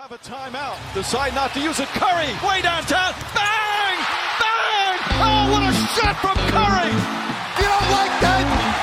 have 0.00 0.12
a 0.12 0.18
timeout. 0.18 0.76
Decide 0.94 1.34
not 1.34 1.52
to 1.54 1.60
use 1.60 1.78
it. 1.84 1.88
Curry, 2.02 2.30
way 2.48 2.62
downtown. 2.62 3.12
Bang! 3.36 3.96
Bang! 4.40 4.96
Oh, 5.26 5.42
what 5.52 5.62
a 5.70 5.72
shot 5.94 6.16
from 6.22 6.36
Curry! 6.54 6.90
You 7.60 7.66
don't 7.74 7.90
like 7.98 8.14
that? 8.24 8.42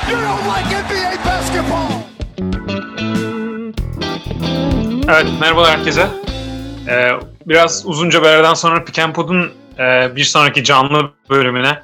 You 0.09 0.17
don't 0.27 0.45
like 0.53 0.67
NBA 0.83 1.11
basketball. 1.29 1.89
Evet, 5.09 5.27
merhaba 5.39 5.69
herkese. 5.69 6.07
Ee, 6.87 7.11
biraz 7.47 7.85
uzunca 7.85 8.21
bir 8.21 8.27
aradan 8.27 8.53
sonra 8.53 8.83
Pick 8.83 8.99
and 8.99 9.13
Pod'un 9.13 9.51
e, 9.79 10.15
bir 10.15 10.23
sonraki 10.23 10.63
canlı 10.63 11.11
bölümüne 11.29 11.79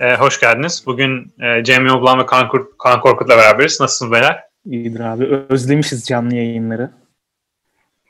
e, 0.00 0.14
hoş 0.14 0.40
geldiniz. 0.40 0.82
Bugün 0.86 1.34
e, 1.40 1.64
Cem 1.64 1.86
Yoblan 1.86 2.18
ve 2.18 2.26
Kaan, 2.26 2.48
Kur- 2.48 2.78
Kaan 2.78 3.00
Korkut'la 3.00 3.38
beraberiz. 3.38 3.80
Nasılsınız 3.80 4.12
beyler? 4.12 4.44
İyidir 4.66 5.00
abi. 5.00 5.24
Özlemişiz 5.48 6.06
canlı 6.06 6.34
yayınları. 6.34 6.90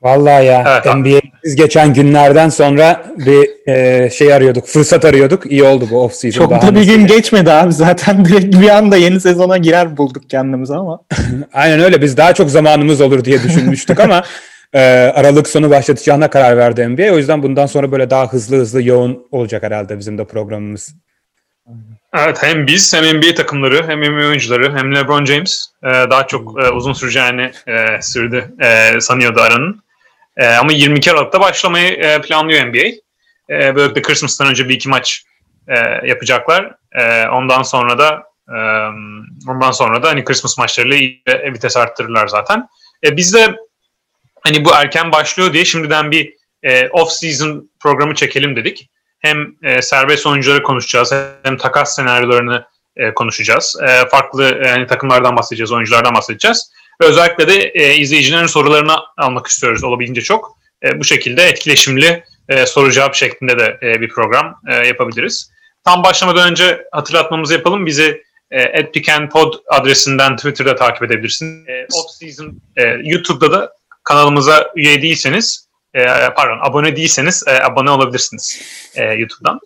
Vallahi 0.03 0.47
ya 0.47 0.83
Evet. 0.85 0.97
NBA'siz 0.97 1.57
geçen 1.57 1.95
günlerden 1.95 2.49
sonra 2.49 3.05
bir 3.17 3.69
e, 3.73 4.11
şey 4.11 4.35
arıyorduk, 4.35 4.67
fırsat 4.67 5.05
arıyorduk. 5.05 5.53
İyi 5.53 5.63
oldu 5.63 5.89
bu 5.91 6.07
off-season. 6.07 6.31
Çok 6.33 6.51
da 6.51 6.75
bir 6.75 6.87
gün 6.87 7.07
geçmedi 7.07 7.53
abi. 7.53 7.73
Zaten 7.73 8.25
direkt 8.25 8.61
bir 8.61 8.69
anda 8.69 8.97
yeni 8.97 9.21
sezona 9.21 9.57
girer 9.57 9.97
bulduk 9.97 10.31
kendimizi 10.31 10.75
ama. 10.75 11.01
Aynen 11.53 11.81
öyle. 11.81 12.03
Biz 12.03 12.17
daha 12.17 12.35
çok 12.35 12.51
zamanımız 12.51 13.01
olur 13.01 13.25
diye 13.25 13.43
düşünmüştük 13.43 14.01
ama 14.01 14.23
e, 14.73 14.81
Aralık 15.15 15.49
sonu 15.49 15.71
başlatacağına 15.71 16.31
karar 16.31 16.57
verdi 16.57 16.89
NBA. 16.89 17.15
O 17.15 17.19
yüzden 17.19 17.43
bundan 17.43 17.67
sonra 17.67 17.93
böyle 17.93 18.11
daha 18.11 18.33
hızlı 18.33 18.57
hızlı 18.57 18.83
yoğun 18.83 19.27
olacak 19.31 19.63
herhalde 19.63 19.99
bizim 19.99 20.19
de 20.19 20.25
programımız. 20.25 20.95
Evet, 22.15 22.43
hem 22.43 22.67
biz 22.67 22.95
hem 22.95 23.17
NBA 23.17 23.35
takımları 23.35 23.89
hem 23.89 24.01
NBA 24.01 24.27
oyuncuları 24.27 24.79
hem 24.79 24.95
LeBron 24.95 25.25
James 25.25 25.67
e, 25.85 25.89
daha 25.89 26.27
çok 26.27 26.65
e, 26.65 26.71
uzun 26.71 26.93
süreceğini 26.93 27.51
e, 27.67 28.03
sürdü 28.03 28.55
e, 28.61 29.01
sanıyordu 29.01 29.41
aranın. 29.41 29.86
E, 30.37 30.47
ama 30.47 30.73
22 30.73 31.13
Aralık'ta 31.13 31.41
başlamayı 31.41 31.93
e, 31.93 32.21
planlıyor 32.21 32.67
NBA. 32.67 32.87
E, 33.51 33.77
böylelikle 33.77 34.03
Christmas'tan 34.03 34.49
önce 34.49 34.69
bir 34.69 34.75
iki 34.75 34.89
maç 34.89 35.25
e, 35.69 35.75
yapacaklar. 36.09 36.75
E, 36.93 37.27
ondan 37.29 37.63
sonra 37.63 37.99
da 37.99 38.23
e, 38.49 38.59
ondan 39.49 39.71
sonra 39.71 40.03
da 40.03 40.09
hani 40.09 40.25
Christmas 40.25 40.59
maçlarıyla 40.59 40.97
iyice 40.97 41.53
vites 41.53 41.77
arttırırlar 41.77 42.29
zaten. 42.29 42.69
E, 43.05 43.17
biz 43.17 43.35
de 43.35 43.57
hani 44.41 44.65
bu 44.65 44.71
erken 44.75 45.13
başlıyor 45.13 45.53
diye 45.53 45.65
şimdiden 45.65 46.11
bir 46.11 46.35
e, 46.63 46.87
off-season 46.87 47.69
programı 47.81 48.15
çekelim 48.15 48.57
dedik. 48.57 48.91
Hem 49.19 49.55
e, 49.63 49.83
serbest 49.83 50.27
oyuncuları 50.27 50.63
konuşacağız 50.63 51.13
hem 51.43 51.57
takas 51.57 51.97
senaryolarını 51.97 52.67
e, 52.97 53.15
konuşacağız. 53.15 53.77
E, 53.83 54.09
farklı 54.09 54.45
e, 54.65 54.69
hani 54.69 54.87
takımlardan 54.87 55.37
bahsedeceğiz, 55.37 55.73
oyunculardan 55.73 56.15
bahsedeceğiz. 56.15 56.73
Ve 57.01 57.07
özellikle 57.07 57.49
de 57.49 57.55
e, 57.55 57.97
izleyicilerin 57.97 58.47
sorularını 58.47 58.97
almak 59.17 59.47
istiyoruz 59.47 59.85
olabildiğince 59.85 60.21
çok. 60.21 60.59
E, 60.85 61.01
bu 61.01 61.05
şekilde 61.05 61.45
etkileşimli 61.45 62.25
e, 62.49 62.67
soru 62.67 62.93
cevap 62.93 63.15
şeklinde 63.15 63.59
de 63.59 63.79
e, 63.83 64.01
bir 64.01 64.09
program 64.09 64.61
e, 64.69 64.87
yapabiliriz. 64.87 65.51
Tam 65.85 66.03
başlamadan 66.03 66.51
önce 66.51 66.85
hatırlatmamızı 66.93 67.55
yapalım. 67.55 67.87
Bizi 67.87 68.23
e, 68.51 68.91
adresinden 69.71 70.37
Twitter'da 70.37 70.77
takip 70.77 71.03
edebilirsiniz. 71.03 71.69
E, 71.69 71.87
off-season 71.93 72.55
e, 72.77 72.83
YouTube'da 73.05 73.53
da 73.53 73.73
kanalımıza 74.05 74.73
üye 74.77 75.03
değilseniz 75.03 75.67
e, 75.97 76.05
pardon 76.37 76.59
abone 76.63 76.97
değilseniz 76.97 77.45
e, 77.47 77.63
abone 77.63 77.91
olabilirsiniz 77.91 78.63
e, 78.95 79.05
YouTube'dan. 79.05 79.61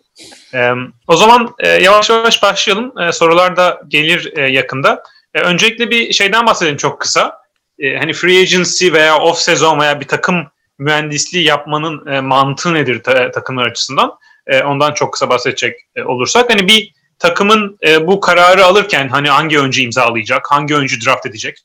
O 1.07 1.17
zaman 1.17 1.55
yavaş 1.81 2.09
yavaş 2.09 2.43
başlayalım. 2.43 2.93
Sorular 3.11 3.55
da 3.55 3.81
gelir 3.87 4.37
yakında. 4.47 5.03
E, 5.33 5.41
öncelikle 5.41 5.89
bir 5.89 6.13
şeyden 6.13 6.45
bahsedelim 6.45 6.77
çok 6.77 7.01
kısa. 7.01 7.41
E, 7.79 7.97
hani 7.97 8.13
free 8.13 8.41
agency 8.41 8.91
veya 8.91 9.19
off 9.19 9.37
sezon 9.37 9.79
veya 9.79 9.99
bir 9.99 10.07
takım 10.07 10.47
mühendisliği 10.79 11.45
yapmanın 11.45 12.07
e, 12.07 12.21
mantığı 12.21 12.73
nedir 12.73 13.03
ta- 13.03 13.31
takımlar 13.31 13.65
açısından? 13.67 14.17
E, 14.47 14.63
ondan 14.63 14.93
çok 14.93 15.13
kısa 15.13 15.29
bahsedecek 15.29 15.79
e, 15.95 16.03
olursak. 16.03 16.49
Hani 16.49 16.67
bir 16.67 16.93
takımın 17.19 17.77
e, 17.87 18.07
bu 18.07 18.19
kararı 18.19 18.65
alırken 18.65 19.07
hani 19.07 19.29
hangi 19.29 19.59
oyuncu 19.59 19.81
imzalayacak, 19.81 20.51
hangi 20.51 20.75
oyuncu 20.75 21.05
draft 21.05 21.25
edecek? 21.25 21.57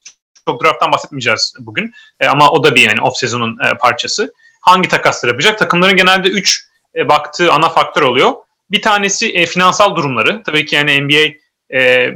Çok 0.48 0.64
drafttan 0.64 0.92
bahsetmeyeceğiz 0.92 1.54
bugün. 1.58 1.92
E, 2.20 2.26
ama 2.26 2.50
o 2.50 2.64
da 2.64 2.74
bir 2.74 2.80
yani 2.80 3.00
off 3.00 3.16
sezonun 3.16 3.58
e, 3.64 3.74
parçası. 3.78 4.34
Hangi 4.60 4.88
takaslar 4.88 5.28
yapacak? 5.28 5.58
Takımların 5.58 5.96
genelde 5.96 6.28
3 6.28 6.66
e, 6.96 7.08
baktığı 7.08 7.52
ana 7.52 7.68
faktör 7.68 8.02
oluyor. 8.02 8.32
Bir 8.70 8.82
tanesi 8.82 9.32
e, 9.32 9.46
finansal 9.46 9.96
durumları. 9.96 10.42
Tabii 10.42 10.66
ki 10.66 10.74
yani 10.76 11.00
NBA 11.00 11.34
e, 11.78 12.10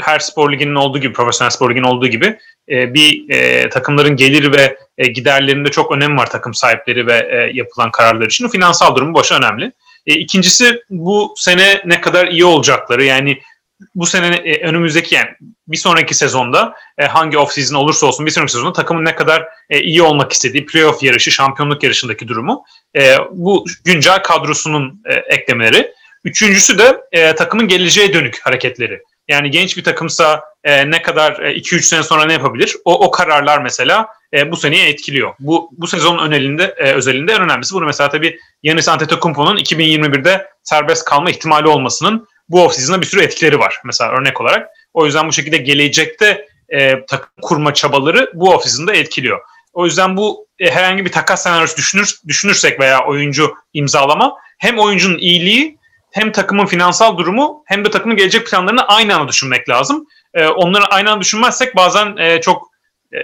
her 0.00 0.18
spor 0.18 0.52
liginin 0.52 0.74
olduğu 0.74 0.98
gibi, 0.98 1.12
profesyonel 1.12 1.50
spor 1.50 1.70
liginin 1.70 1.84
olduğu 1.84 2.06
gibi 2.06 2.38
e, 2.68 2.94
bir 2.94 3.30
e, 3.30 3.68
takımların 3.68 4.16
gelir 4.16 4.52
ve 4.52 4.76
e, 4.98 5.06
giderlerinde 5.06 5.70
çok 5.70 5.92
önemi 5.92 6.16
var 6.16 6.30
takım 6.30 6.54
sahipleri 6.54 7.06
ve 7.06 7.28
e, 7.30 7.50
yapılan 7.56 7.90
kararlar 7.90 8.26
için. 8.26 8.48
Finansal 8.48 8.96
durumu 8.96 9.14
başa 9.14 9.38
önemli. 9.38 9.72
E, 10.06 10.14
ikincisi 10.14 10.82
bu 10.90 11.34
sene 11.36 11.82
ne 11.84 12.00
kadar 12.00 12.28
iyi 12.28 12.44
olacakları 12.44 13.04
yani 13.04 13.38
bu 13.94 14.06
sene 14.06 14.36
e, 14.36 14.66
önümüzdeki 14.66 15.14
yani 15.14 15.28
bir 15.68 15.76
sonraki 15.76 16.14
sezonda 16.14 16.74
e, 16.98 17.06
hangi 17.06 17.38
off 17.38 17.52
season 17.52 17.76
olursa 17.76 18.06
olsun 18.06 18.26
bir 18.26 18.30
sonraki 18.30 18.52
sezonda 18.52 18.72
takımın 18.72 19.04
ne 19.04 19.14
kadar 19.14 19.48
e, 19.70 19.80
iyi 19.80 20.02
olmak 20.02 20.32
istediği 20.32 20.66
playoff 20.66 21.02
yarışı, 21.02 21.30
şampiyonluk 21.30 21.82
yarışındaki 21.82 22.28
durumu 22.28 22.64
e, 22.96 23.16
bu 23.30 23.64
güncel 23.84 24.22
kadrosunun 24.22 25.02
e, 25.06 25.14
eklemeleri. 25.14 25.92
Üçüncüsü 26.24 26.78
de 26.78 27.00
e, 27.12 27.34
takımın 27.34 27.68
geleceğe 27.68 28.12
dönük 28.12 28.40
hareketleri. 28.42 29.02
Yani 29.28 29.50
genç 29.50 29.76
bir 29.76 29.84
takımsa 29.84 30.44
e, 30.64 30.90
ne 30.90 31.02
kadar 31.02 31.32
2-3 31.32 31.82
sene 31.82 32.02
sonra 32.02 32.24
ne 32.24 32.32
yapabilir? 32.32 32.76
O, 32.84 33.06
o 33.06 33.10
kararlar 33.10 33.58
mesela 33.58 34.08
e, 34.34 34.50
bu 34.50 34.56
seneyi 34.56 34.84
etkiliyor. 34.84 35.34
Bu 35.40 35.70
bu 35.72 35.86
sezonun 35.86 36.26
önelinde 36.26 36.74
e, 36.78 36.92
özelinde 36.92 37.32
en 37.32 37.42
önemlisi. 37.42 37.74
Bunu 37.74 37.84
mesela 37.84 38.10
tabii 38.10 38.38
Giannis 38.62 38.88
Antetokounmpo'nun 38.88 39.56
2021'de 39.56 40.46
serbest 40.62 41.04
kalma 41.04 41.30
ihtimali 41.30 41.68
olmasının 41.68 42.28
bu 42.48 42.64
offseason'da 42.64 43.00
bir 43.00 43.06
sürü 43.06 43.22
etkileri 43.22 43.58
var. 43.58 43.80
Mesela 43.84 44.12
örnek 44.12 44.40
olarak. 44.40 44.68
O 44.94 45.06
yüzden 45.06 45.28
bu 45.28 45.32
şekilde 45.32 45.56
gelecekte 45.56 46.48
e, 46.68 47.06
takım 47.06 47.30
kurma 47.42 47.74
çabaları 47.74 48.30
bu 48.34 48.54
offseason'da 48.54 48.94
etkiliyor. 48.94 49.40
O 49.72 49.84
yüzden 49.84 50.16
bu 50.16 50.46
e, 50.58 50.70
herhangi 50.70 51.04
bir 51.04 51.12
takas 51.12 51.42
senaryosu 51.42 51.76
düşünür, 51.76 52.14
düşünürsek 52.28 52.80
veya 52.80 53.04
oyuncu 53.04 53.54
imzalama 53.72 54.36
hem 54.58 54.78
oyuncunun 54.78 55.18
iyiliği 55.18 55.78
hem 56.14 56.32
takımın 56.32 56.66
finansal 56.66 57.18
durumu 57.18 57.62
hem 57.66 57.84
de 57.84 57.90
takımın 57.90 58.16
gelecek 58.16 58.46
planlarını 58.46 58.88
aynı 58.88 59.16
anda 59.16 59.28
düşünmek 59.28 59.68
lazım. 59.68 60.06
E, 60.34 60.46
onları 60.46 60.84
aynı 60.84 61.10
anda 61.10 61.20
düşünmezsek 61.20 61.76
bazen 61.76 62.16
e, 62.16 62.40
çok 62.40 62.70
e, 63.12 63.18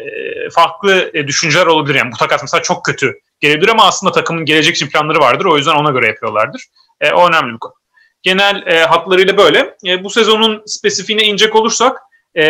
farklı 0.55 1.11
e, 1.15 1.27
düşünceler 1.27 1.67
olabilir. 1.67 1.95
Yani 1.95 2.13
bu 2.13 2.17
takas 2.17 2.43
mesela 2.43 2.63
çok 2.63 2.85
kötü 2.85 3.19
gelebilir 3.41 3.69
ama 3.69 3.87
aslında 3.87 4.13
takımın 4.13 4.45
gelecek 4.45 4.77
için 4.77 4.89
planları 4.89 5.19
vardır. 5.19 5.45
O 5.45 5.57
yüzden 5.57 5.75
ona 5.75 5.91
göre 5.91 6.07
yapıyorlardır. 6.07 6.65
E, 7.01 7.11
o 7.13 7.29
önemli 7.29 7.55
bir 7.55 7.59
konu. 7.59 7.75
Genel 8.23 8.67
e, 8.67 8.85
hatlarıyla 8.85 9.37
böyle. 9.37 9.77
E, 9.87 10.05
bu 10.05 10.11
sezonun 10.11 10.63
spesifiğine 10.67 11.23
inecek 11.23 11.57
olursak 11.57 11.99
e, 12.35 12.45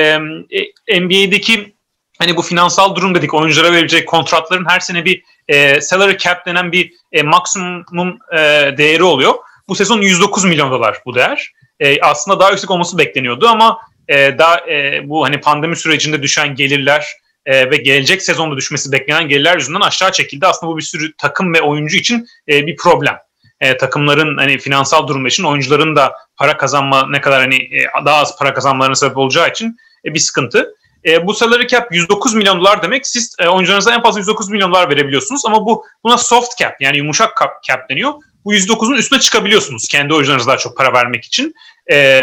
e, 0.87 1.01
NBA'deki 1.01 1.75
hani 2.19 2.37
bu 2.37 2.43
finansal 2.43 2.97
durum 2.97 3.15
dedik 3.15 3.35
oyunculara 3.35 3.73
verecek 3.73 4.09
kontratların 4.09 4.69
her 4.69 4.81
sene 4.81 5.05
bir 5.05 5.23
e, 5.49 5.81
salary 5.81 6.17
cap 6.17 6.47
denen 6.47 6.73
bir 6.73 6.93
e, 7.13 7.23
maksimum 7.23 8.19
e, 8.33 8.39
değeri 8.79 9.03
oluyor. 9.03 9.35
Bu 9.71 9.75
sezon 9.75 10.01
109 10.01 10.45
milyon 10.45 10.71
dolar 10.71 10.99
bu 11.07 11.15
değer. 11.15 11.53
E, 11.81 12.01
aslında 12.01 12.41
daha 12.41 12.51
yüksek 12.51 12.71
olması 12.71 12.99
bekleniyordu 12.99 13.49
ama 13.49 13.79
e, 14.09 14.39
daha 14.39 14.71
e, 14.71 15.01
bu 15.09 15.25
hani 15.25 15.41
pandemi 15.41 15.77
sürecinde 15.77 16.23
düşen 16.23 16.55
gelirler 16.55 17.07
e, 17.47 17.71
ve 17.71 17.77
gelecek 17.77 18.23
sezonda 18.23 18.57
düşmesi 18.57 18.93
beklenen 18.93 19.29
gelirler 19.29 19.57
yüzünden 19.57 19.81
aşağı 19.81 20.13
çekildi. 20.13 20.47
Aslında 20.47 20.73
bu 20.73 20.77
bir 20.77 20.83
sürü 20.83 21.17
takım 21.17 21.55
ve 21.55 21.63
oyuncu 21.63 21.97
için 21.97 22.27
e, 22.49 22.67
bir 22.67 22.77
problem. 22.77 23.19
E, 23.61 23.77
takımların 23.77 24.37
hani 24.37 24.59
finansal 24.59 25.09
durumu 25.09 25.29
için 25.29 25.45
oyuncuların 25.45 25.97
da 25.97 26.13
para 26.37 26.57
kazanma 26.57 27.07
ne 27.11 27.21
kadar 27.21 27.41
hani 27.41 27.57
e, 27.57 27.87
daha 28.05 28.17
az 28.17 28.39
para 28.39 28.55
kazanmalarına 28.55 28.95
sebep 28.95 29.17
olacağı 29.17 29.49
için 29.49 29.77
e, 30.05 30.15
bir 30.15 30.21
sıkıntı. 30.21 30.75
E, 31.05 31.27
bu 31.27 31.35
salary 31.35 31.67
cap 31.67 31.95
109 31.95 32.35
milyon 32.35 32.61
dolar 32.61 32.83
demek. 32.83 33.07
Siz 33.07 33.37
e, 33.39 33.49
oyuncularınıza 33.49 33.95
en 33.95 34.03
fazla 34.03 34.21
109 34.21 34.51
milyon 34.51 34.71
dolar 34.71 34.91
verebiliyorsunuz 34.91 35.43
ama 35.47 35.67
bu 35.67 35.85
buna 36.05 36.19
soft 36.19 36.59
cap 36.59 36.81
yani 36.81 36.97
yumuşak 36.97 37.37
cap, 37.41 37.63
cap 37.63 37.91
deniyor. 37.91 38.13
Bu 38.45 38.55
109'un 38.55 38.95
üstüne 38.95 39.21
çıkabiliyorsunuz 39.21 39.89
kendi 39.89 40.15
oyuncularınıza 40.15 40.49
daha 40.51 40.59
çok 40.59 40.77
para 40.77 40.93
vermek 40.93 41.25
için. 41.25 41.55
E, 41.91 42.23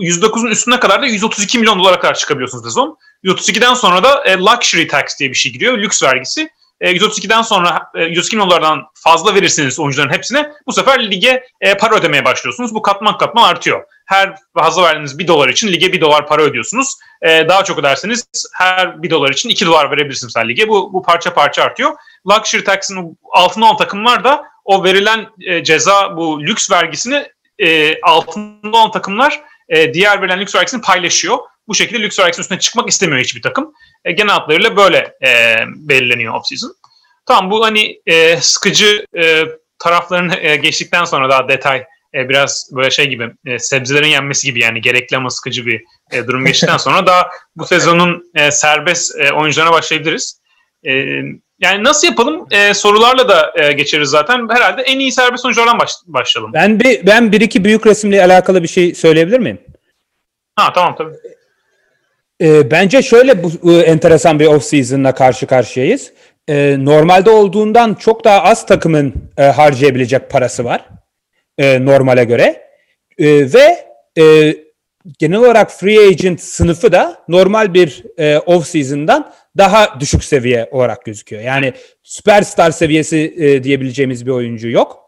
109'un 0.00 0.50
üstüne 0.50 0.80
kadar 0.80 1.02
da 1.02 1.06
132 1.06 1.58
milyon 1.58 1.78
dolara 1.78 2.00
kadar 2.00 2.14
çıkabiliyorsunuz 2.14 2.64
sezon. 2.64 2.98
132'den 3.24 3.74
sonra 3.74 4.02
da 4.02 4.24
e, 4.24 4.36
luxury 4.36 4.86
tax 4.86 5.18
diye 5.18 5.30
bir 5.30 5.34
şey 5.34 5.52
giriyor. 5.52 5.78
Lüks 5.78 6.02
vergisi. 6.02 6.50
E, 6.80 6.92
132'den 6.92 7.42
sonra 7.42 7.90
e, 7.94 8.04
132 8.04 8.36
milyon 8.36 8.50
dolardan 8.50 8.82
fazla 8.94 9.34
verirseniz 9.34 9.80
oyuncuların 9.80 10.12
hepsine 10.12 10.52
bu 10.66 10.72
sefer 10.72 11.10
lige 11.10 11.44
e, 11.60 11.76
para 11.76 11.94
ödemeye 11.94 12.24
başlıyorsunuz. 12.24 12.74
Bu 12.74 12.82
katman 12.82 13.18
katman 13.18 13.48
artıyor. 13.48 13.84
Her 14.06 14.34
fazla 14.58 14.82
verdiğiniz 14.82 15.18
1 15.18 15.28
dolar 15.28 15.48
için 15.48 15.68
lige 15.68 15.92
1 15.92 16.00
dolar 16.00 16.26
para 16.26 16.42
ödüyorsunuz. 16.42 16.94
E, 17.22 17.48
daha 17.48 17.64
çok 17.64 17.78
öderseniz 17.78 18.24
her 18.54 19.02
1 19.02 19.10
dolar 19.10 19.30
için 19.30 19.48
2 19.48 19.66
dolar 19.66 19.90
verebilirsiniz 19.90 20.36
her 20.36 20.48
lige. 20.48 20.68
Bu, 20.68 20.92
bu 20.92 21.02
parça 21.02 21.34
parça 21.34 21.62
artıyor. 21.62 21.92
Luxury 22.26 22.64
tax'ın 22.64 23.18
altında 23.32 23.66
olan 23.66 23.76
takımlar 23.76 24.24
da 24.24 24.49
o 24.64 24.84
verilen 24.84 25.26
e, 25.46 25.64
ceza 25.64 26.16
bu 26.16 26.42
lüks 26.42 26.70
vergisini 26.70 27.26
e, 27.58 28.00
altında 28.00 28.78
olan 28.78 28.90
takımlar 28.90 29.40
e, 29.68 29.94
diğer 29.94 30.22
verilen 30.22 30.40
lüks 30.40 30.54
vergisini 30.54 30.80
paylaşıyor. 30.80 31.38
Bu 31.68 31.74
şekilde 31.74 32.02
lüks 32.02 32.18
vergisinin 32.18 32.42
üstüne 32.42 32.58
çıkmak 32.58 32.88
istemiyor 32.88 33.20
hiçbir 33.20 33.42
takım. 33.42 33.72
E, 34.04 34.12
genel 34.12 34.32
hatlarıyla 34.32 34.76
böyle 34.76 35.14
e, 35.26 35.56
belirleniyor 35.66 36.34
off-season. 36.34 36.72
Tamam 37.26 37.50
bu 37.50 37.64
hani 37.64 38.00
e, 38.06 38.36
sıkıcı 38.36 39.06
e, 39.18 39.44
taraflarını 39.78 40.36
e, 40.36 40.56
geçtikten 40.56 41.04
sonra 41.04 41.30
daha 41.30 41.48
detay 41.48 41.84
e, 42.14 42.28
biraz 42.28 42.70
böyle 42.76 42.90
şey 42.90 43.08
gibi 43.08 43.32
e, 43.46 43.58
sebzelerin 43.58 44.08
yenmesi 44.08 44.46
gibi 44.46 44.62
yani 44.62 44.80
gerekli 44.80 45.16
ama 45.16 45.30
sıkıcı 45.30 45.66
bir 45.66 45.84
e, 46.12 46.26
durum 46.26 46.44
geçtikten 46.44 46.76
sonra 46.76 47.06
daha 47.06 47.30
bu 47.56 47.66
sezonun 47.66 48.30
e, 48.34 48.50
serbest 48.50 49.20
e, 49.20 49.32
oyuncularına 49.32 49.72
başlayabiliriz. 49.72 50.40
E, 50.86 50.92
yani 51.60 51.84
nasıl 51.84 52.08
yapalım? 52.08 52.46
E, 52.50 52.74
sorularla 52.74 53.28
da 53.28 53.52
e, 53.56 53.72
geçeriz 53.72 54.08
zaten. 54.08 54.48
Herhalde 54.50 54.82
en 54.82 54.98
iyi 54.98 55.12
serbest 55.12 55.44
oyunculardan 55.44 55.78
baş, 55.78 55.90
başlayalım. 56.06 56.52
Ben 56.54 56.80
bir 56.80 57.06
ben 57.06 57.32
bir 57.32 57.40
iki 57.40 57.64
büyük 57.64 57.86
resimle 57.86 58.24
alakalı 58.24 58.62
bir 58.62 58.68
şey 58.68 58.94
söyleyebilir 58.94 59.38
miyim? 59.38 59.58
Ha 60.56 60.72
tamam 60.74 60.94
tabii. 60.98 61.14
Ee, 62.42 62.70
bence 62.70 63.02
şöyle 63.02 63.42
bu 63.42 63.50
bu 63.62 63.72
enteresan 63.72 64.40
bir 64.40 64.46
off 64.46 64.64
season'la 64.64 65.14
karşı 65.14 65.46
karşıyayız. 65.46 66.12
Ee, 66.48 66.76
normalde 66.78 67.30
olduğundan 67.30 67.94
çok 67.94 68.24
daha 68.24 68.42
az 68.42 68.66
takımın 68.66 69.14
e, 69.38 69.42
harcayabilecek 69.42 70.30
parası 70.30 70.64
var 70.64 70.88
e, 71.58 71.84
normale 71.84 72.24
göre 72.24 72.70
E, 73.18 73.52
ve 73.52 73.86
e, 74.18 74.56
genel 75.18 75.38
olarak 75.38 75.70
free 75.70 76.08
agent 76.08 76.40
sınıfı 76.40 76.92
da 76.92 77.24
normal 77.28 77.74
bir 77.74 78.02
e, 78.18 78.38
off 78.38 78.66
season'dan 78.66 79.32
daha 79.60 80.00
düşük 80.00 80.24
seviye 80.24 80.68
olarak 80.70 81.04
gözüküyor. 81.04 81.42
Yani 81.42 81.72
süperstar 82.02 82.70
seviyesi 82.70 83.34
e, 83.38 83.64
diyebileceğimiz 83.64 84.26
bir 84.26 84.30
oyuncu 84.30 84.68
yok. 84.68 85.00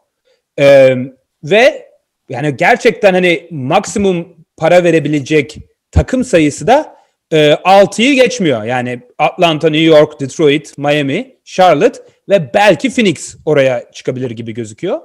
E, 0.58 0.96
ve 1.44 1.88
yani 2.28 2.56
gerçekten 2.56 3.12
hani 3.12 3.48
maksimum 3.50 4.36
para 4.56 4.84
verebilecek 4.84 5.58
takım 5.90 6.24
sayısı 6.24 6.66
da 6.66 6.96
e, 7.32 7.36
6'yı 7.52 8.14
geçmiyor. 8.14 8.64
Yani 8.64 9.00
Atlanta, 9.18 9.70
New 9.70 9.86
York, 9.86 10.20
Detroit, 10.20 10.78
Miami, 10.78 11.36
Charlotte 11.44 12.00
ve 12.28 12.54
belki 12.54 12.90
Phoenix 12.90 13.36
oraya 13.44 13.92
çıkabilir 13.92 14.30
gibi 14.30 14.54
gözüküyor. 14.54 15.00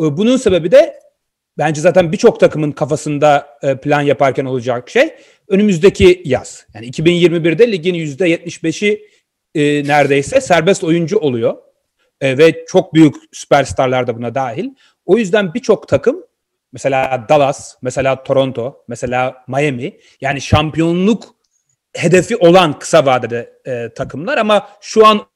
E, 0.00 0.04
bunun 0.16 0.36
sebebi 0.36 0.70
de 0.70 1.00
bence 1.58 1.80
zaten 1.80 2.12
birçok 2.12 2.40
takımın 2.40 2.72
kafasında 2.72 3.46
e, 3.62 3.76
plan 3.76 4.00
yaparken 4.02 4.44
olacak 4.44 4.90
şey 4.90 5.14
önümüzdeki 5.48 6.22
yaz. 6.24 6.66
Yani 6.74 6.90
2021'de 6.90 7.72
ligin 7.72 7.94
%75'i 7.94 9.08
e, 9.54 9.88
neredeyse 9.88 10.40
serbest 10.40 10.84
oyuncu 10.84 11.18
oluyor. 11.18 11.56
E, 12.20 12.38
ve 12.38 12.64
çok 12.66 12.94
büyük 12.94 13.14
süperstarlar 13.32 14.06
da 14.06 14.16
buna 14.16 14.34
dahil. 14.34 14.70
O 15.06 15.18
yüzden 15.18 15.54
birçok 15.54 15.88
takım 15.88 16.24
mesela 16.72 17.26
Dallas, 17.28 17.76
mesela 17.82 18.22
Toronto, 18.22 18.84
mesela 18.88 19.44
Miami 19.48 19.98
yani 20.20 20.40
şampiyonluk 20.40 21.34
hedefi 21.96 22.36
olan 22.36 22.78
kısa 22.78 23.06
vadede 23.06 23.60
e, 23.66 23.94
takımlar 23.94 24.38
ama 24.38 24.68
şu 24.80 25.06
an 25.06 25.26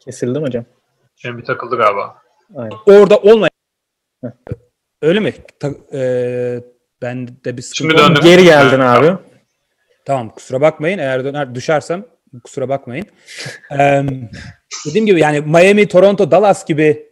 Kesildi 0.00 0.38
mi 0.38 0.46
hocam? 0.46 0.64
Şimdi 1.16 1.38
bir 1.38 1.44
takıldı 1.44 1.76
galiba. 1.76 2.22
Aynen. 2.56 2.76
orada 2.86 3.16
olmayan 3.18 3.50
Heh. 4.24 4.30
Öyle 5.02 5.20
mi? 5.20 5.34
Ta- 5.60 5.98
e, 5.98 6.02
ben 7.02 7.28
de 7.28 7.56
bir 7.56 7.62
sıkıntı 7.62 7.74
Şimdi 7.74 7.96
döndüm. 7.96 8.22
Geri 8.22 8.44
geldin 8.44 8.80
abi. 8.80 9.18
Tamam 10.04 10.28
kusura 10.28 10.60
bakmayın. 10.60 10.98
Eğer 10.98 11.24
döner 11.24 11.54
düşersem 11.54 12.04
kusura 12.44 12.68
bakmayın. 12.68 13.06
Ee, 13.78 14.02
dediğim 14.86 15.06
gibi 15.06 15.20
yani 15.20 15.40
Miami, 15.40 15.88
Toronto, 15.88 16.30
Dallas 16.30 16.66
gibi 16.66 17.06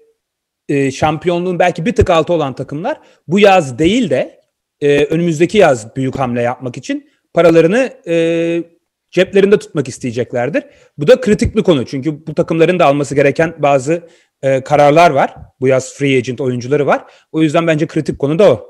e, 0.69 0.91
şampiyonluğun 0.91 1.59
belki 1.59 1.87
bir 1.87 1.95
tık 1.95 2.11
altı 2.11 2.33
olan 2.33 2.55
takımlar 2.55 3.01
bu 3.29 3.39
yaz 3.39 3.79
değil 3.79 4.11
de 4.11 4.41
e, 4.81 5.05
önümüzdeki 5.05 5.59
yaz 5.59 5.97
büyük 5.97 6.19
hamle 6.19 6.43
yapmak 6.43 6.77
için 6.77 7.11
paralarını 7.35 7.93
e, 8.07 8.63
ceplerinde 9.11 9.59
tutmak 9.59 9.89
isteyeceklerdir. 9.89 10.65
Bu 10.99 11.07
da 11.07 11.21
kritik 11.21 11.57
bir 11.57 11.63
konu. 11.63 11.87
Çünkü 11.87 12.27
bu 12.27 12.35
takımların 12.35 12.79
da 12.79 12.87
alması 12.87 13.15
gereken 13.15 13.55
bazı 13.59 14.09
e, 14.43 14.65
kararlar 14.65 15.11
var. 15.11 15.35
Bu 15.61 15.69
yaz 15.69 15.95
free 15.95 16.17
agent 16.17 16.41
oyuncuları 16.41 16.87
var. 16.87 17.05
O 17.33 17.43
yüzden 17.43 17.67
bence 17.67 17.87
kritik 17.87 18.19
konu 18.19 18.39
da 18.39 18.53
o. 18.53 18.67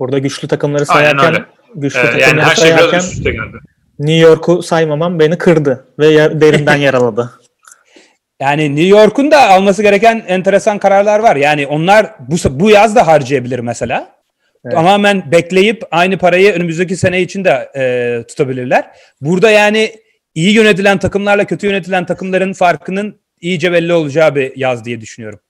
Burada 0.00 0.18
güçlü 0.18 0.48
takımları 0.48 0.86
sayarken 0.86 1.46
güçlü 1.74 1.98
Ee, 1.98 2.02
takımları 2.02 2.22
yani 2.22 2.42
her 2.42 2.54
şey 2.56 2.70
sayarken 2.70 3.00
geldi. 3.22 3.56
New 3.98 4.28
York'u 4.28 4.62
saymamam 4.62 5.18
beni 5.18 5.38
kırdı 5.38 5.86
ve 5.98 6.06
yer- 6.06 6.40
derinden 6.40 6.76
yaraladı. 6.86 7.30
Yani 8.40 8.76
New 8.76 8.88
York'un 8.88 9.30
da 9.30 9.48
alması 9.50 9.82
gereken 9.82 10.24
enteresan 10.28 10.78
kararlar 10.78 11.18
var. 11.20 11.36
Yani 11.36 11.66
onlar 11.66 12.14
bu 12.28 12.36
bu 12.50 12.70
yaz 12.70 12.96
da 12.96 13.06
harcayabilir 13.06 13.58
mesela. 13.58 14.16
Evet. 14.64 14.74
Tamamen 14.74 15.32
bekleyip 15.32 15.82
aynı 15.90 16.18
parayı 16.18 16.52
önümüzdeki 16.52 16.96
sene 16.96 17.20
için 17.22 17.44
de 17.44 17.70
e, 17.76 18.24
tutabilirler. 18.28 18.90
Burada 19.20 19.50
yani 19.50 19.92
iyi 20.36 20.54
yönetilen 20.54 20.98
takımlarla 20.98 21.44
kötü 21.44 21.66
yönetilen 21.66 22.06
takımların 22.06 22.52
farkının 22.52 23.20
iyice 23.40 23.72
belli 23.72 23.92
olacağı 23.92 24.34
bir 24.34 24.56
yaz 24.56 24.84
diye 24.84 25.00
düşünüyorum. 25.00 25.40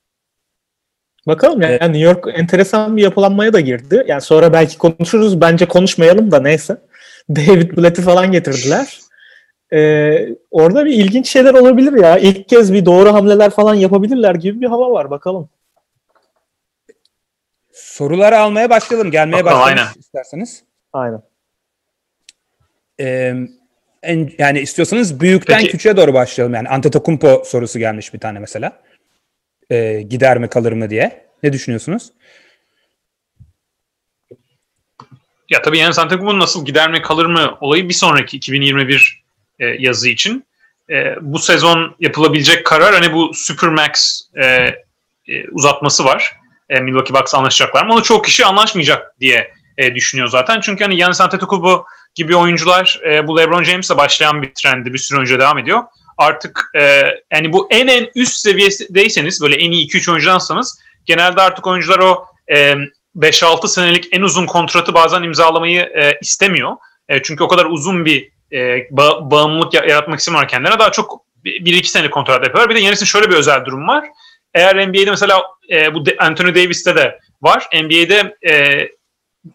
Bakalım 1.26 1.62
yani 1.62 1.78
New 1.80 1.98
York 1.98 2.24
enteresan 2.34 2.96
bir 2.96 3.02
yapılanmaya 3.02 3.52
da 3.52 3.60
girdi. 3.60 4.04
Yani 4.06 4.20
sonra 4.20 4.52
belki 4.52 4.78
konuşuruz. 4.78 5.40
Bence 5.40 5.66
konuşmayalım 5.66 6.30
da 6.30 6.40
neyse. 6.40 6.76
David 7.28 7.76
Blatt'i 7.76 8.02
falan 8.02 8.32
getirdiler. 8.32 9.00
Ee, 9.72 10.28
orada 10.50 10.84
bir 10.84 10.92
ilginç 10.92 11.28
şeyler 11.28 11.54
olabilir 11.54 12.02
ya. 12.02 12.18
İlk 12.18 12.48
kez 12.48 12.72
bir 12.72 12.86
doğru 12.86 13.12
hamleler 13.12 13.50
falan 13.50 13.74
yapabilirler 13.74 14.34
gibi 14.34 14.60
bir 14.60 14.66
hava 14.66 14.90
var. 14.90 15.10
Bakalım. 15.10 15.48
Soruları 17.72 18.38
almaya 18.38 18.70
başlayalım. 18.70 19.10
Gelmeye 19.10 19.44
başlayalım 19.44 19.66
aynen. 19.66 19.86
isterseniz. 19.98 20.64
Aynen. 20.92 21.22
Ee, 23.00 23.34
en, 24.06 24.32
yani 24.38 24.61
istiyorsanız 24.61 25.20
büyükten 25.20 25.58
Peki. 25.58 25.70
küçüğe 25.70 25.97
doğru 25.97 26.14
başlayalım. 26.14 26.55
Yani 26.55 26.69
Antetokounmpo 26.69 27.43
sorusu 27.47 27.79
gelmiş 27.79 28.14
bir 28.14 28.19
tane 28.19 28.38
mesela. 28.38 28.81
Ee, 29.70 30.03
gider 30.08 30.38
mi 30.38 30.49
kalır 30.49 30.73
mı 30.73 30.91
diye. 30.91 31.26
Ne 31.43 31.53
düşünüyorsunuz? 31.53 32.12
Ya 35.50 35.62
tabii 35.62 35.76
Giannis 35.76 35.99
Antetokounmpo 35.99 36.38
nasıl 36.38 36.64
gider 36.64 36.91
mi 36.91 37.03
kalır 37.03 37.26
mı 37.26 37.58
olayı 37.61 37.88
bir 37.88 37.94
sonraki 37.94 38.37
2021 38.37 39.25
e, 39.58 39.67
yazı 39.67 40.08
için. 40.08 40.47
E, 40.91 41.14
bu 41.20 41.38
sezon 41.38 41.97
yapılabilecek 42.00 42.67
karar 42.67 42.94
hani 42.94 43.12
bu 43.12 43.35
Supermax 43.35 44.20
e, 44.35 44.44
e, 44.44 45.49
uzatması 45.53 46.05
var. 46.05 46.37
E, 46.69 46.81
Milwaukee 46.81 47.14
Bucks 47.14 47.35
anlaşacaklar 47.35 47.82
ama 47.82 47.94
onu 47.94 48.03
çok 48.03 48.25
kişi 48.25 48.44
anlaşmayacak 48.44 49.20
diye 49.20 49.50
e, 49.79 49.94
düşünüyor 49.94 50.29
zaten. 50.29 50.61
Çünkü 50.61 50.85
hani 50.85 50.97
Giannis 50.97 51.20
Antetokounmpo 51.20 51.87
gibi 52.16 52.36
oyuncular 52.36 53.00
e, 53.06 53.26
bu 53.26 53.38
LeBron 53.38 53.62
James'le 53.62 53.96
başlayan 53.96 54.42
bir 54.42 54.55
trendi 54.55 54.93
bir 54.93 54.98
süre 54.98 55.20
önce 55.20 55.38
devam 55.38 55.58
ediyor. 55.58 55.82
Artık 56.19 56.70
e, 56.76 57.05
yani 57.32 57.52
bu 57.52 57.69
en 57.70 57.86
en 57.86 58.10
üst 58.14 58.34
seviyedeyseniz 58.34 59.43
böyle 59.43 59.56
en 59.56 59.70
iyi 59.70 59.86
2-3 59.88 60.10
oyuncudansanız 60.10 60.79
genelde 61.05 61.43
artık 61.43 61.67
oyuncular 61.67 61.98
o 61.98 62.24
e, 62.52 62.74
5-6 63.17 63.69
senelik 63.69 64.08
en 64.12 64.22
uzun 64.22 64.46
kontratı 64.46 64.94
bazen 64.94 65.22
imzalamayı 65.22 65.81
e, 65.81 66.19
istemiyor. 66.22 66.76
E, 67.08 67.22
çünkü 67.22 67.44
o 67.44 67.48
kadar 67.48 67.64
uzun 67.64 68.05
bir 68.05 68.31
e, 68.52 68.58
ba- 68.79 69.31
bağımlılık 69.31 69.74
ya- 69.74 69.84
yaratmak 69.84 70.19
istemiyorlar 70.19 70.48
kendilerine. 70.48 70.79
Daha 70.79 70.93
çok 70.93 71.20
1-2 71.44 71.84
senelik 71.84 72.12
kontrat 72.12 72.44
yapıyorlar. 72.44 72.70
Bir 72.70 72.74
de 72.74 72.81
Yanis'in 72.81 73.06
şöyle 73.06 73.31
bir 73.31 73.34
özel 73.36 73.64
durum 73.64 73.88
var. 73.88 74.05
Eğer 74.55 74.88
NBA'de 74.88 75.10
mesela 75.10 75.43
e, 75.72 75.94
bu 75.94 76.05
Anthony 76.19 76.55
Davis'te 76.55 76.96
de 76.96 77.19
var. 77.43 77.69
NBA'de 77.74 78.36
e, 78.48 78.81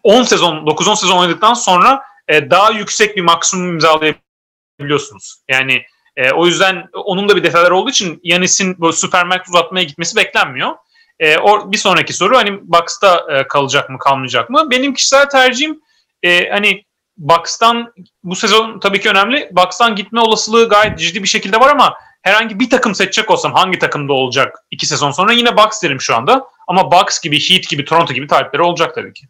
10 0.02 0.22
sezon, 0.22 0.56
9-10 0.56 0.96
sezon 0.96 1.18
oynadıktan 1.18 1.54
sonra 1.54 2.02
e, 2.32 2.50
daha 2.50 2.70
yüksek 2.70 3.16
bir 3.16 3.22
maksimum 3.22 3.72
imzalayabiliyorsunuz. 3.72 5.36
Yani 5.48 5.82
e, 6.16 6.30
o 6.30 6.46
yüzden 6.46 6.88
onun 7.04 7.28
da 7.28 7.36
bir 7.36 7.44
detayları 7.44 7.76
olduğu 7.76 7.90
için 7.90 8.20
Yanis'in 8.22 8.80
böyle 8.80 8.92
Supermax 8.92 9.40
uzatmaya 9.48 9.84
gitmesi 9.84 10.16
beklenmiyor. 10.16 10.70
E, 11.18 11.38
o, 11.38 11.72
bir 11.72 11.76
sonraki 11.76 12.12
soru 12.12 12.36
hani 12.36 12.60
Bucks'ta 12.62 13.26
e, 13.30 13.48
kalacak 13.48 13.90
mı 13.90 13.98
kalmayacak 13.98 14.50
mı? 14.50 14.70
Benim 14.70 14.94
kişisel 14.94 15.28
tercihim 15.28 15.80
e, 16.22 16.50
hani 16.50 16.84
Bucks'tan 17.16 17.92
bu 18.24 18.36
sezon 18.36 18.80
tabii 18.80 19.00
ki 19.00 19.10
önemli. 19.10 19.50
Bucks'tan 19.52 19.96
gitme 19.96 20.20
olasılığı 20.20 20.68
gayet 20.68 20.98
ciddi 20.98 21.22
bir 21.22 21.28
şekilde 21.28 21.60
var 21.60 21.70
ama 21.70 21.94
herhangi 22.22 22.60
bir 22.60 22.70
takım 22.70 22.94
seçecek 22.94 23.30
olsam 23.30 23.52
hangi 23.52 23.78
takımda 23.78 24.12
olacak 24.12 24.56
iki 24.70 24.86
sezon 24.86 25.10
sonra 25.10 25.32
yine 25.32 25.56
Bucks 25.56 25.82
derim 25.82 26.00
şu 26.00 26.16
anda. 26.16 26.46
Ama 26.68 26.92
Bucks 26.92 27.20
gibi, 27.20 27.50
Heat 27.50 27.68
gibi, 27.68 27.84
Toronto 27.84 28.14
gibi 28.14 28.26
talipleri 28.26 28.62
olacak 28.62 28.94
tabii 28.94 29.12
ki. 29.12 29.26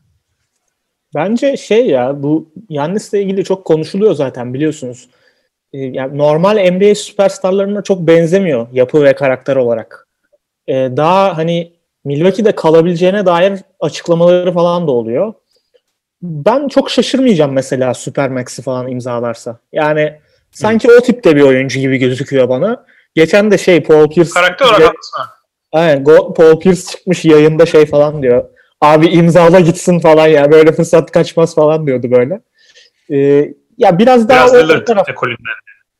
Bence 1.14 1.57
şey 1.57 1.87
ya 1.87 2.23
bu 2.23 2.50
Yannis'le 2.69 3.14
ilgili 3.14 3.45
çok 3.45 3.64
konuşuluyor 3.64 4.14
zaten 4.14 4.54
biliyorsunuz. 4.54 5.09
Ee, 5.73 5.78
yani 5.78 6.19
normal 6.19 6.71
NBA 6.71 6.95
süperstarlarına 6.95 7.83
çok 7.83 8.00
benzemiyor 8.00 8.66
yapı 8.73 9.02
ve 9.02 9.14
karakter 9.14 9.57
olarak. 9.57 10.09
Ee, 10.69 10.75
daha 10.97 11.37
hani 11.37 11.73
Milwaukee'de 12.04 12.52
kalabileceğine 12.52 13.26
dair 13.26 13.61
açıklamaları 13.81 14.52
falan 14.52 14.87
da 14.87 14.90
oluyor. 14.90 15.35
Ben 16.23 16.69
çok 16.69 16.90
şaşırmayacağım 16.90 17.52
mesela 17.52 17.95
Supermax'i 17.95 18.62
falan 18.62 18.88
imzalarsa. 18.88 19.59
Yani 19.73 20.19
sanki 20.50 20.88
o 20.90 21.00
tipte 21.00 21.37
bir 21.37 21.42
oyuncu 21.42 21.81
gibi 21.81 21.99
gözüküyor 21.99 22.49
bana. 22.49 22.85
Geçen 23.14 23.50
de 23.50 23.59
şey 23.59 23.83
Paul 23.83 24.11
Pierce 24.11 24.31
Karakter 24.31 24.66
olarak. 24.66 24.95
Aynen 25.73 26.04
Paul 26.04 26.61
Pierce 26.61 26.83
çıkmış 26.83 27.25
yayında 27.25 27.66
şey 27.66 27.87
falan 27.87 28.23
diyor. 28.23 28.45
Abi 28.83 29.07
imzala 29.07 29.61
gitsin 29.61 29.99
falan 29.99 30.27
ya 30.27 30.53
böyle 30.53 30.73
fırsat 30.73 31.11
kaçmaz 31.11 31.55
falan 31.55 31.87
diyordu 31.87 32.11
böyle. 32.11 32.41
E, 33.11 33.17
ya 33.79 33.99
biraz 33.99 34.29
daha 34.29 34.47
Biraz 34.47 34.71
o, 34.71 34.75
o 34.75 34.85
taraf. 34.85 35.07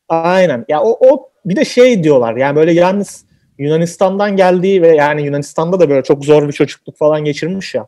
Aynen. 0.09 0.65
Ya 0.67 0.81
o, 0.81 1.09
o 1.09 1.29
bir 1.45 1.55
de 1.55 1.65
şey 1.65 2.03
diyorlar. 2.03 2.35
Yani 2.35 2.55
böyle 2.55 2.73
yalnız 2.73 3.25
Yunanistan'dan 3.57 4.35
geldiği 4.35 4.81
ve 4.81 4.87
yani 4.87 5.23
Yunanistan'da 5.23 5.79
da 5.79 5.89
böyle 5.89 6.03
çok 6.03 6.25
zor 6.25 6.47
bir 6.47 6.53
çocukluk 6.53 6.97
falan 6.97 7.25
geçirmiş 7.25 7.75
ya. 7.75 7.87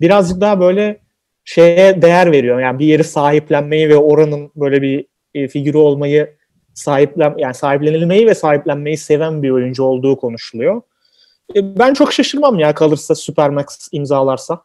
Birazcık 0.00 0.40
daha 0.40 0.60
böyle 0.60 1.00
şeye 1.44 2.02
değer 2.02 2.32
veriyor. 2.32 2.60
Yani 2.60 2.78
bir 2.78 2.86
yeri 2.86 3.04
sahiplenmeyi 3.04 3.88
ve 3.88 3.96
oranın 3.96 4.50
böyle 4.56 4.82
bir 4.82 5.06
e, 5.34 5.48
figürü 5.48 5.76
olmayı 5.76 6.36
sahiplen 6.74 7.34
yani 7.38 7.54
sahiplenilmeyi 7.54 8.26
ve 8.26 8.34
sahiplenmeyi 8.34 8.96
seven 8.96 9.42
bir 9.42 9.50
oyuncu 9.50 9.82
olduğu 9.82 10.16
konuşuluyor. 10.16 10.82
E, 11.56 11.78
ben 11.78 11.94
çok 11.94 12.12
şaşırmam 12.12 12.58
ya 12.58 12.74
kalırsa 12.74 13.14
Supermax 13.14 13.88
imzalarsa. 13.92 14.62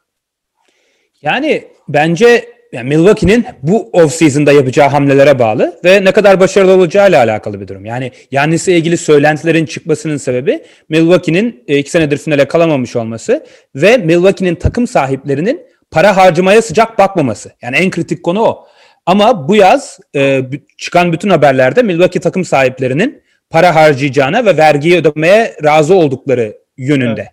Yani 1.22 1.68
bence 1.90 2.56
yani 2.72 2.90
Milwaukee'nin 2.90 3.46
bu 3.64 3.90
off-season'da 3.94 4.52
yapacağı 4.52 4.90
hamlelere 4.90 5.40
bağlı 5.40 5.80
ve 5.86 6.06
ne 6.06 6.12
kadar 6.12 6.40
başarılı 6.40 6.72
olacağıyla 6.72 7.24
alakalı 7.24 7.62
bir 7.62 7.68
durum. 7.68 7.86
Yani 7.86 8.12
Yannis'le 8.32 8.68
ilgili 8.68 8.98
söylentilerin 8.98 9.66
çıkmasının 9.66 10.18
sebebi 10.18 10.64
Milwaukee'nin 10.90 11.64
e, 11.68 11.78
iki 11.78 11.92
senedir 11.92 12.18
finale 12.18 12.48
kalamamış 12.48 12.96
olması 12.96 13.46
ve 13.76 13.98
Milwaukee'nin 13.98 14.56
takım 14.56 14.88
sahiplerinin 14.88 15.62
para 15.92 16.18
harcamaya 16.18 16.62
sıcak 16.62 17.00
bakmaması. 17.00 17.52
Yani 17.62 17.76
en 17.76 17.92
kritik 17.92 18.24
konu 18.24 18.42
o. 18.42 18.68
Ama 19.06 19.48
bu 19.48 19.56
yaz 19.56 20.00
e, 20.16 20.42
çıkan 20.78 21.14
bütün 21.14 21.30
haberlerde 21.30 21.82
Milwaukee 21.82 22.20
takım 22.20 22.46
sahiplerinin 22.46 23.22
para 23.50 23.76
harcayacağına 23.76 24.46
ve 24.46 24.58
vergiyi 24.58 24.98
ödemeye 24.98 25.56
razı 25.64 25.96
oldukları 25.96 26.65
yönünde. 26.78 27.30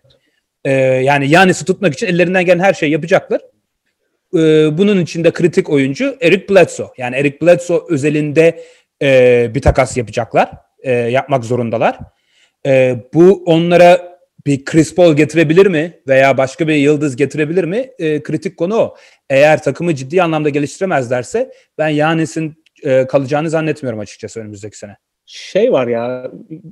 Evet. 0.64 0.78
E, 0.78 1.02
yani 1.04 1.28
Yannis'i 1.28 1.64
tutmak 1.64 1.94
için 1.94 2.06
ellerinden 2.06 2.44
gelen 2.44 2.64
her 2.64 2.74
şeyi 2.74 2.92
yapacaklar. 2.92 3.40
E, 4.34 4.38
bunun 4.78 5.00
içinde 5.00 5.30
kritik 5.30 5.70
oyuncu 5.70 6.16
Eric 6.20 6.48
Bledsoe. 6.48 6.88
Yani 6.98 7.16
Eric 7.16 7.40
Bledsoe 7.42 7.80
özelinde 7.88 8.64
e, 9.02 9.50
bir 9.54 9.62
takas 9.62 9.96
yapacaklar. 9.96 10.50
E, 10.82 10.92
yapmak 10.92 11.44
zorundalar. 11.44 11.98
E, 12.66 12.96
bu 13.14 13.44
onlara 13.46 14.12
bir 14.46 14.64
Chris 14.64 14.94
Paul 14.94 15.16
getirebilir 15.16 15.66
mi 15.66 16.00
veya 16.08 16.38
başka 16.38 16.68
bir 16.68 16.74
yıldız 16.74 17.16
getirebilir 17.16 17.64
mi? 17.64 17.90
E, 17.98 18.22
kritik 18.22 18.56
konu 18.56 18.76
o. 18.76 18.96
Eğer 19.30 19.62
takımı 19.62 19.94
ciddi 19.94 20.22
anlamda 20.22 20.48
geliştiremezlerse 20.48 21.52
ben 21.78 21.88
Yanis'in 21.88 22.64
e, 22.84 23.06
kalacağını 23.06 23.50
zannetmiyorum 23.50 24.00
açıkçası 24.00 24.40
önümüzdeki 24.40 24.78
sene. 24.78 24.96
Şey 25.26 25.72
var 25.72 25.86
ya 25.86 26.30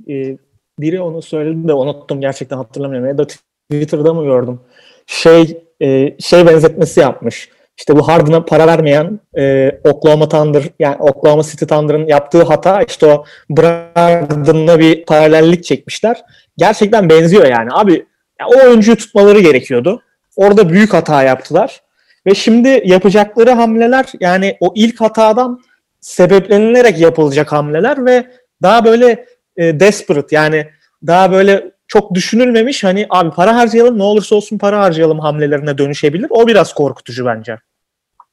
e, 0.09 0.37
biri 0.81 1.01
onu 1.01 1.21
söyledi 1.21 1.67
de 1.67 1.73
unuttum 1.73 2.21
gerçekten 2.21 2.57
hatırlamıyorum. 2.57 3.07
Ya 3.07 3.17
da 3.17 3.27
Twitter'da 3.27 4.13
mı 4.13 4.23
gördüm? 4.23 4.59
Şey 5.05 5.63
e, 5.81 6.15
şey 6.19 6.47
benzetmesi 6.47 6.99
yapmış. 6.99 7.49
İşte 7.77 7.95
bu 7.95 8.07
Harden'a 8.07 8.45
para 8.45 8.67
vermeyen 8.67 9.19
e, 9.37 9.71
Oklahoma 9.83 10.29
Thunder 10.29 10.63
yani 10.79 10.95
Oklahoma 10.99 11.43
City 11.43 11.65
Thunder'ın 11.65 12.07
yaptığı 12.07 12.43
hata 12.43 12.81
işte 12.81 13.05
o 13.05 13.25
Brogdon'la 13.49 14.79
bir 14.79 15.05
paralellik 15.05 15.63
çekmişler. 15.63 16.21
Gerçekten 16.57 17.09
benziyor 17.09 17.45
yani. 17.45 17.69
Abi 17.71 18.05
ya 18.39 18.47
o 18.47 18.67
oyuncuyu 18.67 18.97
tutmaları 18.97 19.39
gerekiyordu. 19.39 20.01
Orada 20.35 20.69
büyük 20.69 20.93
hata 20.93 21.23
yaptılar. 21.23 21.81
Ve 22.27 22.35
şimdi 22.35 22.81
yapacakları 22.85 23.51
hamleler 23.51 24.05
yani 24.19 24.57
o 24.59 24.73
ilk 24.75 25.01
hatadan 25.01 25.59
sebeplenilerek 25.99 26.99
yapılacak 26.99 27.51
hamleler 27.51 28.05
ve 28.05 28.25
daha 28.61 28.85
böyle 28.85 29.25
e, 29.61 29.79
desperate 29.79 30.35
yani 30.35 30.67
daha 31.07 31.31
böyle 31.31 31.71
çok 31.87 32.13
düşünülmemiş 32.15 32.83
hani 32.83 33.05
abi 33.09 33.31
para 33.31 33.55
harcayalım 33.55 33.99
ne 33.99 34.03
olursa 34.03 34.35
olsun 34.35 34.57
para 34.57 34.79
harcayalım 34.79 35.19
hamlelerine 35.19 35.77
dönüşebilir. 35.77 36.27
O 36.29 36.47
biraz 36.47 36.73
korkutucu 36.73 37.25
bence. 37.25 37.57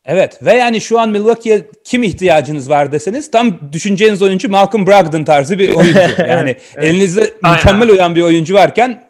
Evet 0.04 0.42
ve 0.42 0.52
yani 0.52 0.80
şu 0.80 1.00
an 1.00 1.10
Milwaukee'ye 1.10 1.66
kim 1.84 2.02
ihtiyacınız 2.02 2.70
var 2.70 2.92
deseniz 2.92 3.30
tam 3.30 3.72
düşüneceğiniz 3.72 4.22
oyuncu 4.22 4.50
Malcolm 4.50 4.86
Brogdon 4.86 5.24
tarzı 5.24 5.58
bir 5.58 5.68
oyuncu. 5.74 5.98
Yani 6.28 6.50
evet. 6.50 6.84
elinizde 6.84 7.32
mükemmel 7.42 7.90
uyan 7.90 8.14
bir 8.14 8.22
oyuncu 8.22 8.54
varken 8.54 9.04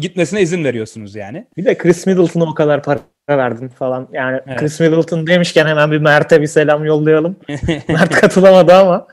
gitmesine 0.00 0.42
izin 0.42 0.64
veriyorsunuz 0.64 1.14
yani. 1.14 1.46
Bir 1.56 1.64
de 1.64 1.78
Chris 1.78 2.06
Middleton'a 2.06 2.44
o 2.44 2.54
kadar 2.54 2.82
para 2.82 3.00
verdin 3.28 3.68
falan. 3.68 4.08
Yani 4.12 4.40
evet. 4.46 4.60
Chris 4.60 4.80
Middleton 4.80 5.26
demişken 5.26 5.66
hemen 5.66 5.90
bir 5.90 5.98
Mert'e 5.98 6.40
bir 6.40 6.46
selam 6.46 6.84
yollayalım. 6.84 7.36
Mert 7.88 8.14
katılamadı 8.14 8.74
ama. 8.74 9.06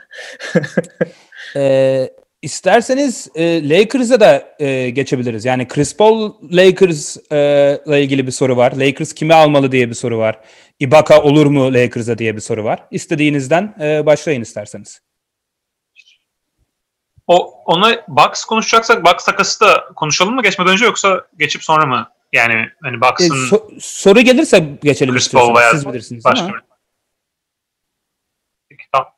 ee, 1.56 2.10
isterseniz 2.46 3.28
e, 3.36 3.70
Lakers'a 3.70 4.20
da 4.20 4.56
e, 4.60 4.90
geçebiliriz. 4.90 5.46
Yani 5.46 5.68
Chris 5.68 5.98
Paul 5.98 6.34
Lakers'la 6.52 7.98
e, 7.98 8.04
ilgili 8.04 8.28
bir 8.28 8.32
soru 8.32 8.58
var. 8.58 8.72
Lakers 8.72 9.14
kimi 9.14 9.34
almalı 9.34 9.72
diye 9.72 9.90
bir 9.90 9.94
soru 9.94 10.18
var. 10.18 10.40
Ibaka 10.80 11.22
olur 11.22 11.46
mu 11.46 11.74
Lakers'a 11.74 12.18
diye 12.18 12.36
bir 12.36 12.42
soru 12.42 12.64
var. 12.64 12.84
İstediğinizden 12.92 13.75
e, 13.82 14.06
başlayın 14.06 14.42
isterseniz. 14.42 15.02
O 17.28 17.64
ona 17.66 18.06
Bucks 18.08 18.46
konuşacaksak 18.46 19.06
Bucks 19.06 19.25
takası 19.25 19.62
da 19.62 19.86
konuşalım 19.96 20.36
mı 20.36 20.44
geçmeden 20.44 20.74
önce 20.74 20.86
yoksa 20.86 21.28
geçip 21.40 21.64
sonra 21.64 21.86
mı? 21.86 22.10
Yani 22.34 22.70
hani 22.84 23.02
Bucks'ın 23.02 23.46
e, 23.46 23.50
so, 23.50 23.70
soru 23.80 24.22
gelirse 24.22 24.60
geçelim 24.84 25.14
Chris. 25.14 25.32
Paul 25.32 25.56
Siz 25.72 25.88
bilirsiniz 25.88 26.25
başka 26.25 26.46
ama 26.46 26.62
tamam. 28.92 29.16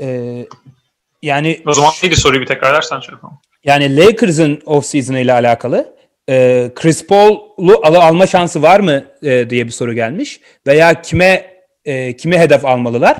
Ee, 0.00 0.46
yani 1.22 1.62
o 1.66 1.72
zaman 1.72 1.92
neydi 2.02 2.16
soruyu 2.16 2.40
bir 2.40 2.46
tekrarlarsan 2.46 3.00
şey 3.00 3.12
yapalım. 3.12 3.38
Yani 3.64 3.96
Lakers'ın 3.96 4.56
off-season 4.56 5.18
ile 5.18 5.32
alakalı 5.32 5.94
e, 6.28 6.70
Chris 6.74 7.06
Paul'u 7.06 7.80
al 7.82 7.94
alma 7.94 8.26
şansı 8.26 8.62
var 8.62 8.80
mı 8.80 9.04
e, 9.22 9.50
diye 9.50 9.66
bir 9.66 9.70
soru 9.70 9.94
gelmiş. 9.94 10.40
Veya 10.66 11.02
kime 11.02 11.60
e, 11.84 12.16
kime 12.16 12.38
hedef 12.38 12.64
almalılar? 12.64 13.16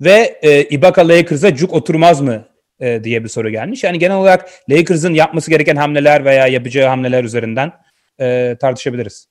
Ve 0.00 0.38
e, 0.42 0.62
Ibaka 0.62 1.08
Lakers'a 1.08 1.54
cuk 1.54 1.72
oturmaz 1.72 2.20
mı 2.20 2.48
e, 2.80 3.04
diye 3.04 3.24
bir 3.24 3.28
soru 3.28 3.50
gelmiş. 3.50 3.84
Yani 3.84 3.98
genel 3.98 4.16
olarak 4.16 4.50
Lakers'ın 4.70 5.14
yapması 5.14 5.50
gereken 5.50 5.76
hamleler 5.76 6.24
veya 6.24 6.46
yapacağı 6.46 6.88
hamleler 6.88 7.24
üzerinden 7.24 7.72
e, 8.20 8.56
tartışabiliriz. 8.60 9.26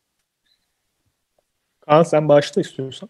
Kaan 1.82 2.04
sen 2.04 2.30
başla 2.30 2.62
istiyorsan. 2.62 3.10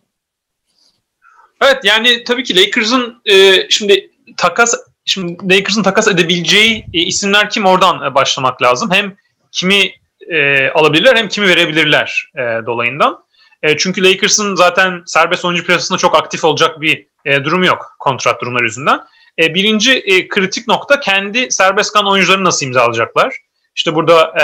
Evet 1.62 1.78
yani 1.84 2.24
tabii 2.24 2.44
ki 2.44 2.56
Lakers'ın 2.56 3.22
e, 3.26 3.68
şimdi 3.70 4.12
takas 4.38 4.76
şimdi 5.06 5.56
Lakers'ın 5.56 5.84
takas 5.84 6.08
edebileceği 6.08 6.86
e, 6.94 7.00
isimler 7.00 7.50
kim 7.50 7.66
oradan 7.66 8.12
e, 8.12 8.16
başlamak 8.16 8.62
lazım. 8.62 8.92
Hem 8.92 9.16
kimi 9.52 9.92
e, 10.30 10.70
alabilirler 10.70 11.16
hem 11.16 11.30
kimi 11.30 11.48
verebilirler 11.48 12.32
e, 12.36 12.66
dolayından. 12.66 13.24
E, 13.64 13.78
çünkü 13.78 14.04
Lakers'ın 14.04 14.56
zaten 14.56 15.04
serbest 15.06 15.46
oyuncu 15.46 15.66
piyasasında 15.66 15.98
çok 15.98 16.16
aktif 16.16 16.44
olacak 16.44 16.82
bir 16.82 17.08
e, 17.26 17.44
durum 17.44 17.64
yok 17.64 17.96
kontrat 18.00 18.42
durumları 18.42 18.64
yüzünden. 18.64 19.00
E, 19.40 19.54
birinci 19.54 19.92
e, 19.92 20.28
kritik 20.28 20.68
nokta 20.68 21.00
kendi 21.00 21.52
serbest 21.52 21.94
kalan 21.94 22.12
oyuncuları 22.12 22.44
nasıl 22.44 22.66
imzalayacaklar. 22.66 23.36
İşte 23.76 23.96
burada 23.96 24.34
e, 24.42 24.44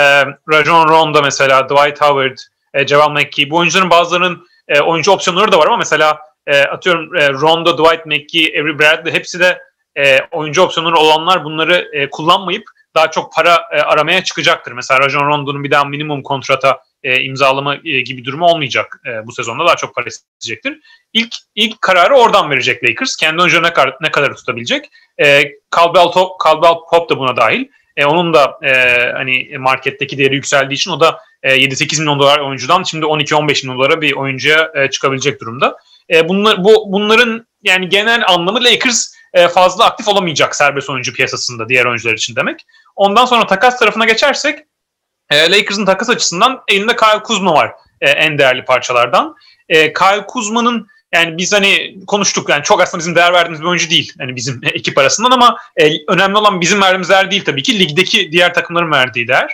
Rajon 0.52 0.88
Rondo 0.88 1.22
mesela, 1.22 1.68
Dwight 1.68 2.00
Howard, 2.00 2.38
e, 2.74 2.86
Javal 2.86 3.10
McKee 3.10 3.50
bu 3.50 3.56
oyuncuların 3.56 3.90
bazılarının 3.90 4.46
e, 4.68 4.80
oyuncu 4.80 5.12
opsiyonları 5.12 5.52
da 5.52 5.58
var 5.58 5.66
ama 5.66 5.76
mesela 5.76 6.18
e, 6.46 6.60
atıyorum 6.60 7.16
e, 7.16 7.28
Rondo, 7.28 7.78
Dwight 7.78 8.06
McKee, 8.06 8.60
Avery 8.60 8.78
Bradley 8.78 9.12
hepsi 9.12 9.40
de 9.40 9.58
e, 9.98 10.18
oyuncu 10.30 10.62
opsiyonları 10.62 10.96
olanlar 10.96 11.44
bunları 11.44 11.88
e, 11.92 12.10
kullanmayıp 12.10 12.64
daha 12.94 13.10
çok 13.10 13.32
para 13.32 13.62
e, 13.72 13.80
aramaya 13.80 14.24
çıkacaktır. 14.24 14.72
Mesela 14.72 15.00
Rajon 15.00 15.26
Rondo'nun 15.26 15.64
bir 15.64 15.70
daha 15.70 15.84
minimum 15.84 16.22
kontrata 16.22 16.80
e, 17.02 17.20
imzalama 17.20 17.74
e, 17.74 18.00
gibi 18.00 18.24
durumu 18.24 18.46
olmayacak 18.46 19.00
e, 19.06 19.26
bu 19.26 19.32
sezonda. 19.32 19.66
Daha 19.66 19.76
çok 19.76 19.94
para 19.94 20.06
isteyecektir. 20.06 20.80
İlk 21.12 21.34
ilk 21.54 21.80
kararı 21.80 22.14
oradan 22.14 22.50
verecek 22.50 22.84
Lakers. 22.84 23.16
Kendi 23.16 23.42
oyuncu 23.42 23.62
ne 23.62 23.72
kadar, 23.72 23.96
ne 24.00 24.10
kadar 24.10 24.34
tutabilecek. 24.34 24.90
E, 25.18 25.42
Caldwell, 25.76 26.12
Caldwell 26.44 26.74
Pop 26.90 27.10
da 27.10 27.18
buna 27.18 27.36
dahil. 27.36 27.64
E, 27.96 28.04
onun 28.04 28.34
da 28.34 28.58
e, 28.62 28.72
hani 29.12 29.58
marketteki 29.58 30.18
değeri 30.18 30.34
yükseldiği 30.34 30.76
için 30.76 30.90
o 30.90 31.00
da 31.00 31.18
e, 31.42 31.56
7-8 31.56 32.00
milyon 32.00 32.18
dolar 32.18 32.38
oyuncudan 32.38 32.82
şimdi 32.82 33.06
12-15 33.06 33.66
milyon 33.66 33.78
dolara 33.78 34.00
bir 34.00 34.12
oyuncuya 34.12 34.72
e, 34.74 34.90
çıkabilecek 34.90 35.40
durumda. 35.40 35.76
E, 36.10 36.28
bunlar, 36.28 36.64
bu, 36.64 36.92
bunların 36.92 37.46
yani 37.62 37.88
genel 37.88 38.22
anlamı 38.28 38.64
Lakers 38.64 39.12
e, 39.34 39.48
fazla 39.48 39.84
aktif 39.84 40.08
olamayacak 40.08 40.56
serbest 40.56 40.90
oyuncu 40.90 41.12
piyasasında 41.12 41.68
diğer 41.68 41.84
oyuncular 41.84 42.14
için 42.14 42.36
demek. 42.36 42.66
Ondan 42.96 43.26
sonra 43.26 43.46
takas 43.46 43.78
tarafına 43.78 44.04
geçersek 44.04 44.58
e, 45.30 45.50
Lakers'ın 45.50 45.84
takas 45.84 46.10
açısından 46.10 46.62
elinde 46.68 46.96
Kyle 46.96 47.22
Kuzma 47.22 47.54
var 47.54 47.72
e, 48.00 48.10
en 48.10 48.38
değerli 48.38 48.64
parçalardan. 48.64 49.36
E, 49.68 49.92
Kyle 49.92 50.26
Kuzma'nın 50.26 50.88
yani 51.14 51.38
biz 51.38 51.52
hani 51.52 51.96
konuştuk 52.06 52.48
yani 52.48 52.62
çok 52.62 52.82
aslında 52.82 53.00
bizim 53.00 53.14
değer 53.14 53.32
verdiğimiz 53.32 53.60
bir 53.60 53.66
oyuncu 53.66 53.90
değil. 53.90 54.12
Hani 54.18 54.36
bizim 54.36 54.60
ekip 54.64 54.98
arasından 54.98 55.30
ama 55.30 55.56
e, 55.76 55.90
önemli 56.08 56.36
olan 56.36 56.60
bizim 56.60 56.82
verdiğimiz 56.82 57.08
değer 57.08 57.30
değil 57.30 57.44
tabii 57.44 57.62
ki. 57.62 57.78
Ligdeki 57.78 58.32
diğer 58.32 58.54
takımların 58.54 58.92
verdiği 58.92 59.28
değer. 59.28 59.52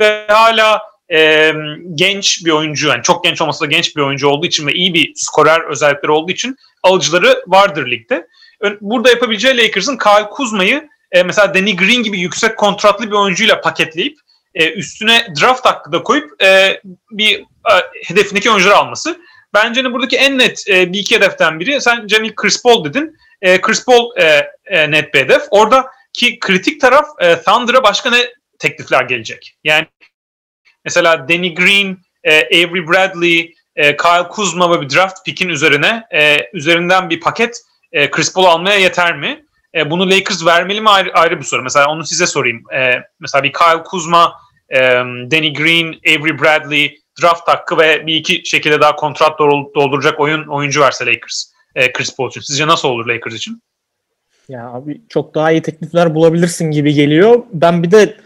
Ve 0.00 0.26
hala 0.28 0.93
e, 1.12 1.52
genç 1.94 2.44
bir 2.44 2.50
oyuncu 2.50 2.88
yani 2.88 3.02
çok 3.02 3.24
genç 3.24 3.42
olmasa 3.42 3.64
da 3.64 3.68
genç 3.68 3.96
bir 3.96 4.02
oyuncu 4.02 4.28
olduğu 4.28 4.46
için 4.46 4.66
ve 4.66 4.72
iyi 4.72 4.94
bir 4.94 5.12
skorer 5.16 5.60
özellikleri 5.60 6.12
olduğu 6.12 6.32
için 6.32 6.56
alıcıları 6.82 7.44
vardır 7.46 7.90
ligde. 7.90 8.26
Burada 8.80 9.10
yapabileceği 9.10 9.56
Lakers'ın 9.56 9.98
Kyle 9.98 10.28
Kuzma'yı 10.30 10.88
e, 11.12 11.22
mesela 11.22 11.54
Danny 11.54 11.76
Green 11.76 12.02
gibi 12.02 12.20
yüksek 12.20 12.56
kontratlı 12.56 13.06
bir 13.06 13.16
oyuncuyla 13.16 13.60
paketleyip 13.60 14.18
e, 14.54 14.72
üstüne 14.72 15.26
draft 15.40 15.66
hakkı 15.66 15.92
da 15.92 16.02
koyup 16.02 16.42
e, 16.42 16.80
bir 17.10 17.38
e, 17.40 17.74
hedefindeki 18.06 18.50
oyuncuları 18.50 18.76
alması. 18.76 19.20
Bence 19.54 19.82
hani 19.82 19.92
buradaki 19.92 20.16
en 20.16 20.38
net 20.38 20.64
e, 20.68 20.92
bir 20.92 20.98
iki 20.98 21.16
hedeften 21.16 21.60
biri. 21.60 21.80
Sen 21.80 22.06
Cemil 22.06 22.34
Chris 22.34 22.62
Paul 22.62 22.84
dedin. 22.84 23.16
E, 23.42 23.60
Chris 23.60 23.84
Paul 23.84 24.10
e, 24.16 24.50
e, 24.66 24.90
net 24.90 25.14
bir 25.14 25.18
hedef. 25.18 25.42
Oradaki 25.50 26.38
kritik 26.40 26.80
taraf 26.80 27.06
e, 27.20 27.36
Thunder'a 27.36 27.82
başka 27.82 28.10
ne 28.10 28.18
teklifler 28.58 29.02
gelecek? 29.02 29.56
Yani 29.64 29.86
mesela 30.84 31.28
Danny 31.28 31.54
Green, 31.54 31.98
e, 32.24 32.36
Avery 32.36 32.88
Bradley, 32.88 33.54
e, 33.76 33.96
Kyle 33.96 34.28
Kuzma 34.28 34.70
ve 34.70 34.80
bir 34.80 34.94
draft 34.94 35.24
pick'in 35.24 35.48
üzerine 35.48 36.02
e, 36.14 36.50
üzerinden 36.52 37.10
bir 37.10 37.20
paket 37.20 37.60
e, 37.92 38.10
Chris 38.10 38.34
Paul 38.34 38.44
almaya 38.44 38.78
yeter 38.78 39.16
mi? 39.16 39.44
E, 39.74 39.90
bunu 39.90 40.10
Lakers 40.10 40.46
vermeli 40.46 40.80
mi 40.80 40.90
ayrı, 40.90 41.12
ayrı 41.14 41.38
bir 41.38 41.44
soru. 41.44 41.62
Mesela 41.62 41.90
onu 41.90 42.04
size 42.04 42.26
sorayım. 42.26 42.62
E, 42.74 43.02
mesela 43.20 43.42
bir 43.42 43.52
Kyle 43.52 43.82
Kuzma, 43.84 44.32
e, 44.70 44.80
Danny 45.30 45.52
Green, 45.52 45.86
Avery 45.86 46.40
Bradley 46.40 46.98
draft 47.22 47.48
hakkı 47.48 47.78
ve 47.78 48.06
bir 48.06 48.14
iki 48.14 48.42
şekilde 48.44 48.80
daha 48.80 48.96
kontrat 48.96 49.38
dolduracak 49.74 50.20
oyun 50.20 50.46
oyuncu 50.46 50.80
verse 50.80 51.06
Lakers. 51.06 51.44
E, 51.74 51.92
Chris 51.92 52.16
Paul 52.16 52.28
için. 52.28 52.40
Sizce 52.40 52.66
nasıl 52.66 52.88
olur 52.88 53.06
Lakers 53.06 53.34
için? 53.34 53.62
Ya 54.48 54.68
abi 54.68 55.00
çok 55.08 55.34
daha 55.34 55.50
iyi 55.52 55.62
teklifler 55.62 56.14
bulabilirsin 56.14 56.70
gibi 56.70 56.94
geliyor. 56.94 57.42
Ben 57.52 57.82
bir 57.82 57.90
de 57.90 58.16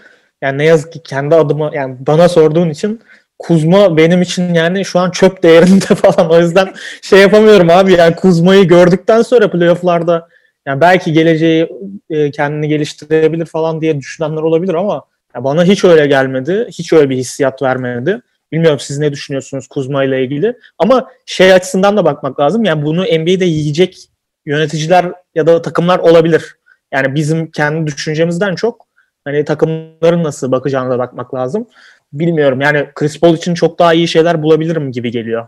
yani 0.42 0.58
ne 0.58 0.64
yazık 0.64 0.92
ki 0.92 1.02
kendi 1.02 1.34
adıma 1.34 1.70
yani 1.74 1.96
bana 2.00 2.28
sorduğun 2.28 2.70
için 2.70 3.00
Kuzma 3.38 3.96
benim 3.96 4.22
için 4.22 4.54
yani 4.54 4.84
şu 4.84 4.98
an 4.98 5.10
çöp 5.10 5.42
değerinde 5.42 5.84
falan. 5.94 6.30
O 6.30 6.40
yüzden 6.40 6.74
şey 7.02 7.20
yapamıyorum 7.20 7.70
abi 7.70 7.92
yani 7.92 8.16
Kuzma'yı 8.16 8.68
gördükten 8.68 9.22
sonra 9.22 9.50
playofflarda 9.50 10.28
yani 10.66 10.80
belki 10.80 11.12
geleceği 11.12 11.68
e, 12.10 12.30
kendini 12.30 12.68
geliştirebilir 12.68 13.46
falan 13.46 13.80
diye 13.80 13.98
düşünenler 14.00 14.42
olabilir 14.42 14.74
ama 14.74 15.04
ya 15.34 15.44
bana 15.44 15.64
hiç 15.64 15.84
öyle 15.84 16.06
gelmedi. 16.06 16.66
Hiç 16.70 16.92
öyle 16.92 17.10
bir 17.10 17.16
hissiyat 17.16 17.62
vermedi. 17.62 18.20
Bilmiyorum 18.52 18.78
siz 18.80 18.98
ne 18.98 19.12
düşünüyorsunuz 19.12 19.66
Kuzma 19.66 20.04
ile 20.04 20.24
ilgili. 20.24 20.56
Ama 20.78 21.10
şey 21.26 21.52
açısından 21.52 21.96
da 21.96 22.04
bakmak 22.04 22.40
lazım. 22.40 22.64
Yani 22.64 22.82
bunu 22.84 23.02
NBA'de 23.02 23.44
yiyecek 23.44 24.08
yöneticiler 24.46 25.12
ya 25.34 25.46
da 25.46 25.62
takımlar 25.62 25.98
olabilir. 25.98 26.56
Yani 26.92 27.14
bizim 27.14 27.50
kendi 27.50 27.86
düşüncemizden 27.86 28.54
çok 28.54 28.87
hani 29.28 29.44
takımların 29.44 30.24
nasıl 30.24 30.52
bakacağına 30.52 30.90
da 30.90 30.98
bakmak 30.98 31.34
lazım. 31.34 31.66
Bilmiyorum 32.12 32.60
yani 32.60 32.88
Chris 32.94 33.20
Paul 33.20 33.34
için 33.34 33.54
çok 33.54 33.78
daha 33.78 33.94
iyi 33.94 34.08
şeyler 34.08 34.42
bulabilirim 34.42 34.92
gibi 34.92 35.10
geliyor. 35.10 35.46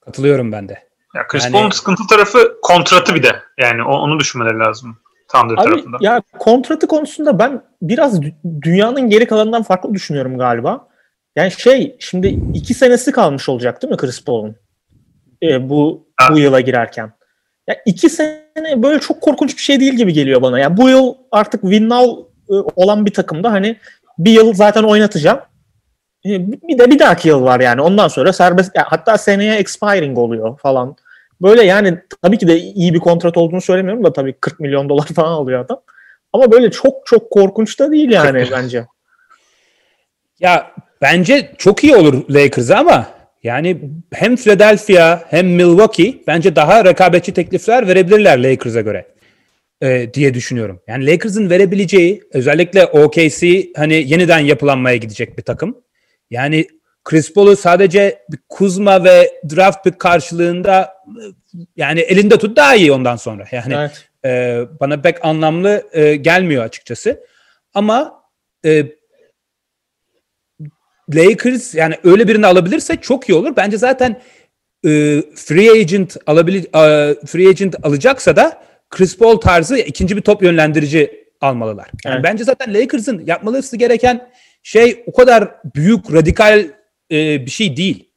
Katılıyorum 0.00 0.52
ben 0.52 0.68
de. 0.68 0.78
Ya 1.14 1.26
Chris 1.26 1.44
yani... 1.44 1.52
Paul'un 1.52 1.70
sıkıntı 1.70 2.02
tarafı 2.10 2.60
kontratı 2.62 3.14
bir 3.14 3.22
de. 3.22 3.36
Yani 3.58 3.82
onu 3.82 4.20
düşünmeleri 4.20 4.58
lazım. 4.58 4.96
Thunder 5.28 5.54
Abi, 5.54 5.64
tarafında. 5.64 5.96
Ya 6.00 6.22
kontratı 6.38 6.86
konusunda 6.86 7.38
ben 7.38 7.62
biraz 7.82 8.20
dünyanın 8.62 9.10
geri 9.10 9.26
kalanından 9.26 9.62
farklı 9.62 9.94
düşünüyorum 9.94 10.38
galiba. 10.38 10.88
Yani 11.36 11.50
şey 11.50 11.96
şimdi 12.00 12.38
iki 12.54 12.74
senesi 12.74 13.12
kalmış 13.12 13.48
olacak 13.48 13.82
değil 13.82 13.90
mi 13.90 13.96
Chris 13.96 14.24
Paul'un? 14.24 14.56
Ee, 15.42 15.68
bu 15.68 16.08
ha. 16.16 16.34
bu 16.34 16.38
yıla 16.38 16.60
girerken. 16.60 17.12
Ya 17.68 17.76
iki 17.86 18.10
sene 18.10 18.82
böyle 18.82 19.00
çok 19.00 19.20
korkunç 19.20 19.56
bir 19.56 19.62
şey 19.62 19.80
değil 19.80 19.94
gibi 19.94 20.12
geliyor 20.12 20.42
bana. 20.42 20.58
Ya 20.58 20.76
bu 20.76 20.88
yıl 20.88 21.14
artık 21.30 21.62
win 21.62 21.88
now 21.88 22.22
olan 22.76 23.06
bir 23.06 23.12
takımda 23.12 23.52
hani 23.52 23.76
bir 24.18 24.32
yıl 24.32 24.54
zaten 24.54 24.82
oynatacağım. 24.82 25.38
E, 26.24 26.52
bir 26.68 26.78
de 26.78 26.90
bir 26.90 26.98
dahaki 26.98 27.28
yıl 27.28 27.42
var 27.42 27.60
yani. 27.60 27.80
Ondan 27.80 28.08
sonra 28.08 28.32
serbest 28.32 28.70
hatta 28.76 29.18
seneye 29.18 29.54
expiring 29.54 30.18
oluyor 30.18 30.58
falan. 30.58 30.96
Böyle 31.42 31.62
yani 31.62 31.98
tabii 32.22 32.38
ki 32.38 32.48
de 32.48 32.58
iyi 32.58 32.94
bir 32.94 32.98
kontrat 32.98 33.36
olduğunu 33.36 33.60
söylemiyorum 33.60 34.04
da 34.04 34.12
tabii 34.12 34.32
40 34.32 34.60
milyon 34.60 34.88
dolar 34.88 35.06
falan 35.14 35.32
alıyor 35.32 35.64
adam. 35.64 35.80
Ama 36.32 36.52
böyle 36.52 36.70
çok 36.70 37.06
çok 37.06 37.30
korkunç 37.30 37.78
da 37.78 37.92
değil 37.92 38.10
yani 38.10 38.46
bence. 38.52 38.86
Ya 40.40 40.70
bence 41.00 41.52
çok 41.58 41.84
iyi 41.84 41.96
olur 41.96 42.28
Lakers'a 42.30 42.76
ama 42.76 43.06
yani 43.42 43.80
hem 44.12 44.36
Philadelphia 44.36 45.20
hem 45.28 45.46
Milwaukee 45.46 46.22
bence 46.26 46.56
daha 46.56 46.84
rekabetçi 46.84 47.34
teklifler 47.34 47.88
verebilirler 47.88 48.38
Lakers'a 48.42 48.80
göre 48.80 49.06
e, 49.82 50.14
diye 50.14 50.34
düşünüyorum. 50.34 50.82
Yani 50.86 51.06
Lakers'ın 51.06 51.50
verebileceği 51.50 52.22
özellikle 52.32 52.86
OKC 52.86 53.68
hani 53.76 53.94
yeniden 53.94 54.38
yapılanmaya 54.38 54.96
gidecek 54.96 55.38
bir 55.38 55.42
takım. 55.42 55.76
Yani 56.30 56.66
Chris 57.04 57.32
Paul'u 57.32 57.56
sadece 57.56 58.22
Kuzma 58.48 59.04
ve 59.04 59.40
draft 59.54 59.84
pick 59.84 59.98
karşılığında 59.98 60.94
yani 61.76 62.00
elinde 62.00 62.38
tut 62.38 62.56
daha 62.56 62.74
iyi 62.74 62.92
ondan 62.92 63.16
sonra. 63.16 63.44
Yani 63.52 63.74
evet. 63.74 64.08
e, 64.24 64.60
bana 64.80 65.00
pek 65.00 65.24
anlamlı 65.24 65.88
e, 65.92 66.16
gelmiyor 66.16 66.64
açıkçası. 66.64 67.20
Ama 67.74 68.22
e, 68.64 68.86
Lakers 71.14 71.74
yani 71.74 71.94
öyle 72.04 72.28
birini 72.28 72.46
alabilirse 72.46 72.96
çok 72.96 73.28
iyi 73.28 73.34
olur. 73.34 73.56
Bence 73.56 73.78
zaten 73.78 74.20
e, 74.84 75.22
free 75.34 75.70
agent 75.70 76.16
alabilir 76.26 76.64
e, 76.64 77.14
free 77.26 77.48
agent 77.48 77.76
alacaksa 77.82 78.36
da 78.36 78.62
Chris 78.90 79.18
Paul 79.18 79.36
tarzı 79.36 79.78
ikinci 79.78 80.16
bir 80.16 80.22
top 80.22 80.42
yönlendirici 80.42 81.26
almalılar. 81.40 81.90
Yani 82.04 82.14
evet. 82.14 82.24
bence 82.24 82.44
zaten 82.44 82.74
Lakers'ın 82.74 83.26
yapmalısı 83.26 83.76
gereken 83.76 84.30
şey 84.62 85.04
o 85.06 85.12
kadar 85.12 85.54
büyük 85.74 86.12
radikal 86.12 86.58
e, 87.12 87.46
bir 87.46 87.50
şey 87.50 87.76
değil. 87.76 88.10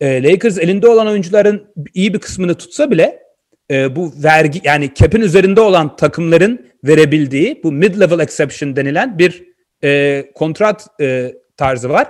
E, 0.00 0.22
Lakers 0.22 0.58
elinde 0.58 0.88
olan 0.88 1.06
oyuncuların 1.06 1.74
iyi 1.94 2.14
bir 2.14 2.18
kısmını 2.18 2.54
tutsa 2.54 2.90
bile 2.90 3.22
e, 3.70 3.96
bu 3.96 4.12
vergi 4.16 4.60
yani 4.64 4.90
cap'in 4.94 5.20
üzerinde 5.20 5.60
olan 5.60 5.96
takımların 5.96 6.68
verebildiği 6.84 7.60
bu 7.64 7.72
mid-level 7.72 8.22
exception 8.22 8.76
denilen 8.76 9.18
bir 9.18 9.44
e, 9.84 10.24
kontrat 10.34 10.86
e, 11.00 11.34
tarzı 11.56 11.88
var. 11.88 12.08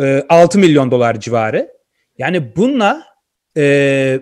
E, 0.00 0.24
6 0.28 0.58
milyon 0.58 0.90
dolar 0.90 1.20
civarı. 1.20 1.76
Yani 2.18 2.56
bununla 2.56 3.02
e, 3.56 4.20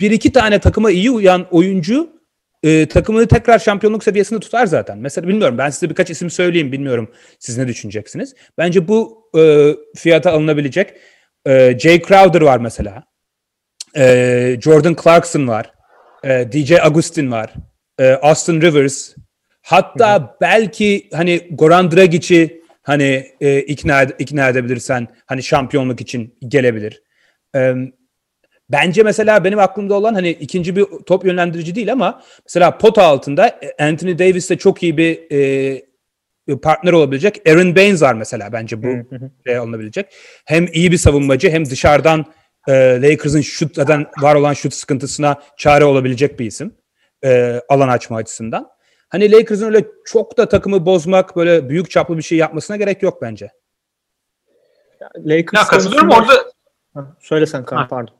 bir 0.00 0.10
iki 0.10 0.32
tane 0.32 0.58
takıma 0.58 0.90
iyi 0.90 1.10
uyan 1.10 1.46
oyuncu 1.50 2.15
e, 2.62 2.88
takımını 2.88 3.26
tekrar 3.26 3.58
şampiyonluk 3.58 4.04
seviyesinde 4.04 4.40
tutar 4.40 4.66
zaten. 4.66 4.98
Mesela 4.98 5.28
bilmiyorum 5.28 5.58
ben 5.58 5.70
size 5.70 5.90
birkaç 5.90 6.10
isim 6.10 6.30
söyleyeyim 6.30 6.72
bilmiyorum 6.72 7.10
siz 7.38 7.58
ne 7.58 7.68
düşüneceksiniz. 7.68 8.34
Bence 8.58 8.88
bu 8.88 9.30
e, 9.38 9.72
fiyata 9.96 10.32
alınabilecek. 10.32 10.94
E, 11.46 11.78
Jay 11.78 12.02
Crowder 12.02 12.40
var 12.40 12.58
mesela. 12.58 13.04
E, 13.96 14.56
Jordan 14.62 14.96
Clarkson 15.02 15.48
var. 15.48 15.72
E, 16.24 16.52
DJ 16.52 16.72
Agustin 16.72 17.30
var. 17.30 17.54
E, 17.98 18.10
Austin 18.10 18.60
Rivers. 18.60 19.14
Hatta 19.62 20.14
Hı-hı. 20.14 20.30
belki 20.40 21.08
hani 21.12 21.48
Goran 21.50 21.90
Dragic'i 21.90 22.62
hani 22.82 23.26
e, 23.40 23.60
ikna 23.60 24.02
ikna 24.02 24.48
edebilirsen 24.48 25.08
hani 25.26 25.42
şampiyonluk 25.42 26.00
için 26.00 26.38
gelebilir. 26.48 27.02
E, 27.54 27.74
Bence 28.70 29.02
mesela 29.02 29.44
benim 29.44 29.58
aklımda 29.58 29.94
olan 29.94 30.14
hani 30.14 30.30
ikinci 30.30 30.76
bir 30.76 30.84
top 31.06 31.24
yönlendirici 31.24 31.74
değil 31.74 31.92
ama 31.92 32.22
mesela 32.44 32.78
pota 32.78 33.02
altında 33.02 33.60
Anthony 33.78 34.18
Davis 34.18 34.50
de 34.50 34.58
çok 34.58 34.82
iyi 34.82 34.96
bir 34.96 35.30
e, 35.30 36.56
partner 36.62 36.92
olabilecek. 36.92 37.48
Aaron 37.48 37.76
Baines 37.76 38.02
var 38.02 38.14
mesela 38.14 38.52
bence 38.52 38.82
bu 38.82 38.88
şey 39.46 39.56
alınabilecek. 39.56 40.14
Hem 40.44 40.66
iyi 40.72 40.92
bir 40.92 40.96
savunmacı 40.96 41.50
hem 41.50 41.66
dışarıdan 41.66 42.24
e, 42.68 43.02
Lakers'ın 43.02 43.40
şut 43.40 43.74
zaten 43.74 44.06
var 44.18 44.34
olan 44.34 44.52
şut 44.52 44.74
sıkıntısına 44.74 45.42
çare 45.56 45.84
olabilecek 45.84 46.40
bir 46.40 46.46
isim. 46.46 46.74
E, 47.24 47.60
alan 47.68 47.88
açma 47.88 48.16
açısından. 48.16 48.70
Hani 49.08 49.32
Lakers'ın 49.32 49.66
öyle 49.66 49.84
çok 50.04 50.38
da 50.38 50.48
takımı 50.48 50.86
bozmak 50.86 51.36
böyle 51.36 51.68
büyük 51.68 51.90
çaplı 51.90 52.16
bir 52.16 52.22
şey 52.22 52.38
yapmasına 52.38 52.76
gerek 52.76 53.02
yok 53.02 53.22
bence. 53.22 53.50
Lakers 55.16 55.62
ya 55.62 55.68
katılıyorum 55.68 56.10
orada. 56.10 56.32
Söylesen 57.20 57.64
kan 57.64 57.88
pardon. 57.88 58.14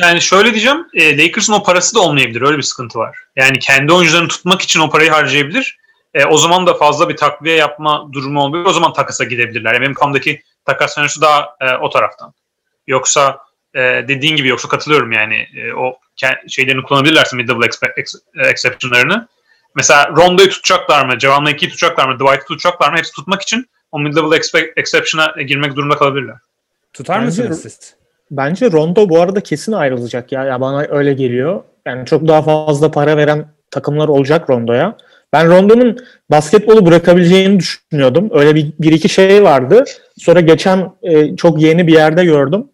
Yani 0.00 0.20
şöyle 0.20 0.50
diyeceğim, 0.50 0.86
e, 0.94 1.18
Lakers'ın 1.18 1.52
o 1.52 1.62
parası 1.62 1.94
da 1.94 2.00
olmayabilir. 2.00 2.42
Öyle 2.42 2.56
bir 2.56 2.62
sıkıntı 2.62 2.98
var. 2.98 3.18
Yani 3.36 3.58
kendi 3.58 3.92
oyuncularını 3.92 4.28
tutmak 4.28 4.62
için 4.62 4.80
o 4.80 4.90
parayı 4.90 5.10
harcayabilir. 5.10 5.78
E, 6.14 6.24
o 6.24 6.36
zaman 6.36 6.66
da 6.66 6.74
fazla 6.74 7.08
bir 7.08 7.16
takviye 7.16 7.56
yapma 7.56 8.08
durumu 8.12 8.40
olabilir. 8.40 8.64
O 8.64 8.72
zaman 8.72 8.92
takasa 8.92 9.24
gidebilirler. 9.24 9.74
Yani 9.74 9.82
benim 9.82 9.94
kafamdaki 9.94 10.42
takas 10.64 10.94
senaryosu 10.94 11.20
daha 11.20 11.56
e, 11.60 11.76
o 11.76 11.90
taraftan. 11.90 12.34
Yoksa 12.86 13.38
e, 13.74 13.80
dediğin 14.08 14.36
gibi 14.36 14.48
yoksa 14.48 14.68
katılıyorum 14.68 15.12
yani 15.12 15.48
e, 15.56 15.72
o 15.72 15.98
şeylerini 16.48 16.82
kullanabilirlerse 16.82 17.36
mid-level 17.36 17.90
exception'larını. 18.50 19.28
Mesela 19.74 20.08
Rondo'yu 20.08 20.50
tutacaklar 20.50 21.06
mı? 21.06 21.20
Javon 21.20 21.46
Lake'i 21.46 21.68
tutacaklar 21.68 22.08
mı? 22.08 22.18
Dwight'ı 22.18 22.46
tutacaklar 22.46 22.90
mı? 22.90 22.98
Hepsi 22.98 23.12
tutmak 23.12 23.42
için 23.42 23.68
o 23.92 24.00
mid-level 24.00 24.70
exception'a 24.76 25.42
girmek 25.42 25.76
durumunda 25.76 25.98
kalabilirler. 25.98 26.36
Tutar 26.92 27.16
Bence, 27.16 27.42
mısınız 27.42 27.60
siz? 27.60 27.94
Bence 28.30 28.72
Rondo 28.72 29.08
bu 29.08 29.20
arada 29.20 29.40
kesin 29.40 29.72
ayrılacak 29.72 30.32
ya. 30.32 30.44
ya. 30.44 30.60
Bana 30.60 30.86
öyle 30.88 31.12
geliyor. 31.12 31.62
Yani 31.86 32.06
çok 32.06 32.28
daha 32.28 32.42
fazla 32.42 32.90
para 32.90 33.16
veren 33.16 33.46
takımlar 33.70 34.08
olacak 34.08 34.50
Rondo'ya. 34.50 34.96
Ben 35.32 35.48
Rondo'nun 35.48 35.98
basketbolu 36.30 36.86
bırakabileceğini 36.86 37.58
düşünüyordum. 37.58 38.30
Öyle 38.32 38.54
bir, 38.54 38.72
bir 38.80 38.92
iki 38.92 39.08
şey 39.08 39.42
vardı. 39.42 39.84
Sonra 40.18 40.40
geçen 40.40 40.92
e, 41.02 41.36
çok 41.36 41.60
yeni 41.62 41.86
bir 41.86 41.92
yerde 41.92 42.24
gördüm. 42.24 42.64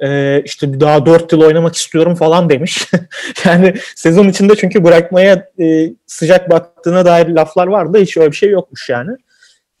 E, 0.00 0.42
işte 0.44 0.80
daha 0.80 1.06
dört 1.06 1.32
yıl 1.32 1.42
oynamak 1.42 1.76
istiyorum 1.76 2.14
falan 2.14 2.50
demiş. 2.50 2.88
yani 3.44 3.74
sezon 3.94 4.28
içinde 4.28 4.54
çünkü 4.56 4.84
bırakmaya 4.84 5.48
e, 5.60 5.92
sıcak 6.06 6.50
baktığına 6.50 7.04
dair 7.04 7.28
laflar 7.28 7.66
vardı. 7.66 7.98
Hiç 7.98 8.16
öyle 8.16 8.30
bir 8.30 8.36
şey 8.36 8.50
yokmuş 8.50 8.88
yani. 8.88 9.16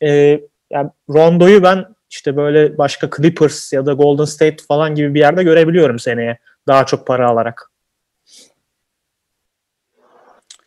E, 0.02 0.40
yani 0.70 0.90
Rondo'yu 1.10 1.62
ben 1.62 1.84
işte 2.16 2.36
böyle 2.36 2.78
başka 2.78 3.10
Clippers 3.16 3.72
ya 3.72 3.86
da 3.86 3.92
Golden 3.92 4.24
State 4.24 4.56
falan 4.68 4.94
gibi 4.94 5.14
bir 5.14 5.20
yerde 5.20 5.42
görebiliyorum 5.42 5.98
seneye. 5.98 6.38
Daha 6.68 6.86
çok 6.86 7.06
para 7.06 7.28
alarak. 7.28 7.70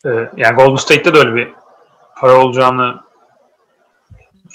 Ee, 0.06 0.10
yani 0.38 0.56
Golden 0.56 0.76
State'te 0.76 1.14
de 1.14 1.18
öyle 1.18 1.36
bir 1.36 1.48
para 2.18 2.38
olacağını 2.38 3.00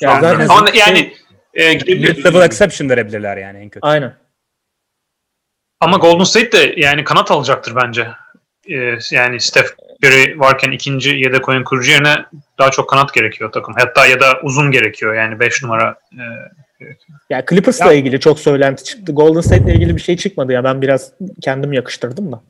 Ya 0.01 0.11
yani, 0.11 0.21
zaten 0.21 0.49
ama 0.49 0.67
şey- 0.67 0.81
yani 0.81 1.15
e, 1.55 1.75
gidebilir. 1.75 2.45
Exception 2.45 2.89
verebilirler 2.89 3.37
yani 3.37 3.59
en 3.59 3.69
kötü. 3.69 3.87
Aynen. 3.87 4.15
Ama 5.81 5.97
Golden 5.97 6.25
State 6.25 6.53
de 6.53 6.75
yani 6.77 7.05
kanat 7.05 7.31
alacaktır 7.31 7.77
bence. 7.77 8.09
Ee, 8.69 8.99
yani 9.11 9.41
Steph 9.41 9.69
Curry 10.05 10.39
varken 10.41 10.71
ikinci 10.71 11.11
yedek 11.11 11.49
oyun 11.49 11.65
kurucu 11.65 11.91
yerine 11.91 12.25
daha 12.59 12.71
çok 12.71 12.91
kanat 12.91 13.15
gerekiyor 13.15 13.53
takım. 13.53 13.75
Hatta 13.79 14.07
ya 14.07 14.21
da 14.21 14.41
uzun 14.43 14.71
gerekiyor 14.71 15.15
yani 15.15 15.41
5 15.41 15.63
numara. 15.63 15.99
e, 16.13 16.23
Ya 17.31 17.45
Clippers'la 17.51 17.93
ilgili 17.93 18.21
çok 18.21 18.41
söylenti 18.41 18.85
çıktı. 18.85 19.13
Golden 19.13 19.41
State'le 19.41 19.75
ilgili 19.75 19.97
bir 19.97 20.01
şey 20.01 20.17
çıkmadı 20.17 20.53
ya. 20.53 20.65
Ben 20.65 20.83
biraz 20.83 21.13
kendim 21.43 21.73
yakıştırdım 21.73 22.33
da. 22.33 22.43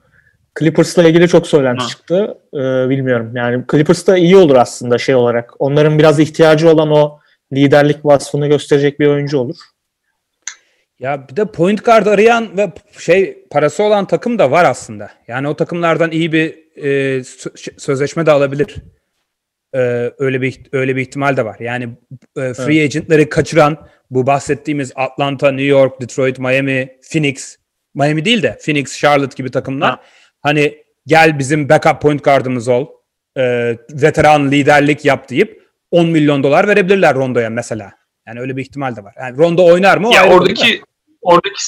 Clippers'la 0.59 1.03
ilgili 1.09 1.29
çok 1.29 1.47
söylenti 1.47 1.83
Ha. 1.83 1.89
çıktı. 1.89 2.39
Ee, 2.55 2.89
bilmiyorum. 2.89 3.33
Yani 3.37 3.65
Clippers'ta 3.71 4.17
iyi 4.17 4.37
olur 4.37 4.57
aslında 4.57 4.99
şey 4.99 5.15
olarak. 5.15 5.51
Onların 5.59 5.99
biraz 5.99 6.21
ihtiyacı 6.21 6.71
olan 6.71 6.91
o 6.91 7.19
liderlik 7.53 8.05
vasfını 8.05 8.47
gösterecek 8.49 9.01
bir 9.01 9.07
oyuncu 9.07 9.39
olur. 9.39 9.57
Ya 10.99 11.29
bir 11.29 11.37
de 11.37 11.45
point 11.45 11.85
guard 11.85 12.07
arayan 12.07 12.57
ve 12.57 12.73
şey 12.99 13.45
parası 13.51 13.83
olan 13.83 14.07
takım 14.07 14.39
da 14.39 14.51
var 14.51 14.65
aslında. 14.65 15.11
Yani 15.29 15.49
o 15.49 15.57
takımlardan 15.57 16.11
iyi 16.11 16.33
bir 16.33 16.55
e, 16.77 16.89
sö- 17.19 17.81
sözleşme 17.81 18.27
de 18.27 18.31
alabilir. 18.31 18.77
E, 19.75 20.13
öyle 20.19 20.43
bir 20.43 20.61
öyle 20.73 20.97
bir 20.97 21.01
ihtimal 21.01 21.37
de 21.37 21.45
var. 21.45 21.57
Yani 21.61 21.89
e, 22.37 22.55
free 22.55 22.83
agentları 22.83 23.29
kaçıran 23.29 23.89
bu 24.11 24.27
bahsettiğimiz 24.27 24.93
Atlanta, 24.97 25.51
New 25.51 25.67
York, 25.67 26.01
Detroit, 26.01 26.39
Miami, 26.39 26.99
Phoenix, 27.13 27.57
Miami 27.95 28.25
değil 28.25 28.43
de 28.43 28.59
Phoenix, 28.65 28.99
Charlotte 28.99 29.37
gibi 29.37 29.51
takımlar. 29.51 29.91
Ha. 29.91 30.01
Hani 30.43 30.85
gel 31.07 31.39
bizim 31.39 31.69
backup 31.69 32.03
point 32.03 32.25
guardımız 32.25 32.69
ol. 32.69 32.87
e, 33.37 33.77
veteran 33.91 34.51
liderlik 34.51 35.05
yap 35.05 35.29
deyip 35.31 35.63
10 35.91 36.07
milyon 36.07 36.43
dolar 36.43 36.69
verebilirler 36.69 37.15
Rondo'ya 37.15 37.51
mesela. 37.51 37.93
Yani 38.27 38.41
öyle 38.41 38.57
bir 38.57 38.63
ihtimal 38.63 38.97
de 38.97 39.05
var. 39.05 39.15
Yani 39.19 39.39
Rondo 39.39 39.65
oynar 39.65 39.99
mı? 39.99 40.15
Ya 40.15 40.29
oradaki 40.29 40.83
oradaki 41.23 41.59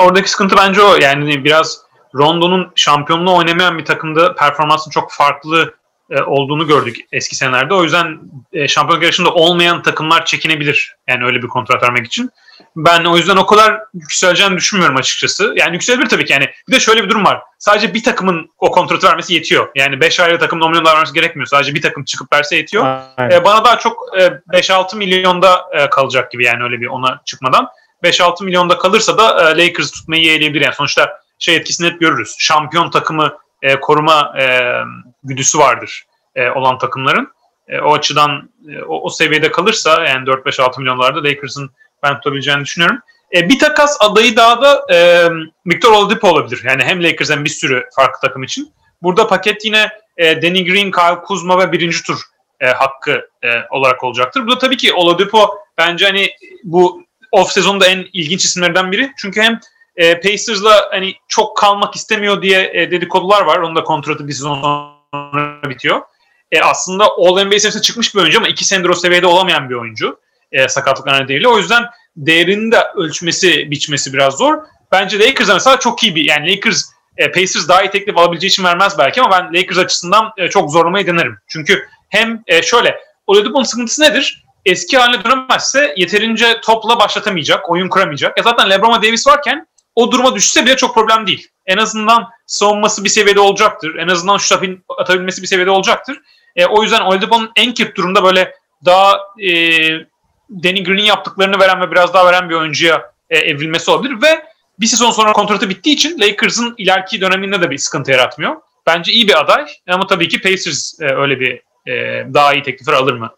oradaki 0.00 0.30
sıkıntı 0.30 0.56
bence 0.56 0.82
o. 0.82 0.96
Yani 1.02 1.44
biraz 1.44 1.80
Rondo'nun 2.14 2.72
şampiyonluğu 2.74 3.36
oynamayan 3.36 3.78
bir 3.78 3.84
takımda 3.84 4.34
performansın 4.34 4.90
çok 4.90 5.12
farklı 5.12 5.74
e, 6.10 6.22
olduğunu 6.22 6.66
gördük 6.66 6.96
eski 7.12 7.36
senelerde. 7.36 7.74
O 7.74 7.84
yüzden 7.84 8.18
e, 8.52 8.68
şampiyonluk 8.68 9.02
yarışında 9.02 9.30
olmayan 9.30 9.82
takımlar 9.82 10.24
çekinebilir. 10.24 10.96
Yani 11.08 11.24
öyle 11.24 11.42
bir 11.42 11.48
kontrat 11.48 11.82
vermek 11.82 12.06
için. 12.06 12.30
Ben 12.76 13.04
o 13.04 13.16
yüzden 13.16 13.36
o 13.36 13.46
kadar 13.46 13.80
yükseleceğini 13.94 14.56
düşünmüyorum 14.56 14.96
açıkçası. 14.96 15.54
Yani 15.56 15.72
yükselebilir 15.72 16.08
tabii 16.08 16.24
ki. 16.24 16.32
Yani 16.32 16.50
bir 16.68 16.72
de 16.72 16.80
şöyle 16.80 17.04
bir 17.04 17.08
durum 17.08 17.24
var. 17.24 17.40
Sadece 17.58 17.94
bir 17.94 18.02
takımın 18.02 18.50
o 18.58 18.70
kontratı 18.70 19.06
vermesi 19.06 19.34
yetiyor. 19.34 19.68
Yani 19.74 20.00
5 20.00 20.20
ayrı 20.20 20.38
takım 20.38 20.62
10 20.62 20.70
milyon 20.70 20.84
dolar 20.84 20.94
vermesi 20.94 21.14
gerekmiyor. 21.14 21.46
Sadece 21.46 21.74
bir 21.74 21.82
takım 21.82 22.04
çıkıp 22.04 22.32
verse 22.32 22.56
yetiyor. 22.56 23.00
Aynen. 23.16 23.30
E, 23.30 23.44
bana 23.44 23.64
daha 23.64 23.78
çok 23.78 24.18
e, 24.18 24.22
5-6 24.52 24.96
milyonda 24.96 25.66
e, 25.72 25.90
kalacak 25.90 26.30
gibi 26.32 26.44
yani 26.44 26.62
öyle 26.62 26.80
bir 26.80 26.86
ona 26.86 27.20
çıkmadan. 27.24 27.68
5-6 28.04 28.44
milyonda 28.44 28.78
kalırsa 28.78 29.18
da 29.18 29.50
e, 29.50 29.66
Lakers 29.66 29.90
tutmayı 29.90 30.22
yeğleyebilir. 30.22 30.64
Yani 30.64 30.74
sonuçta 30.74 31.20
şey 31.38 31.56
etkisini 31.56 31.86
hep 31.86 32.00
görürüz. 32.00 32.34
Şampiyon 32.38 32.90
takımı 32.90 33.38
e, 33.62 33.80
koruma 33.80 34.34
e, 34.38 34.72
güdüsü 35.24 35.58
vardır 35.58 36.06
e, 36.34 36.50
olan 36.50 36.78
takımların. 36.78 37.32
E, 37.68 37.80
o 37.80 37.94
açıdan 37.94 38.50
e, 38.68 38.82
o, 38.82 39.00
o 39.02 39.10
seviyede 39.10 39.50
kalırsa 39.50 40.04
yani 40.04 40.28
4-5-6 40.28 40.80
milyonlarda 40.80 41.24
Lakers'ın 41.24 41.70
ben 42.02 42.14
tutabileceğini 42.14 42.64
düşünüyorum. 42.64 42.98
E, 43.34 43.48
bir 43.48 43.58
takas 43.58 43.96
adayı 44.00 44.36
daha 44.36 44.62
da 44.62 44.94
e, 44.94 45.28
Victor 45.66 45.92
Oladipo 45.92 46.28
olabilir. 46.28 46.62
Yani 46.64 46.84
hem 46.84 47.02
Lakers 47.02 47.30
hem 47.30 47.44
bir 47.44 47.50
sürü 47.50 47.84
farklı 47.96 48.28
takım 48.28 48.42
için. 48.42 48.72
Burada 49.02 49.26
paket 49.26 49.64
yine 49.64 49.88
e, 50.16 50.42
Danny 50.42 50.64
Green, 50.64 50.90
Kyle 50.90 51.22
Kuzma 51.24 51.58
ve 51.58 51.72
birinci 51.72 52.02
tur 52.02 52.20
e, 52.60 52.66
hakkı 52.66 53.28
e, 53.42 53.48
olarak 53.70 54.04
olacaktır. 54.04 54.46
Bu 54.46 54.50
da 54.50 54.58
tabii 54.58 54.76
ki 54.76 54.92
Oladipo 54.92 55.58
bence 55.78 56.06
hani 56.06 56.30
bu 56.64 57.02
off 57.32 57.52
sezonda 57.52 57.86
en 57.86 58.06
ilginç 58.12 58.44
isimlerden 58.44 58.92
biri. 58.92 59.12
Çünkü 59.16 59.42
hem 59.42 59.60
e, 59.96 60.20
Pacers'la 60.20 60.88
hani 60.90 61.14
çok 61.28 61.56
kalmak 61.56 61.96
istemiyor 61.96 62.42
diye 62.42 62.70
e, 62.74 62.90
dedikodular 62.90 63.42
var. 63.42 63.58
Onun 63.58 63.76
da 63.76 63.84
kontratı 63.84 64.28
bir 64.28 64.32
sezon 64.32 64.97
sonra 65.14 65.70
bitiyor. 65.70 66.00
E, 66.52 66.60
aslında 66.60 67.04
All 67.04 67.44
NBA 67.44 67.58
seviyesine 67.58 67.82
çıkmış 67.82 68.14
bir 68.14 68.20
oyuncu 68.20 68.38
ama 68.38 68.48
iki 68.48 68.64
senedir 68.64 68.88
o 68.88 68.94
seviyede 68.94 69.26
olamayan 69.26 69.70
bir 69.70 69.74
oyuncu. 69.74 70.20
E, 70.52 70.68
sakatlıklar 70.68 71.24
nedeniyle. 71.24 71.48
O 71.48 71.58
yüzden 71.58 71.84
değerini 72.16 72.72
de 72.72 72.84
ölçmesi, 72.96 73.70
biçmesi 73.70 74.12
biraz 74.12 74.34
zor. 74.34 74.58
Bence 74.92 75.18
Lakers 75.18 75.48
mesela 75.48 75.78
çok 75.78 76.02
iyi 76.02 76.14
bir 76.14 76.24
yani 76.24 76.56
Lakers 76.56 76.84
e, 77.16 77.32
Pacers 77.32 77.68
daha 77.68 77.82
iyi 77.82 77.90
teklif 77.90 78.18
alabileceği 78.18 78.48
için 78.48 78.64
vermez 78.64 78.98
belki 78.98 79.22
ama 79.22 79.30
ben 79.30 79.60
Lakers 79.60 79.78
açısından 79.78 80.32
e, 80.36 80.48
çok 80.48 80.70
zorlamayı 80.70 81.06
denerim. 81.06 81.38
Çünkü 81.48 81.86
hem 82.08 82.42
e, 82.46 82.62
şöyle 82.62 83.00
Oladipo'nun 83.26 83.64
sıkıntısı 83.64 84.02
nedir? 84.02 84.44
Eski 84.64 84.98
haline 84.98 85.24
dönemezse 85.24 85.94
yeterince 85.96 86.60
topla 86.60 86.98
başlatamayacak, 86.98 87.70
oyun 87.70 87.88
kuramayacak. 87.88 88.38
Ya 88.38 88.42
zaten 88.42 88.70
LeBron 88.70 88.98
ve 88.98 89.06
Davis 89.06 89.26
varken 89.26 89.66
o 89.98 90.12
duruma 90.12 90.34
düşse 90.34 90.66
bile 90.66 90.76
çok 90.76 90.94
problem 90.94 91.26
değil. 91.26 91.48
En 91.66 91.76
azından 91.76 92.28
savunması 92.46 93.04
bir 93.04 93.08
seviyede 93.08 93.40
olacaktır. 93.40 93.94
En 93.94 94.08
azından 94.08 94.36
şut 94.38 94.62
atabilmesi 94.98 95.42
bir 95.42 95.46
seviyede 95.46 95.70
olacaktır. 95.70 96.20
E, 96.56 96.66
o 96.66 96.82
yüzden 96.82 97.00
Oladipo'nun 97.00 97.52
en 97.56 97.74
kötü 97.74 97.94
durumda 97.94 98.24
böyle 98.24 98.54
daha 98.84 99.20
e, 99.38 99.52
Danny 100.50 100.84
Green'in 100.84 101.02
yaptıklarını 101.02 101.60
veren 101.60 101.80
ve 101.80 101.90
biraz 101.90 102.14
daha 102.14 102.26
veren 102.26 102.50
bir 102.50 102.54
oyuncuya 102.54 103.12
e, 103.30 103.38
evrilmesi 103.38 103.90
olabilir 103.90 104.22
ve 104.22 104.44
bir 104.80 104.86
sezon 104.86 105.10
sonra 105.10 105.32
kontratı 105.32 105.68
bittiği 105.68 105.94
için 105.94 106.20
Lakers'ın 106.20 106.74
ileriki 106.78 107.20
döneminde 107.20 107.62
de 107.62 107.70
bir 107.70 107.78
sıkıntı 107.78 108.10
yaratmıyor. 108.10 108.56
Bence 108.86 109.12
iyi 109.12 109.28
bir 109.28 109.40
aday 109.40 109.66
ama 109.88 110.06
tabii 110.06 110.28
ki 110.28 110.42
Pacers 110.42 111.00
e, 111.00 111.04
öyle 111.04 111.40
bir 111.40 111.62
e, 111.92 112.24
daha 112.34 112.54
iyi 112.54 112.62
teklifler 112.62 112.92
alır 112.92 113.14
mı? 113.14 113.30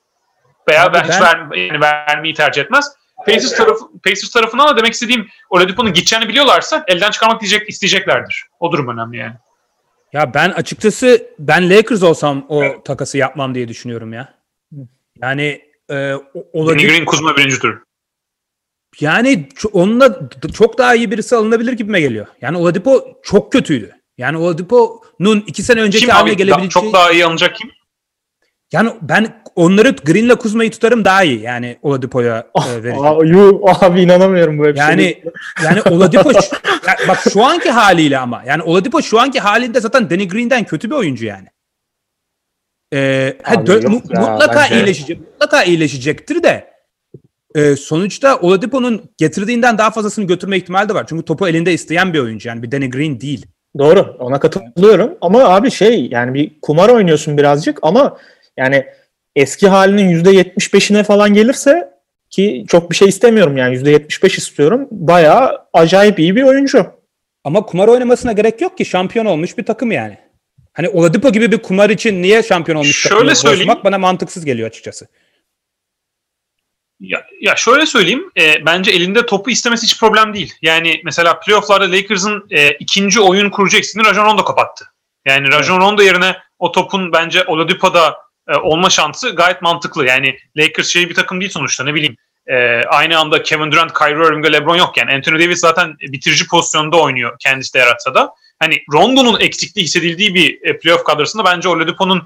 Veya 0.68 0.85
Abi 0.85 0.94
ben, 0.94 1.03
hiç 1.03 1.11
ben- 1.11 1.51
ver, 1.51 1.57
yani 1.57 1.81
vermeyi 1.81 2.35
tercih 2.35 2.62
etmez. 2.62 2.99
Pacers, 3.26 3.56
tarafı, 3.56 3.85
Pacers 4.04 4.30
tarafından 4.30 4.68
da 4.68 4.76
demek 4.76 4.92
istediğim 4.92 5.28
Oladipo'nun 5.50 5.92
gideceğini 5.92 6.28
biliyorlarsa 6.28 6.85
elden 6.88 7.11
çıkarmak 7.11 7.40
diyecek, 7.40 7.68
isteyeceklerdir. 7.68 8.44
O 8.61 8.72
durum 8.72 8.88
önemli 8.88 9.16
yani. 9.16 9.35
Ya 10.12 10.35
ben 10.35 10.50
açıkçası 10.50 11.26
ben 11.38 11.70
Lakers 11.70 12.02
olsam 12.02 12.46
o 12.48 12.83
takası 12.85 13.18
yapmam 13.18 13.54
diye 13.54 13.68
düşünüyorum 13.68 14.12
ya. 14.12 14.35
Yani 15.22 15.62
e, 15.90 16.14
o- 16.14 16.24
Danny 16.35 16.50
olabilir. 16.52 16.88
Green, 16.88 17.04
Kuzma 17.04 17.37
birinci 17.37 17.59
tur. 17.59 17.78
Yani 19.00 19.48
onunla 19.72 20.18
çok 20.54 20.78
daha 20.78 20.94
iyi 20.94 21.11
birisi 21.11 21.37
alınabilir 21.37 21.72
gibime 21.72 22.00
geliyor. 22.00 22.26
Yani 22.40 22.56
Oladipo 22.56 23.20
çok 23.22 23.52
kötüydü. 23.52 23.90
Yani 24.18 24.37
Oladipo'nun 24.37 25.44
iki 25.46 25.62
sene 25.62 25.83
önceki 25.83 26.04
Kim 26.04 26.14
haline 26.14 26.30
abi? 26.30 26.37
Gelebileceği... 26.37 26.70
çok 26.70 26.92
daha 26.92 27.12
iyi 27.12 27.24
alınacak 27.24 27.56
kim? 27.56 27.70
Yani 28.72 28.90
ben 29.02 29.42
onları 29.56 29.90
Green'le 29.90 30.35
Kuzma'yı 30.37 30.70
tutarım 30.70 31.04
daha 31.04 31.24
iyi. 31.24 31.40
Yani 31.40 31.78
Oladipo'ya 31.83 32.46
e, 32.68 32.83
vereceğim. 32.83 33.04
Aa, 33.04 33.24
yuh, 33.24 33.83
abi 33.83 34.00
inanamıyorum 34.02 34.59
böyle 34.59 34.74
bir 34.74 34.80
şey. 34.80 34.88
Yani 34.88 35.22
yani 35.64 35.83
Oladipo 35.90 36.33
şu- 36.33 36.56
ya 36.87 36.94
bak 37.09 37.18
şu 37.33 37.44
anki 37.44 37.70
haliyle 37.70 38.18
ama 38.18 38.42
yani 38.46 38.62
Oladipo 38.62 39.02
şu 39.02 39.20
anki 39.20 39.40
halinde 39.40 39.80
zaten 39.80 40.11
Danny 40.11 40.28
Green'den 40.28 40.64
kötü 40.64 40.90
bir 40.90 40.94
oyuncu 40.94 41.26
yani. 41.26 41.46
Ee, 42.94 43.37
ha, 43.42 43.54
dö- 43.54 43.87
mu- 43.88 44.02
ya, 44.14 44.20
mutlaka 44.20 44.61
bence- 44.61 44.74
iyileşecek. 44.74 45.20
Mutlaka 45.20 45.62
iyileşecektir 45.64 46.42
de 46.42 46.70
e, 47.54 47.76
sonuçta 47.76 48.37
Oladipo'nun 48.40 49.11
getirdiğinden 49.18 49.78
daha 49.78 49.90
fazlasını 49.90 50.26
götürme 50.26 50.56
ihtimali 50.56 50.88
de 50.88 50.94
var. 50.94 51.06
Çünkü 51.09 51.24
topu 51.24 51.48
elinde 51.48 51.72
isteyen 51.72 52.12
bir 52.14 52.18
oyuncu 52.18 52.48
yani 52.48 52.62
bir 52.62 52.70
Danny 52.72 52.90
Green 52.90 53.20
değil. 53.20 53.46
Doğru 53.78 54.16
ona 54.18 54.40
katılıyorum 54.40 55.11
ama 55.20 55.44
abi 55.44 55.70
şey 55.70 56.09
yani 56.11 56.35
bir 56.35 56.61
kumar 56.62 56.88
oynuyorsun 56.88 57.38
birazcık 57.38 57.78
ama 57.83 58.16
yani 58.56 58.86
eski 59.36 59.68
halinin 59.68 60.24
%75'ine 60.24 61.04
falan 61.04 61.34
gelirse 61.34 61.90
ki 62.30 62.64
çok 62.68 62.90
bir 62.90 62.96
şey 62.96 63.08
istemiyorum 63.08 63.56
yani 63.56 63.76
%75 63.76 64.38
istiyorum. 64.38 64.88
Bayağı 64.90 65.66
acayip 65.72 66.18
iyi 66.18 66.36
bir 66.36 66.42
oyuncu. 66.42 66.86
Ama 67.44 67.66
kumar 67.66 67.88
oynamasına 67.88 68.32
gerek 68.32 68.60
yok 68.60 68.78
ki 68.78 68.84
şampiyon 68.84 69.26
olmuş 69.26 69.58
bir 69.58 69.64
takım 69.64 69.92
yani. 69.92 70.18
Hani 70.72 70.88
Oladipo 70.88 71.32
gibi 71.32 71.52
bir 71.52 71.58
kumar 71.58 71.90
için 71.90 72.22
niye 72.22 72.42
şampiyon 72.42 72.78
olmuş 72.78 73.08
Şöyle 73.08 73.34
söyleyeyim. 73.34 73.72
bana 73.84 73.98
mantıksız 73.98 74.44
geliyor 74.44 74.68
açıkçası. 74.68 75.08
Ya, 77.00 77.26
ya 77.40 77.56
şöyle 77.56 77.86
söyleyeyim, 77.86 78.30
e, 78.40 78.66
bence 78.66 78.90
elinde 78.90 79.26
topu 79.26 79.50
istemesi 79.50 79.82
hiç 79.82 80.00
problem 80.00 80.34
değil. 80.34 80.54
Yani 80.62 81.00
mesela 81.04 81.40
playofflarda 81.40 81.92
Lakers'ın 81.92 82.46
e, 82.50 82.70
ikinci 82.70 83.20
oyun 83.20 83.50
kurucu 83.50 83.76
eksiğini 83.76 84.08
Rajon 84.08 84.24
Rondo 84.24 84.44
kapattı. 84.44 84.84
Yani 85.26 85.52
Rajon 85.52 85.80
Rondo 85.80 86.02
yerine 86.02 86.36
o 86.58 86.72
topun 86.72 87.12
bence 87.12 87.44
Oladipo'da 87.44 88.16
e, 88.50 88.56
olma 88.56 88.90
şansı 88.90 89.30
gayet 89.30 89.62
mantıklı. 89.62 90.06
Yani 90.06 90.36
Lakers 90.56 90.88
şey 90.88 91.08
bir 91.08 91.14
takım 91.14 91.40
değil 91.40 91.52
sonuçta 91.52 91.84
ne 91.84 91.94
bileyim. 91.94 92.16
E, 92.46 92.82
aynı 92.84 93.18
anda 93.18 93.42
Kevin 93.42 93.72
Durant, 93.72 93.92
Kyrie 93.98 94.26
Irving 94.26 94.52
LeBron 94.52 94.76
yokken 94.76 95.06
Anthony 95.06 95.44
Davis 95.44 95.60
zaten 95.60 95.94
bitirici 96.00 96.46
pozisyonda 96.46 96.96
oynuyor 96.96 97.36
kendisi 97.40 97.74
de 97.74 97.78
yaratsa 97.78 98.14
da. 98.14 98.30
Hani 98.58 98.82
Rondo'nun 98.92 99.40
eksikliği 99.40 99.84
hissedildiği 99.84 100.34
bir 100.34 100.58
e, 100.62 100.78
playoff 100.78 101.04
kadrosunda 101.04 101.44
bence 101.44 101.68
Oladipo'nun 101.68 102.22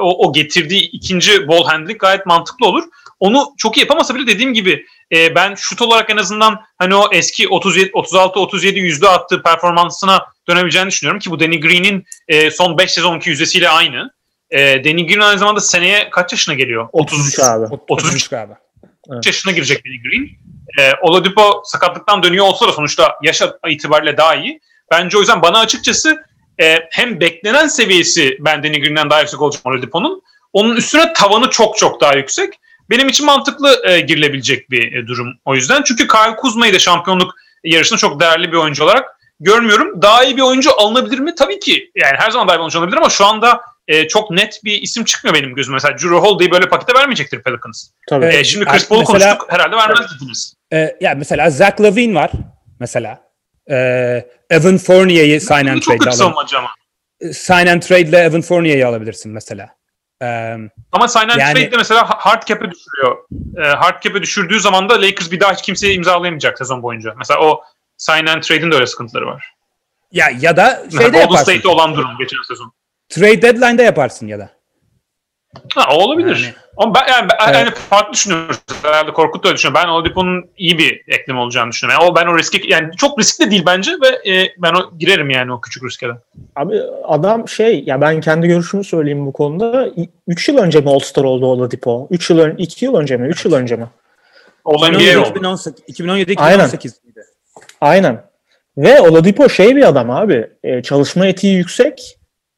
o, 0.00 0.28
o 0.28 0.32
getirdiği 0.32 0.80
ikinci 0.80 1.48
ball 1.48 1.64
handling 1.64 2.00
gayet 2.00 2.26
mantıklı 2.26 2.66
olur. 2.66 2.84
onu 3.20 3.54
çok 3.58 3.76
iyi 3.76 3.80
yapamasa 3.80 4.14
bile 4.14 4.26
dediğim 4.26 4.54
gibi 4.54 4.86
e, 5.12 5.34
ben 5.34 5.54
şut 5.54 5.82
olarak 5.82 6.10
en 6.10 6.16
azından 6.16 6.60
hani 6.78 6.94
o 6.94 7.08
eski 7.12 7.48
37 7.48 7.90
36 7.92 8.40
37 8.40 8.78
yüzde 8.78 9.08
attığı 9.08 9.42
performansına 9.42 10.26
dönebileceğini 10.48 10.88
düşünüyorum 10.88 11.20
ki 11.20 11.30
bu 11.30 11.40
Danny 11.40 11.60
Green'in 11.60 12.04
e, 12.28 12.50
son 12.50 12.78
5 12.78 12.90
sezonki 12.90 13.30
yüzdesiyle 13.30 13.68
aynı. 13.68 14.10
E, 14.50 14.84
Danny 14.84 15.06
Green 15.06 15.20
aynı 15.20 15.38
zamanda 15.38 15.60
seneye 15.60 16.10
kaç 16.10 16.32
yaşına 16.32 16.54
geliyor? 16.54 16.88
33 16.92 17.38
abi. 17.38 17.66
33 17.88 18.28
galiba. 18.28 18.58
yaşına 19.26 19.52
girecek 19.52 19.84
Danny 19.86 20.02
Green. 20.02 20.28
E, 20.78 20.92
Oladipo 21.02 21.62
sakatlıktan 21.64 22.22
dönüyor 22.22 22.44
olsa 22.44 22.68
da 22.68 22.72
sonuçta 22.72 23.14
yaş 23.22 23.42
itibariyle 23.68 24.16
daha 24.16 24.34
iyi. 24.34 24.60
Bence 24.90 25.16
o 25.16 25.20
yüzden 25.20 25.42
bana 25.42 25.58
açıkçası 25.58 26.24
e, 26.60 26.78
hem 26.90 27.20
beklenen 27.20 27.66
seviyesi 27.66 28.36
ben 28.40 28.62
Danny 28.62 28.80
Green'den 28.80 29.10
daha 29.10 29.20
yüksek 29.20 29.42
olacak 29.42 29.66
Oladipo'nun. 29.66 30.22
Onun 30.52 30.76
üstüne 30.76 31.12
tavanı 31.12 31.50
çok 31.50 31.76
çok 31.76 32.00
daha 32.00 32.14
yüksek. 32.14 32.54
Benim 32.90 33.08
için 33.08 33.26
mantıklı 33.26 33.82
e, 33.84 34.00
girilebilecek 34.00 34.70
bir 34.70 34.92
e, 34.92 35.06
durum 35.06 35.28
o 35.44 35.54
yüzden. 35.54 35.82
Çünkü 35.82 36.08
Kyle 36.08 36.36
Kuzma'yı 36.36 36.74
da 36.74 36.78
şampiyonluk 36.78 37.34
yarışında 37.64 37.98
çok 37.98 38.20
değerli 38.20 38.52
bir 38.52 38.56
oyuncu 38.56 38.84
olarak 38.84 39.20
görmüyorum. 39.40 40.02
Daha 40.02 40.24
iyi 40.24 40.36
bir 40.36 40.42
oyuncu 40.42 40.80
alınabilir 40.80 41.18
mi? 41.18 41.34
Tabii 41.34 41.58
ki. 41.58 41.90
Yani 41.96 42.16
her 42.18 42.30
zaman 42.30 42.48
daha 42.48 42.56
iyi 42.56 42.58
bir 42.58 42.62
oyuncu 42.62 42.78
alınabilir 42.78 42.98
ama 42.98 43.08
şu 43.08 43.26
anda 43.26 43.60
e, 43.88 44.08
çok 44.08 44.30
net 44.30 44.60
bir 44.64 44.82
isim 44.82 45.04
çıkmıyor 45.04 45.34
benim 45.36 45.54
gözüme. 45.54 45.74
Mesela 45.74 45.94
Drew 45.98 46.16
Holiday'i 46.16 46.50
böyle 46.50 46.68
pakete 46.68 46.94
vermeyecektir 46.98 47.42
Pelicans. 47.42 47.88
Tabii. 48.08 48.26
E, 48.26 48.44
şimdi 48.44 48.64
Chris 48.64 48.88
Paul'u 48.88 49.00
Mesela- 49.12 49.38
konuştuk. 49.38 49.52
Herhalde 49.52 49.76
vermez 49.76 50.06
dediniz. 50.16 50.54
Ee, 50.72 50.96
ya 51.00 51.14
mesela 51.16 51.50
Zach 51.50 51.80
Lavine 51.80 52.14
var 52.14 52.30
mesela. 52.80 53.20
Ee, 53.70 54.26
Evan 54.50 54.78
Fournier'i 54.78 55.40
sign 55.40 55.54
and 55.66 55.80
trade'le 55.82 55.98
alabilirsin. 56.10 56.24
ama. 56.24 56.70
Sign 57.32 57.66
and 57.66 57.82
trade'le 57.82 58.14
Evan 58.24 58.40
Fournier'i 58.42 58.86
alabilirsin 58.86 59.32
mesela. 59.32 59.68
Ee, 60.22 60.56
Ama 60.92 61.08
sign 61.08 61.28
and 61.28 61.40
Yani- 61.40 61.54
trade'de 61.54 61.76
mesela 61.76 62.04
hard 62.08 62.42
cap'e 62.46 62.70
düşürüyor. 62.70 63.16
E, 63.64 63.66
hard 63.76 64.02
cap'e 64.02 64.22
düşürdüğü 64.22 64.60
zaman 64.60 64.88
da 64.88 65.00
Lakers 65.02 65.30
bir 65.30 65.40
daha 65.40 65.52
hiç 65.52 65.62
kimseye 65.62 65.94
imzalayamayacak 65.94 66.58
sezon 66.58 66.82
boyunca. 66.82 67.14
Mesela 67.18 67.40
o 67.40 67.62
sign 67.96 68.26
and 68.26 68.42
trade'in 68.42 68.70
de 68.70 68.74
öyle 68.74 68.86
sıkıntıları 68.86 69.26
var. 69.26 69.52
ya 70.12 70.26
ya 70.40 70.56
da 70.56 70.82
şeyde 70.90 71.04
Golden 71.04 71.20
yaparsın. 71.20 71.44
State'de 71.44 71.68
olan 71.68 71.94
durum 71.94 72.10
geçen 72.18 72.38
sezon. 72.48 72.72
Trade 73.08 73.42
deadline'da 73.42 73.82
yaparsın 73.82 74.26
ya 74.26 74.38
da. 74.38 74.50
Ha, 75.74 75.96
olabilir. 75.96 76.36
Yani- 76.36 76.54
Ama 76.76 76.94
ben, 76.94 77.12
yani, 77.12 77.28
ben 77.28 77.36
Evet. 77.46 77.56
yani 77.56 77.70
farklı 77.70 78.12
düşünüyoruz. 78.12 78.58
Herhalde 78.82 79.12
Korkut 79.12 79.44
da 79.44 79.48
öyle 79.48 79.56
düşünüyor. 79.56 79.82
Ben 79.84 79.88
Oladipo'nun 79.88 80.50
iyi 80.56 80.78
bir 80.78 81.02
eklem 81.08 81.38
olacağını 81.38 81.70
düşünüyorum. 81.72 82.02
Yani 82.02 82.12
o 82.12 82.16
ben 82.16 82.26
o 82.26 82.38
riski 82.38 82.72
yani 82.72 82.96
çok 82.96 83.18
riskli 83.20 83.50
değil 83.50 83.62
bence 83.66 83.90
ve 83.90 84.30
e, 84.32 84.52
ben 84.58 84.72
o 84.74 84.98
girerim 84.98 85.30
yani 85.30 85.52
o 85.52 85.60
küçük 85.60 85.84
riske 85.84 86.08
de. 86.08 86.12
Abi 86.56 86.80
adam 87.04 87.48
şey 87.48 87.82
ya 87.86 88.00
ben 88.00 88.20
kendi 88.20 88.48
görüşümü 88.48 88.84
söyleyeyim 88.84 89.26
bu 89.26 89.32
konuda. 89.32 89.88
3 90.28 90.48
yıl 90.48 90.58
önce 90.58 90.80
mi 90.80 90.90
All-Star 90.90 91.24
oldu 91.24 91.46
Oladipo? 91.46 92.08
3 92.10 92.30
yıl 92.30 92.38
önce 92.38 92.62
2 92.62 92.84
yıl 92.84 92.94
önce 92.94 93.16
mi? 93.16 93.28
3 93.28 93.44
yıl 93.44 93.52
önce 93.52 93.76
mi? 93.76 93.86
Oldu. 94.64 94.86
2018, 94.92 95.84
2017 95.86 96.34
Aynen. 96.36 96.54
2018 96.54 97.04
miydi? 97.04 97.20
Aynen. 97.80 98.22
Ve 98.78 99.00
Oladipo 99.00 99.48
şey 99.48 99.76
bir 99.76 99.88
adam 99.88 100.10
abi. 100.10 100.50
e, 100.64 100.82
çalışma 100.82 101.26
etiği 101.26 101.56
yüksek. 101.56 102.15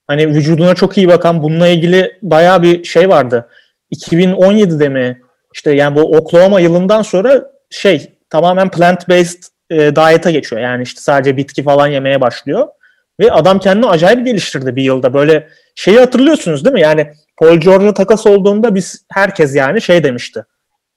Hani 0.09 0.29
vücuduna 0.29 0.75
çok 0.75 0.99
iyi 0.99 1.09
bakan 1.09 1.42
bununla 1.42 1.68
ilgili 1.68 2.18
bayağı 2.23 2.62
bir 2.62 2.85
şey 2.85 3.09
vardı. 3.09 3.49
2017'de 3.94 4.88
mi 4.88 5.23
işte 5.55 5.73
yani 5.73 5.97
bu 5.97 6.16
Oklahoma 6.16 6.61
yılından 6.61 7.03
sonra 7.03 7.51
şey 7.71 8.12
tamamen 8.31 8.68
plant-based 8.68 9.49
e, 9.71 9.77
diet'a 9.97 10.31
geçiyor. 10.31 10.62
Yani 10.62 10.83
işte 10.83 11.01
sadece 11.01 11.37
bitki 11.37 11.62
falan 11.62 11.87
yemeye 11.87 12.21
başlıyor. 12.21 12.68
Ve 13.21 13.33
adam 13.33 13.59
kendini 13.59 13.87
acayip 13.87 14.27
geliştirdi 14.27 14.77
bir 14.77 14.83
yılda. 14.83 15.14
Böyle 15.14 15.49
şeyi 15.75 15.99
hatırlıyorsunuz 15.99 16.64
değil 16.64 16.75
mi? 16.75 16.81
Yani 16.81 17.12
Paul 17.37 17.57
George'la 17.57 17.94
takas 17.94 18.27
olduğunda 18.27 18.75
biz 18.75 19.05
herkes 19.12 19.57
yani 19.57 19.83
şey 19.83 20.05
demişti. 20.05 20.44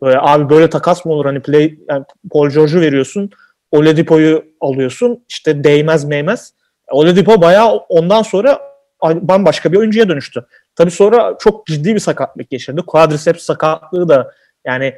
Böyle 0.01 0.19
abi 0.19 0.49
böyle 0.49 0.69
takas 0.69 1.05
mı 1.05 1.13
olur 1.13 1.25
hani 1.25 1.39
play 1.41 1.75
yani 1.89 2.05
Paul 2.31 2.49
George'u 2.49 2.81
veriyorsun 2.81 3.29
Oladipo'yu 3.71 4.45
alıyorsun. 4.61 5.25
işte 5.29 5.63
değmez 5.63 6.05
meymez. 6.05 6.53
Oladipo 6.91 7.41
bayağı 7.41 7.75
ondan 7.75 8.21
sonra 8.21 8.70
bambaşka 9.01 9.71
bir 9.71 9.77
oyuncuya 9.77 10.09
dönüştü. 10.09 10.45
Tabii 10.75 10.91
sonra 10.91 11.37
çok 11.39 11.67
ciddi 11.67 11.95
bir 11.95 11.99
sakatlık 11.99 12.49
geçirdi. 12.49 12.81
Quadriceps 12.87 13.43
sakatlığı 13.43 14.09
da 14.09 14.31
yani 14.65 14.93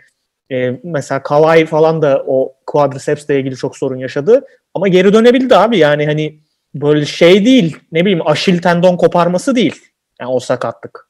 e, 0.51 0.79
mesela 0.83 1.23
Kawhi 1.23 1.65
falan 1.65 2.01
da 2.01 2.23
o 2.27 2.53
quadriceps 2.65 3.25
ile 3.25 3.39
ilgili 3.39 3.55
çok 3.55 3.77
sorun 3.77 3.97
yaşadı. 3.97 4.45
Ama 4.73 4.87
geri 4.87 5.13
dönebildi 5.13 5.55
abi. 5.55 5.77
Yani 5.77 6.05
hani 6.05 6.39
böyle 6.75 7.05
şey 7.05 7.45
değil. 7.45 7.77
Ne 7.91 8.01
bileyim 8.01 8.27
aşil 8.27 8.61
tendon 8.61 8.97
koparması 8.97 9.55
değil. 9.55 9.75
Yani 10.21 10.31
o 10.31 10.39
sakatlık. 10.39 11.09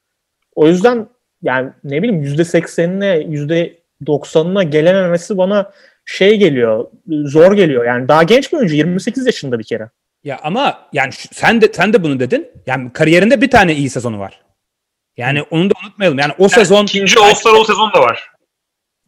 O 0.55 0.67
yüzden 0.67 1.07
yani 1.41 1.71
ne 1.83 2.03
bileyim 2.03 2.23
%80'ine 2.23 3.67
%90'ına 4.05 4.63
gelememesi 4.63 5.37
bana 5.37 5.71
şey 6.05 6.37
geliyor. 6.37 6.87
Zor 7.07 7.53
geliyor. 7.53 7.85
Yani 7.85 8.07
daha 8.07 8.23
genç 8.23 8.53
bir 8.53 8.57
oyuncu. 8.57 8.75
28 8.75 9.25
yaşında 9.25 9.59
bir 9.59 9.63
kere. 9.63 9.89
Ya 10.23 10.39
ama 10.43 10.87
yani 10.93 11.13
şu- 11.13 11.27
sen 11.31 11.61
de 11.61 11.71
sen 11.73 11.93
de 11.93 12.03
bunu 12.03 12.19
dedin. 12.19 12.47
Yani 12.65 12.93
kariyerinde 12.93 13.41
bir 13.41 13.51
tane 13.51 13.75
iyi 13.75 13.89
sezonu 13.89 14.19
var. 14.19 14.41
Yani 15.17 15.41
onu 15.41 15.69
da 15.69 15.73
unutmayalım. 15.83 16.19
Yani 16.19 16.33
o 16.37 16.49
sezon 16.49 16.83
İkinci 16.83 17.19
All-Star 17.19 17.53
o 17.53 17.63
sezon 17.63 17.93
da 17.93 17.99
var. 18.01 18.31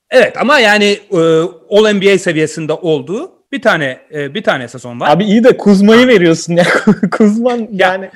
evet 0.10 0.38
ama 0.38 0.60
yani 0.60 0.86
e, 1.12 1.17
All 1.69 1.93
NBA 1.93 2.17
seviyesinde 2.17 2.73
olduğu 2.73 3.32
bir 3.51 3.62
tane 3.62 3.99
e, 4.13 4.34
bir 4.34 4.43
tane 4.43 4.67
sezon 4.67 4.99
var. 4.99 5.10
Abi 5.10 5.23
iyi 5.23 5.43
de 5.43 5.58
Kuzma'yı 5.58 6.08
veriyorsun 6.08 6.56
ya. 6.56 6.65
Kuzman 7.12 7.67
yani. 7.71 8.10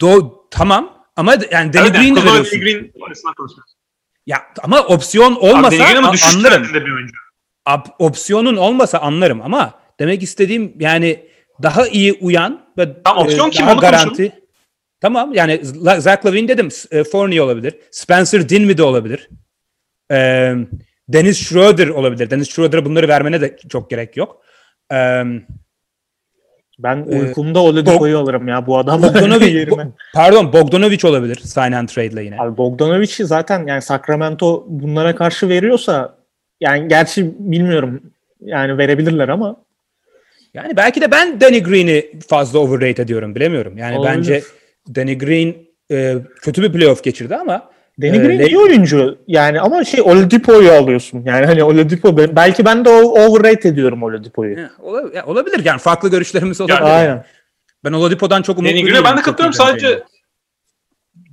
Do 0.00 0.34
tamam 0.50 1.04
ama 1.16 1.32
yani 1.50 1.72
Danny 1.72 1.86
Evet, 1.86 1.94
yani 1.94 2.04
Green'i 2.04 2.14
Kuzma 2.14 2.30
ve 2.30 2.34
veriyorsun. 2.34 2.60
Danny 2.60 2.72
Green. 2.72 2.92
Ya 4.26 4.42
ama 4.62 4.80
opsiyon 4.80 5.32
Abi 5.32 5.38
olmasa 5.40 5.76
Green 5.76 5.96
ama 5.96 6.12
anlarım. 6.34 6.62
bir 6.74 6.92
oyuncu. 6.92 7.14
Ab- 7.66 7.90
opsiyonun 7.98 8.56
olmasa 8.56 8.98
anlarım 8.98 9.42
ama 9.42 9.74
demek 10.00 10.22
istediğim 10.22 10.72
yani 10.80 11.26
daha 11.62 11.86
iyi 11.88 12.12
uyan 12.12 12.60
ve 12.78 13.02
Tamam, 13.04 13.24
opsiyon 13.24 13.48
e, 13.48 13.50
kim? 13.50 13.66
daha 13.66 13.72
Onu 13.72 13.80
garanti. 13.80 14.32
Tamam 15.00 15.34
yani 15.34 15.60
Zach 15.98 16.26
Lavine 16.26 16.48
dedim. 16.48 16.68
E, 16.90 17.04
Fournier 17.04 17.40
olabilir. 17.40 17.74
Spencer 17.90 18.48
Dinwiddie 18.48 18.82
olabilir. 18.84 19.28
E, 20.10 20.16
Dennis 21.08 21.38
Schroeder 21.48 21.88
olabilir. 21.88 22.30
Dennis 22.30 22.50
Schroeder'a 22.50 22.84
bunları 22.84 23.08
vermene 23.08 23.40
de 23.40 23.56
çok 23.68 23.90
gerek 23.90 24.16
yok. 24.16 24.40
E, 24.92 25.22
Ben 26.78 27.06
Ee, 27.10 27.20
uykumda 27.20 27.60
Oladipo'yu 27.60 28.18
alırım 28.18 28.48
ya 28.48 28.66
bu 28.66 28.78
adam 28.78 29.02
Bogdanovic. 29.02 29.64
Bo- 29.66 29.90
pardon 30.14 30.52
Bogdanovic 30.52 30.98
olabilir. 31.04 31.36
Sign 31.36 31.72
and 31.72 31.88
trade'le 31.88 32.24
yine. 32.24 32.36
Abi 32.40 32.56
Bogdanovic'i 32.56 33.24
zaten 33.26 33.66
yani 33.66 33.82
Sacramento 33.82 34.64
bunlara 34.68 35.14
karşı 35.16 35.48
veriyorsa 35.48 36.16
yani 36.60 36.88
gerçi 36.88 37.34
bilmiyorum 37.38 38.02
yani 38.40 38.78
verebilirler 38.78 39.28
ama 39.28 39.56
Yani 40.54 40.76
belki 40.76 41.00
de 41.00 41.10
ben 41.10 41.40
Danny 41.40 41.62
Green'i 41.62 42.10
fazla 42.28 42.58
overrate 42.58 43.02
ediyorum. 43.02 43.34
Bilemiyorum. 43.34 43.78
Yani 43.78 43.98
Olabilir. 43.98 44.16
bence 44.16 44.42
Danny 44.94 45.18
Green 45.18 45.54
e, 45.90 46.16
kötü 46.42 46.62
bir 46.62 46.72
playoff 46.72 47.04
geçirdi 47.04 47.36
ama 47.36 47.70
Danny 48.02 48.16
Ee, 48.16 48.20
Green 48.20 48.40
Lake- 48.40 48.46
iyi 48.48 48.58
oyuncu 48.58 49.18
yani 49.26 49.60
ama 49.60 49.84
şey 49.84 50.00
Oladipo'yu 50.00 50.72
alıyorsun. 50.72 51.22
Yani 51.24 51.46
hani 51.46 51.64
Oladipo 51.64 52.16
ben- 52.16 52.36
belki 52.36 52.64
ben 52.64 52.84
de 52.84 52.88
o- 52.90 53.26
overrate 53.26 53.68
ediyorum 53.68 54.02
Oladipo'yu. 54.02 54.58
Ya, 54.58 54.70
ola- 54.82 55.10
ya, 55.14 55.26
olabilir 55.26 55.64
yani 55.64 55.78
farklı 55.78 56.10
görüşlerimiz 56.10 56.60
olabilir. 56.60 56.80
Aynen. 56.82 57.24
Ben 57.84 57.92
Oladipo'dan 57.92 58.42
çok 58.42 58.56
Danny 58.58 58.66
umutluyum. 58.68 58.88
Green'e 58.88 59.04
ben 59.04 59.16
de 59.16 59.22
katılıyorum. 59.22 59.52
Sadece 59.52 60.02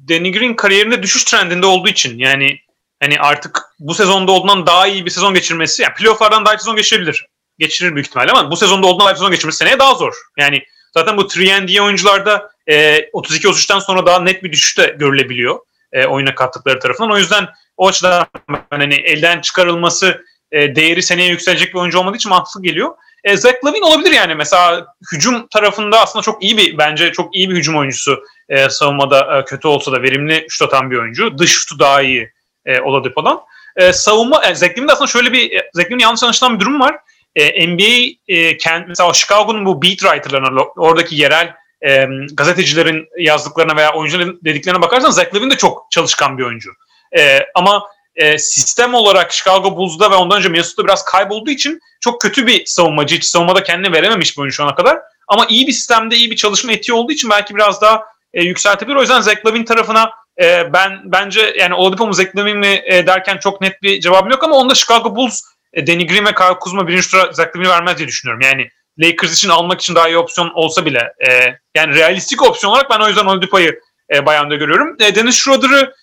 Danny 0.10 0.32
Green 0.32 0.56
kariyerinde 0.56 1.04
düşüş 1.04 1.24
trendinde 1.24 1.66
olduğu 1.66 1.90
için 1.90 2.20
yani 2.20 2.58
hani 3.00 3.20
artık 3.20 3.60
bu 3.80 3.94
sezonda 3.94 4.32
olduğundan 4.32 4.66
daha 4.66 4.88
iyi 4.88 5.06
bir 5.06 5.10
sezon 5.12 5.34
geçirmesi 5.34 5.82
yani 5.84 5.94
playofflardan 5.94 6.46
daha 6.46 6.54
iyi 6.56 6.58
sezon 6.60 6.76
geçirebilir. 6.76 7.28
Geçirir 7.62 7.96
büyük 7.96 8.08
ihtimalle 8.08 8.32
ama 8.32 8.52
bu 8.52 8.58
sezonda 8.58 8.88
olduğundan 8.88 9.06
iyi 9.06 9.16
sezon 9.16 9.32
geçirmesi 9.32 9.58
seneye 9.58 9.80
daha 9.80 9.96
zor. 9.96 10.14
Yani 10.38 10.64
zaten 10.94 11.18
bu 11.18 11.26
3 11.26 11.38
oyuncularda 11.82 12.52
e, 12.68 13.00
32-33'ten 13.00 13.80
sonra 13.80 14.06
daha 14.06 14.20
net 14.20 14.44
bir 14.44 14.52
düşüş 14.52 14.78
de 14.78 14.96
görülebiliyor 15.00 15.60
e, 15.94 16.06
oyuna 16.06 16.36
kattıkları 16.36 16.80
tarafından. 16.80 17.12
O 17.12 17.18
yüzden 17.18 17.48
o 17.78 17.88
açıdan 17.88 18.26
hani 18.70 18.94
elden 18.94 19.42
çıkarılması 19.42 20.26
e, 20.52 20.76
değeri 20.76 21.04
seneye 21.04 21.30
yükselecek 21.30 21.74
bir 21.74 21.80
oyuncu 21.80 22.00
olmadığı 22.00 22.18
için 22.18 22.30
mantıklı 22.30 22.62
geliyor. 22.62 22.96
E, 23.24 23.38
Zach 23.38 23.56
Lavine 23.66 23.86
olabilir 23.86 24.12
yani 24.12 24.36
mesela 24.36 24.86
hücum 25.14 25.48
tarafında 25.48 26.02
aslında 26.02 26.24
çok 26.24 26.44
iyi 26.44 26.58
bir 26.58 26.78
bence 26.78 27.12
çok 27.12 27.36
iyi 27.36 27.50
bir 27.50 27.56
hücum 27.56 27.78
oyuncusu. 27.78 28.24
E, 28.50 28.70
savunmada 28.70 29.40
e, 29.40 29.46
kötü 29.46 29.68
olsa 29.68 29.92
da 29.92 30.02
verimli 30.02 30.46
şut 30.50 30.62
atan 30.68 30.92
bir 30.92 30.98
oyuncu. 30.98 31.38
Dış 31.38 31.52
şutu 31.52 31.80
daha 31.80 32.02
iyi 32.02 32.32
e, 32.66 32.82
Oladipo'dan. 32.82 33.42
E, 33.76 33.94
savunma, 33.94 34.46
e, 34.46 34.56
Zach 34.56 34.72
Lavine'de 34.72 34.92
aslında 34.94 35.08
şöyle 35.08 35.34
bir, 35.34 35.52
e, 35.52 35.70
Zach 35.74 35.86
Lavine'in 35.86 36.00
yanlış 36.00 36.24
anlaşılan 36.24 36.56
bir 36.56 36.60
durum 36.60 36.80
var. 36.80 36.96
E, 37.36 37.68
NBA, 37.68 38.16
e, 38.28 38.58
kend, 38.58 38.88
mesela 38.88 39.14
Chicago'nun 39.14 39.66
bu 39.66 39.82
beat 39.82 39.98
writer'larına, 39.98 40.62
oradaki 40.62 41.16
yerel 41.16 41.54
e, 41.82 42.06
gazetecilerin 42.34 43.08
yazdıklarına 43.20 43.76
veya 43.76 43.94
oyuncuların 43.94 44.40
dediklerine 44.44 44.82
bakarsan 44.82 45.10
Zach 45.10 45.36
Lavine 45.36 45.52
de 45.52 45.58
çok 45.58 45.88
çalışkan 45.92 46.38
bir 46.38 46.44
oyuncu. 46.44 46.72
E, 47.18 47.40
ama 47.56 47.84
e, 48.16 48.38
sistem 48.38 48.94
olarak 48.94 49.34
Chicago 49.34 49.78
Bulls'da 49.78 50.12
ve 50.12 50.16
ondan 50.16 50.38
önce 50.38 50.50
Minnesota'da 50.50 50.88
biraz 50.88 51.06
kaybolduğu 51.06 51.52
için 51.52 51.80
çok 52.00 52.22
kötü 52.22 52.48
bir 52.48 52.66
savunmacı. 52.66 53.16
Hiç 53.16 53.26
savunmada 53.26 53.64
kendini 53.64 53.94
verememiş 53.94 54.38
bir 54.38 54.42
oyuncu 54.42 54.56
şu 54.56 54.64
ana 54.64 54.76
kadar. 54.76 54.98
Ama 55.28 55.46
iyi 55.50 55.68
bir 55.68 55.72
sistemde 55.72 56.16
iyi 56.16 56.32
bir 56.32 56.36
çalışma 56.36 56.72
etiği 56.72 56.96
olduğu 56.96 57.12
için 57.12 57.30
belki 57.30 57.56
biraz 57.56 57.82
daha 57.82 58.04
e, 58.34 58.44
yükseltebilir. 58.44 58.96
O 58.96 59.02
yüzden 59.02 59.22
Zach 59.22 59.46
Lavine 59.46 59.66
tarafına 59.66 60.12
e, 60.42 60.74
ben 60.74 61.02
bence 61.06 61.56
yani 61.60 61.74
Oladipo 61.74 62.08
mu 62.08 62.14
Zach 62.14 62.36
Lavine 62.36 62.58
mi 62.58 62.82
e, 62.86 63.08
derken 63.08 63.38
çok 63.38 63.62
net 63.62 63.82
bir 63.82 64.00
cevabım 64.00 64.32
yok 64.32 64.44
ama 64.44 64.56
onda 64.56 64.76
Chicago 64.76 65.16
Bulls 65.16 65.42
e, 65.74 65.88
Danny 65.88 66.08
Green 66.08 66.26
ve 66.26 66.34
Kyle 66.36 66.60
Kuzma 66.60 66.88
birinci 66.88 67.12
tura 67.12 67.32
Zach 67.34 67.48
Lavine'i 67.56 67.70
vermez 67.70 67.98
diye 67.98 68.08
düşünüyorum. 68.08 68.42
Yani 68.42 68.70
Lakers 69.00 69.34
için 69.34 69.50
almak 69.50 69.82
için 69.82 69.96
daha 69.96 70.08
iyi 70.10 70.18
opsiyon 70.18 70.52
olsa 70.54 70.86
bile 70.86 71.14
e, 71.30 71.56
yani 71.76 71.96
realistik 71.96 72.42
opsiyon 72.42 72.74
olarak 72.74 72.90
ben 72.90 73.00
o 73.00 73.08
yüzden 73.08 73.26
Oladipo'yu 73.26 73.72
e, 74.14 74.26
bayan 74.26 74.50
da 74.50 74.56
görüyorum. 74.56 74.96
E, 75.00 75.16
Dennis 75.16 75.36
Schroeder'ı 75.36 75.94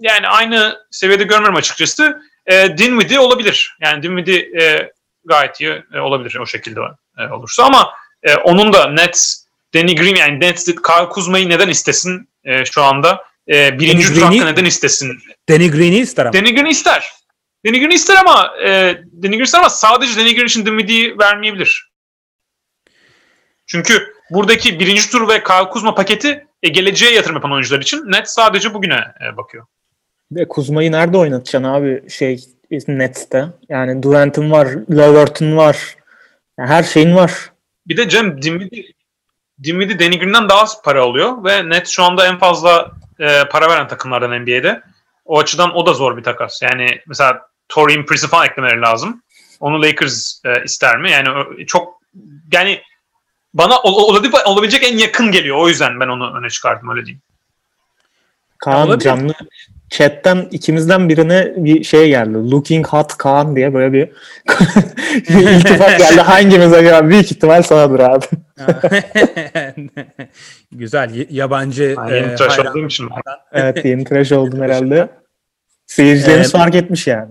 yani 0.00 0.28
aynı 0.28 0.78
seviyede 0.90 1.24
görmüyorum 1.24 1.56
açıkçası. 1.56 2.22
E, 2.46 2.78
Dinwiddie 2.78 3.18
olabilir. 3.18 3.76
Yani 3.80 4.02
Dinwiddie 4.02 4.62
e, 4.62 4.90
gayet 5.24 5.60
iyi 5.60 5.82
e, 5.94 5.98
olabilir 5.98 6.36
o 6.40 6.46
şekilde 6.46 6.80
e, 7.18 7.32
olursa 7.32 7.64
ama 7.64 7.90
e, 8.22 8.34
onun 8.34 8.72
da 8.72 8.88
Nets, 8.90 9.44
Danny 9.74 9.94
Green 9.96 10.16
yani 10.16 10.40
Nets 10.40 10.64
Kyle 10.64 11.08
Kuzma'yı 11.10 11.48
neden 11.48 11.68
istesin 11.68 12.28
e, 12.44 12.64
şu 12.64 12.82
anda? 12.82 13.24
E, 13.48 13.78
birinci 13.78 14.06
tur 14.06 14.14
Green'i- 14.14 14.38
hakkı 14.38 14.52
neden 14.52 14.64
istesin? 14.64 15.18
Danny 15.48 15.70
Green'i 15.70 15.98
ister 15.98 16.26
ama. 16.26 16.32
Danny 16.32 16.54
Green 16.54 16.66
ister. 16.66 17.10
Danny 17.66 17.78
Green 17.78 17.90
ister 17.90 18.16
ama 18.16 18.52
e, 18.64 18.68
Danny 19.22 19.36
Green 19.36 19.44
ister 19.44 19.58
ama 19.58 19.70
sadece 19.70 20.20
Danny 20.20 20.34
Green 20.34 20.46
için 20.46 20.66
Dinwiddie'yi 20.66 21.18
vermeyebilir. 21.18 21.92
Çünkü 23.66 24.14
buradaki 24.30 24.80
birinci 24.80 25.10
tur 25.10 25.28
ve 25.28 25.42
Kyle 25.42 25.68
Kuzma 25.70 25.94
paketi 25.94 26.46
e, 26.62 26.68
geleceğe 26.68 27.14
yatırım 27.14 27.36
yapan 27.36 27.52
oyuncular 27.52 27.80
için 27.80 28.12
net 28.12 28.28
sadece 28.28 28.74
bugüne 28.74 29.04
e, 29.24 29.36
bakıyor. 29.36 29.66
Ve 30.32 30.48
Kuzma'yı 30.48 30.92
nerede 30.92 31.16
oynatacaksın 31.16 31.68
abi 31.68 32.10
şey 32.10 32.44
Nets'te? 32.88 33.48
Yani 33.68 34.02
Durant'ın 34.02 34.50
var, 34.50 34.68
Levert'ın 34.90 35.56
var. 35.56 35.96
Yani 36.58 36.68
her 36.68 36.82
şeyin 36.82 37.16
var. 37.16 37.32
Bir 37.86 37.96
de 37.96 38.08
Cem 38.08 38.42
Dinwiddie, 38.42 38.84
Dinwiddie 39.64 39.98
Danny 39.98 40.18
Green'den 40.18 40.48
daha 40.48 40.62
az 40.62 40.82
para 40.82 41.02
alıyor 41.02 41.44
ve 41.44 41.68
net 41.68 41.88
şu 41.88 42.02
anda 42.02 42.26
en 42.26 42.38
fazla 42.38 42.92
e, 43.20 43.44
para 43.44 43.68
veren 43.68 43.88
takımlardan 43.88 44.42
NBA'de. 44.42 44.82
O 45.24 45.38
açıdan 45.38 45.76
o 45.76 45.86
da 45.86 45.92
zor 45.92 46.16
bir 46.16 46.22
takas. 46.22 46.62
Yani 46.62 46.86
mesela 47.06 47.51
Torian 47.72 48.06
Prince'i 48.06 48.30
falan 48.30 48.46
eklemeleri 48.46 48.80
lazım. 48.80 49.22
Onu 49.60 49.82
Lakers 49.82 50.40
e, 50.44 50.64
ister 50.64 50.98
mi? 50.98 51.10
Yani 51.10 51.30
o- 51.30 51.64
çok 51.66 51.94
yani 52.52 52.80
bana 53.54 53.78
ol- 53.80 54.08
Oladipo 54.10 54.38
olabilecek 54.44 54.82
en 54.92 54.98
yakın 54.98 55.30
geliyor. 55.32 55.56
O 55.56 55.68
yüzden 55.68 56.00
ben 56.00 56.08
onu 56.08 56.38
öne 56.38 56.50
çıkardım 56.50 56.88
öyle 56.90 57.06
diyeyim. 57.06 57.22
Kaan 58.58 58.86
Olabilir. 58.88 59.04
canlı 59.04 59.32
chatten 59.90 60.48
ikimizden 60.50 61.08
birine 61.08 61.52
bir 61.56 61.84
şey 61.84 62.08
geldi. 62.08 62.50
Looking 62.50 62.86
hot 62.86 63.16
Kaan 63.18 63.56
diye 63.56 63.74
böyle 63.74 63.92
bir 63.92 64.08
iltifat 65.28 65.98
geldi. 65.98 66.20
Hangimiz 66.20 66.72
acaba? 66.72 67.08
Büyük 67.08 67.32
ihtimal 67.32 67.62
sanadır 67.62 68.00
abi. 68.00 68.24
Güzel. 70.72 71.14
y- 71.14 71.26
Yabancı 71.30 71.82
Yani 71.96 72.14
yeni 72.14 72.26
e, 72.32 72.34
tıraş 72.34 72.58
hayran- 72.58 72.70
olduğum 72.70 72.86
için. 72.86 73.08
Evet 73.52 73.84
yeni 73.84 74.04
tıraş 74.04 74.32
oldum 74.32 74.60
herhalde. 74.62 75.08
Seyircilerimiz 75.86 76.46
Evet. 76.54 76.62
fark 76.64 76.74
etmiş 76.74 77.06
yani. 77.06 77.30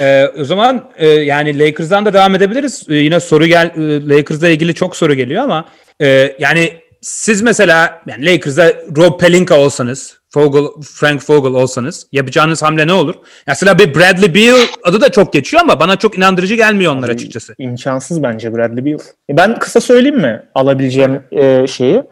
Ee, 0.00 0.26
o 0.40 0.44
zaman 0.44 0.90
e, 0.96 1.08
yani 1.08 1.58
Lakers'dan 1.58 2.06
da 2.06 2.12
devam 2.12 2.34
edebiliriz. 2.34 2.86
Ee, 2.88 2.94
yine 2.94 3.20
soru 3.20 3.46
gel 3.46 3.66
e, 3.66 4.08
Lakers'la 4.08 4.48
ilgili 4.48 4.74
çok 4.74 4.96
soru 4.96 5.14
geliyor 5.14 5.42
ama 5.42 5.64
e, 6.00 6.36
yani 6.38 6.72
siz 7.00 7.42
mesela 7.42 8.02
yani 8.06 8.26
Lakers'da 8.26 8.72
Rob 8.96 9.20
Pelinka 9.20 9.60
olsanız, 9.60 10.18
Vogel, 10.36 10.82
Frank 10.94 11.30
Vogel 11.30 11.52
olsanız 11.52 12.06
yapacağınız 12.12 12.62
hamle 12.62 12.86
ne 12.86 12.92
olur? 12.92 13.14
Mesela 13.46 13.78
bir 13.78 13.94
Bradley 13.94 14.34
Beal 14.34 14.60
adı 14.84 15.00
da 15.00 15.08
çok 15.08 15.32
geçiyor 15.32 15.62
ama 15.62 15.80
bana 15.80 15.96
çok 15.96 16.18
inandırıcı 16.18 16.54
gelmiyor 16.54 16.96
onlar 16.96 17.08
açıkçası. 17.08 17.54
İmkansız 17.58 18.22
bence 18.22 18.56
Bradley 18.56 18.84
Beal. 18.84 18.98
E 19.30 19.36
Ben 19.36 19.58
kısa 19.58 19.80
söyleyeyim 19.80 20.20
mi 20.20 20.42
alabileceğim 20.54 21.22
e, 21.32 21.66
şeyi? 21.66 22.02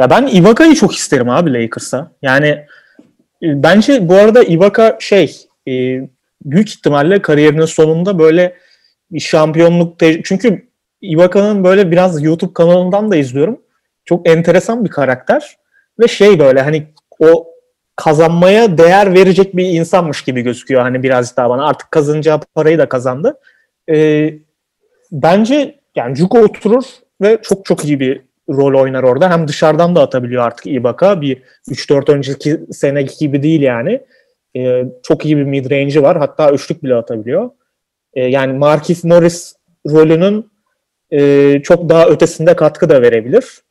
Ya 0.00 0.10
ben 0.10 0.26
Ibaka'yı 0.26 0.74
çok 0.74 0.94
isterim 0.94 1.30
abi 1.30 1.52
Lakers'a. 1.52 2.12
Yani 2.22 2.48
e, 3.42 3.62
bence 3.62 4.08
bu 4.08 4.14
arada 4.14 4.42
Ibaka 4.42 4.96
şey 5.00 5.47
e, 5.68 6.08
büyük 6.44 6.68
ihtimalle 6.68 7.22
kariyerinin 7.22 7.64
sonunda 7.64 8.18
böyle 8.18 8.56
şampiyonluk 9.18 10.00
çünkü 10.24 10.68
Ibaka'nın 11.00 11.64
böyle 11.64 11.90
biraz 11.90 12.22
YouTube 12.22 12.52
kanalından 12.52 13.10
da 13.10 13.16
izliyorum. 13.16 13.60
Çok 14.04 14.28
enteresan 14.28 14.84
bir 14.84 14.90
karakter 14.90 15.56
ve 16.00 16.08
şey 16.08 16.38
böyle 16.38 16.60
hani 16.60 16.86
o 17.20 17.46
kazanmaya 17.96 18.78
değer 18.78 19.14
verecek 19.14 19.56
bir 19.56 19.64
insanmış 19.64 20.22
gibi 20.22 20.42
gözüküyor 20.42 20.82
hani 20.82 21.02
biraz 21.02 21.36
daha 21.36 21.50
bana. 21.50 21.66
Artık 21.66 21.90
kazanacağı 21.90 22.40
parayı 22.54 22.78
da 22.78 22.88
kazandı. 22.88 23.38
Ee, 23.90 24.34
bence 25.12 25.80
yani 25.96 26.14
Cuko 26.14 26.38
oturur 26.38 26.84
ve 27.22 27.38
çok 27.42 27.64
çok 27.64 27.84
iyi 27.84 28.00
bir 28.00 28.20
rol 28.48 28.80
oynar 28.82 29.02
orada. 29.02 29.30
Hem 29.30 29.48
dışarıdan 29.48 29.96
da 29.96 30.02
atabiliyor 30.02 30.42
artık 30.44 30.66
Ibaka. 30.66 31.20
Bir 31.20 31.42
3-4 31.68 32.12
önceki 32.12 32.60
seneki 32.72 33.18
gibi 33.18 33.42
değil 33.42 33.62
yani. 33.62 34.00
Ee, 34.56 34.84
çok 35.02 35.24
iyi 35.24 35.36
bir 35.36 35.44
mid 35.44 35.70
range'i 35.70 36.02
var. 36.02 36.18
Hatta 36.18 36.50
üçlük 36.52 36.82
bile 36.82 36.94
atabiliyor. 36.94 37.50
Ee, 38.14 38.24
yani 38.24 38.52
Markif 38.52 39.04
Morris 39.04 39.54
rolünün 39.86 40.50
e, 41.10 41.60
çok 41.62 41.88
daha 41.88 42.06
ötesinde 42.06 42.56
katkı 42.56 42.88
da 42.88 43.02
verebilir. 43.02 43.62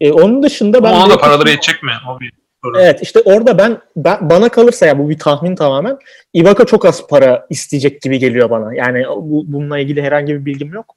Ee, 0.00 0.12
onun 0.12 0.42
dışında 0.42 0.82
ben 0.82 0.92
Ona 0.92 1.10
da 1.10 1.18
paraları 1.18 1.50
yetecek 1.50 1.82
mi? 1.82 1.90
O 2.10 2.20
bir 2.20 2.32
soru. 2.64 2.80
Evet 2.80 3.02
işte 3.02 3.20
orada 3.24 3.58
ben, 3.58 3.78
ben 3.96 4.30
bana 4.30 4.48
kalırsa 4.48 4.86
ya 4.86 4.98
bu 4.98 5.10
bir 5.10 5.18
tahmin 5.18 5.56
tamamen. 5.56 5.98
Ibaka 6.32 6.64
çok 6.64 6.84
az 6.86 7.06
para 7.06 7.46
isteyecek 7.50 8.02
gibi 8.02 8.18
geliyor 8.18 8.50
bana. 8.50 8.74
Yani 8.74 9.04
bu, 9.06 9.44
bununla 9.46 9.78
ilgili 9.78 10.02
herhangi 10.02 10.34
bir 10.34 10.44
bilgim 10.44 10.72
yok. 10.72 10.96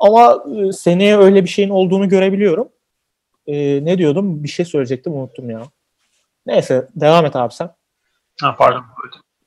Ama 0.00 0.44
e, 0.56 0.72
seneye 0.72 1.18
öyle 1.18 1.44
bir 1.44 1.48
şeyin 1.48 1.70
olduğunu 1.70 2.08
görebiliyorum. 2.08 2.68
E, 3.46 3.84
ne 3.84 3.98
diyordum? 3.98 4.44
Bir 4.44 4.48
şey 4.48 4.64
söyleyecektim 4.64 5.12
unuttum 5.12 5.50
ya. 5.50 5.62
Neyse 6.46 6.88
devam 6.94 7.26
et 7.26 7.36
abi 7.36 7.54
sen. 7.54 7.70
Ha, 8.40 8.56
pardon. 8.56 8.84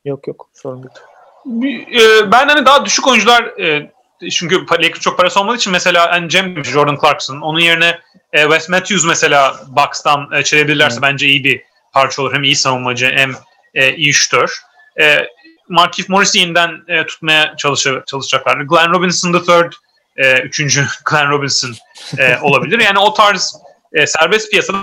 Yok 0.06 0.28
yok 0.28 0.50
sorun 0.54 0.84
değil. 0.84 0.96
Bir- 1.46 2.02
e, 2.02 2.32
ben 2.32 2.48
hani 2.48 2.66
daha 2.66 2.86
düşük 2.86 3.08
oyuncular 3.08 3.44
e, 3.44 3.92
çünkü 4.32 4.66
Lakers 4.72 5.00
çok 5.00 5.18
parası 5.18 5.40
olmadığı 5.40 5.58
için 5.58 5.72
mesela 5.72 6.12
hani 6.12 6.30
Cem 6.30 6.66
Jordan 6.66 6.98
Clarkson. 7.02 7.42
Onun 7.42 7.60
yerine 7.60 8.00
e, 8.34 8.42
Wes 8.42 8.70
Matthews 8.70 9.06
mesela 9.06 9.56
Bucks'tan 9.68 10.32
e, 10.34 10.44
çelebilirlerse 10.44 11.02
bence 11.02 11.28
iyi 11.28 11.44
bir 11.44 11.62
parça 11.94 12.22
olur. 12.22 12.34
Hem 12.34 12.44
iyi 12.44 12.56
savunmacı 12.56 13.12
hem 13.16 13.32
e, 13.74 13.96
iyi 13.96 14.14
şütör. 14.14 14.62
E, 15.00 15.28
Markif 15.70 16.10
Morris'i 16.10 16.40
yeniden 16.40 16.72
e, 16.88 17.06
tutmaya 17.06 17.56
çalışa, 17.58 18.04
çalışacaklar. 18.08 18.58
Glenn 18.62 18.94
Robinson 18.94 19.32
the 19.32 19.42
third 19.44 19.74
e, 20.16 20.40
üçüncü 20.42 20.86
Glenn 21.06 21.30
Robinson 21.30 21.72
e, 22.18 22.38
olabilir. 22.42 22.80
Yani 22.80 23.00
o 23.00 23.14
tarz 23.14 23.56
e, 23.94 24.08
serbest 24.08 24.52
piyasada 24.52 24.78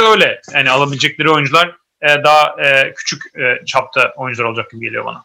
öyle. 0.00 0.40
Yani 0.54 0.70
alabilecekleri 0.70 1.30
oyuncular 1.30 1.76
e, 2.02 2.24
daha 2.24 2.62
e, 2.62 2.94
küçük 2.94 3.22
e, 3.38 3.64
çapta 3.66 4.14
oyuncular 4.16 4.48
olacak 4.48 4.70
gibi 4.70 4.84
geliyor 4.84 5.04
bana. 5.04 5.24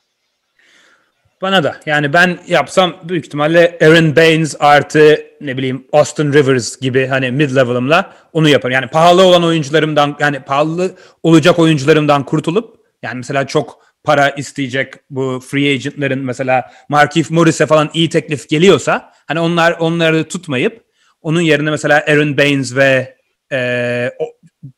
Bana 1.42 1.64
da. 1.64 1.78
Yani 1.86 2.14
ben 2.14 2.40
yapsam 2.48 2.96
büyük 3.04 3.26
ihtimalle 3.26 3.78
Aaron 3.82 4.16
Baines 4.16 4.56
artı 4.60 5.26
ne 5.42 5.58
bileyim 5.58 5.88
Austin 5.92 6.34
Rivers 6.34 6.80
gibi 6.80 7.08
hani 7.08 7.32
mid 7.32 7.56
level'ımla 7.56 8.14
onu 8.34 8.50
yaparım. 8.50 8.74
Yani 8.74 8.88
pahalı 8.88 9.24
olan 9.24 9.44
oyuncularımdan 9.44 10.16
yani 10.20 10.40
pahalı 10.40 10.96
olacak 11.24 11.60
oyuncularımdan 11.60 12.24
kurtulup 12.24 12.78
yani 13.04 13.18
mesela 13.18 13.48
çok 13.48 13.88
para 14.04 14.30
isteyecek 14.30 14.94
bu 15.10 15.44
free 15.48 15.74
agentların 15.74 16.20
mesela 16.20 16.72
Markif 16.90 17.32
Morris'e 17.32 17.66
falan 17.66 17.90
iyi 17.94 18.10
teklif 18.10 18.50
geliyorsa 18.50 19.14
hani 19.28 19.40
onlar 19.40 19.72
onları 19.72 20.28
tutmayıp 20.28 20.84
onun 21.22 21.42
yerine 21.42 21.70
mesela 21.70 22.04
Aaron 22.08 22.38
Baines 22.38 22.76
ve 22.76 23.18
e, 23.52 24.12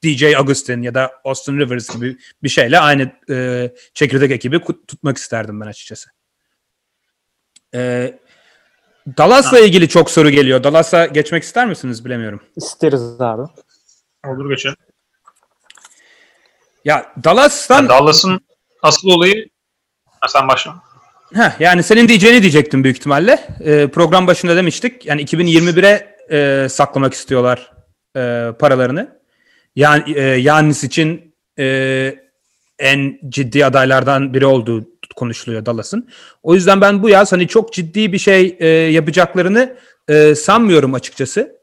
DJ 0.03 0.23
Augustin 0.23 0.81
ya 0.81 0.93
da 0.93 1.11
Austin 1.23 1.59
Rivers 1.59 1.89
gibi 1.89 2.17
bir 2.43 2.49
şeyle 2.49 2.79
aynı 2.79 3.11
e, 3.29 3.69
çekirdek 3.93 4.31
ekibi 4.31 4.61
tutmak 4.87 5.17
isterdim 5.17 5.61
ben 5.61 5.67
açıkçası. 5.67 6.09
Ee, 7.75 8.19
Dallas'la 9.17 9.59
ilgili 9.59 9.89
çok 9.89 10.11
soru 10.11 10.29
geliyor. 10.29 10.63
Dallas'a 10.63 11.05
geçmek 11.05 11.43
ister 11.43 11.67
misiniz 11.67 12.05
bilemiyorum. 12.05 12.41
İsteriz 12.55 13.21
abi. 13.21 13.41
Olur 14.27 14.49
geçelim. 14.49 14.75
Ya 16.85 17.13
Dallas'tan 17.23 17.75
Yani 17.75 17.89
Dallas'ın 17.89 18.41
asıl 18.81 19.09
olayı 19.09 19.49
ha, 20.19 20.27
sen 20.27 20.47
başla. 20.47 20.75
Heh, 21.33 21.59
yani 21.59 21.83
senin 21.83 22.07
diyeceğini 22.07 22.41
diyecektim 22.41 22.83
büyük 22.83 22.97
ihtimalle. 22.97 23.47
Ee, 23.59 23.87
program 23.87 24.27
başında 24.27 24.55
demiştik. 24.55 25.05
Yani 25.05 25.21
2021'e 25.23 26.17
e, 26.31 26.69
saklamak 26.69 27.13
istiyorlar 27.13 27.71
e, 28.15 28.51
paralarını. 28.59 29.18
Yani 29.75 30.13
e, 30.15 30.21
Yannis 30.21 30.83
için 30.83 31.35
e, 31.59 32.15
en 32.79 33.19
ciddi 33.29 33.65
adaylardan 33.65 34.33
biri 34.33 34.45
olduğu 34.45 34.85
konuşuluyor 35.15 35.65
Dallas'ın. 35.65 36.09
O 36.43 36.55
yüzden 36.55 36.81
ben 36.81 37.03
bu 37.03 37.09
yaz 37.09 37.31
hani 37.31 37.47
çok 37.47 37.73
ciddi 37.73 38.13
bir 38.13 38.17
şey 38.17 38.57
e, 38.59 38.67
yapacaklarını 38.67 39.77
e, 40.07 40.35
sanmıyorum 40.35 40.93
açıkçası. 40.93 41.59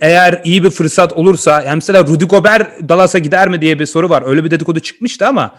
Eğer 0.00 0.40
iyi 0.44 0.64
bir 0.64 0.70
fırsat 0.70 1.12
olursa, 1.12 1.62
yani 1.62 1.74
mesela 1.74 2.06
Rudy 2.06 2.24
Gobert 2.24 2.88
Dallas'a 2.88 3.18
gider 3.18 3.48
mi 3.48 3.60
diye 3.60 3.78
bir 3.78 3.86
soru 3.86 4.10
var. 4.10 4.22
Öyle 4.26 4.44
bir 4.44 4.50
dedikodu 4.50 4.80
çıkmıştı 4.80 5.26
ama 5.26 5.56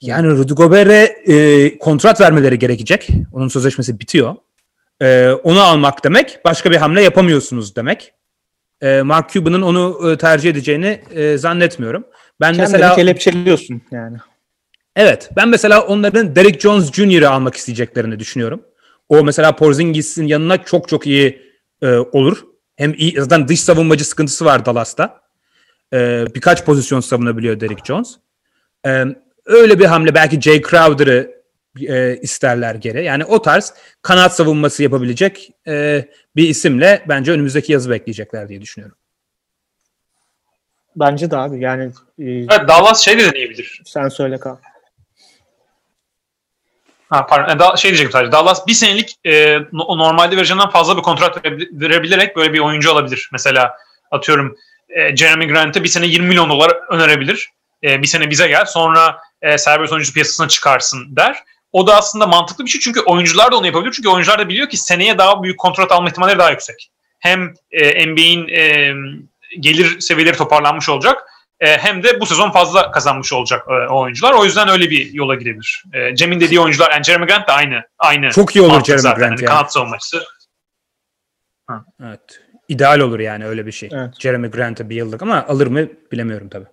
yani 0.00 0.28
Rudy 0.28 0.52
Gobert'e 0.52 1.78
kontrat 1.78 2.20
vermeleri 2.20 2.58
gerekecek. 2.58 3.08
Onun 3.32 3.48
sözleşmesi 3.48 4.00
bitiyor. 4.00 4.34
Onu 5.42 5.60
almak 5.62 6.04
demek 6.04 6.38
başka 6.44 6.70
bir 6.70 6.76
hamle 6.76 7.02
yapamıyorsunuz 7.02 7.76
demek. 7.76 8.12
E, 8.84 9.02
Mark 9.02 9.30
Cuban'ın 9.30 9.62
onu 9.62 10.10
e, 10.10 10.18
tercih 10.18 10.50
edeceğini 10.50 11.00
e, 11.10 11.38
zannetmiyorum. 11.38 12.04
Ben 12.40 12.54
Kendini 12.54 12.62
mesela 12.62 12.94
kelepçeliyorsun 12.94 13.82
yani. 13.90 14.16
Evet. 14.96 15.30
Ben 15.36 15.48
mesela 15.48 15.86
onların 15.86 16.36
Derek 16.36 16.60
Jones 16.60 16.92
Jr.'ı 16.92 17.30
almak 17.30 17.54
isteyeceklerini 17.54 18.18
düşünüyorum. 18.18 18.62
O 19.08 19.24
mesela 19.24 19.56
Porzingis'in 19.56 20.26
yanına 20.26 20.64
çok 20.64 20.88
çok 20.88 21.06
iyi 21.06 21.42
e, 21.82 21.88
olur. 21.96 22.44
Hem 22.76 22.94
iyi, 22.96 23.14
zaten 23.18 23.48
dış 23.48 23.60
savunmacı 23.60 24.04
sıkıntısı 24.04 24.44
var 24.44 24.66
Dallas'ta. 24.66 25.20
E, 25.92 26.26
birkaç 26.34 26.64
pozisyon 26.64 27.00
savunabiliyor 27.00 27.60
Derek 27.60 27.84
Jones. 27.86 28.14
E, 28.86 29.04
öyle 29.46 29.78
bir 29.78 29.84
hamle 29.84 30.14
belki 30.14 30.40
Jay 30.40 30.62
Crowder'ı 30.62 31.43
e, 31.80 32.16
isterler 32.22 32.74
geri. 32.74 33.04
Yani 33.04 33.24
o 33.24 33.42
tarz 33.42 33.74
kanat 34.02 34.36
savunması 34.36 34.82
yapabilecek 34.82 35.50
e, 35.66 36.04
bir 36.36 36.48
isimle 36.48 37.04
bence 37.08 37.32
önümüzdeki 37.32 37.72
yazı 37.72 37.90
bekleyecekler 37.90 38.48
diye 38.48 38.60
düşünüyorum. 38.60 38.96
Bence 40.96 41.30
de 41.30 41.36
abi 41.36 41.60
yani 41.60 41.84
e, 42.18 42.24
Evet, 42.24 42.68
Dallas 42.68 43.00
şey 43.04 43.18
de 43.18 43.24
deneyebilir. 43.32 43.82
sen 43.84 44.08
söyle 44.08 44.40
Kaan. 44.40 44.60
Ha, 47.08 47.26
pardon. 47.26 47.56
E, 47.56 47.58
da- 47.58 47.76
şey 47.76 47.90
diyecektim 47.90 48.12
sadece. 48.12 48.32
Dallas 48.32 48.66
bir 48.66 48.72
senelik 48.72 49.16
e, 49.24 49.58
no- 49.72 49.98
normalde 49.98 50.36
vereceğinden 50.36 50.70
fazla 50.70 50.96
bir 50.96 51.02
kontrat 51.02 51.36
verebil- 51.36 51.80
verebilerek 51.80 52.36
böyle 52.36 52.52
bir 52.52 52.58
oyuncu 52.58 52.92
alabilir. 52.92 53.28
Mesela 53.32 53.76
atıyorum 54.10 54.56
e, 54.88 55.16
Jeremy 55.16 55.46
Grant'e 55.48 55.82
bir 55.84 55.88
sene 55.88 56.06
20 56.06 56.28
milyon 56.28 56.50
dolar 56.50 56.70
önerebilir. 56.90 57.50
E, 57.84 58.02
bir 58.02 58.06
sene 58.06 58.30
bize 58.30 58.48
gel 58.48 58.64
sonra 58.64 59.18
e, 59.42 59.58
serbest 59.58 59.92
oyuncu 59.92 60.12
piyasasına 60.12 60.48
çıkarsın 60.48 61.16
der. 61.16 61.44
O 61.74 61.86
da 61.86 61.96
aslında 61.96 62.26
mantıklı 62.26 62.64
bir 62.64 62.70
şey 62.70 62.80
çünkü 62.80 63.00
oyuncular 63.00 63.52
da 63.52 63.56
onu 63.56 63.66
yapabilir. 63.66 63.92
Çünkü 63.92 64.08
oyuncular 64.08 64.38
da 64.38 64.48
biliyor 64.48 64.68
ki 64.68 64.76
seneye 64.76 65.18
daha 65.18 65.42
büyük 65.42 65.58
kontrat 65.58 65.92
alma 65.92 66.08
ihtimalleri 66.08 66.38
daha 66.38 66.50
yüksek. 66.50 66.90
Hem 67.18 67.54
e, 67.70 68.06
NBA'in 68.06 68.48
e, 68.48 68.94
gelir 69.60 70.00
seviyeleri 70.00 70.36
toparlanmış 70.36 70.88
olacak 70.88 71.18
e, 71.60 71.78
hem 71.78 72.02
de 72.02 72.20
bu 72.20 72.26
sezon 72.26 72.50
fazla 72.50 72.90
kazanmış 72.90 73.32
olacak 73.32 73.66
e, 73.68 73.72
o 73.72 74.00
oyuncular. 74.00 74.32
O 74.32 74.44
yüzden 74.44 74.68
öyle 74.68 74.90
bir 74.90 75.12
yola 75.12 75.34
girebilir. 75.34 75.84
E, 75.92 76.16
Cem'in 76.16 76.40
dediği 76.40 76.60
oyuncular, 76.60 76.90
yani 76.90 77.04
Jeremy 77.04 77.26
Grant 77.26 77.48
de 77.48 77.52
aynı. 77.52 77.82
aynı 77.98 78.30
Çok 78.30 78.56
iyi 78.56 78.62
olur 78.62 78.84
Jeremy 78.84 79.02
zaten. 79.02 79.18
Grant 79.18 79.30
Yani 79.30 79.44
yani. 79.44 79.56
Kanat 79.56 79.72
savunmacısı. 79.72 80.24
Evet. 82.02 82.40
İdeal 82.68 83.00
olur 83.00 83.20
yani 83.20 83.46
öyle 83.46 83.66
bir 83.66 83.72
şey. 83.72 83.88
Evet. 83.92 84.14
Jeremy 84.20 84.50
Grant'a 84.50 84.90
bir 84.90 84.96
yıllık 84.96 85.22
ama 85.22 85.46
alır 85.48 85.66
mı 85.66 85.88
bilemiyorum 86.12 86.48
tabii. 86.48 86.66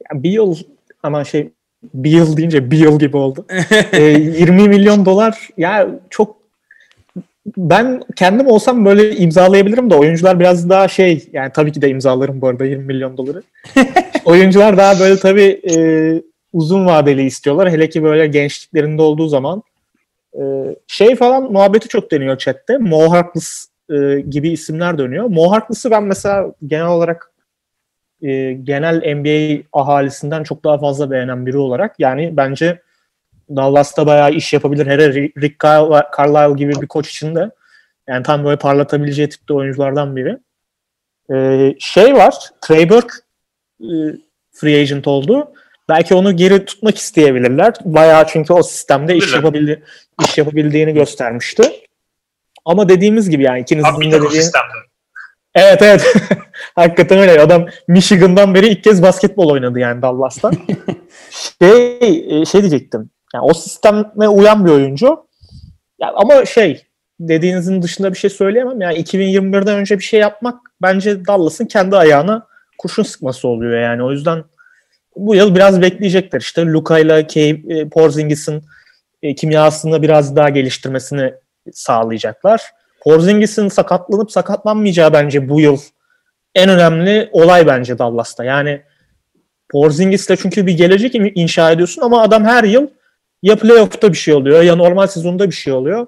Ya 0.00 0.22
bir 0.22 0.30
yıl 0.30 0.56
ama 1.02 1.24
şey 1.24 1.52
bir 1.82 2.10
yıl 2.10 2.36
deyince 2.36 2.70
bir 2.70 2.78
yıl 2.78 2.98
gibi 2.98 3.16
oldu. 3.16 3.46
E, 3.92 4.02
20 4.02 4.68
milyon 4.68 5.06
dolar 5.06 5.48
ya 5.56 5.88
çok 6.10 6.36
ben 7.56 8.02
kendim 8.16 8.46
olsam 8.46 8.84
böyle 8.84 9.16
imzalayabilirim 9.16 9.90
de 9.90 9.94
oyuncular 9.94 10.40
biraz 10.40 10.68
daha 10.68 10.88
şey 10.88 11.28
yani 11.32 11.52
tabii 11.54 11.72
ki 11.72 11.82
de 11.82 11.88
imzalarım 11.88 12.40
bu 12.40 12.48
arada 12.48 12.64
20 12.64 12.84
milyon 12.84 13.16
doları. 13.16 13.42
oyuncular 14.24 14.76
daha 14.76 15.00
böyle 15.00 15.16
tabii 15.16 15.60
e, 15.76 15.78
uzun 16.52 16.86
vadeli 16.86 17.22
istiyorlar. 17.22 17.70
Hele 17.70 17.88
ki 17.88 18.02
böyle 18.02 18.26
gençliklerinde 18.26 19.02
olduğu 19.02 19.28
zaman 19.28 19.62
e, 20.34 20.42
şey 20.86 21.16
falan 21.16 21.52
muhabbeti 21.52 21.88
çok 21.88 22.10
deniyor 22.10 22.38
chatte. 22.38 22.78
Mo 22.78 23.10
Harkless 23.10 23.66
e, 23.90 24.20
gibi 24.20 24.50
isimler 24.50 24.98
dönüyor. 24.98 25.24
Mo 25.24 25.50
Harkless'ı 25.50 25.90
ben 25.90 26.02
mesela 26.02 26.52
genel 26.66 26.86
olarak 26.86 27.32
e, 28.22 28.52
genel 28.52 29.14
NBA 29.14 29.62
ahalisinden 29.72 30.42
çok 30.42 30.64
daha 30.64 30.78
fazla 30.78 31.10
beğenen 31.10 31.46
biri 31.46 31.58
olarak 31.58 31.94
yani 31.98 32.36
bence 32.36 32.82
Dallas'ta 33.56 34.06
bayağı 34.06 34.30
iş 34.30 34.52
yapabilir. 34.52 34.86
Hele 34.86 35.12
Rick 35.14 35.56
Carl- 35.64 36.16
Carlisle 36.18 36.64
gibi 36.64 36.82
bir 36.82 36.86
koç 36.86 37.10
için 37.10 37.34
de 37.34 37.50
yani 38.08 38.22
tam 38.22 38.44
böyle 38.44 38.56
parlatabileceği 38.56 39.28
tipte 39.28 39.54
oyunculardan 39.54 40.16
biri. 40.16 40.38
Ee, 41.32 41.74
şey 41.78 42.14
var, 42.14 42.34
Trey 42.60 42.90
Burke 42.90 43.14
e, 43.80 43.90
free 44.52 44.80
agent 44.80 45.08
oldu. 45.08 45.52
Belki 45.88 46.14
onu 46.14 46.36
geri 46.36 46.64
tutmak 46.64 46.98
isteyebilirler. 46.98 47.74
Bayağı 47.84 48.26
çünkü 48.26 48.52
o 48.52 48.62
sistemde 48.62 49.16
iş, 49.16 49.34
yapabildi, 49.34 49.82
iş 50.24 50.38
yapabildiğini 50.38 50.94
göstermişti. 50.94 51.62
Ama 52.64 52.88
dediğimiz 52.88 53.30
gibi 53.30 53.42
yani 53.42 53.60
ikinizin 53.60 54.00
de 54.00 54.22
dediği... 54.22 54.42
sistemde. 54.42 54.87
Evet 55.58 55.82
evet. 55.82 56.14
Hakikaten 56.74 57.18
öyle. 57.18 57.40
Adam 57.40 57.66
Michigan'dan 57.88 58.54
beri 58.54 58.68
ilk 58.68 58.84
kez 58.84 59.02
basketbol 59.02 59.50
oynadı 59.50 59.78
yani 59.78 60.02
Dallas'ta. 60.02 60.50
şey, 61.62 62.40
e, 62.40 62.44
şey 62.44 62.60
diyecektim. 62.60 63.10
Yani 63.34 63.44
o 63.44 63.54
sisteme 63.54 64.28
uyan 64.28 64.66
bir 64.66 64.70
oyuncu. 64.70 65.26
Ya 66.00 66.12
ama 66.16 66.44
şey 66.44 66.82
dediğinizin 67.20 67.82
dışında 67.82 68.12
bir 68.12 68.18
şey 68.18 68.30
söyleyemem. 68.30 68.80
Yani 68.80 68.98
2021'den 68.98 69.76
önce 69.76 69.98
bir 69.98 70.04
şey 70.04 70.20
yapmak 70.20 70.60
bence 70.82 71.26
Dallas'ın 71.26 71.66
kendi 71.66 71.96
ayağına 71.96 72.46
kurşun 72.78 73.02
sıkması 73.02 73.48
oluyor 73.48 73.80
yani. 73.80 74.02
O 74.02 74.10
yüzden 74.10 74.44
bu 75.16 75.34
yıl 75.34 75.54
biraz 75.54 75.82
bekleyecekler. 75.82 76.40
İşte 76.40 76.66
Luka 76.66 76.98
ile 76.98 77.26
e, 77.34 77.88
Porzingis'in 77.88 78.64
e, 79.22 79.34
kimyasını 79.34 80.02
biraz 80.02 80.36
daha 80.36 80.48
geliştirmesini 80.48 81.34
sağlayacaklar. 81.72 82.62
Porzingis'in 83.08 83.68
sakatlanıp 83.68 84.32
sakatlanmayacağı 84.32 85.12
bence 85.12 85.48
bu 85.48 85.60
yıl 85.60 85.78
en 86.54 86.68
önemli 86.68 87.28
olay 87.32 87.66
bence 87.66 87.98
Dallas'ta. 87.98 88.44
Yani 88.44 88.82
Porzingis'le 89.68 90.30
çünkü 90.42 90.66
bir 90.66 90.76
gelecek 90.76 91.14
in- 91.14 91.32
inşa 91.34 91.70
ediyorsun 91.70 92.02
ama 92.02 92.22
adam 92.22 92.44
her 92.44 92.64
yıl 92.64 92.86
ya 93.42 93.56
playoff'ta 93.56 94.12
bir 94.12 94.16
şey 94.16 94.34
oluyor 94.34 94.62
ya 94.62 94.76
normal 94.76 95.06
sezonda 95.06 95.46
bir 95.46 95.54
şey 95.54 95.72
oluyor. 95.72 96.06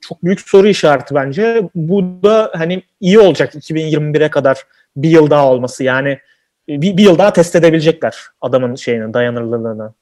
Çok 0.00 0.24
büyük 0.24 0.40
soru 0.40 0.68
işareti 0.68 1.14
bence. 1.14 1.62
Bu 1.74 2.02
da 2.22 2.50
hani 2.54 2.82
iyi 3.00 3.18
olacak 3.18 3.54
2021'e 3.54 4.30
kadar 4.30 4.64
bir 4.96 5.10
yıl 5.10 5.30
daha 5.30 5.52
olması. 5.52 5.84
Yani 5.84 6.18
bir, 6.68 6.96
bir 6.96 7.02
yıl 7.02 7.18
daha 7.18 7.32
test 7.32 7.56
edebilecekler 7.56 8.16
adamın 8.40 8.74
şeyini, 8.74 9.14
dayanırlılığını. 9.14 9.94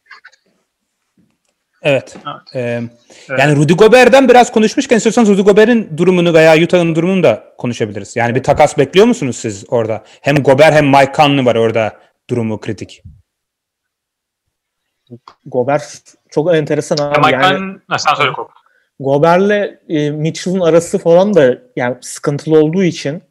Evet. 1.82 2.16
Evet. 2.54 2.54
Ee, 2.54 2.82
Yani 3.38 3.56
Rudy 3.56 3.72
Gobert'den 3.72 4.28
biraz 4.28 4.52
konuşmuşken 4.52 4.96
istiyorsanız 4.96 5.28
Rudy 5.28 5.42
Gobert'in 5.42 5.96
durumunu 5.96 6.34
veya 6.34 6.64
Utah'ın 6.64 6.94
durumunu 6.94 7.22
da 7.22 7.44
konuşabiliriz. 7.58 8.16
Yani 8.16 8.34
bir 8.34 8.42
takas 8.42 8.78
bekliyor 8.78 9.06
musunuz 9.06 9.36
siz 9.36 9.64
orada? 9.68 10.04
Hem 10.20 10.36
Gobert 10.36 10.74
hem 10.74 10.86
Mike 10.88 11.12
Conley 11.16 11.46
var 11.46 11.54
orada 11.54 11.92
durumu 12.30 12.60
kritik. 12.60 13.02
Gobert 15.46 16.14
çok 16.30 16.54
enteresan 16.54 16.96
abi. 16.98 17.18
Mike 17.18 17.30
yani, 17.32 17.78
sen 17.98 18.14
söyle. 18.14 18.30
Gober'le 19.00 19.78
e, 19.88 20.10
Mitchell'ın 20.10 20.60
arası 20.60 20.98
falan 20.98 21.34
da 21.34 21.58
yani 21.76 21.96
sıkıntılı 22.00 22.58
olduğu 22.58 22.82
için 22.82 23.22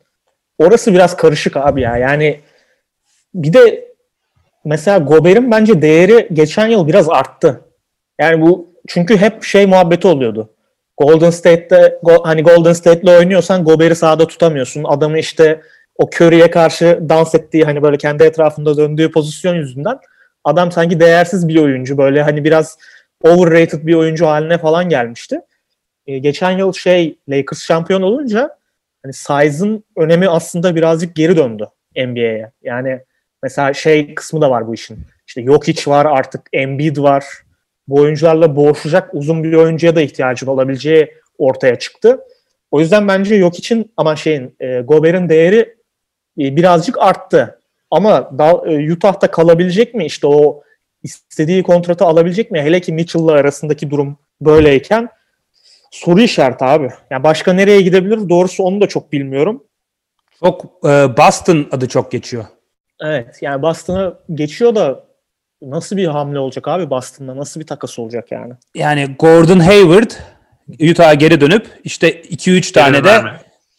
orası 0.58 0.94
biraz 0.94 1.18
karışık 1.18 1.58
abi 1.58 1.82
ya. 1.82 1.98
Yani 1.98 2.42
bir 3.34 3.54
de 3.54 3.88
mesela 4.66 4.98
Gober'in 4.98 5.52
bence 5.52 5.82
değeri 5.82 6.28
geçen 6.34 6.68
yıl 6.68 6.88
biraz 6.88 7.10
arttı. 7.10 7.67
Yani 8.20 8.42
bu 8.42 8.74
çünkü 8.88 9.18
hep 9.18 9.44
şey 9.44 9.66
muhabbeti 9.66 10.08
oluyordu. 10.08 10.50
Golden 10.98 11.30
State'te 11.30 12.00
go- 12.04 12.26
hani 12.26 12.44
Golden 12.44 12.74
State'le 12.74 13.20
oynuyorsan 13.20 13.64
Gober'i 13.64 13.96
sahada 13.96 14.28
tutamıyorsun. 14.28 14.84
Adamı 14.84 15.20
işte 15.20 15.62
o 15.96 16.10
Curry'e 16.16 16.52
karşı 16.52 17.00
dans 17.10 17.36
ettiği 17.36 17.64
hani 17.64 17.84
böyle 17.84 17.98
kendi 17.98 18.24
etrafında 18.24 18.78
döndüğü 18.78 19.12
pozisyon 19.12 19.56
yüzünden 19.56 20.00
adam 20.44 20.72
sanki 20.72 21.00
değersiz 21.00 21.48
bir 21.48 21.58
oyuncu 21.58 21.98
böyle 21.98 22.24
hani 22.24 22.44
biraz 22.44 22.78
overrated 23.24 23.88
bir 23.88 23.94
oyuncu 23.94 24.28
haline 24.28 24.58
falan 24.58 24.90
gelmişti. 24.90 25.42
E, 26.08 26.18
geçen 26.18 26.52
yıl 26.52 26.74
şey 26.74 27.18
Lakers 27.30 27.64
şampiyon 27.64 28.02
olunca 28.02 28.58
hani 29.04 29.14
size'ın 29.14 29.84
önemi 29.98 30.30
aslında 30.30 30.76
birazcık 30.76 31.16
geri 31.16 31.38
döndü 31.38 31.68
NBA'ye. 31.96 32.52
Yani 32.64 33.00
mesela 33.44 33.74
şey 33.74 34.16
kısmı 34.16 34.42
da 34.42 34.50
var 34.50 34.68
bu 34.68 34.74
işin. 34.74 35.00
İşte 35.28 35.44
Jokic 35.44 35.92
var 35.92 36.06
artık 36.06 36.42
Embiid 36.54 36.98
var. 36.98 37.26
Bu 37.88 37.96
oyuncularla 37.96 38.56
boğuşacak 38.56 39.10
uzun 39.14 39.44
bir 39.44 39.54
oyuncuya 39.54 39.96
da 39.96 40.02
ihtiyacın 40.02 40.48
olabileceği 40.48 41.12
ortaya 41.38 41.80
çıktı. 41.80 42.20
O 42.72 42.80
yüzden 42.80 43.08
bence 43.08 43.40
Jokic'in 43.40 43.92
ama 43.98 44.16
şeyin 44.16 44.56
e, 44.60 44.80
Gobert'in 44.80 45.30
değeri 45.30 45.76
e, 46.40 46.56
birazcık 46.56 46.98
arttı. 47.02 47.60
Ama 47.92 48.38
da, 48.38 48.72
e, 48.72 48.94
Utah'ta 48.94 49.32
kalabilecek 49.32 49.94
mi? 49.94 50.06
İşte 50.06 50.28
o 50.28 50.64
istediği 51.04 51.64
kontratı 51.64 52.06
alabilecek 52.06 52.52
mi? 52.52 52.62
Hele 52.62 52.80
ki 52.80 52.94
Mitchell'la 52.94 53.32
arasındaki 53.32 53.90
durum 53.90 54.18
böyleyken 54.42 55.10
soru 55.92 56.22
işareti 56.22 56.66
abi. 56.66 56.90
Yani 57.10 57.24
başka 57.24 57.54
nereye 57.54 57.82
gidebilir? 57.82 58.30
Doğrusu 58.30 58.64
onu 58.64 58.82
da 58.82 58.88
çok 58.88 59.12
bilmiyorum. 59.12 59.64
Çok 60.40 60.66
e, 60.84 60.90
Boston 61.18 61.68
adı 61.72 61.88
çok 61.88 62.12
geçiyor. 62.12 62.46
Evet 63.02 63.38
yani 63.42 63.62
Boston'a 63.62 64.14
geçiyor 64.34 64.76
da 64.76 65.07
nasıl 65.62 65.98
bir 65.98 66.06
hamle 66.06 66.40
olacak 66.40 66.68
abi 66.68 66.90
Boston'da? 66.90 67.38
Nasıl 67.38 67.60
bir 67.60 67.66
takas 67.66 68.00
olacak 68.00 68.32
yani? 68.32 68.54
Yani 68.76 69.16
Gordon 69.20 69.60
Hayward 69.60 70.12
Utah'a 70.92 71.14
geri 71.14 71.42
dönüp 71.42 71.68
işte 71.84 72.22
2-3 72.22 72.74
tane 72.74 73.04
de 73.04 73.24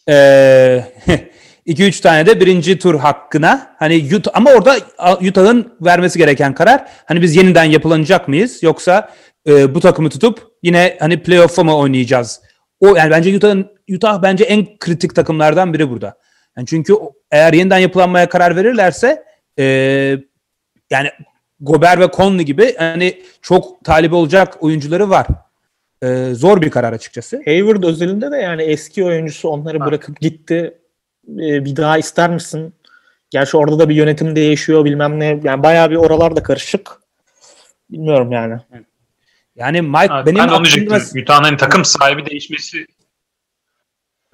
e, 0.09 0.83
2-3 1.67 2.01
tane 2.01 2.25
de 2.25 2.39
birinci 2.39 2.79
tur 2.79 2.99
hakkına 2.99 3.75
hani 3.79 4.15
Utah, 4.15 4.31
ama 4.33 4.51
orada 4.51 4.75
Utah'ın 5.21 5.73
vermesi 5.81 6.19
gereken 6.19 6.53
karar 6.53 6.87
hani 7.05 7.21
biz 7.21 7.35
yeniden 7.35 7.63
yapılanacak 7.63 8.27
mıyız 8.27 8.63
yoksa 8.63 9.09
e, 9.47 9.75
bu 9.75 9.79
takımı 9.79 10.09
tutup 10.09 10.47
yine 10.63 10.97
hani 10.99 11.23
playoff'a 11.23 11.63
mı 11.63 11.77
oynayacağız? 11.77 12.41
O 12.79 12.95
yani 12.95 13.11
bence 13.11 13.37
Utah'ın 13.37 13.67
Utah 13.95 14.21
bence 14.21 14.43
en 14.43 14.77
kritik 14.77 15.15
takımlardan 15.15 15.73
biri 15.73 15.89
burada. 15.89 16.17
Yani 16.57 16.67
çünkü 16.67 16.93
eğer 17.31 17.53
yeniden 17.53 17.77
yapılanmaya 17.77 18.29
karar 18.29 18.55
verirlerse 18.55 19.23
e, 19.59 19.63
yani 20.91 21.09
Gober 21.61 21.99
ve 21.99 22.09
Conley 22.13 22.45
gibi 22.45 22.75
hani 22.77 23.21
çok 23.41 23.83
talibi 23.83 24.15
olacak 24.15 24.63
oyuncuları 24.63 25.09
var. 25.09 25.27
E, 26.01 26.33
zor 26.33 26.61
bir 26.61 26.71
karar 26.71 26.93
açıkçası. 26.93 27.41
Hayward 27.45 27.83
özelinde 27.83 28.31
de 28.31 28.37
yani 28.37 28.61
eski 28.61 29.05
oyuncusu 29.05 29.49
onları 29.49 29.79
bırakıp 29.79 30.21
gitti. 30.21 30.79
Ee, 31.27 31.65
bir 31.65 31.75
daha 31.75 31.97
ister 31.97 32.29
misin? 32.29 32.73
Gerçi 33.29 33.57
orada 33.57 33.79
da 33.79 33.89
bir 33.89 33.95
yönetim 33.95 34.35
değişiyor 34.35 34.85
bilmem 34.85 35.19
ne. 35.19 35.39
Yani 35.43 35.63
bayağı 35.63 35.91
bir 35.91 35.95
oralar 35.95 36.35
da 36.35 36.43
karışık. 36.43 36.91
Bilmiyorum 37.89 38.31
yani. 38.31 38.55
Yani 39.55 39.81
Mike 39.81 40.13
Evet, 40.13 40.25
benim 40.25 40.37
ben 40.37 40.47
aklımda-. 40.47 41.21
Utah'ın 41.21 41.43
hani 41.43 41.57
takım 41.57 41.85
sahibi 41.85 42.25
değişmesi 42.25 42.85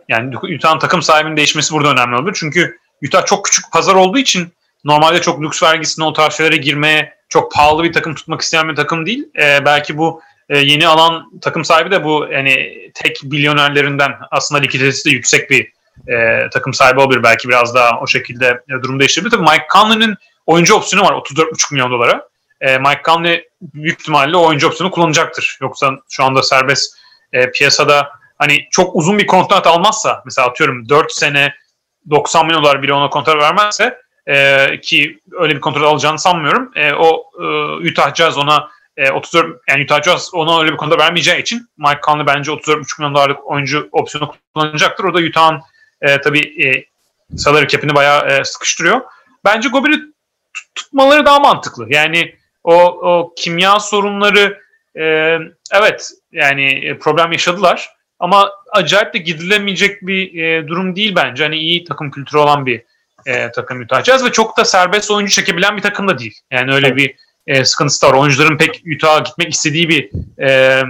yani 0.09 0.37
Utah'ın 0.37 0.79
takım 0.79 1.01
sahibinin 1.01 1.37
değişmesi 1.37 1.73
burada 1.73 1.91
önemli 1.91 2.15
olur. 2.15 2.37
Çünkü 2.39 2.77
Utah 3.07 3.25
çok 3.25 3.45
küçük 3.45 3.71
pazar 3.71 3.95
olduğu 3.95 4.17
için 4.17 4.53
normalde 4.83 5.21
çok 5.21 5.41
lüks 5.41 5.63
vergisine 5.63 6.05
o 6.05 6.13
tarz 6.13 6.33
şeylere 6.33 6.57
girmeye 6.57 7.14
çok 7.29 7.51
pahalı 7.51 7.83
bir 7.83 7.93
takım 7.93 8.15
tutmak 8.15 8.41
isteyen 8.41 8.69
bir 8.69 8.75
takım 8.75 9.05
değil. 9.05 9.29
Ee, 9.39 9.65
belki 9.65 9.97
bu 9.97 10.21
e, 10.49 10.57
yeni 10.57 10.87
alan 10.87 11.39
takım 11.41 11.65
sahibi 11.65 11.91
de 11.91 12.03
bu 12.03 12.27
yani 12.31 12.73
tek 12.93 13.23
milyonerlerinden 13.23 14.11
aslında 14.31 14.61
likiditesi 14.61 15.09
de 15.09 15.13
yüksek 15.13 15.49
bir 15.49 15.71
e, 16.07 16.49
takım 16.49 16.73
sahibi 16.73 16.99
olabilir. 16.99 17.23
Belki 17.23 17.49
biraz 17.49 17.75
daha 17.75 17.99
o 17.99 18.07
şekilde 18.07 18.47
e, 18.47 18.83
durum 18.83 18.99
değiştirebilir. 18.99 19.31
Tabii 19.31 19.43
Mike 19.43 19.67
Conley'nin 19.73 20.15
oyuncu 20.45 20.75
opsiyonu 20.75 21.05
var 21.07 21.13
34,5 21.13 21.73
milyon 21.73 21.91
dolara. 21.91 22.27
E, 22.61 22.77
Mike 22.77 23.01
Conley 23.05 23.49
büyük 23.61 23.99
ihtimalle 23.99 24.37
o 24.37 24.47
oyuncu 24.47 24.67
opsiyonu 24.67 24.91
kullanacaktır. 24.91 25.57
Yoksa 25.61 25.91
şu 26.09 26.23
anda 26.23 26.43
serbest 26.43 26.97
e, 27.33 27.51
piyasada 27.51 28.09
hani 28.37 28.67
çok 28.71 28.95
uzun 28.95 29.17
bir 29.17 29.27
kontrat 29.27 29.67
almazsa 29.67 30.21
mesela 30.25 30.47
atıyorum 30.47 30.89
4 30.89 31.11
sene 31.11 31.53
90 32.09 32.45
milyon 32.45 32.63
dolar 32.63 32.83
bile 32.83 32.93
ona 32.93 33.09
kontrat 33.09 33.37
vermezse 33.37 33.97
e, 34.27 34.67
ki 34.81 35.19
öyle 35.31 35.55
bir 35.55 35.61
kontrat 35.61 35.83
alacağını 35.83 36.19
sanmıyorum. 36.19 36.71
E, 36.75 36.93
o 36.93 37.23
e, 37.39 37.45
Utah 37.89 38.15
Jazz 38.15 38.37
ona 38.37 38.69
e, 38.97 39.11
34 39.11 39.61
yani 39.69 39.83
Utah 39.83 40.03
Jazz 40.03 40.33
ona 40.33 40.61
öyle 40.61 40.71
bir 40.71 40.77
kontrat 40.77 40.99
vermeyeceği 40.99 41.41
için 41.41 41.69
Mike 41.77 41.99
Conley 42.05 42.25
bence 42.25 42.51
34,5 42.51 42.99
milyon 42.99 43.15
dolarlık 43.15 43.51
oyuncu 43.51 43.89
opsiyonu 43.91 44.35
kullanacaktır. 44.53 45.03
O 45.03 45.13
da 45.13 45.19
Utah'ın 45.19 45.61
e, 46.01 46.21
tabii 46.21 46.65
e, 46.65 46.85
salary 47.37 47.67
cap'ini 47.67 47.95
bayağı 47.95 48.27
e, 48.27 48.43
sıkıştırıyor. 48.43 49.01
Bence 49.45 49.69
Gober'i 49.69 49.95
tut- 50.53 50.75
tutmaları 50.75 51.25
daha 51.25 51.39
mantıklı. 51.39 51.85
Yani 51.89 52.35
o, 52.63 52.75
o 52.83 53.33
kimya 53.37 53.79
sorunları 53.79 54.61
e, 54.95 55.37
evet 55.73 56.09
yani 56.31 56.85
e, 56.85 56.99
problem 56.99 57.31
yaşadılar 57.31 57.89
ama 58.19 58.51
acayip 58.71 59.13
de 59.13 59.17
gidilemeyecek 59.17 60.01
bir 60.01 60.43
e, 60.43 60.67
durum 60.67 60.95
değil 60.95 61.15
bence. 61.15 61.43
Hani 61.43 61.57
iyi 61.57 61.83
takım 61.83 62.11
kültürü 62.11 62.37
olan 62.37 62.65
bir 62.65 62.83
e, 63.25 63.51
takım 63.51 63.81
Utah 63.81 64.03
Jazz 64.03 64.25
ve 64.25 64.31
çok 64.31 64.57
da 64.57 64.65
serbest 64.65 65.11
oyuncu 65.11 65.31
çekebilen 65.31 65.77
bir 65.77 65.81
takım 65.81 66.07
da 66.07 66.19
değil. 66.19 66.39
Yani 66.51 66.73
öyle 66.73 66.87
Evet. 66.87 66.97
bir 66.97 67.15
e, 67.47 67.65
sıkıntısı 67.65 68.07
var. 68.07 68.13
Oyuncuların 68.13 68.57
pek 68.57 68.83
Utah'a 68.95 69.19
gitmek 69.19 69.53
istediği 69.53 69.89
bir 69.89 70.09
e, 70.41 70.81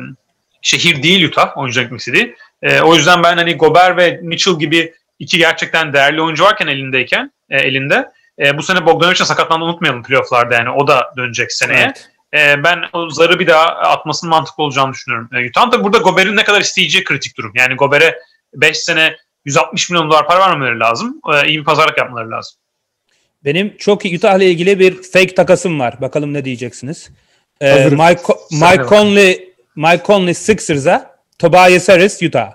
şehir 0.61 1.03
değil 1.03 1.27
Utah 1.27 1.57
oyuncuların 1.57 1.85
gitmek 1.85 1.99
istediği. 1.99 2.35
E, 2.61 2.81
o 2.81 2.95
yüzden 2.95 3.23
ben 3.23 3.37
hani 3.37 3.57
Gober 3.57 3.97
ve 3.97 4.19
Mitchell 4.21 4.59
gibi 4.59 4.93
iki 5.19 5.37
gerçekten 5.37 5.93
değerli 5.93 6.21
oyuncu 6.21 6.43
varken 6.43 6.67
elindeyken 6.67 7.31
e, 7.49 7.57
elinde 7.57 8.11
e, 8.39 8.57
bu 8.57 8.63
sene 8.63 8.85
Bogdanovic'in 8.85 9.25
sakatlandığını 9.25 9.69
unutmayalım 9.69 10.03
playofflarda 10.03 10.53
yani 10.55 10.69
o 10.69 10.87
da 10.87 11.13
dönecek 11.17 11.51
seneye. 11.51 11.83
Evet. 11.83 12.09
E, 12.33 12.63
ben 12.63 12.83
o 12.93 13.09
zarı 13.09 13.39
bir 13.39 13.47
daha 13.47 13.65
atmasının 13.65 14.29
mantıklı 14.29 14.63
olacağını 14.63 14.93
düşünüyorum. 14.93 15.29
E, 15.33 15.49
Utah'ın 15.49 15.69
tabii 15.69 15.83
burada 15.83 15.97
Gober'in 15.97 16.35
ne 16.35 16.43
kadar 16.43 16.61
isteyeceği 16.61 17.03
kritik 17.03 17.37
durum. 17.37 17.51
Yani 17.55 17.75
Gober'e 17.75 18.19
5 18.53 18.77
sene 18.77 19.17
160 19.45 19.89
milyon 19.89 20.09
dolar 20.09 20.27
para 20.27 20.39
vermemeleri 20.39 20.79
lazım. 20.79 21.21
E, 21.33 21.47
iyi 21.47 21.59
bir 21.59 21.63
pazarlık 21.63 21.97
yapmaları 21.97 22.31
lazım. 22.31 22.57
Benim 23.45 23.77
çok 23.77 24.05
Utah 24.05 24.37
ile 24.37 24.51
ilgili 24.51 24.79
bir 24.79 25.03
fake 25.03 25.35
takasım 25.35 25.79
var. 25.79 26.01
Bakalım 26.01 26.33
ne 26.33 26.45
diyeceksiniz. 26.45 27.09
Ee, 27.61 27.69
Hazırız. 27.69 27.91
Mike, 27.91 28.21
Mike 28.51 28.89
Conley 28.89 29.55
Mike 29.75 30.03
Conley 30.05 30.33
Sixers'a 30.33 31.19
Tobias 31.39 31.89
Harris 31.89 32.23
Utah. 32.23 32.53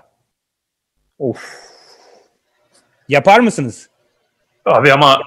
Of. 1.19 1.37
Yapar 3.09 3.39
mısınız? 3.39 3.89
Abi 4.65 4.93
ama 4.93 5.21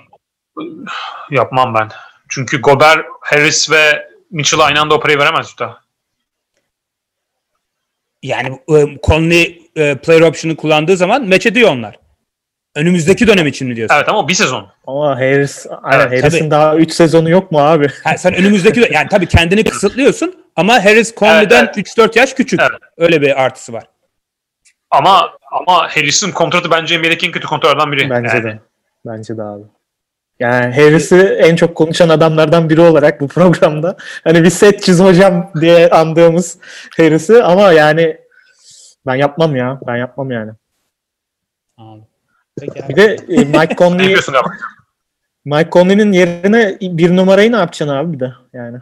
yapmam 1.30 1.74
ben. 1.74 1.88
Çünkü 2.28 2.60
Gober, 2.60 3.04
Harris 3.20 3.70
ve 3.70 4.08
Mitchell 4.30 4.60
aynı 4.60 4.80
anda 4.80 4.94
o 4.94 5.00
parayı 5.00 5.18
veremez 5.18 5.52
Utah. 5.52 5.76
Yani 8.22 8.60
e, 8.68 9.00
Conley 9.02 9.63
e, 9.77 9.95
player 9.95 10.20
option'ı 10.20 10.57
kullandığı 10.57 10.97
zaman 10.97 11.29
match 11.29 11.47
ediyor 11.47 11.70
onlar. 11.70 11.99
Önümüzdeki 12.77 13.27
dönem 13.27 13.47
için 13.47 13.68
mi 13.68 13.77
diyorsun? 13.77 13.97
Evet 13.97 14.09
ama 14.09 14.29
bir 14.29 14.35
sezon. 14.35 14.66
Ama 14.87 15.16
Harris, 15.16 15.66
aynen 15.83 16.07
Evet, 16.09 16.22
Harris'in 16.25 16.39
tabii. 16.39 16.51
daha 16.51 16.77
3 16.77 16.93
sezonu 16.93 17.31
yok 17.31 17.53
mu 17.53 17.59
abi? 17.59 17.89
Ha, 18.05 18.16
sen 18.18 18.35
önümüzdeki 18.35 18.89
yani 18.93 19.09
tabii 19.11 19.27
kendini 19.27 19.64
kısıtlıyorsun 19.64 20.35
ama 20.57 20.85
Harris 20.85 21.14
Conley'den 21.16 21.64
Evet, 21.77 21.77
3-4 21.99 22.18
yaş 22.18 22.35
küçük. 22.35 22.61
Evet. 22.61 22.70
Öyle 22.99 23.20
bir 23.22 23.43
artısı 23.43 23.72
var. 23.72 23.85
Ama 24.91 25.31
ama 25.53 25.89
Harris'in 25.97 26.33
kontratı 26.33 26.70
bence 26.70 26.99
NBA'deki 26.99 27.27
en 27.27 27.33
kötü 27.33 27.47
kontratlardan 27.47 27.93
biri. 27.93 28.11
Bence 28.11 28.29
Yani. 28.37 28.45
de. 28.45 28.59
Bence 29.07 29.37
de 29.37 29.43
abi. 29.43 29.62
Yani 30.41 30.75
Harris'i 30.75 31.16
en 31.20 31.57
çok 31.57 31.75
konuşan 31.75 32.09
adamlardan 32.09 32.70
biri 32.70 32.81
olarak 32.81 33.20
bu 33.20 33.29
programda 33.29 33.97
hani 34.25 34.45
bir 34.45 34.51
set 34.51 34.83
çiz 34.83 35.01
hocam 35.01 35.51
diye 35.61 35.91
andığımız 35.91 36.59
Harris'i 36.97 37.43
ama 37.43 37.72
yani 37.72 38.16
ben 39.07 39.14
yapmam 39.14 39.57
ya. 39.57 39.80
Ben 39.86 39.96
yapmam 39.96 40.30
yani. 40.30 40.52
Peki 42.61 42.88
Bir 42.88 42.96
de 42.96 43.16
e, 43.28 43.44
Mike 43.44 43.76
Conley? 43.76 44.16
Mike 45.44 45.70
Conley'nin 45.70 46.12
yerine 46.12 46.78
bir 46.80 47.16
numarayı 47.16 47.52
ne 47.52 47.57
yapacaksın 47.57 47.96
abi 47.96 48.12
bir 48.12 48.20
de 48.20 48.34
yani. 48.52 48.78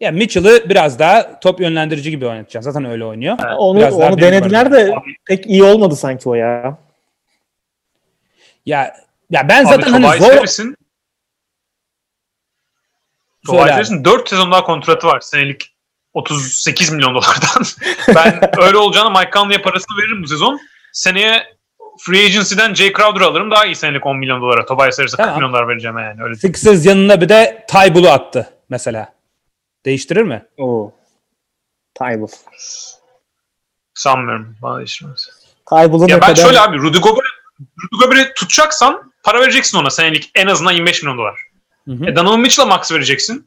Ya 0.00 0.10
Mitchell'ı 0.10 0.70
biraz 0.70 0.98
daha 0.98 1.40
top 1.40 1.60
yönlendirici 1.60 2.10
gibi 2.10 2.26
oynatacaksın. 2.26 2.70
Zaten 2.70 2.90
öyle 2.90 3.04
oynuyor. 3.04 3.38
Onu 3.58 3.78
Biraz 3.78 3.94
onu 3.94 4.18
denediler 4.18 4.72
de 4.72 4.94
pek 5.26 5.46
iyi 5.46 5.64
olmadı 5.64 5.96
sanki 5.96 6.28
o 6.28 6.34
ya. 6.34 6.78
Ya 8.66 8.96
ya 9.30 9.48
ben 9.48 9.64
Abi 9.64 9.68
zaten 9.68 9.92
hani 9.92 10.18
zor 10.18 10.46
Söyle 10.46 10.76
Tobias 13.46 13.64
abi. 13.64 13.70
Harris'in 13.72 14.04
4 14.04 14.28
sezon 14.28 14.52
daha 14.52 14.64
kontratı 14.64 15.06
var 15.06 15.20
senelik 15.20 15.74
38 16.14 16.90
milyon 16.92 17.14
dolardan. 17.14 17.64
ben 18.14 18.50
öyle 18.66 18.76
olacağına 18.76 19.10
Mike 19.20 19.30
Conley'e 19.32 19.62
parasını 19.62 19.96
veririm 19.98 20.22
bu 20.22 20.26
sezon. 20.28 20.60
Seneye 20.92 21.56
Free 22.00 22.24
Agency'den 22.24 22.74
Jay 22.74 22.92
Crowder'ı 22.92 23.26
alırım. 23.26 23.50
Daha 23.50 23.66
iyi 23.66 23.74
senelik 23.74 24.06
10 24.06 24.16
milyon 24.18 24.42
dolara. 24.42 24.66
Tobias 24.66 24.98
Harris'e 24.98 25.16
40 25.16 25.26
Tamam. 25.26 25.34
milyon 25.34 25.52
dolar 25.52 25.68
vereceğim 25.68 25.98
yani. 25.98 26.22
Öyle 26.22 26.34
Sixers 26.34 26.86
yanına 26.86 27.20
bir 27.20 27.28
de 27.28 27.66
Tybul'u 27.68 28.08
attı 28.08 28.50
mesela. 28.68 29.14
Değiştirir 29.84 30.22
mi? 30.22 30.46
Oo. 30.58 30.92
Tybal. 31.98 32.26
sanmıyorum. 33.94 34.56
Bana 34.62 34.78
değişmez. 34.78 35.28
Tybal'ı 35.68 36.06
ne 36.06 36.10
Ya 36.10 36.20
ben 36.20 36.26
kadar 36.26 36.42
şöyle 36.42 36.60
abi 36.60 36.78
Rudy 36.78 36.98
Gobert'i 36.98 37.40
Rudy 37.60 38.04
Gobert'i 38.04 38.34
tutacaksan 38.34 39.12
para 39.22 39.40
vereceksin 39.40 39.78
ona 39.78 39.90
senelik 39.90 40.30
en 40.34 40.46
azından 40.46 40.72
25 40.72 41.02
milyon 41.02 41.18
dolar. 41.18 41.40
Hı 41.84 41.92
hı. 41.92 42.06
E, 42.06 42.16
Donovan 42.16 42.40
Mitchell'a 42.40 42.66
max 42.68 42.92
vereceksin. 42.92 43.46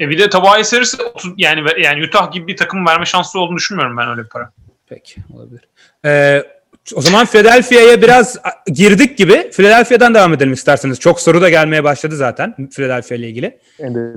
E 0.00 0.08
bir 0.08 0.18
de 0.18 0.30
Tobias 0.30 0.72
Harris'e 0.72 1.02
30 1.02 1.32
yani 1.36 1.82
yani 1.82 2.04
Utah 2.04 2.32
gibi 2.32 2.46
bir 2.46 2.56
takım 2.56 2.86
verme 2.86 3.06
şansı 3.06 3.40
olduğunu 3.40 3.56
düşünmüyorum 3.56 3.96
ben 3.96 4.08
öyle 4.08 4.24
bir 4.24 4.28
para. 4.28 4.50
Peki 4.86 5.20
olabilir. 5.34 5.68
Ee, 6.04 6.42
o 6.94 7.00
zaman 7.00 7.26
Philadelphia'ya 7.26 8.02
biraz 8.02 8.38
girdik 8.66 9.18
gibi. 9.18 9.50
Philadelphia'dan 9.50 10.14
devam 10.14 10.34
edelim 10.34 10.52
isterseniz. 10.52 11.00
Çok 11.00 11.20
soru 11.20 11.40
da 11.40 11.50
gelmeye 11.50 11.84
başladı 11.84 12.16
zaten 12.16 12.68
Philadelphia 12.70 13.14
ile 13.14 13.28
ilgili. 13.28 13.58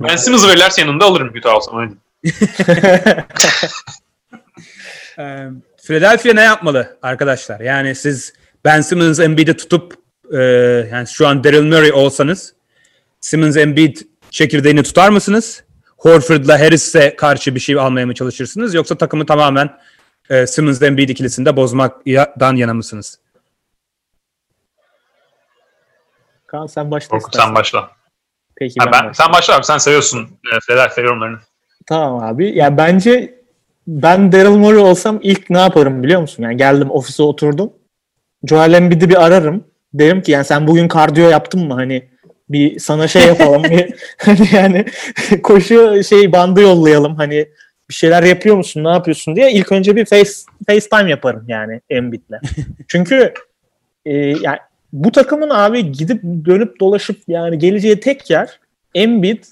Ben 0.08 0.16
Simmons'ı 0.16 0.48
verirlerse 0.48 0.80
yanında 0.80 1.04
alırım 1.04 1.32
Utah 1.36 1.54
olsam 1.54 1.80
öyle. 1.80 1.92
Ee, 5.18 5.48
Philadelphia 5.86 6.32
ne 6.32 6.40
yapmalı 6.40 6.98
arkadaşlar? 7.02 7.60
Yani 7.60 7.94
siz 7.94 8.32
Ben 8.64 8.80
Simmons 8.80 9.20
Embiid'i 9.20 9.56
tutup 9.56 9.94
e, 10.32 10.38
yani 10.92 11.06
şu 11.06 11.26
an 11.28 11.44
Daryl 11.44 11.62
Murray 11.62 11.92
olsanız 11.92 12.54
Simmons 13.20 13.56
Embiid 13.56 13.96
çekirdeğini 14.30 14.82
tutar 14.82 15.08
mısınız? 15.10 15.64
Horford'la 16.00 16.60
Harris'e 16.60 17.16
karşı 17.16 17.54
bir 17.54 17.60
şey 17.60 17.74
almaya 17.80 18.06
mı 18.06 18.14
çalışırsınız? 18.14 18.74
Yoksa 18.74 18.94
takımı 18.98 19.26
tamamen 19.26 19.70
e, 20.30 20.46
Simmons 20.46 20.82
Embiid 20.82 21.08
ikilisinde 21.08 21.56
bozmaktan 21.56 22.56
yana 22.56 22.74
mısınız? 22.74 23.18
Kaan 26.46 26.66
sen 26.66 26.90
başla 26.90 27.08
Korkut 27.08 27.36
sen 27.36 27.54
başla. 27.54 27.90
Peki 28.56 28.74
Ha, 28.80 28.86
ben, 28.86 28.92
ben, 28.92 28.92
başlayayım. 28.92 29.14
sen 29.14 29.32
başla 29.32 29.56
abi 29.56 29.64
sen 29.64 29.78
seviyorsun 29.78 30.20
e, 30.54 30.58
Philadelphia 30.66 31.00
yorumlarını. 31.02 31.38
Tamam 31.86 32.24
abi. 32.24 32.58
Ya 32.58 32.76
bence 32.76 33.40
ben 33.86 34.32
Daryl 34.32 34.56
Morey 34.56 34.78
olsam 34.78 35.18
ilk 35.22 35.50
ne 35.50 35.58
yaparım 35.58 36.02
biliyor 36.02 36.20
musun? 36.20 36.42
Yani 36.42 36.56
geldim 36.56 36.90
ofise 36.90 37.22
oturdum. 37.22 37.72
Joel 38.48 38.72
Embiid'i 38.72 39.08
bir 39.10 39.24
ararım. 39.26 39.64
Derim 39.94 40.22
ki 40.22 40.32
yani 40.32 40.44
sen 40.44 40.66
bugün 40.66 40.88
kardiyo 40.88 41.28
yaptın 41.30 41.66
mı? 41.66 41.74
Hani 41.74 42.09
bir 42.50 42.78
sana 42.78 43.08
şey 43.08 43.26
yapalım. 43.26 43.64
bir, 43.64 43.94
hani 44.18 44.48
yani 44.52 44.84
koşu 45.42 46.04
şey 46.04 46.32
bandı 46.32 46.60
yollayalım. 46.60 47.16
Hani 47.16 47.48
bir 47.90 47.94
şeyler 47.94 48.22
yapıyor 48.22 48.56
musun? 48.56 48.84
Ne 48.84 48.88
yapıyorsun 48.88 49.36
diye 49.36 49.52
ilk 49.52 49.72
önce 49.72 49.96
bir 49.96 50.04
face 50.04 50.30
FaceTime 50.66 51.10
yaparım 51.10 51.44
yani 51.48 51.80
Embiid'le. 51.90 52.40
Çünkü 52.88 53.34
e, 54.06 54.16
yani 54.16 54.58
bu 54.92 55.12
takımın 55.12 55.50
abi 55.50 55.92
gidip 55.92 56.22
dönüp 56.22 56.80
dolaşıp 56.80 57.20
yani 57.28 57.58
geleceği 57.58 58.00
tek 58.00 58.30
yer 58.30 58.60
Embiid 58.94 59.44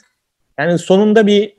yani 0.59 0.79
sonunda 0.79 1.27
bir 1.27 1.55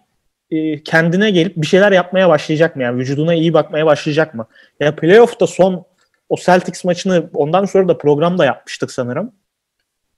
e, 0.51 0.83
kendine 0.83 1.31
gelip 1.31 1.57
bir 1.57 1.67
şeyler 1.67 1.91
yapmaya 1.91 2.29
başlayacak 2.29 2.75
mı? 2.75 2.83
Yani 2.83 2.99
vücuduna 2.99 3.33
iyi 3.33 3.53
bakmaya 3.53 3.85
başlayacak 3.85 4.33
mı? 4.33 4.47
Ya 4.79 4.95
playoff'ta 4.95 5.47
son 5.47 5.85
o 6.29 6.35
Celtics 6.37 6.85
maçını 6.85 7.29
ondan 7.33 7.65
sonra 7.65 7.87
da 7.87 7.97
programda 7.97 8.45
yapmıştık 8.45 8.91
sanırım. 8.91 9.31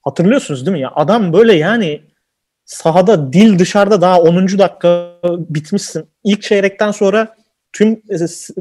Hatırlıyorsunuz 0.01 0.65
değil 0.65 0.77
mi 0.77 0.81
ya? 0.81 0.91
Adam 0.95 1.33
böyle 1.33 1.53
yani 1.53 2.01
sahada 2.65 3.33
dil 3.33 3.59
dışarıda 3.59 4.01
daha 4.01 4.21
10. 4.21 4.47
dakika 4.47 5.13
bitmişsin. 5.23 6.05
İlk 6.23 6.41
çeyrekten 6.41 6.91
sonra 6.91 7.35
tüm 7.73 7.91
e, 8.09 8.15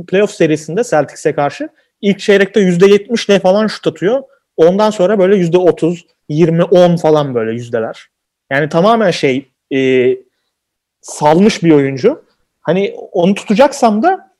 playoff 0.09 0.30
serisinde 0.30 0.84
Celtics'e 0.84 1.34
karşı 1.34 1.68
ilk 2.01 2.18
çeyrekte 2.18 2.61
%70 2.61 3.30
ile 3.30 3.41
falan 3.41 3.66
şut 3.66 3.86
atıyor. 3.86 4.22
Ondan 4.57 4.91
sonra 4.91 5.18
böyle 5.18 5.36
%30, 5.36 5.99
20, 6.28 6.64
10 6.64 6.97
falan 6.97 7.34
böyle 7.34 7.53
yüzdeler. 7.53 8.09
Yani 8.51 8.68
tamamen 8.68 9.11
şey 9.11 9.49
e, 9.72 10.11
salmış 11.01 11.62
bir 11.62 11.70
oyuncu. 11.70 12.24
Hani 12.61 12.95
onu 13.12 13.34
tutacaksam 13.34 14.03
da 14.03 14.30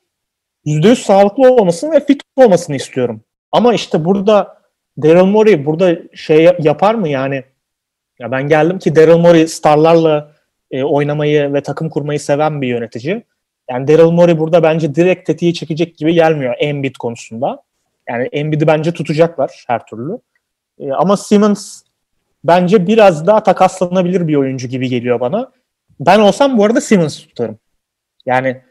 %100 0.65 0.95
sağlıklı 0.95 1.53
olmasını 1.53 1.91
ve 1.91 2.05
fit 2.05 2.21
olmasını 2.35 2.75
istiyorum. 2.75 3.21
Ama 3.51 3.73
işte 3.73 4.05
burada 4.05 4.60
Daryl 4.97 5.25
Morey 5.25 5.65
burada 5.65 5.97
şey 6.13 6.49
yapar 6.59 6.95
mı 6.95 7.09
yani? 7.09 7.43
Ya 8.19 8.31
ben 8.31 8.47
geldim 8.47 8.79
ki 8.79 8.95
Daryl 8.95 9.17
Morey 9.17 9.47
starlarla 9.47 10.31
e, 10.71 10.83
oynamayı 10.83 11.53
ve 11.53 11.61
takım 11.61 11.89
kurmayı 11.89 12.19
seven 12.19 12.61
bir 12.61 12.67
yönetici. 12.67 13.23
Yani 13.69 13.87
Daryl 13.87 14.11
Morey 14.11 14.39
burada 14.39 14.63
bence 14.63 14.95
direkt 14.95 15.27
tetiği 15.27 15.53
çekecek 15.53 15.97
gibi 15.97 16.13
gelmiyor 16.13 16.55
Embiid 16.59 16.95
konusunda. 16.95 17.63
Yani 18.09 18.29
Embiid'i 18.31 18.67
bence 18.67 18.91
tutacaklar 18.91 19.63
her 19.67 19.85
türlü. 19.85 20.19
E, 20.79 20.91
ama 20.91 21.17
Simmons 21.17 21.81
bence 22.43 22.87
biraz 22.87 23.27
daha 23.27 23.43
takaslanabilir 23.43 24.27
bir 24.27 24.35
oyuncu 24.35 24.67
gibi 24.67 24.89
geliyor 24.89 25.19
bana. 25.19 25.51
Ben 25.99 26.19
olsam 26.19 26.57
bu 26.57 26.65
arada 26.65 26.81
Simmons 26.81 27.19
tutarım. 27.19 27.57
Yani 28.25 28.61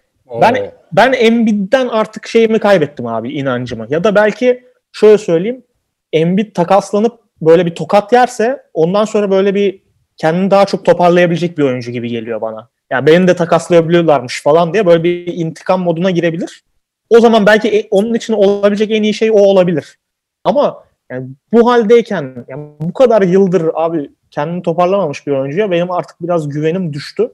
ben 0.40 0.72
ben 0.92 1.12
Embiid'den 1.12 1.88
artık 1.88 2.26
şeyimi 2.26 2.58
kaybettim 2.58 3.06
abi 3.06 3.32
inancımı. 3.32 3.86
Ya 3.90 4.04
da 4.04 4.14
belki 4.14 4.64
şöyle 4.92 5.18
söyleyeyim. 5.18 5.64
Embiid 6.12 6.54
takaslanıp 6.54 7.20
böyle 7.42 7.66
bir 7.66 7.74
tokat 7.74 8.12
yerse 8.12 8.62
ondan 8.74 9.04
sonra 9.04 9.30
böyle 9.30 9.54
bir 9.54 9.82
kendini 10.16 10.50
daha 10.50 10.64
çok 10.64 10.84
toparlayabilecek 10.84 11.58
bir 11.58 11.62
oyuncu 11.62 11.90
gibi 11.90 12.08
geliyor 12.08 12.40
bana. 12.40 12.68
Yani 12.90 13.06
beni 13.06 13.28
de 13.28 13.36
takaslayabiliyorlarmış 13.36 14.42
falan 14.42 14.72
diye 14.72 14.86
böyle 14.86 15.04
bir 15.04 15.26
intikam 15.26 15.82
moduna 15.82 16.10
girebilir. 16.10 16.62
O 17.10 17.20
zaman 17.20 17.46
belki 17.46 17.68
e, 17.68 17.88
onun 17.90 18.14
için 18.14 18.32
olabilecek 18.32 18.90
en 18.90 19.02
iyi 19.02 19.14
şey 19.14 19.30
o 19.30 19.34
olabilir. 19.34 19.98
Ama 20.44 20.84
yani 21.10 21.28
bu 21.52 21.70
haldeyken 21.72 22.44
yani 22.48 22.68
bu 22.80 22.92
kadar 22.92 23.22
yıldır 23.22 23.70
abi 23.74 24.10
kendini 24.30 24.62
toparlamamış 24.62 25.26
bir 25.26 25.32
oyuncuya 25.32 25.70
benim 25.70 25.90
artık 25.90 26.16
biraz 26.22 26.48
güvenim 26.48 26.92
düştü. 26.92 27.32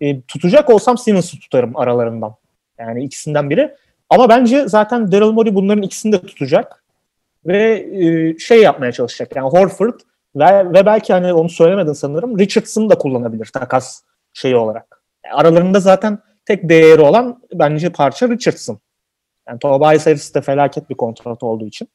E, 0.00 0.20
tutacak 0.20 0.70
olsam 0.70 0.98
Simmons'ı 0.98 1.40
tutarım 1.40 1.76
aralarından. 1.76 2.34
Yani 2.78 3.04
ikisinden 3.04 3.50
biri. 3.50 3.74
Ama 4.10 4.28
bence 4.28 4.68
zaten 4.68 5.12
Daryl 5.12 5.30
Morey 5.30 5.54
bunların 5.54 5.82
ikisini 5.82 6.12
de 6.12 6.20
tutacak. 6.20 6.83
Ve 7.46 7.86
e, 7.92 8.38
şey 8.38 8.62
yapmaya 8.62 8.92
çalışacak. 8.92 9.36
Yani 9.36 9.48
Horford 9.48 10.00
ve, 10.36 10.72
ve 10.72 10.86
belki 10.86 11.12
hani 11.12 11.32
onu 11.32 11.48
söylemedin 11.48 11.92
sanırım 11.92 12.38
Richardson'ı 12.38 12.90
da 12.90 12.98
kullanabilir 12.98 13.46
takas 13.46 14.02
şeyi 14.32 14.56
olarak. 14.56 15.02
Aralarında 15.32 15.80
zaten 15.80 16.18
tek 16.46 16.68
değeri 16.68 17.00
olan 17.00 17.42
bence 17.54 17.90
parça 17.90 18.28
Richardson. 18.28 18.78
Yani 19.48 19.58
Tobias 19.58 20.06
Harris 20.06 20.34
de 20.34 20.40
felaket 20.40 20.90
bir 20.90 20.94
kontrat 20.94 21.42
olduğu 21.42 21.66
için. 21.66 21.88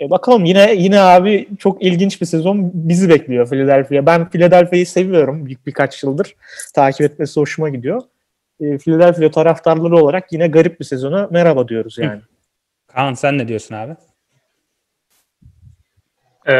E 0.00 0.10
bakalım 0.10 0.44
yine 0.44 0.74
yine 0.74 1.00
abi 1.00 1.48
çok 1.58 1.82
ilginç 1.82 2.20
bir 2.20 2.26
sezon 2.26 2.70
bizi 2.74 3.08
bekliyor 3.08 3.48
Philadelphia. 3.48 4.06
Ben 4.06 4.30
Philadelphia'yı 4.30 4.86
seviyorum 4.86 5.46
bir, 5.46 5.58
birkaç 5.66 6.02
yıldır. 6.02 6.36
Takip 6.74 7.00
etmesi 7.00 7.40
hoşuma 7.40 7.68
gidiyor. 7.68 8.02
E, 8.60 8.78
Philadelphia 8.78 9.30
taraftarları 9.30 9.96
olarak 9.96 10.32
yine 10.32 10.48
garip 10.48 10.80
bir 10.80 10.84
sezona 10.84 11.28
merhaba 11.30 11.68
diyoruz 11.68 11.98
yani. 11.98 12.20
Kaan 12.86 13.14
sen 13.14 13.38
ne 13.38 13.48
diyorsun 13.48 13.74
abi? 13.74 13.96
Ee, 16.48 16.52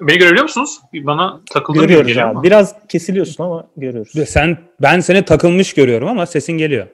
beni 0.00 0.18
görebiliyor 0.18 0.42
musunuz? 0.42 0.80
Bana 0.94 1.40
takıldığım 1.50 1.82
gibi 1.82 1.92
Görüyoruz 1.92 2.16
abi. 2.18 2.24
ama. 2.30 2.42
Biraz 2.42 2.74
kesiliyorsun 2.88 3.44
ama 3.44 3.66
görüyoruz. 3.76 4.12
Sen 4.28 4.58
ben 4.82 5.00
seni 5.00 5.24
takılmış 5.24 5.74
görüyorum 5.74 6.08
ama 6.08 6.26
sesin 6.26 6.52
geliyor. 6.52 6.86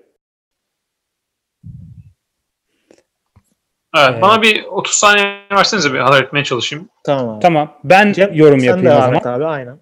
Evet, 3.96 4.18
Ee, 4.18 4.22
bana 4.22 4.42
bir 4.42 4.64
30 4.64 4.92
saniye 4.94 5.26
versenize 5.52 5.92
bir 5.94 5.98
haber 5.98 6.22
etmeye 6.22 6.44
çalışayım. 6.44 6.88
Tamam 7.04 7.28
abi. 7.28 7.40
Tamam. 7.42 7.74
Ben 7.84 8.12
Cem, 8.12 8.34
yorum 8.34 8.60
sen 8.60 8.66
yapayım 8.66 8.86
de 8.86 8.90
o 8.90 8.94
zaman. 8.94 9.08
Ahmet 9.08 9.26
abi 9.26 9.44
aynen. 9.44 9.78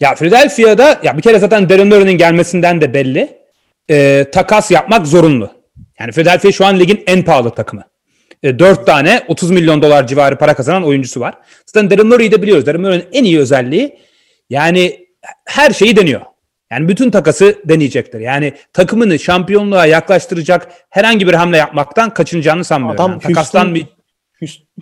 Ya 0.00 0.14
Philadelphia'da 0.14 1.00
ya 1.02 1.16
bir 1.16 1.22
kere 1.22 1.38
zaten 1.38 1.68
Darren 1.68 1.86
Murray'nin 1.86 2.18
gelmesinden 2.18 2.80
de 2.80 2.94
belli. 2.94 3.38
Ee, 3.90 4.24
takas 4.32 4.70
yapmak 4.70 5.06
zorunlu. 5.06 5.50
Yani 6.00 6.12
Philadelphia 6.12 6.52
şu 6.52 6.66
an 6.66 6.78
ligin 6.78 7.04
en 7.06 7.24
pahalı 7.24 7.50
takımı. 7.50 7.82
E, 8.42 8.58
4 8.58 8.86
tane 8.86 9.22
30 9.28 9.50
milyon 9.50 9.82
dolar 9.82 10.06
civarı 10.06 10.38
para 10.38 10.54
kazanan 10.54 10.84
oyuncusu 10.84 11.20
var. 11.20 11.34
Zaten 11.66 11.90
Darren 11.90 12.06
Murray'i 12.06 12.32
de 12.32 12.42
biliyoruz. 12.42 12.66
Darren 12.66 12.80
Murray'nin 12.80 13.06
en 13.12 13.24
iyi 13.24 13.38
özelliği 13.38 13.98
yani 14.50 15.06
her 15.44 15.70
şeyi 15.70 15.96
deniyor. 15.96 16.20
Yani 16.72 16.88
bütün 16.88 17.10
takası 17.10 17.58
deneyecektir. 17.64 18.20
Yani 18.20 18.52
takımını 18.72 19.18
şampiyonluğa 19.18 19.86
yaklaştıracak 19.86 20.68
herhangi 20.90 21.26
bir 21.26 21.34
hamle 21.34 21.56
yapmaktan 21.56 22.14
kaçınacağını 22.14 22.64
sanmıyorum. 22.64 23.00
Adam 23.00 23.10
yani 23.10 23.22
takastan 23.22 23.74
bir 23.74 23.86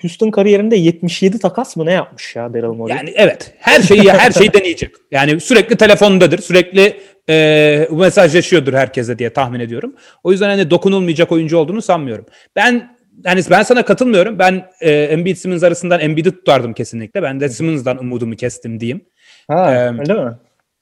Houston 0.03 0.31
kariyerinde 0.31 0.77
77 0.77 1.39
takas 1.39 1.77
mı 1.77 1.87
ne 1.87 1.93
yapmış 1.93 2.37
ya 2.37 2.55
Daryl 2.55 2.67
Morey? 2.67 2.97
Yani 2.97 3.13
evet. 3.17 3.55
Her 3.59 3.83
şeyi 3.83 4.13
her 4.13 4.33
şeyi 4.33 4.53
deneyecek. 4.53 4.91
Yani 5.11 5.41
sürekli 5.41 5.77
telefondadır. 5.77 6.39
Sürekli 6.39 7.01
e, 7.29 7.89
mesajlaşıyordur 7.91 8.73
herkese 8.73 9.19
diye 9.19 9.31
tahmin 9.31 9.61
ediyorum. 9.61 9.95
O 10.25 10.33
yüzden 10.33 10.49
hani 10.49 10.71
dokunulmayacak 10.71 11.33
oyuncu 11.33 11.59
olduğunu 11.59 11.83
sanmıyorum. 11.83 12.27
Ben 12.57 12.95
hani 13.25 13.41
ben 13.51 13.62
sana 13.62 13.85
katılmıyorum. 13.85 14.39
Ben 14.39 14.67
e, 14.81 14.91
Embiid 14.93 15.37
Simmons 15.37 15.62
arasından 15.62 16.01
Embiid'i 16.01 16.31
tutardım 16.31 16.73
kesinlikle. 16.75 17.23
Ben 17.23 17.41
de 17.41 17.49
Simmons'dan 17.49 17.99
umudumu 17.99 18.37
kestim 18.37 18.81
diyeyim. 18.81 19.01
ha, 19.49 19.75
Ee, 19.75 19.99
öyle 20.01 20.14
mi? 20.25 20.33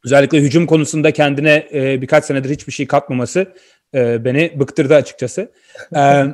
Özellikle 0.05 0.39
hücum 0.39 0.66
konusunda 0.66 1.11
kendine 1.11 1.68
e, 1.74 2.03
birkaç 2.03 2.24
senedir 2.24 2.51
hiçbir 2.51 2.72
şey 2.72 2.87
katmaması 2.87 3.47
e, 3.95 4.24
beni 4.24 4.53
bıktırdı 4.61 4.95
açıkçası. 4.95 5.53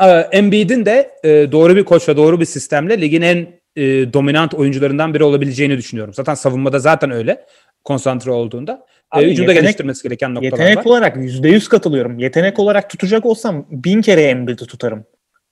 E, 0.00 0.06
e, 0.06 0.10
Embiid'in 0.32 0.86
de 0.86 1.10
e, 1.24 1.52
doğru 1.52 1.76
bir 1.76 1.84
koçla 1.84 2.16
doğru 2.16 2.40
bir 2.40 2.44
sistemle 2.44 3.00
ligin 3.00 3.22
en 3.22 3.36
e, 3.76 3.82
dominant 4.12 4.54
oyuncularından 4.54 5.14
biri 5.14 5.24
olabileceğini 5.24 5.76
düşünüyorum. 5.76 6.14
Zaten 6.14 6.34
savunmada 6.34 6.78
zaten 6.78 7.10
öyle 7.10 7.44
konsantre 7.84 8.30
olduğunda. 8.30 8.86
Abi 9.10 9.24
e, 9.24 9.30
hücumda 9.30 9.52
yetenek- 9.52 9.62
geliştirmesi 9.62 10.02
gereken 10.02 10.34
noktalar 10.34 10.50
Yetenek 10.58 10.78
var. 10.78 10.84
olarak 10.84 11.16
%100 11.16 11.68
katılıyorum. 11.68 12.18
Yetenek 12.18 12.58
olarak 12.58 12.90
tutacak 12.90 13.26
olsam 13.26 13.66
bin 13.70 14.02
kere 14.02 14.22
Embiid'i 14.22 14.66
tutarım. 14.66 15.04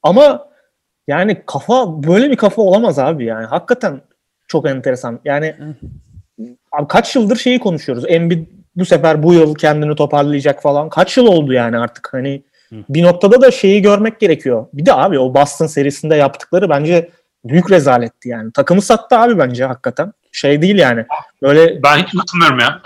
Ama 0.02 0.48
yani 1.08 1.42
kafa 1.46 2.02
böyle 2.02 2.30
bir 2.30 2.36
kafa 2.36 2.62
olamaz 2.62 2.98
abi 2.98 3.24
yani. 3.24 3.46
Hakikaten 3.46 4.00
çok 4.48 4.68
enteresan. 4.68 5.20
Yani 5.24 5.54
abi 6.72 6.88
kaç 6.88 7.16
yıldır 7.16 7.36
şeyi 7.36 7.58
konuşuyoruz. 7.58 8.04
Embiid 8.08 8.46
bu 8.76 8.84
sefer 8.84 9.22
bu 9.22 9.34
yıl 9.34 9.54
kendini 9.54 9.94
toparlayacak 9.94 10.62
falan. 10.62 10.88
Kaç 10.88 11.16
yıl 11.16 11.26
oldu 11.26 11.52
yani 11.52 11.78
artık 11.78 12.08
hani 12.12 12.42
bir 12.72 13.02
noktada 13.02 13.40
da 13.40 13.50
şeyi 13.50 13.82
görmek 13.82 14.20
gerekiyor. 14.20 14.66
Bir 14.72 14.86
de 14.86 14.94
abi 14.94 15.18
o 15.18 15.34
Boston 15.34 15.66
serisinde 15.66 16.16
yaptıkları 16.16 16.70
bence 16.70 17.10
büyük 17.44 17.70
rezaletti 17.70 18.28
yani. 18.28 18.52
Takımı 18.52 18.82
sattı 18.82 19.18
abi 19.18 19.38
bence 19.38 19.64
hakikaten. 19.64 20.12
Şey 20.32 20.62
değil 20.62 20.78
yani. 20.78 21.04
Böyle 21.42 21.82
Ben 21.82 21.96
hiç 21.98 22.16
katılmıyorum 22.18 22.58
ya. 22.58 22.80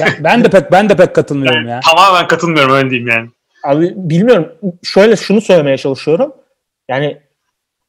Ben, 0.00 0.08
ben 0.20 0.44
de 0.44 0.50
pek 0.50 0.72
ben 0.72 0.88
de 0.88 0.96
pek 0.96 1.14
katılmıyorum 1.14 1.68
ya. 1.68 1.80
Tamamen 1.80 2.28
katılmıyorum 2.28 2.74
öyle 2.74 2.90
diyeyim 2.90 3.08
yani. 3.08 3.30
Abi 3.64 3.92
bilmiyorum. 3.96 4.52
Şöyle 4.82 5.16
şunu 5.16 5.40
söylemeye 5.40 5.78
çalışıyorum. 5.78 6.32
Yani 6.88 7.18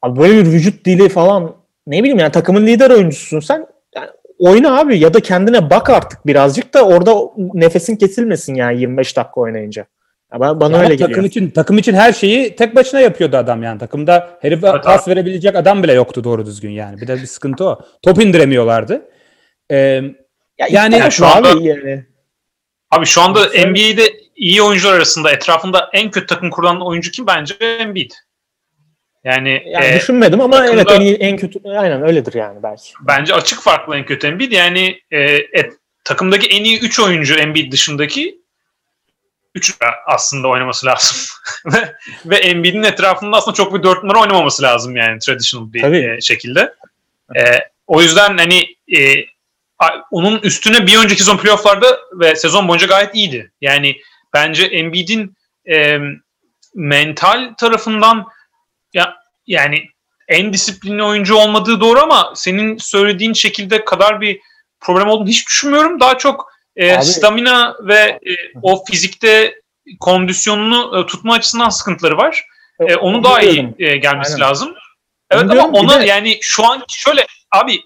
abi 0.02 0.20
böyle 0.20 0.38
bir 0.44 0.52
vücut 0.52 0.84
dili 0.84 1.08
falan 1.08 1.56
ne 1.86 1.98
bileyim 2.00 2.18
yani 2.18 2.32
takımın 2.32 2.66
lider 2.66 2.90
oyuncususun 2.90 3.40
sen. 3.40 3.66
Yani 3.96 4.08
oyna 4.38 4.78
abi 4.80 4.98
ya 4.98 5.14
da 5.14 5.20
kendine 5.20 5.70
bak 5.70 5.90
artık 5.90 6.26
birazcık 6.26 6.74
da 6.74 6.86
orada 6.86 7.14
nefesin 7.36 7.96
kesilmesin 7.96 8.54
yani 8.54 8.80
25 8.80 9.16
dakika 9.16 9.40
oynayınca. 9.40 9.86
Ya 10.32 10.38
ba- 10.38 10.60
bana 10.60 10.74
Ama 10.76 10.84
öyle 10.84 10.96
takım 10.96 11.08
geliyor. 11.08 11.24
için 11.24 11.50
takım 11.50 11.78
için 11.78 11.94
her 11.94 12.12
şeyi 12.12 12.56
tek 12.56 12.76
başına 12.76 13.00
yapıyordu 13.00 13.36
adam 13.36 13.62
yani. 13.62 13.78
Takımda 13.78 14.38
herife 14.40 14.68
Evet, 14.68 14.84
pas 14.84 15.08
verebilecek 15.08 15.56
adam 15.56 15.82
bile 15.82 15.92
yoktu 15.92 16.24
doğru 16.24 16.46
düzgün 16.46 16.70
yani. 16.70 17.00
Bir 17.00 17.06
de 17.06 17.14
bir 17.14 17.26
sıkıntı 17.26 17.64
o. 17.64 17.78
Top 18.02 18.22
indiremiyorlardı. 18.22 19.08
Ee, 19.70 19.76
Ya 20.58 20.66
yani 20.70 20.98
yani 20.98 21.12
şu 21.12 21.26
anda- 21.26 21.48
abi 21.50 21.64
yani. 21.64 22.04
Abi 22.90 23.06
şu 23.06 23.20
anda. 23.22 23.40
NBA'de 23.48 24.02
iyi 24.36 24.62
oyuncular 24.62 24.94
arasında 24.94 25.30
etrafında 25.32 25.88
en 25.92 26.10
kötü 26.10 26.26
takım 26.26 26.50
kuran 26.50 26.86
oyuncu 26.86 27.10
kim? 27.10 27.26
Bence 27.26 27.54
Embiid. 27.60 28.10
Yani, 29.24 29.62
Yani 29.66 29.84
e, 29.86 29.96
düşünmedim 29.96 30.40
ama 30.40 30.56
takımda- 30.56 30.74
evet 30.74 30.90
en, 30.90 31.00
iyi, 31.00 31.14
en 31.14 31.36
kötü 31.36 31.58
aynen 31.68 32.02
öyledir 32.02 32.34
yani 32.34 32.62
belki. 32.62 32.92
bence 33.00 33.34
açık 33.34 33.60
farklı 33.62 33.96
en 33.96 34.04
kötü 34.06 34.26
Embiid. 34.26 34.52
Yani 34.52 35.00
e, 35.10 35.20
et- 35.34 35.72
takımdaki 36.04 36.46
en 36.46 36.64
iyi 36.64 36.80
3 36.80 37.00
oyuncu 37.00 37.34
Embiid 37.34 37.72
dışındaki 37.72 38.38
3 39.54 39.74
aslında 40.06 40.48
oynaması 40.48 40.86
lazım. 40.86 41.16
ve, 41.66 41.94
ve 42.26 42.36
Embiid'in 42.36 42.82
etrafında 42.82 43.36
aslında 43.36 43.54
çok 43.54 43.74
bir 43.74 43.82
4 43.82 44.02
numara 44.02 44.20
oynamaması 44.20 44.62
lazım 44.62 44.96
yani 44.96 45.18
traditional 45.18 45.72
bir 45.72 45.80
Tabii. 45.82 46.16
e, 46.16 46.20
şekilde. 46.20 46.74
E, 47.36 47.40
o 47.86 48.02
yüzden 48.02 48.38
hani 48.38 48.76
e, 48.96 49.14
onun 50.10 50.38
üstüne 50.38 50.86
bir 50.86 50.98
önceki 50.98 51.20
sezon 51.22 51.36
playofflarda 51.36 51.98
ve 52.12 52.36
sezon 52.36 52.68
boyunca 52.68 52.86
gayet 52.86 53.14
iyiydi. 53.14 53.50
Yani 53.60 53.96
bence 54.34 54.64
Embiid'in 54.64 55.34
e, 55.70 55.98
mental 56.74 57.54
tarafından 57.58 58.26
ya 58.94 59.14
yani 59.46 59.84
en 60.28 60.52
disiplinli 60.52 61.02
oyuncu 61.02 61.34
olmadığı 61.36 61.80
doğru 61.80 62.00
ama 62.00 62.32
senin 62.36 62.76
söylediğin 62.78 63.32
şekilde 63.32 63.84
kadar 63.84 64.20
bir 64.20 64.40
problem 64.80 65.08
olduğunu 65.08 65.28
hiç 65.28 65.46
düşünmüyorum. 65.46 66.00
Daha 66.00 66.18
çok 66.18 66.52
e, 66.76 66.96
Abi- 66.96 67.04
stamina 67.04 67.76
ve 67.80 67.94
e, 68.00 68.32
o 68.62 68.84
fizikte 68.84 69.54
kondisyonunu 70.00 70.98
e, 71.00 71.06
tutma 71.06 71.34
açısından 71.34 71.68
sıkıntıları 71.68 72.16
var. 72.16 72.44
E, 72.80 72.96
onu 72.96 73.24
daha 73.24 73.40
iyi 73.40 73.52
diyorum. 73.54 73.74
e, 73.78 73.96
gelmesi 73.96 74.34
Aynen. 74.34 74.48
lazım. 74.48 74.74
Evet 75.30 75.44
Onu 75.44 75.62
ama 75.62 75.78
ona 75.78 76.00
de- 76.00 76.06
yani 76.06 76.38
şu 76.40 76.66
an 76.66 76.84
şöyle 76.88 77.26
abi 77.52 77.82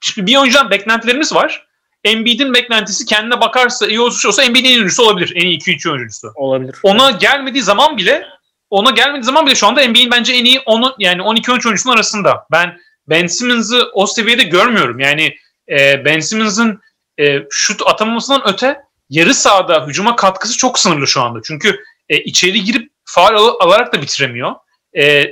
şimdi 0.00 0.26
bir 0.30 0.36
oyuncudan 0.36 0.70
beklentilerimiz 0.70 1.34
var. 1.34 1.66
Embiid'in 2.04 2.54
beklentisi 2.54 3.06
kendine 3.06 3.40
bakarsa 3.40 3.86
iyi 3.86 4.00
olursa 4.00 4.28
olsa 4.28 4.42
Embiid'in 4.42 4.68
en 4.68 4.72
iyi 4.72 4.76
oyuncusu 4.78 5.02
olabilir. 5.02 5.32
En 5.36 5.46
iyi 5.46 5.58
2-3 5.58 5.90
oyuncusu. 5.92 6.32
Olabilir. 6.34 6.74
Ona 6.82 7.10
gelmediği 7.10 7.62
zaman 7.62 7.96
bile 7.96 8.26
ona 8.72 8.90
gelmediği 8.90 9.24
zaman 9.24 9.46
bile 9.46 9.54
şu 9.54 9.66
anda 9.66 9.88
NBA'in 9.88 10.10
bence 10.10 10.32
en 10.32 10.44
iyi 10.44 10.60
onu 10.66 10.94
yani 10.98 11.22
12 11.22 11.52
13 11.52 11.66
oyuncusunun 11.66 11.94
arasında. 11.94 12.46
Ben 12.52 12.78
Ben 13.08 13.26
Simmons'ı 13.26 13.90
o 13.92 14.06
seviyede 14.06 14.42
görmüyorum. 14.42 14.98
Yani 14.98 15.36
e, 15.70 16.04
Ben 16.04 16.20
Simmons'ın 16.20 16.80
e, 17.20 17.38
şut 17.50 17.82
atamamasından 17.86 18.42
öte 18.48 18.80
yarı 19.10 19.34
sahada 19.34 19.86
hücuma 19.86 20.16
katkısı 20.16 20.56
çok 20.56 20.78
sınırlı 20.78 21.06
şu 21.06 21.22
anda. 21.22 21.40
Çünkü 21.44 21.84
e, 22.08 22.18
içeri 22.18 22.64
girip 22.64 22.92
faal 23.04 23.34
al- 23.34 23.56
alarak 23.60 23.94
da 23.94 24.02
bitiremiyor. 24.02 24.54
E, 24.92 25.04
e, 25.04 25.30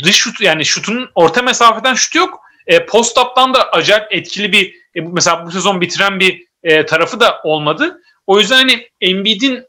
dış 0.00 0.16
şut 0.16 0.40
yani 0.40 0.64
şutun 0.64 1.10
orta 1.14 1.42
mesafeden 1.42 1.94
şutu 1.94 2.18
yok. 2.18 2.40
E, 2.66 2.86
post 2.86 3.18
up'tan 3.18 3.54
da 3.54 3.70
acayip 3.70 4.06
etkili 4.10 4.52
bir 4.52 4.74
e, 4.94 5.00
mesela 5.00 5.46
bu 5.46 5.50
sezon 5.50 5.80
bitiren 5.80 6.20
bir 6.20 6.46
e, 6.62 6.86
tarafı 6.86 7.20
da 7.20 7.40
olmadı. 7.44 8.00
O 8.26 8.38
yüzden 8.38 8.56
hani 8.56 8.88
Embiid'in 9.00 9.64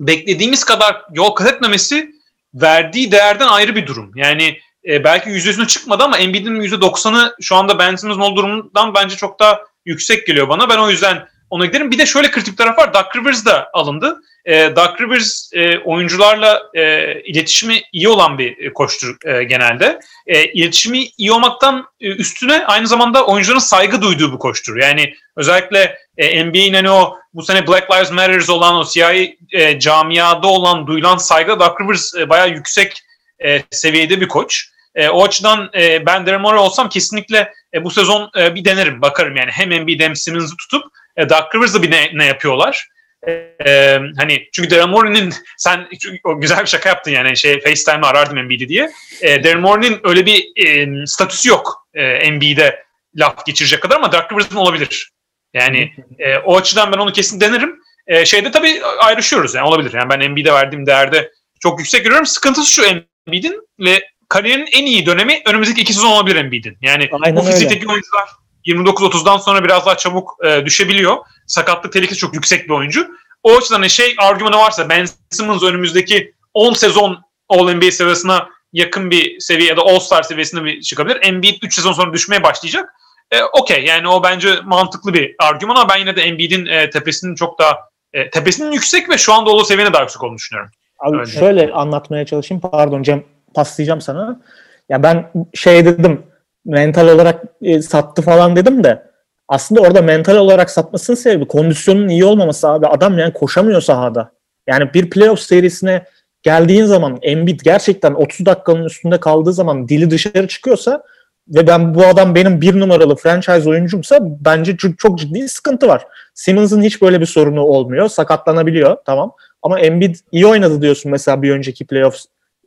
beklediğimiz 0.00 0.64
kadar 0.64 1.02
yol 1.12 1.30
kat 1.30 1.52
etmemesi 1.54 2.15
verdiği 2.62 3.12
değerden 3.12 3.48
ayrı 3.48 3.76
bir 3.76 3.86
durum. 3.86 4.12
Yani 4.14 4.58
e, 4.88 5.04
belki 5.04 5.30
yüzdesine 5.30 5.66
çıkmadı 5.66 6.04
ama 6.04 6.18
Embiid'in 6.18 6.60
%90'ı 6.60 7.34
şu 7.40 7.56
anda 7.56 7.78
Ben 7.78 7.96
Simmons'ın 7.96 8.20
olduğu 8.20 8.36
durumdan 8.36 8.94
bence 8.94 9.16
çok 9.16 9.40
daha 9.40 9.60
yüksek 9.84 10.26
geliyor 10.26 10.48
bana. 10.48 10.68
Ben 10.68 10.78
o 10.78 10.90
yüzden 10.90 11.28
ona 11.50 11.66
giderim. 11.66 11.90
Bir 11.90 11.98
de 11.98 12.06
şöyle 12.06 12.30
kritik 12.30 12.58
taraf 12.58 12.78
var. 12.78 12.94
Doug 12.94 13.16
Rivers 13.16 13.44
da 13.44 13.70
alındı. 13.72 14.20
E, 14.44 14.76
Doug 14.76 15.00
Rivers 15.00 15.50
e, 15.52 15.78
oyuncularla 15.78 16.62
e, 16.74 17.14
iletişimi 17.20 17.82
iyi 17.92 18.08
olan 18.08 18.38
bir 18.38 18.58
e, 18.58 18.72
koçtur 18.72 19.16
e, 19.24 19.44
genelde. 19.44 19.98
E, 20.26 20.44
iletişimi 20.44 21.04
iyi 21.18 21.32
olmaktan 21.32 21.84
e, 22.00 22.08
üstüne 22.08 22.66
aynı 22.66 22.86
zamanda 22.86 23.26
oyuncuların 23.26 23.58
saygı 23.58 24.02
duyduğu 24.02 24.32
bir 24.32 24.38
koçtur. 24.38 24.76
Yani 24.76 25.14
özellikle 25.36 25.98
e, 26.18 26.44
NBA'in 26.44 26.74
hani 26.74 26.90
o 26.90 27.18
bu 27.34 27.42
sene 27.42 27.66
Black 27.66 27.90
Lives 27.90 28.10
Matter 28.10 28.48
olan 28.48 28.76
o 28.76 28.84
siyahi 28.84 29.38
e, 29.52 29.78
camiada 29.78 30.46
olan 30.46 30.86
duyulan 30.86 31.16
saygı 31.16 31.60
Doug 31.60 31.80
Rivers 31.80 32.14
e, 32.14 32.28
bayağı 32.28 32.48
yüksek 32.48 33.02
e, 33.44 33.62
seviyede 33.70 34.20
bir 34.20 34.28
koç. 34.28 34.64
E, 34.94 35.08
o 35.08 35.24
açıdan 35.24 35.70
e, 35.74 36.06
ben 36.06 36.26
Daryl 36.26 36.56
olsam 36.56 36.88
kesinlikle 36.88 37.52
e, 37.74 37.84
bu 37.84 37.90
sezon 37.90 38.30
e, 38.38 38.54
bir 38.54 38.64
denerim, 38.64 39.02
bakarım 39.02 39.36
yani. 39.36 39.50
Hem 39.50 39.72
Embiid 39.72 40.00
hem 40.00 40.16
Simmons'ı 40.16 40.56
tutup 40.56 40.84
e, 41.16 41.28
Doug 41.28 41.54
Rivers'ı 41.54 41.82
bir 41.82 41.90
ne, 41.90 42.10
ne 42.14 42.24
yapıyorlar. 42.24 42.88
E, 43.28 43.32
e, 43.66 44.00
hani 44.18 44.48
çünkü 44.52 44.70
Daryl 44.70 45.30
sen 45.56 45.88
o 46.24 46.40
güzel 46.40 46.60
bir 46.60 46.66
şaka 46.66 46.88
yaptın 46.88 47.10
yani 47.10 47.36
şey 47.36 47.60
FaceTime'ı 47.60 48.06
arardım 48.06 48.38
Embiid'i 48.38 48.68
diye. 48.68 48.90
E, 49.22 49.44
Daryl 49.44 49.98
öyle 50.04 50.26
bir 50.26 50.66
e, 50.66 50.88
statüsü 51.06 51.48
yok 51.48 51.88
e, 51.94 52.02
Embiid'e 52.02 52.86
laf 53.16 53.46
geçirecek 53.46 53.82
kadar 53.82 53.96
ama 53.96 54.12
Doug 54.12 54.32
Rivers'ın 54.32 54.56
olabilir. 54.56 55.10
Yani 55.54 55.92
e, 56.18 56.38
o 56.38 56.56
açıdan 56.56 56.92
ben 56.92 56.98
onu 56.98 57.12
kesin 57.12 57.40
denerim. 57.40 57.76
E, 58.06 58.26
şeyde 58.26 58.50
tabii 58.50 58.82
ayrışıyoruz 59.00 59.54
yani 59.54 59.68
olabilir. 59.68 59.92
Yani 59.92 60.10
ben 60.10 60.20
Embiid'e 60.20 60.52
verdiğim 60.52 60.86
değerde 60.86 61.32
çok 61.60 61.78
yüksek 61.78 62.04
görüyorum. 62.04 62.26
Sıkıntısı 62.26 62.72
şu 62.72 62.82
Embiid'in 62.84 63.68
ve 63.80 64.08
kariyerinin 64.28 64.68
en 64.72 64.86
iyi 64.86 65.06
dönemi 65.06 65.42
önümüzdeki 65.46 65.80
iki 65.80 65.94
sezon 65.94 66.10
olabilir 66.10 66.36
Embiid'in. 66.36 66.78
Yani 66.82 67.08
Aynen 67.22 67.36
bu 67.36 67.40
öyle. 67.40 67.50
fizikteki 67.50 67.88
oyuncular 67.88 68.28
29-30'dan 68.66 69.38
sonra 69.38 69.64
biraz 69.64 69.86
daha 69.86 69.96
çabuk 69.96 70.30
e, 70.44 70.64
düşebiliyor. 70.64 71.16
Sakatlık 71.46 71.92
tehlikesi 71.92 72.20
çok 72.20 72.34
yüksek 72.34 72.64
bir 72.64 72.74
oyuncu. 72.74 73.08
O 73.42 73.56
açıdan 73.56 73.76
hani 73.76 73.90
şey 73.90 74.14
argümanı 74.18 74.56
varsa 74.56 74.88
Ben 74.88 75.06
Simmons 75.30 75.62
önümüzdeki 75.62 76.34
10 76.54 76.72
sezon 76.72 77.18
All-NBA 77.48 77.90
seviyesine 77.90 78.38
yakın 78.72 79.10
bir 79.10 79.40
seviye 79.40 79.68
ya 79.68 79.76
da 79.76 79.82
All-Star 79.82 80.22
seviyesine 80.22 80.64
bir 80.64 80.80
çıkabilir. 80.80 81.18
Embiid 81.22 81.62
3 81.62 81.74
sezon 81.74 81.92
sonra 81.92 82.12
düşmeye 82.12 82.42
başlayacak. 82.42 82.94
E, 83.30 83.42
Okey 83.42 83.84
yani 83.84 84.08
o 84.08 84.22
bence 84.22 84.48
mantıklı 84.64 85.14
bir 85.14 85.34
argüman 85.38 85.76
ama 85.76 85.88
ben 85.88 85.96
yine 85.98 86.16
de 86.16 86.22
Embiid'in 86.22 86.66
e, 86.66 86.90
tepesinin 86.90 87.34
çok 87.34 87.58
daha 87.58 87.76
e, 88.12 88.30
tepesinin 88.30 88.72
yüksek 88.72 89.10
ve 89.10 89.18
şu 89.18 89.32
anda 89.32 89.50
olduğu 89.50 89.64
seviyenin 89.64 89.92
daha 89.92 90.02
yüksek 90.02 90.22
olduğunu 90.22 90.36
düşünüyorum. 90.36 90.70
Abi 90.98 91.16
Öyle. 91.16 91.30
şöyle 91.30 91.72
anlatmaya 91.72 92.26
çalışayım. 92.26 92.60
Pardon 92.60 93.02
Cem 93.02 93.24
paslayacağım 93.54 94.00
sana. 94.00 94.40
Ya 94.88 95.02
ben 95.02 95.30
şey 95.54 95.84
dedim 95.84 96.22
mental 96.64 97.08
olarak 97.08 97.44
e, 97.62 97.82
sattı 97.82 98.22
falan 98.22 98.56
dedim 98.56 98.84
de 98.84 99.02
aslında 99.48 99.80
orada 99.80 100.02
mental 100.02 100.36
olarak 100.36 100.70
satmasının 100.70 101.16
sebebi 101.16 101.48
kondisyonun 101.48 102.08
iyi 102.08 102.24
olmaması 102.24 102.68
abi. 102.68 102.86
Adam 102.86 103.18
yani 103.18 103.32
koşamıyor 103.32 103.80
sahada. 103.80 104.32
Yani 104.66 104.94
bir 104.94 105.10
playoff 105.10 105.40
serisine 105.40 106.04
geldiğin 106.42 106.84
zaman 106.84 107.18
Embiid 107.22 107.60
gerçekten 107.60 108.14
30 108.14 108.46
dakikanın 108.46 108.84
üstünde 108.84 109.20
kaldığı 109.20 109.52
zaman 109.52 109.88
dili 109.88 110.10
dışarı 110.10 110.48
çıkıyorsa 110.48 111.02
ve 111.48 111.66
ben 111.66 111.94
bu 111.94 112.06
adam 112.06 112.34
benim 112.34 112.60
bir 112.60 112.80
numaralı 112.80 113.16
franchise 113.16 113.70
oyuncumsa 113.70 114.18
bence 114.20 114.76
çok, 114.76 114.98
çok 114.98 115.18
ciddi 115.18 115.48
sıkıntı 115.48 115.88
var. 115.88 116.06
Simmons'ın 116.34 116.82
hiç 116.82 117.02
böyle 117.02 117.20
bir 117.20 117.26
sorunu 117.26 117.60
olmuyor. 117.60 118.08
Sakatlanabiliyor 118.08 118.96
tamam. 119.06 119.32
Ama 119.62 119.80
Embiid 119.80 120.16
iyi 120.32 120.46
oynadı 120.46 120.82
diyorsun 120.82 121.10
mesela 121.10 121.42
bir 121.42 121.50
önceki 121.50 121.86
playoff 121.86 122.16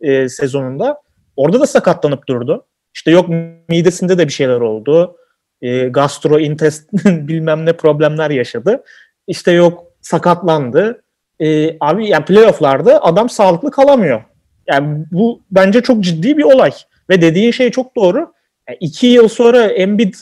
e, 0.02 0.30
sezonunda. 0.30 1.02
Orada 1.36 1.60
da 1.60 1.68
sakatlanıp 1.68 2.28
durdu. 2.28 2.66
İşte 2.94 3.12
yok 3.12 3.30
midesinde 3.70 4.18
de 4.18 4.28
bir 4.28 4.34
şeyler 4.34 4.60
oldu. 4.60 5.16
E, 5.62 5.88
gastrointestin 5.88 7.28
bilmem 7.28 7.66
ne 7.66 7.74
problemler 7.74 8.30
yaşadı. 8.30 8.84
İşte 9.28 9.52
yok 9.52 9.84
sakatlandı. 10.02 11.04
E, 11.40 11.78
abi 11.80 12.08
yani 12.08 12.26
playofflarda 12.26 13.04
adam 13.04 13.30
sağlıklı 13.30 13.72
kalamıyor. 13.72 14.24
Yani 14.68 15.06
bu 15.12 15.42
bence 15.52 15.82
çok 15.82 16.02
ciddi 16.02 16.38
bir 16.38 16.44
olay. 16.44 16.72
Ve 17.10 17.22
dediğin 17.22 17.52
şey 17.52 17.72
çok 17.72 17.96
doğru. 17.96 18.34
Yani 18.70 18.78
iki 18.80 19.08
yıl 19.08 19.28
sonra 19.28 19.66
Embiid 19.66 20.14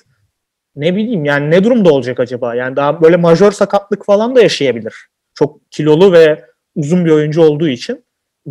ne 0.76 0.96
bileyim 0.96 1.26
yani 1.26 1.52
ne 1.52 1.64
durumda 1.64 1.94
olacak 1.94 2.20
acaba? 2.20 2.56
Yani 2.56 2.76
daha 2.76 3.02
böyle 3.02 3.18
majör 3.18 3.52
sakatlık 3.52 4.06
falan 4.06 4.36
da 4.36 4.42
yaşayabilir. 4.42 4.96
Çok 5.34 5.72
kilolu 5.72 6.12
ve 6.12 6.46
uzun 6.76 7.06
bir 7.06 7.12
oyuncu 7.12 7.42
olduğu 7.42 7.68
için. 7.68 8.06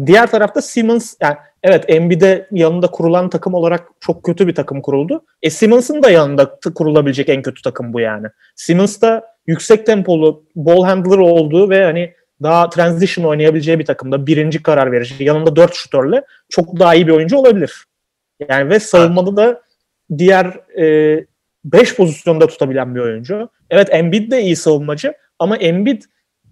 Diğer 0.07 0.31
tarafta 0.31 0.63
Simmons 0.63 1.15
yani 1.21 1.37
evet 1.63 1.85
Embiid'e 1.89 2.49
yanında 2.51 2.87
kurulan 2.87 3.31
takım 3.31 3.55
olarak 3.55 3.89
çok 4.01 4.25
kötü 4.25 4.47
bir 4.47 4.55
takım 4.55 4.83
kuruldu. 4.83 5.25
E 5.43 5.51
Simmons'ın 5.51 6.03
da 6.03 6.11
yanında 6.11 6.59
kurulabilecek 6.75 7.29
en 7.29 7.43
kötü 7.43 7.63
takım 7.63 7.93
bu 7.93 8.01
yani. 8.01 8.27
Simmons 8.57 9.01
da 9.01 9.25
yüksek 9.47 9.87
tempolu 9.87 10.45
ball 10.57 10.85
handler 10.85 11.19
olduğu 11.19 11.71
ve 11.71 11.85
hani 11.85 12.13
daha 12.43 12.71
transition 12.71 13.25
oynayabileceği 13.25 13.79
bir 13.79 13.87
takımda 13.87 14.27
birinci 14.27 14.63
karar 14.63 14.93
verici. 14.93 15.25
Yanında 15.25 15.57
dört 15.57 15.75
şutörle 15.75 16.25
çok 16.49 16.79
daha 16.79 16.95
iyi 16.95 17.07
bir 17.07 17.13
oyuncu 17.13 17.37
olabilir. 17.37 17.85
Yani 18.49 18.71
ve 18.71 18.81
savunmada 18.81 19.37
da 19.37 19.66
diğer 20.19 20.61
5 21.65 21.97
pozisyonda 21.97 22.47
tutabilen 22.47 22.95
bir 22.95 23.01
oyuncu. 23.01 23.49
Evet 23.71 23.89
Embiid 23.91 24.33
de 24.33 24.43
iyi 24.43 24.57
savunmacı 24.57 25.15
ama 25.39 25.57
Embiid 25.57 26.03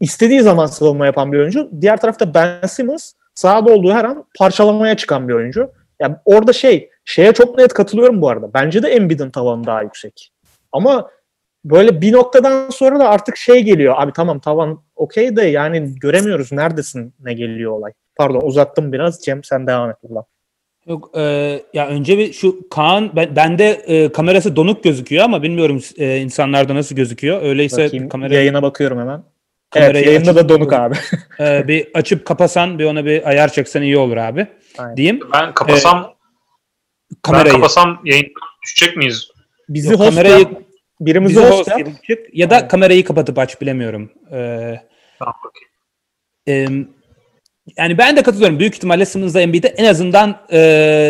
istediği 0.00 0.40
zaman 0.40 0.66
savunma 0.66 1.06
yapan 1.06 1.32
bir 1.32 1.38
oyuncu. 1.38 1.70
Diğer 1.80 2.00
tarafta 2.00 2.34
Ben 2.34 2.66
Simmons 2.66 3.12
sahada 3.34 3.72
olduğu 3.72 3.92
her 3.92 4.04
an 4.04 4.24
parçalamaya 4.38 4.96
çıkan 4.96 5.28
bir 5.28 5.34
oyuncu. 5.34 5.70
Yani 6.00 6.16
orada 6.24 6.52
şey, 6.52 6.90
şeye 7.04 7.32
çok 7.32 7.58
net 7.58 7.72
katılıyorum 7.72 8.22
bu 8.22 8.28
arada. 8.28 8.54
Bence 8.54 8.82
de 8.82 8.88
Embiid'in 8.88 9.30
tavanı 9.30 9.66
daha 9.66 9.82
yüksek. 9.82 10.32
Ama 10.72 11.10
böyle 11.64 12.00
bir 12.00 12.12
noktadan 12.12 12.70
sonra 12.70 12.98
da 12.98 13.08
artık 13.08 13.36
şey 13.36 13.62
geliyor. 13.62 13.94
Abi 13.98 14.12
tamam 14.12 14.40
tavan 14.40 14.82
okey 14.96 15.36
de 15.36 15.42
yani 15.42 15.94
göremiyoruz 16.00 16.52
neredesin 16.52 17.14
ne 17.20 17.34
geliyor 17.34 17.72
olay. 17.72 17.92
Pardon 18.16 18.40
uzattım 18.40 18.92
biraz. 18.92 19.20
Cem 19.20 19.44
sen 19.44 19.66
devam 19.66 19.90
et 19.90 19.96
buradan. 20.02 20.24
Yok, 20.86 21.10
e, 21.16 21.20
ya 21.72 21.88
önce 21.88 22.18
bir 22.18 22.32
şu 22.32 22.68
Kaan 22.68 23.16
ben 23.16 23.36
bende 23.36 23.70
e, 23.70 24.12
kamerası 24.12 24.56
donuk 24.56 24.84
gözüküyor 24.84 25.24
ama 25.24 25.42
bilmiyorum 25.42 25.80
e, 25.96 26.18
insanlarda 26.18 26.74
nasıl 26.74 26.96
gözüküyor. 26.96 27.42
Öyleyse 27.42 27.84
Bakayım, 27.84 28.08
kamerayı 28.08 28.38
yayına 28.38 28.62
bakıyorum 28.62 28.98
hemen. 29.00 29.24
Kamerayı 29.70 29.94
evet 30.04 30.06
yayında 30.06 30.30
açıp- 30.30 30.44
da 30.44 30.48
donuk 30.48 30.72
abi. 30.72 30.94
e, 31.40 31.68
bir 31.68 31.88
açıp 31.94 32.24
kapasan 32.26 32.78
bir 32.78 32.84
ona 32.84 33.04
bir 33.04 33.28
ayar 33.28 33.52
çeksen 33.52 33.82
iyi 33.82 33.96
olur 33.98 34.16
abi. 34.16 34.46
Aynen. 34.78 34.96
Diyeyim. 34.96 35.20
Ben 35.34 35.54
kapasam 35.54 36.02
ben 37.10 37.16
Kamerayı. 37.22 37.52
kapasam 37.54 38.00
yayından 38.04 38.30
düşecek 38.62 38.96
miyiz? 38.96 39.28
Bizi 39.68 39.92
Yok, 39.92 40.00
host 40.00 40.10
kamerayı 40.10 40.38
yap, 40.38 40.52
birimizi 41.00 41.34
bizi 41.36 41.46
host, 41.48 41.70
host 41.70 42.08
yap. 42.08 42.18
ya 42.32 42.50
da 42.50 42.54
Aynen. 42.56 42.68
kamerayı 42.68 43.04
kapatıp 43.04 43.38
aç 43.38 43.60
bilemiyorum. 43.60 44.12
E, 44.32 44.36
Tamam 45.18 45.34
bakayım. 45.44 45.68
Ee, 46.48 46.68
yani 47.76 47.98
ben 47.98 48.16
de 48.16 48.22
katılıyorum. 48.22 48.58
Büyük 48.58 48.74
ihtimalle 48.74 49.06
Simmons'la 49.06 49.40
Embiid'i 49.40 49.66
en 49.66 49.84
azından 49.84 50.30
e, 50.52 50.58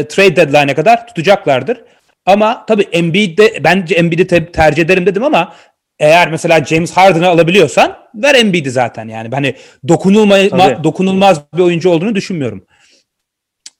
trade 0.09 0.37
deadline'e 0.37 0.75
kadar 0.75 1.07
tutacaklardır. 1.07 1.81
Ama 2.27 2.67
tabii 2.67 2.83
Embiid'de 2.93 3.61
bence 3.65 3.95
Embiid'i 3.95 4.27
te- 4.27 4.53
tercih 4.53 4.83
ederim 4.83 5.07
dedim 5.07 5.25
ama 5.25 5.55
eğer 5.99 6.31
mesela 6.31 6.65
James 6.65 6.93
Harden'ı 6.93 7.29
alabiliyorsan 7.29 7.97
ver 8.15 8.35
Embiid'i 8.35 8.71
zaten 8.71 9.09
yani. 9.09 9.35
Hani 9.35 9.55
dokunulma, 9.89 10.39
ma- 10.39 10.85
dokunulmaz 10.85 11.41
bir 11.55 11.63
oyuncu 11.63 11.91
olduğunu 11.91 12.15
düşünmüyorum. 12.15 12.67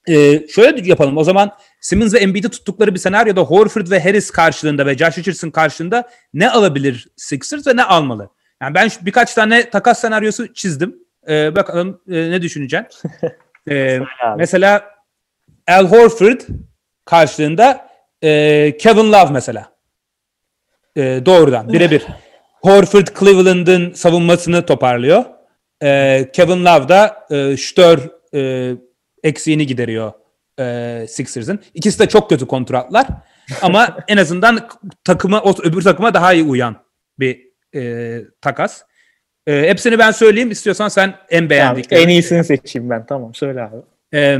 Ee, 0.09 0.47
şöyle 0.47 0.89
yapalım. 0.89 1.17
O 1.17 1.23
zaman 1.23 1.51
Simmons 1.81 2.13
ve 2.13 2.19
Embiid'i 2.19 2.49
tuttukları 2.49 2.93
bir 2.93 2.99
senaryoda 2.99 3.41
Horford 3.41 3.91
ve 3.91 3.99
Harris 3.99 4.31
karşılığında 4.31 4.85
ve 4.85 4.97
Josh 4.97 5.17
Richardson 5.17 5.49
karşılığında 5.49 6.09
ne 6.33 6.49
alabilir 6.49 7.07
Sixers 7.15 7.67
ve 7.67 7.75
ne 7.75 7.83
almalı? 7.83 8.29
Yani 8.61 8.75
ben 8.75 8.89
birkaç 9.01 9.33
tane 9.33 9.69
takas 9.69 10.01
senaryosu 10.01 10.53
çizdim. 10.53 11.04
Ee, 11.29 11.55
bakalım 11.55 12.01
e, 12.09 12.31
ne 12.31 12.41
düşüneceksin? 12.41 13.11
Abi. 14.23 14.37
mesela 14.37 14.95
Al 15.67 15.85
Horford 15.87 16.41
karşılığında 17.05 17.87
e, 18.23 18.77
Kevin 18.77 19.11
Love 19.11 19.31
mesela. 19.31 19.75
E, 20.95 21.21
doğrudan 21.25 21.73
birebir. 21.73 22.05
Horford 22.61 23.07
Cleveland'ın 23.19 23.93
savunmasını 23.93 24.65
toparlıyor. 24.65 25.25
E, 25.83 26.29
Kevin 26.33 26.65
Love 26.65 26.89
da 26.89 27.27
e, 27.31 27.57
şütör 27.57 27.99
e, 28.33 28.71
eksiğini 29.23 29.67
gideriyor 29.67 30.13
e, 30.59 31.05
Sixers'ın. 31.09 31.59
İkisi 31.73 31.99
de 31.99 32.07
çok 32.09 32.29
kötü 32.29 32.47
kontratlar. 32.47 33.07
Ama 33.61 33.97
en 34.07 34.17
azından 34.17 34.69
takıma 35.03 35.41
o, 35.41 35.55
öbür 35.63 35.81
takıma 35.81 36.13
daha 36.13 36.33
iyi 36.33 36.43
uyan 36.43 36.75
bir 37.19 37.41
e, 37.75 38.21
takas. 38.41 38.83
E, 39.47 39.61
hepsini 39.69 39.99
ben 39.99 40.11
söyleyeyim. 40.11 40.51
İstiyorsan 40.51 40.87
sen 40.87 41.13
en 41.29 41.49
beğendiklerini. 41.49 42.03
en 42.03 42.09
iyisini 42.09 42.43
seçeyim 42.43 42.89
ben. 42.89 43.05
Tamam 43.05 43.33
söyle 43.33 43.61
abi. 43.61 43.75
Ee, 44.13 44.39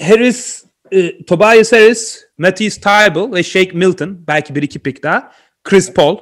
Harris, 0.00 0.64
e, 0.92 1.24
Tobias 1.24 1.72
Harris, 1.72 2.24
Matisse 2.38 2.80
Thybulle 2.80 3.36
ve 3.36 3.42
Shake 3.42 3.72
Milton. 3.72 4.24
Belki 4.28 4.54
bir 4.54 4.62
iki 4.62 4.78
pick 4.78 5.02
daha. 5.02 5.32
Chris 5.64 5.92
Paul 5.92 6.18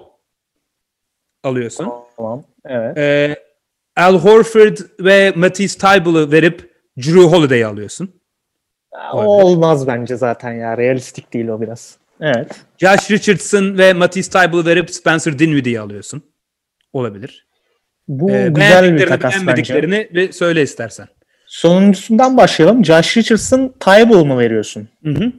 alıyorsun. 1.42 1.92
Tamam. 2.16 2.44
Evet. 2.64 2.98
Ee, 2.98 3.36
Al 3.96 4.18
Horford 4.18 4.76
ve 5.00 5.32
Matisse 5.36 5.78
Thybulle'ı 5.78 6.32
verip 6.32 6.70
Drew 6.98 7.20
Holiday'i 7.20 7.66
alıyorsun. 7.66 8.20
O 9.12 9.18
olmaz 9.18 9.86
bence 9.86 10.16
zaten 10.16 10.52
ya. 10.52 10.78
Realistik 10.78 11.32
değil 11.32 11.48
o 11.48 11.60
biraz. 11.60 11.98
Evet. 12.20 12.60
Josh 12.78 13.10
Richardson 13.10 13.78
ve 13.78 13.92
Matisse 13.92 14.30
Thybulle'ı 14.30 14.66
verip 14.66 14.90
Spencer 14.90 15.38
Dinwiddie'yi 15.38 15.80
alıyorsun. 15.80 16.22
Olabilir. 16.92 17.46
Bu 18.08 18.30
Ee, 18.30 18.48
güzel 18.48 18.96
bir 18.96 19.06
takas 19.06 19.34
bence. 19.46 19.82
bir 20.14 20.32
söyle 20.32 20.62
istersen. 20.62 21.06
Sonuncusundan 21.46 22.36
başlayalım. 22.36 22.84
Josh 22.84 23.16
Richardson, 23.16 23.74
Tybal 23.80 24.24
mı 24.24 24.38
veriyorsun? 24.38 24.88
Hı 25.04 25.10
hı. 25.10 25.32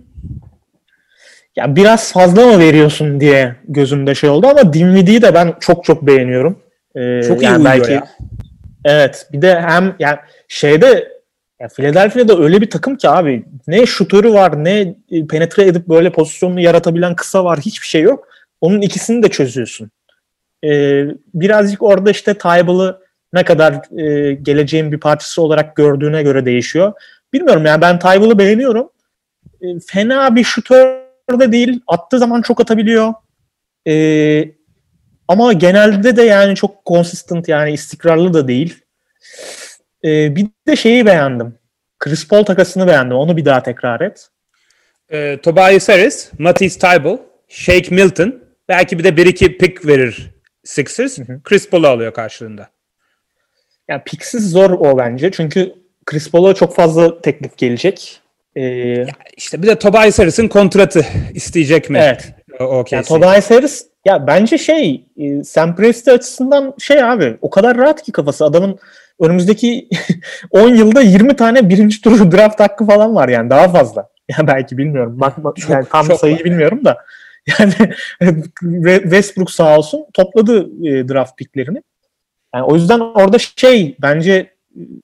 Ya 1.55 1.75
biraz 1.75 2.13
fazla 2.13 2.45
mı 2.45 2.59
veriyorsun 2.59 3.19
diye 3.19 3.55
gözümde 3.67 4.15
şey 4.15 4.29
oldu 4.29 4.47
ama 4.47 4.73
Dinwiddie'yi 4.73 5.21
de 5.21 5.33
ben 5.33 5.53
çok 5.59 5.83
çok 5.83 6.07
beğeniyorum. 6.07 6.59
Ee, 6.95 7.21
Çok 7.27 7.41
iyi 7.41 7.45
yani 7.45 7.65
belki, 7.65 7.91
ya. 7.91 8.07
Evet. 8.85 9.27
Bir 9.33 9.41
de 9.41 9.61
hem 9.61 9.95
yani 9.99 10.17
şeyde 10.47 11.11
ya 11.59 11.67
Philadelphia'da 11.67 12.39
öyle 12.39 12.61
bir 12.61 12.69
takım 12.69 12.95
ki 12.95 13.09
abi 13.09 13.45
ne 13.67 13.85
şutörü 13.85 14.33
var 14.33 14.63
ne 14.63 14.95
e, 15.11 15.27
penetre 15.27 15.63
edip 15.63 15.87
böyle 15.89 16.11
pozisyonunu 16.11 16.61
yaratabilen 16.61 17.15
kısa 17.15 17.45
var 17.45 17.59
hiçbir 17.59 17.87
şey 17.87 18.01
yok. 18.01 18.27
Onun 18.61 18.81
ikisini 18.81 19.23
de 19.23 19.27
çözüyorsun. 19.29 19.91
Ee, 20.65 21.05
birazcık 21.33 21.83
orada 21.83 22.11
işte 22.11 22.33
Tybal'ı 22.33 23.01
ne 23.33 23.43
kadar 23.43 23.99
e, 23.99 24.33
geleceğin 24.33 24.91
bir 24.91 24.99
parçası 24.99 25.41
olarak 25.41 25.75
gördüğüne 25.75 26.23
göre 26.23 26.45
değişiyor. 26.45 26.93
Bilmiyorum 27.33 27.65
yani 27.65 27.81
ben 27.81 27.99
Tybal'ı 27.99 28.39
beğeniyorum. 28.39 28.89
E, 29.61 29.65
fena 29.87 30.35
bir 30.35 30.43
şutör 30.43 30.99
de 31.39 31.51
değil. 31.51 31.81
Attığı 31.87 32.19
zaman 32.19 32.41
çok 32.41 32.61
atabiliyor. 32.61 33.13
E, 33.87 34.45
ama 35.27 35.53
genelde 35.53 36.15
de 36.15 36.21
yani 36.21 36.55
çok 36.55 36.85
consistent 36.85 37.47
yani 37.47 37.71
istikrarlı 37.71 38.33
da 38.33 38.47
değil. 38.47 38.83
E, 40.03 40.35
bir 40.35 40.47
de 40.67 40.75
şeyi 40.75 41.05
beğendim. 41.05 41.55
Chris 41.99 42.27
Paul 42.27 42.43
takasını 42.43 42.87
beğendim. 42.87 43.17
Onu 43.17 43.37
bir 43.37 43.45
daha 43.45 43.63
tekrar 43.63 44.01
et. 44.01 44.29
Ee, 45.09 45.39
Tobias 45.43 45.89
Harris, 45.89 46.31
Matisse 46.39 46.79
Thybulle, 46.79 47.19
Shake 47.47 47.95
Milton. 47.95 48.43
Belki 48.69 48.99
bir 48.99 49.03
de 49.03 49.17
bir 49.17 49.25
iki 49.25 49.57
pick 49.57 49.87
verir 49.87 50.34
Sixers. 50.65 51.19
Chris 51.43 51.69
Paul'u 51.69 51.87
alıyor 51.87 52.13
karşılığında. 52.13 52.69
Yani 53.87 54.01
piksiz 54.05 54.51
zor 54.51 54.69
o 54.69 54.97
bence. 54.97 55.31
Çünkü 55.31 55.73
Chris 56.05 56.31
Paul'a 56.31 56.53
çok 56.53 56.75
fazla 56.75 57.21
teklif 57.21 57.57
gelecek. 57.57 58.21
E, 58.57 58.95
İşte 59.37 59.61
bir 59.61 59.67
de 59.67 59.79
Tobias 59.79 60.19
Harris'in 60.19 60.47
kontratı 60.47 61.05
isteyecek 61.33 61.89
mi? 61.89 61.99
Evet. 62.01 62.33
O, 62.59 62.63
o 62.63 62.75
Yani 62.75 62.85
kesin. 62.85 63.15
Tobias 63.15 63.51
Harris 63.51 63.85
ya 64.05 64.27
bence 64.27 64.57
şey 64.57 65.05
e, 65.17 65.43
Sam 65.43 65.75
Presti 65.75 66.11
açısından 66.11 66.73
şey 66.79 67.03
abi 67.03 67.37
o 67.41 67.49
kadar 67.49 67.77
rahat 67.77 68.01
ki 68.03 68.11
kafası 68.11 68.45
adamın 68.45 68.79
önümüzdeki 69.19 69.89
10 70.51 70.69
yılda 70.69 71.01
20 71.01 71.35
tane 71.35 71.69
birinci 71.69 72.01
tur 72.01 72.31
draft 72.31 72.59
hakkı 72.59 72.85
falan 72.85 73.15
var 73.15 73.29
yani 73.29 73.49
daha 73.49 73.69
fazla. 73.69 74.09
Ya 74.39 74.47
belki 74.47 74.77
bilmiyorum. 74.77 75.19
Bakma 75.19 75.53
yani 75.69 75.85
tam 75.91 76.07
çok 76.07 76.19
sayıyı 76.19 76.37
var. 76.37 76.45
bilmiyorum 76.45 76.85
da. 76.85 76.97
Yani 78.21 78.43
Westbrook 79.03 79.51
sağ 79.51 79.77
olsun 79.77 80.05
topladı 80.13 80.59
e, 80.87 81.09
draft 81.09 81.37
picklerini. 81.37 81.81
Yani 82.55 82.63
o 82.63 82.75
yüzden 82.75 82.99
orada 82.99 83.37
şey 83.39 83.95
bence 84.01 84.31
e, 84.31 84.51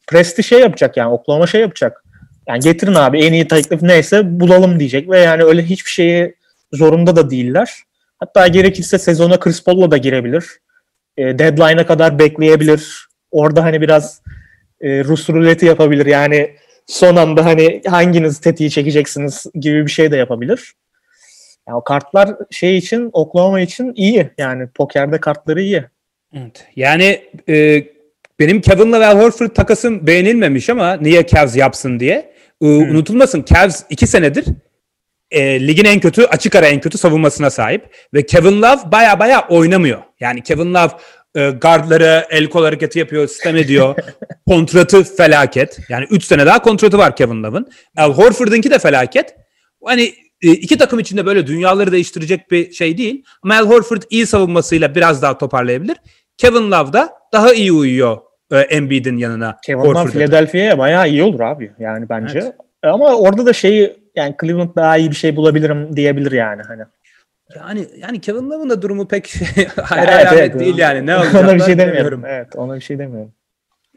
Presti 0.08 0.44
şey 0.44 0.60
yapacak 0.60 0.98
yani 0.98 1.14
Oklahoma 1.14 1.48
şey 1.48 1.62
yapacak. 1.62 2.04
Yani 2.48 2.60
getirin 2.60 2.94
abi 2.94 3.20
en 3.20 3.34
iyi 3.34 3.48
teklif 3.48 3.82
neyse 3.82 4.40
bulalım 4.40 4.80
diyecek 4.80 5.10
ve 5.10 5.20
yani 5.20 5.44
öyle 5.44 5.64
hiçbir 5.64 5.92
şeye 5.92 6.36
zorunda 6.74 7.16
da 7.16 7.30
değiller. 7.30 7.74
Hatta 8.20 8.48
gerekirse 8.48 8.98
sezona 8.98 9.40
Chris 9.40 9.64
Paul'la 9.64 9.92
da 9.92 9.98
girebilir. 9.98 10.46
E, 11.18 11.40
deadline'a 11.40 11.86
kadar 11.86 12.20
bekleyebilir. 12.20 13.08
Orada 13.32 13.64
hani 13.64 13.82
biraz 13.82 14.22
e, 14.82 15.04
Rus 15.04 15.30
ruleti 15.30 15.66
yapabilir. 15.66 16.06
Yani 16.06 16.56
son 16.88 17.16
anda 17.16 17.46
hani 17.46 17.82
hanginiz 17.88 18.40
tetiği 18.40 18.70
çekeceksiniz 18.70 19.46
gibi 19.56 19.86
bir 19.86 19.92
şey 19.92 20.12
de 20.12 20.18
yapabilir. 20.18 20.74
O 21.74 21.84
kartlar 21.84 22.30
şey 22.52 22.78
için 22.78 23.10
Oklahoma 23.14 23.62
için 23.62 23.94
iyi. 23.96 24.30
Yani 24.38 24.68
pokerde 24.68 25.20
kartları 25.20 25.62
iyi. 25.62 25.84
Evet. 26.34 26.66
Yani 26.76 27.22
e, 27.50 27.84
benim 28.40 28.62
Kevin'la 28.62 29.00
ve 29.00 29.06
Al 29.06 29.20
Horford 29.20 29.50
takasım 29.50 30.08
beğenilmemiş 30.08 30.70
ama 30.70 30.94
niye 30.94 31.28
Cavs 31.28 31.56
yapsın 31.56 32.00
diye. 32.00 32.34
E, 32.62 32.66
Unutulmasın 32.66 33.46
Cavs 33.54 33.84
iki 33.90 34.08
senedir 34.08 34.46
e, 35.32 35.68
ligin 35.68 35.86
en 35.86 36.00
kötü, 36.00 36.24
açık 36.24 36.56
ara 36.56 36.68
en 36.68 36.82
kötü 36.82 36.98
savunmasına 36.98 37.50
sahip. 37.50 37.96
Ve 38.14 38.26
Kevin 38.26 38.62
Love 38.62 38.92
baya 38.92 39.20
baya 39.20 39.48
oynamıyor. 39.48 40.02
Yani 40.20 40.44
Kevin 40.44 40.74
Love 40.74 40.92
e, 41.36 41.50
guardlara 41.50 42.28
el 42.30 42.50
kol 42.50 42.64
hareketi 42.64 43.00
yapıyor, 43.00 43.28
sistem 43.28 43.58
ediyor. 43.58 43.96
kontratı 44.48 45.16
felaket. 45.16 45.80
Yani 45.90 46.06
3 46.10 46.24
sene 46.24 46.46
daha 46.46 46.62
kontratı 46.62 46.98
var 46.98 47.16
Kevin 47.16 47.44
Love'ın. 47.44 47.68
Al 47.98 48.14
Horford'unki 48.14 48.72
de 48.72 48.80
felaket. 48.80 49.36
Hani 49.86 50.14
iki 50.42 50.78
takım 50.78 51.00
içinde 51.00 51.26
böyle 51.26 51.48
dünyaları 51.48 51.92
değiştirecek 51.92 52.52
bir 52.52 52.72
şey 52.72 52.98
değil. 52.98 53.24
Al 53.50 53.70
Horford 53.70 54.02
iyi 54.10 54.26
savunmasıyla 54.28 54.96
biraz 54.96 55.22
daha 55.22 55.38
toparlayabilir. 55.38 55.98
Kevin 56.38 56.72
Love 56.72 56.94
da 56.94 57.10
daha 57.34 57.54
iyi 57.54 57.72
uyuyor 57.72 58.18
e, 58.52 58.60
Embiid'in 58.60 59.18
yanına. 59.18 59.58
Kevin 59.66 59.84
Love. 59.84 60.12
Philadelphia'ya 60.12 60.78
bayağı 60.78 61.10
iyi 61.10 61.24
olur 61.24 61.40
abi 61.40 61.72
yani 61.80 62.10
bence. 62.10 62.40
Evet. 62.40 62.54
Ama 62.84 63.16
orada 63.16 63.46
da 63.46 63.54
şeyi 63.54 63.98
yani 64.16 64.36
Cleveland 64.42 64.76
daha 64.76 64.98
iyi 64.98 65.12
bir 65.12 65.16
şey 65.16 65.36
bulabilirim 65.36 65.96
diyebilir 65.96 66.32
yani 66.32 66.62
hani. 66.68 66.82
Yani 67.56 67.88
yani 67.98 68.22
Kevin 68.22 68.50
Love'ın 68.50 68.70
da 68.70 68.82
durumu 68.82 69.08
pek 69.08 69.34
hayır 69.84 70.10
Evet, 70.12 70.28
evet. 70.34 70.60
değil 70.60 70.78
yani. 70.78 71.06
Ne 71.06 71.18
ona 71.18 71.56
bir 71.56 71.60
şey 71.60 71.68
bilmiyorum. 71.68 71.78
demiyorum. 71.78 72.26
Evet 72.26 72.56
ona 72.56 72.76
bir 72.76 72.82
şey 72.82 73.00
demiyorum. 73.00 73.34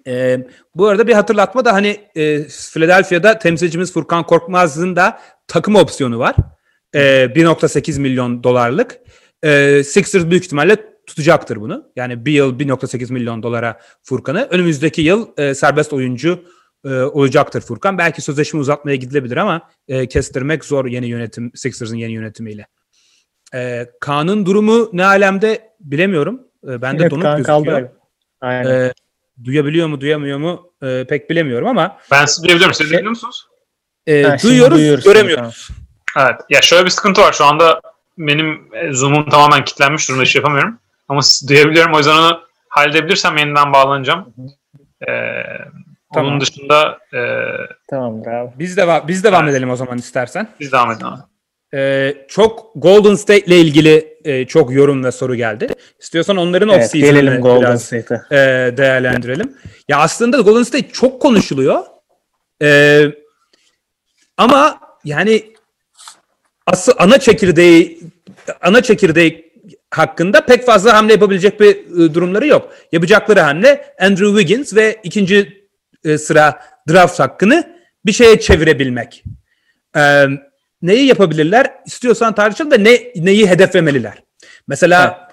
Ee, 0.06 0.46
bu 0.74 0.86
arada 0.86 1.06
bir 1.06 1.12
hatırlatma 1.12 1.64
da 1.64 1.72
hani 1.72 2.00
e, 2.16 2.42
Philadelphia'da 2.44 3.38
temsilcimiz 3.38 3.92
Furkan 3.92 4.26
Korkmaz'ın 4.26 4.96
da 4.96 5.20
takım 5.48 5.74
opsiyonu 5.74 6.18
var. 6.18 6.36
Ee, 6.94 7.00
1.8 7.34 8.00
milyon 8.00 8.44
dolarlık. 8.44 8.98
Ee, 9.44 9.82
Sixers 9.84 10.30
büyük 10.30 10.44
ihtimalle 10.44 10.76
tutacaktır 11.06 11.60
bunu. 11.60 11.92
Yani 11.96 12.26
bir 12.26 12.32
yıl 12.32 12.58
1.8 12.58 13.12
milyon 13.12 13.42
dolara 13.42 13.80
Furkan'ı. 14.02 14.48
Önümüzdeki 14.50 15.02
yıl 15.02 15.28
e, 15.36 15.54
serbest 15.54 15.92
oyuncu 15.92 16.44
e, 16.84 16.88
olacaktır 16.88 17.60
Furkan. 17.60 17.98
Belki 17.98 18.22
sözleşme 18.22 18.60
uzatmaya 18.60 18.96
gidilebilir 18.96 19.36
ama 19.36 19.70
e, 19.88 20.06
kestirmek 20.08 20.64
zor 20.64 20.86
yeni 20.86 21.06
yönetim 21.06 21.50
Sixers'ın 21.54 21.96
yeni 21.96 22.12
yönetimiyle. 22.12 22.66
E, 23.54 23.86
Kaan'ın 24.00 24.46
durumu 24.46 24.90
ne 24.92 25.04
alemde 25.04 25.70
bilemiyorum. 25.80 26.40
E, 26.68 26.82
ben 26.82 26.98
de 26.98 27.02
Evet, 27.02 27.10
donuk 27.10 27.22
Kaan 27.22 27.36
gözüküyor. 27.36 27.64
kaldı. 27.64 27.92
Aynen. 28.40 28.70
E, 28.70 28.92
duyabiliyor 29.44 29.86
mu 29.88 30.00
duyamıyor 30.00 30.38
mu 30.38 30.72
e, 30.82 31.04
pek 31.08 31.30
bilemiyorum 31.30 31.68
ama 31.68 31.98
Ben 32.10 32.24
siz 32.24 32.44
duyabiliyorum. 32.44 32.74
Siz 32.74 32.78
Şey- 32.78 32.88
duyabiliyor 32.90 33.10
musunuz? 33.10 33.46
e, 34.06 34.22
Ha, 34.22 34.36
duyuyoruz 34.42 34.76
duyuyoruz 34.78 35.04
göremiyoruz. 35.04 35.68
Evet. 36.18 36.40
Ya 36.50 36.62
şöyle 36.62 36.84
bir 36.84 36.90
sıkıntı 36.90 37.20
var. 37.22 37.32
Şu 37.32 37.44
anda 37.44 37.80
benim 38.18 38.68
e, 38.74 38.92
Zoom'um 38.92 39.28
tamamen 39.28 39.64
kilitlenmiş 39.64 40.08
durumda. 40.08 40.24
Hiç 40.24 40.36
yapamıyorum. 40.36 40.78
Ama 41.08 41.20
duyabiliyorum. 41.48 41.94
O 41.94 41.98
yüzden 41.98 42.16
onu 42.16 42.40
halledebilirsem 42.68 43.36
yeniden 43.36 43.72
bağlanacağım. 43.72 44.34
Tamam. 46.14 46.30
Onun 46.30 46.40
dışında 46.40 46.98
e, 47.14 47.20
Tamamdır 47.90 48.30
abi. 48.30 48.50
Biz 48.58 48.76
devam 48.76 49.08
biz 49.08 49.24
devam 49.24 49.48
edelim 49.48 49.70
o 49.70 49.76
zaman 49.76 49.98
istersen. 49.98 50.48
biz 50.60 50.72
devam 50.72 50.90
edelim. 50.90 51.08
Ee, 51.74 52.14
çok 52.28 52.72
Golden 52.74 53.14
State 53.14 53.46
ile 53.46 53.58
ilgili 53.58 54.18
e, 54.24 54.46
çok 54.46 54.72
yorum 54.72 55.04
ve 55.04 55.12
soru 55.12 55.34
geldi. 55.34 55.66
İstiyorsan 56.00 56.36
onların 56.36 56.68
Evet, 56.68 56.94
off-season'ını 56.94 57.60
biraz 57.60 57.92
e, 58.32 58.76
değerlendirelim. 58.76 59.56
Ya 59.88 59.98
aslında 59.98 60.40
Golden 60.40 60.62
State 60.62 60.88
çok 60.88 61.22
konuşuluyor. 61.22 61.84
E, 62.62 63.02
ama 64.36 64.80
yani 65.04 65.52
asıl 66.66 66.92
ana 66.98 67.18
çekirdeği 67.18 68.00
ana 68.60 68.82
çekirdeği 68.82 69.52
hakkında 69.90 70.46
pek 70.46 70.66
fazla 70.66 70.96
hamle 70.96 71.12
yapabilecek 71.12 71.60
bir 71.60 71.76
e, 71.76 72.14
durumları 72.14 72.46
yok. 72.46 72.74
Yapacakları 72.92 73.40
hamle 73.40 73.94
Andrew 74.00 74.40
Wiggins 74.40 74.74
ve 74.74 75.00
ikinci 75.02 75.66
e, 76.04 76.18
sıra 76.18 76.60
draft 76.88 77.20
hakkını 77.20 77.78
bir 78.06 78.12
şeye 78.12 78.40
çevirebilmek. 78.40 79.24
E, 79.96 80.26
neyi 80.84 81.06
yapabilirler? 81.06 81.74
İstiyorsan 81.86 82.34
tartışalım 82.34 82.70
da 82.70 82.76
ne, 82.76 83.12
neyi 83.16 83.48
hedeflemeliler? 83.48 84.22
Mesela 84.68 85.28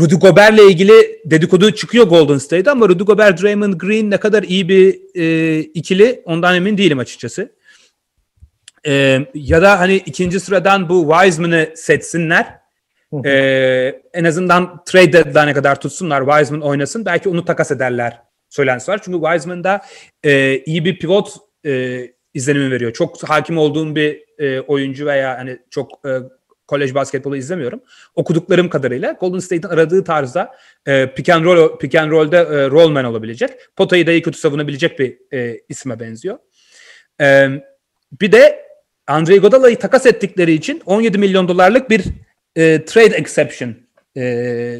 Rudy 0.00 0.14
Gobert'le 0.14 0.58
ilgili 0.58 1.20
dedikodu 1.24 1.70
çıkıyor 1.70 2.06
Golden 2.06 2.38
State'de 2.38 2.70
ama 2.70 2.88
Rudy 2.88 3.04
Gobert, 3.04 3.42
Draymond 3.42 3.74
Green 3.74 4.10
ne 4.10 4.16
kadar 4.16 4.42
iyi 4.42 4.68
bir 4.68 5.00
e, 5.14 5.58
ikili 5.60 6.22
ondan 6.24 6.54
emin 6.54 6.78
değilim 6.78 6.98
açıkçası. 6.98 7.52
E, 8.86 9.20
ya 9.34 9.62
da 9.62 9.80
hani 9.80 9.96
ikinci 9.96 10.40
sıradan 10.40 10.88
bu 10.88 11.10
Wiseman'ı 11.10 11.68
seçsinler. 11.74 12.58
E, 13.24 13.32
en 14.12 14.24
azından 14.24 14.84
trade 14.84 15.12
deadline'e 15.12 15.52
kadar 15.52 15.80
tutsunlar. 15.80 16.26
Wiseman 16.26 16.60
oynasın. 16.60 17.04
Belki 17.04 17.28
onu 17.28 17.44
takas 17.44 17.70
ederler 17.70 18.22
söylentisi 18.50 18.90
var. 18.90 19.00
Çünkü 19.04 19.18
Wiseman 19.18 19.64
da 19.64 19.80
e, 20.24 20.58
iyi 20.58 20.84
bir 20.84 20.98
pivot 20.98 21.34
e, 21.66 22.02
izlenimi 22.36 22.70
veriyor. 22.70 22.92
Çok 22.92 23.22
hakim 23.22 23.58
olduğum 23.58 23.96
bir 23.96 24.24
e, 24.38 24.60
oyuncu 24.60 25.06
veya 25.06 25.38
hani 25.38 25.58
çok 25.70 25.90
e, 26.06 26.10
kolej 26.66 26.94
basketbolu 26.94 27.36
izlemiyorum. 27.36 27.80
Okuduklarım 28.14 28.68
kadarıyla 28.68 29.12
Golden 29.12 29.38
State'in 29.38 29.72
aradığı 29.72 30.04
tarzda 30.04 30.54
e, 30.86 31.14
pick 31.14 31.28
and 31.28 31.44
roll 31.44 31.78
pick 31.78 31.94
and 31.94 32.10
roll'de 32.10 32.36
e, 32.36 32.70
rollman 32.70 33.04
olabilecek, 33.04 33.50
potayı 33.76 34.06
da 34.06 34.12
iyi 34.12 34.22
kötü 34.22 34.38
savunabilecek 34.38 34.98
bir 34.98 35.18
e, 35.32 35.60
isme 35.68 36.00
benziyor. 36.00 36.38
E, 37.20 37.48
bir 38.20 38.32
de 38.32 38.66
Andre 39.06 39.36
Iguodala'yı 39.36 39.78
takas 39.78 40.06
ettikleri 40.06 40.52
için 40.52 40.82
17 40.86 41.18
milyon 41.18 41.48
dolarlık 41.48 41.90
bir 41.90 42.04
e, 42.56 42.84
trade 42.84 43.16
exception 43.16 43.74
e, 44.16 44.22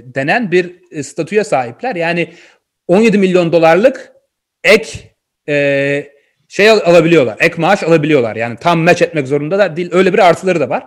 denen 0.05 0.53
bir 0.53 0.75
e, 0.91 1.03
statüye 1.03 1.45
sahipler. 1.45 1.97
Yani 1.97 2.33
17 2.89 3.19
milyon 3.19 3.53
dolarlık 3.53 4.13
ek 4.65 5.11
e, 5.49 6.16
şey 6.57 6.71
al- 6.71 6.81
alabiliyorlar. 6.85 7.37
Ek 7.41 7.55
maaş 7.59 7.83
alabiliyorlar. 7.83 8.37
Yani 8.37 8.57
tam 8.61 8.79
match 8.79 9.03
etmek 9.03 9.29
zorunda 9.29 9.59
da 9.59 9.77
değil. 9.77 9.89
Öyle 9.93 10.13
bir 10.13 10.19
artıları 10.19 10.61
da 10.61 10.69
var. 10.69 10.87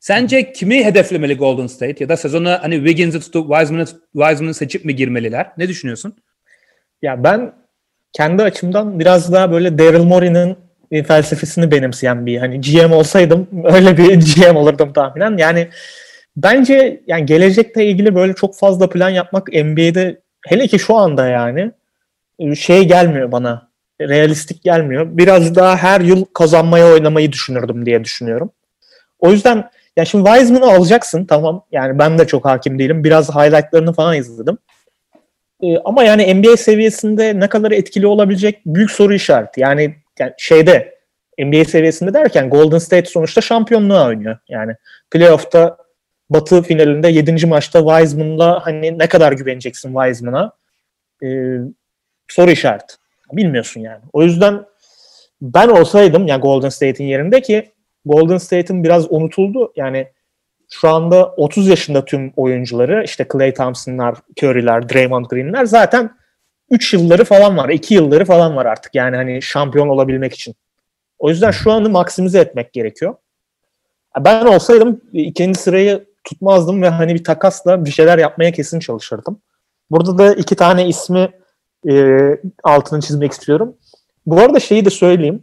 Sence 0.00 0.52
kimi 0.52 0.84
hedeflemeli 0.84 1.36
Golden 1.36 1.66
State 1.66 2.04
ya 2.04 2.08
da 2.08 2.16
sezona 2.16 2.62
hani 2.62 2.74
Wiggins'i 2.74 3.20
tutup 3.20 3.48
Wiseman'ı 3.48 3.86
Wiseman'ı 4.12 4.54
seçip 4.54 4.84
mi 4.84 4.96
girmeliler? 4.96 5.50
Ne 5.58 5.68
düşünüyorsun? 5.68 6.16
Ya 7.02 7.24
ben 7.24 7.52
kendi 8.12 8.42
açımdan 8.42 9.00
biraz 9.00 9.32
daha 9.32 9.52
böyle 9.52 9.78
Daryl 9.78 10.04
Morey'nin 10.04 10.56
felsefesini 11.02 11.70
benimseyen 11.70 12.26
bir 12.26 12.38
hani 12.38 12.60
GM 12.60 12.92
olsaydım 12.92 13.48
öyle 13.64 13.96
bir 13.96 14.14
GM 14.36 14.56
olurdum 14.56 14.92
tahminen. 14.92 15.36
Yani 15.36 15.68
bence 16.36 17.02
yani 17.06 17.26
gelecekle 17.26 17.86
ilgili 17.86 18.14
böyle 18.14 18.34
çok 18.34 18.56
fazla 18.56 18.88
plan 18.88 19.10
yapmak 19.10 19.48
NBA'de 19.48 20.20
hele 20.46 20.66
ki 20.66 20.78
şu 20.78 20.96
anda 20.96 21.26
yani 21.28 21.72
şey 22.56 22.88
gelmiyor 22.88 23.32
bana. 23.32 23.75
Realistik 24.00 24.62
gelmiyor. 24.62 25.06
Biraz 25.10 25.54
daha 25.54 25.76
her 25.76 26.00
yıl 26.00 26.24
kazanmaya 26.24 26.86
oynamayı 26.86 27.32
düşünürdüm 27.32 27.86
diye 27.86 28.04
düşünüyorum. 28.04 28.50
O 29.18 29.30
yüzden 29.30 29.70
ya 29.96 30.04
şimdi 30.04 30.30
Wiseman'ı 30.30 30.72
alacaksın 30.72 31.24
tamam. 31.24 31.64
Yani 31.72 31.98
ben 31.98 32.18
de 32.18 32.26
çok 32.26 32.44
hakim 32.44 32.78
değilim. 32.78 33.04
Biraz 33.04 33.30
highlightlarını 33.30 33.92
falan 33.92 34.16
izledim. 34.16 34.58
Ee, 35.62 35.78
ama 35.84 36.04
yani 36.04 36.34
NBA 36.34 36.56
seviyesinde 36.56 37.40
ne 37.40 37.48
kadar 37.48 37.70
etkili 37.70 38.06
olabilecek 38.06 38.60
büyük 38.66 38.90
soru 38.90 39.14
işareti. 39.14 39.60
Yani, 39.60 39.96
yani 40.18 40.32
şeyde 40.38 40.96
NBA 41.38 41.64
seviyesinde 41.64 42.14
derken 42.14 42.50
Golden 42.50 42.78
State 42.78 43.06
sonuçta 43.10 43.40
şampiyonluğa 43.40 44.06
oynuyor. 44.06 44.38
Yani 44.48 44.74
playoff'ta 45.10 45.76
Batı 46.30 46.62
finalinde 46.62 47.08
7. 47.08 47.46
maçta 47.46 47.78
Wiseman'la 47.78 48.66
hani 48.66 48.98
ne 48.98 49.08
kadar 49.08 49.32
güveneceksin 49.32 49.94
Wiseman'a? 49.94 50.52
Ee, 51.22 51.58
soru 52.28 52.50
işareti. 52.50 52.94
Bilmiyorsun 53.32 53.80
yani. 53.80 54.00
O 54.12 54.22
yüzden 54.22 54.64
ben 55.42 55.68
olsaydım 55.68 56.26
yani 56.26 56.40
Golden 56.40 56.68
State'in 56.68 57.08
yerinde 57.08 57.42
ki 57.42 57.72
Golden 58.04 58.38
State'in 58.38 58.84
biraz 58.84 59.12
unutuldu. 59.12 59.72
Yani 59.76 60.08
şu 60.70 60.88
anda 60.88 61.26
30 61.26 61.68
yaşında 61.68 62.04
tüm 62.04 62.32
oyuncuları 62.36 63.04
işte 63.04 63.26
Clay 63.32 63.54
Thompson'lar, 63.54 64.14
Curry'ler, 64.42 64.88
Draymond 64.88 65.24
Green'ler 65.24 65.64
zaten 65.64 66.10
3 66.70 66.94
yılları 66.94 67.24
falan 67.24 67.56
var. 67.56 67.68
2 67.68 67.94
yılları 67.94 68.24
falan 68.24 68.56
var 68.56 68.66
artık 68.66 68.94
yani 68.94 69.16
hani 69.16 69.42
şampiyon 69.42 69.88
olabilmek 69.88 70.34
için. 70.34 70.54
O 71.18 71.28
yüzden 71.28 71.50
şu 71.50 71.72
anı 71.72 71.90
maksimize 71.90 72.40
etmek 72.40 72.72
gerekiyor. 72.72 73.14
Ben 74.20 74.46
olsaydım 74.46 75.00
ikinci 75.12 75.60
sırayı 75.60 76.04
tutmazdım 76.24 76.82
ve 76.82 76.88
hani 76.88 77.14
bir 77.14 77.24
takasla 77.24 77.84
bir 77.84 77.90
şeyler 77.90 78.18
yapmaya 78.18 78.52
kesin 78.52 78.80
çalışırdım. 78.80 79.40
Burada 79.90 80.18
da 80.18 80.34
iki 80.34 80.56
tane 80.56 80.88
ismi 80.88 81.30
e, 81.90 81.94
altını 82.62 83.00
çizmek 83.00 83.32
istiyorum. 83.32 83.76
Bu 84.26 84.40
arada 84.40 84.60
şeyi 84.60 84.84
de 84.84 84.90
söyleyeyim. 84.90 85.42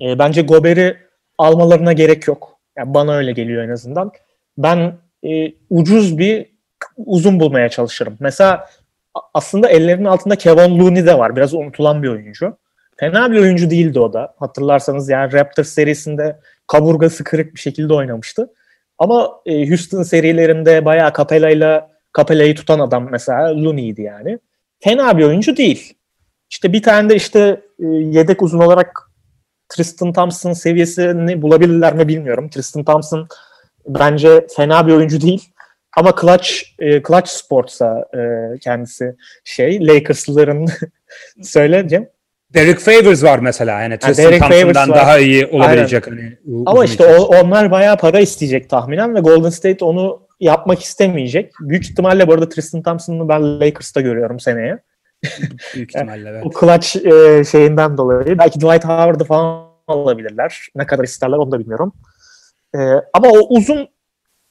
E, 0.00 0.18
bence 0.18 0.42
Gober'i 0.42 0.96
almalarına 1.38 1.92
gerek 1.92 2.28
yok. 2.28 2.58
Yani 2.78 2.94
bana 2.94 3.14
öyle 3.14 3.32
geliyor 3.32 3.62
en 3.64 3.70
azından. 3.70 4.12
Ben 4.58 4.92
e, 5.24 5.52
ucuz 5.70 6.18
bir 6.18 6.46
uzun 6.96 7.40
bulmaya 7.40 7.68
çalışırım. 7.68 8.16
Mesela 8.20 8.68
aslında 9.34 9.68
ellerinin 9.68 10.04
altında 10.04 10.36
Kevin 10.36 10.78
Looney 10.78 11.06
de 11.06 11.18
var. 11.18 11.36
Biraz 11.36 11.54
unutulan 11.54 12.02
bir 12.02 12.08
oyuncu. 12.08 12.56
Fena 12.96 13.32
bir 13.32 13.38
oyuncu 13.38 13.70
değildi 13.70 14.00
o 14.00 14.12
da. 14.12 14.34
Hatırlarsanız 14.38 15.08
yani 15.08 15.32
Raptors 15.32 15.68
serisinde 15.68 16.40
kaburgası 16.66 17.24
kırık 17.24 17.54
bir 17.54 17.60
şekilde 17.60 17.94
oynamıştı. 17.94 18.52
Ama 18.98 19.30
e, 19.46 19.68
Houston 19.68 20.02
serilerinde 20.02 20.84
bayağı 20.84 21.12
Capella'yla 21.16 21.90
Capella'yı 22.16 22.54
tutan 22.54 22.78
adam 22.78 23.08
mesela 23.10 23.64
Looney'di 23.64 24.02
yani. 24.02 24.38
Fena 24.80 25.18
bir 25.18 25.24
oyuncu 25.24 25.56
değil. 25.56 25.94
İşte 26.50 26.72
bir 26.72 26.82
tane 26.82 27.08
de 27.08 27.16
işte 27.16 27.60
e, 27.78 27.86
yedek 27.86 28.42
uzun 28.42 28.60
olarak 28.60 29.10
Tristan 29.68 30.12
Thompson 30.12 30.52
seviyesini 30.52 31.42
bulabilirler 31.42 31.94
mi 31.94 32.08
bilmiyorum. 32.08 32.50
Tristan 32.50 32.84
Thompson 32.84 33.28
bence 33.88 34.46
fena 34.56 34.86
bir 34.86 34.92
oyuncu 34.92 35.20
değil. 35.20 35.48
Ama 35.96 36.14
Clutch, 36.20 36.50
e, 36.78 37.02
Clutch 37.02 37.28
Sports'a 37.28 38.04
e, 38.14 38.18
kendisi 38.58 39.16
şey 39.44 39.86
Lakers'ların 39.86 40.68
söyle 41.42 41.88
Cem. 41.88 42.08
Derek 42.54 42.78
Favors 42.78 43.22
var 43.22 43.38
mesela. 43.38 43.80
Yani 43.80 43.98
Tristan 43.98 44.26
Derek 44.26 44.40
Favors 44.40 44.54
Thompson'dan 44.60 44.90
var. 44.90 44.96
daha 44.96 45.18
iyi 45.18 45.46
olabilecek. 45.46 46.06
Hani, 46.06 46.38
Ama 46.66 46.84
işte 46.84 47.06
o, 47.06 47.22
onlar 47.22 47.70
bayağı 47.70 47.96
para 47.96 48.20
isteyecek 48.20 48.70
tahminen 48.70 49.14
ve 49.14 49.20
Golden 49.20 49.50
State 49.50 49.84
onu 49.84 50.29
yapmak 50.40 50.82
istemeyecek. 50.82 51.52
Büyük 51.60 51.84
ihtimalle 51.84 52.28
bu 52.28 52.32
arada 52.32 52.48
Tristan 52.48 52.82
Thompson'ı 52.82 53.28
ben 53.28 53.60
Lakers'ta 53.60 54.00
görüyorum 54.00 54.40
seneye. 54.40 54.78
büyük 55.74 55.90
ihtimalle 55.90 56.28
evet. 56.30 56.44
O 56.46 56.60
clutch 56.60 56.96
e, 56.96 57.44
şeyinden 57.44 57.98
dolayı. 57.98 58.38
Belki 58.38 58.60
Dwight 58.60 58.84
Howard'ı 58.84 59.24
falan 59.24 59.70
alabilirler. 59.86 60.68
Ne 60.74 60.86
kadar 60.86 61.04
isterler 61.04 61.36
onu 61.36 61.52
da 61.52 61.58
bilmiyorum. 61.60 61.92
E, 62.74 62.78
ama 63.12 63.28
o 63.28 63.56
uzun 63.56 63.88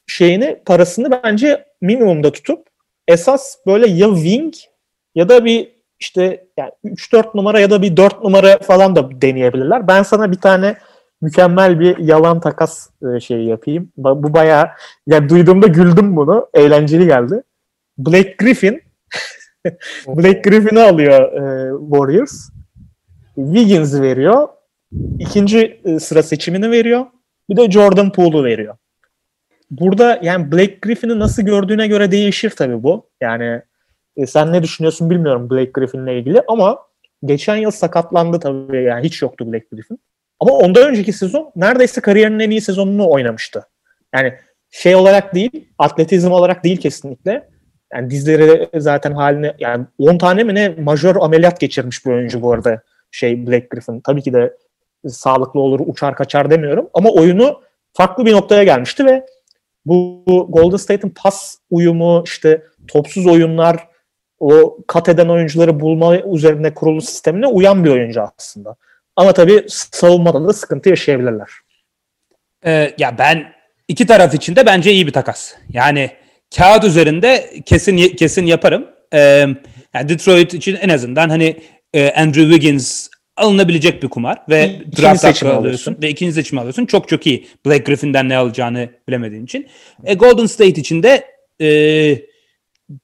şeyini, 0.07 0.61
parasını 0.65 1.21
bence 1.23 1.65
minimumda 1.81 2.31
tutup 2.31 2.67
esas 3.07 3.55
böyle 3.67 3.87
ya 3.87 4.07
wing 4.15 4.53
ya 5.15 5.29
da 5.29 5.45
bir 5.45 5.79
işte 5.99 6.47
yani 6.57 6.71
3-4 6.85 7.37
numara 7.37 7.59
ya 7.59 7.69
da 7.69 7.81
bir 7.81 7.97
4 7.97 8.23
numara 8.23 8.57
falan 8.57 8.95
da 8.95 9.21
deneyebilirler. 9.21 9.87
Ben 9.87 10.03
sana 10.03 10.31
bir 10.31 10.41
tane 10.41 10.77
mükemmel 11.21 11.79
bir 11.79 11.97
yalan 11.97 12.39
takas 12.39 12.89
e, 13.15 13.19
şeyi 13.19 13.47
yapayım. 13.47 13.91
Bu 13.97 14.33
bayağı 14.33 14.69
yani 15.07 15.29
duyduğumda 15.29 15.67
güldüm 15.67 16.15
bunu. 16.15 16.49
Eğlenceli 16.53 17.05
geldi. 17.05 17.43
Blake 17.97 18.35
Griffin 18.39 18.81
Blake 20.07 20.41
Griffin'i 20.49 20.79
alıyor 20.79 21.33
e, 21.33 21.71
Warriors. 21.91 22.49
Wiggins'i 23.35 24.01
veriyor. 24.01 24.47
İkinci 25.19 25.81
e, 25.85 25.99
sıra 25.99 26.23
seçimini 26.23 26.71
veriyor. 26.71 27.05
Bir 27.49 27.57
de 27.57 27.71
Jordan 27.71 28.11
Poole'u 28.11 28.43
veriyor. 28.43 28.75
Burada 29.71 30.19
yani 30.23 30.51
Blake 30.51 30.77
Griffin'i 30.81 31.19
nasıl 31.19 31.43
gördüğüne 31.43 31.87
göre 31.87 32.11
değişir 32.11 32.49
tabii 32.49 32.83
bu. 32.83 33.09
Yani 33.21 33.61
e, 34.17 34.25
sen 34.25 34.53
ne 34.53 34.63
düşünüyorsun 34.63 35.09
bilmiyorum 35.09 35.49
Blake 35.49 35.71
Griffin'le 35.73 36.07
ilgili 36.07 36.41
ama 36.47 36.79
geçen 37.25 37.55
yıl 37.55 37.71
sakatlandı 37.71 38.39
tabii 38.39 38.83
yani 38.83 39.03
hiç 39.03 39.21
yoktu 39.21 39.51
Blake 39.51 39.67
Griffin. 39.71 39.99
Ama 40.39 40.53
ondan 40.53 40.89
önceki 40.89 41.13
sezon 41.13 41.51
neredeyse 41.55 42.01
kariyerinin 42.01 42.39
en 42.39 42.49
iyi 42.49 42.61
sezonunu 42.61 43.09
oynamıştı. 43.09 43.67
Yani 44.15 44.33
şey 44.71 44.95
olarak 44.95 45.35
değil, 45.35 45.69
atletizm 45.77 46.31
olarak 46.31 46.63
değil 46.63 46.77
kesinlikle. 46.77 47.49
Yani 47.93 48.09
dizleri 48.09 48.69
zaten 48.75 49.11
haline 49.11 49.55
yani 49.59 49.85
10 49.99 50.17
tane 50.17 50.43
mi 50.43 50.55
ne 50.55 50.69
majör 50.69 51.15
ameliyat 51.15 51.59
geçirmiş 51.59 52.05
bir 52.05 52.11
oyuncu 52.11 52.41
bu 52.41 52.53
arada 52.53 52.81
şey 53.11 53.47
Black 53.47 53.69
Griffin. 53.69 53.99
Tabii 53.99 54.21
ki 54.21 54.33
de 54.33 54.57
sağlıklı 55.07 55.59
olur 55.59 55.79
uçar 55.85 56.15
kaçar 56.15 56.49
demiyorum 56.49 56.89
ama 56.93 57.09
oyunu 57.09 57.61
farklı 57.93 58.25
bir 58.25 58.33
noktaya 58.33 58.63
gelmişti 58.63 59.05
ve 59.05 59.25
bu, 59.85 60.23
bu 60.27 60.51
Golden 60.51 60.77
State'in 60.77 61.13
pas 61.23 61.55
uyumu 61.69 62.23
işte 62.25 62.63
topsuz 62.87 63.27
oyunlar 63.27 63.87
o 64.39 64.77
kat 64.87 65.09
eden 65.09 65.29
oyuncuları 65.29 65.79
bulma 65.79 66.17
üzerine 66.17 66.73
kurulu 66.73 67.01
sistemine 67.01 67.47
uyan 67.47 67.83
bir 67.83 67.89
oyuncu 67.89 68.21
aslında. 68.37 68.75
Ama 69.19 69.33
tabii 69.33 69.65
savunmada 69.67 70.47
da 70.47 70.53
sıkıntı 70.53 70.89
yaşayabilirler. 70.89 71.49
Ee, 72.65 72.93
ya 72.97 73.17
ben 73.17 73.53
iki 73.87 74.05
taraf 74.05 74.33
için 74.33 74.55
de 74.55 74.65
bence 74.65 74.91
iyi 74.91 75.07
bir 75.07 75.11
takas. 75.11 75.53
Yani 75.69 76.11
kağıt 76.57 76.83
üzerinde 76.83 77.53
kesin 77.65 77.97
kesin 77.97 78.45
yaparım. 78.45 78.87
Ee, 79.13 79.19
yani 79.93 80.09
Detroit 80.09 80.53
için 80.53 80.75
en 80.75 80.89
azından 80.89 81.29
hani 81.29 81.57
e, 81.93 82.11
Andrew 82.11 82.53
Wiggins 82.53 83.07
alınabilecek 83.37 84.03
bir 84.03 84.07
kumar 84.07 84.37
ve 84.49 84.69
İkinci 84.69 85.01
draft 85.01 85.23
hakkı 85.23 85.45
alıyorsun. 85.45 85.61
alıyorsun 85.61 85.97
ve 86.01 86.09
ikinci 86.09 86.33
seçim 86.33 86.57
alıyorsun. 86.57 86.85
Çok 86.85 87.07
çok 87.07 87.27
iyi. 87.27 87.47
Blake 87.65 87.83
Griffin'den 87.83 88.29
ne 88.29 88.37
alacağını 88.37 88.89
bilemediğin 89.07 89.45
için. 89.45 89.67
E, 90.05 90.13
Golden 90.13 90.45
State 90.45 90.81
için 90.81 91.03
de 91.03 91.25
e, 91.61 91.67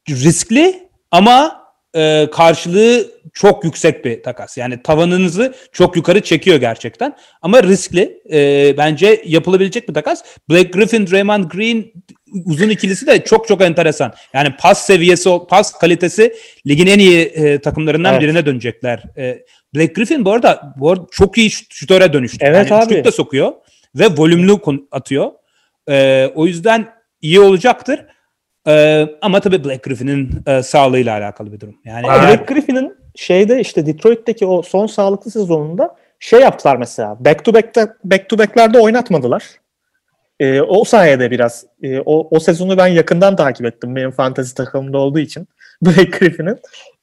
riskli 0.09 0.89
ama 1.11 1.66
e, 1.95 2.28
karşılığı 2.32 3.14
çok 3.36 3.63
yüksek 3.63 4.05
bir 4.05 4.23
takas. 4.23 4.57
Yani 4.57 4.83
tavanınızı 4.83 5.53
çok 5.71 5.95
yukarı 5.95 6.21
çekiyor 6.21 6.57
gerçekten. 6.57 7.15
Ama 7.41 7.63
riskli. 7.63 8.21
E, 8.33 8.73
bence 8.77 9.21
yapılabilecek 9.25 9.89
bir 9.89 9.93
takas. 9.93 10.23
Blake 10.49 10.69
Griffin, 10.69 11.07
Draymond 11.07 11.43
Green 11.51 11.86
uzun 12.45 12.69
ikilisi 12.69 13.07
de 13.07 13.23
çok 13.23 13.47
çok 13.47 13.61
enteresan. 13.61 14.13
Yani 14.33 14.55
pas 14.59 14.86
seviyesi, 14.86 15.29
pas 15.49 15.71
kalitesi 15.71 16.33
ligin 16.67 16.88
en 16.88 16.99
iyi 16.99 17.21
e, 17.25 17.59
takımlarından 17.59 18.13
Evet. 18.13 18.21
birine 18.21 18.45
dönecekler. 18.45 19.03
E, 19.17 19.39
Blake 19.75 19.93
Griffin 19.93 20.25
bu 20.25 20.31
arada, 20.31 20.73
bu 20.77 20.91
arada 20.91 21.05
çok 21.11 21.38
iyi 21.38 21.49
şut- 21.49 21.73
şutöre 21.73 22.13
dönüştü. 22.13 22.38
Evet 22.41 22.71
yani 22.71 22.83
abi. 22.83 23.03
De 23.03 23.11
sokuyor 23.11 23.51
ve 23.95 24.07
volümlü 24.17 24.57
atıyor. 24.91 25.31
E, 25.89 26.27
o 26.36 26.47
yüzden 26.47 26.88
iyi 27.21 27.39
olacaktır. 27.39 28.05
E, 28.67 29.05
ama 29.21 29.39
tabii 29.39 29.63
Blake 29.63 29.81
Griffin'in 29.89 30.29
e, 30.47 30.63
sağlığıyla 30.63 31.17
alakalı 31.17 31.53
bir 31.53 31.59
durum. 31.59 31.75
Yani 31.86 32.03
Blake 32.03 32.53
Griffin'in 32.53 33.05
şeyde 33.16 33.61
işte 33.61 33.86
Detroit'teki 33.86 34.45
o 34.45 34.61
son 34.61 34.88
sağlıklı 34.88 35.32
sezonunda 35.32 35.95
şey 36.20 36.39
yaptılar 36.39 36.76
mesela. 36.76 37.18
Back 37.20 37.45
to 37.45 37.53
back'te 37.53 37.88
back 38.03 38.30
to 38.30 38.38
back'lerde 38.38 38.80
oynatmadılar. 38.80 39.43
Ee, 40.39 40.61
o 40.61 40.84
sayede 40.84 41.32
biraz 41.32 41.66
e, 41.84 41.99
o, 41.99 42.28
o 42.36 42.39
sezonu 42.39 42.78
ben 42.78 42.88
yakından 42.88 43.36
takip 43.36 43.66
ettim 43.66 43.95
benim 43.95 44.11
fantasy 44.11 44.53
takımımda 44.53 44.97
olduğu 44.97 45.20
için 45.20 45.47
Blake 45.82 46.20
Griffin'in. 46.20 46.57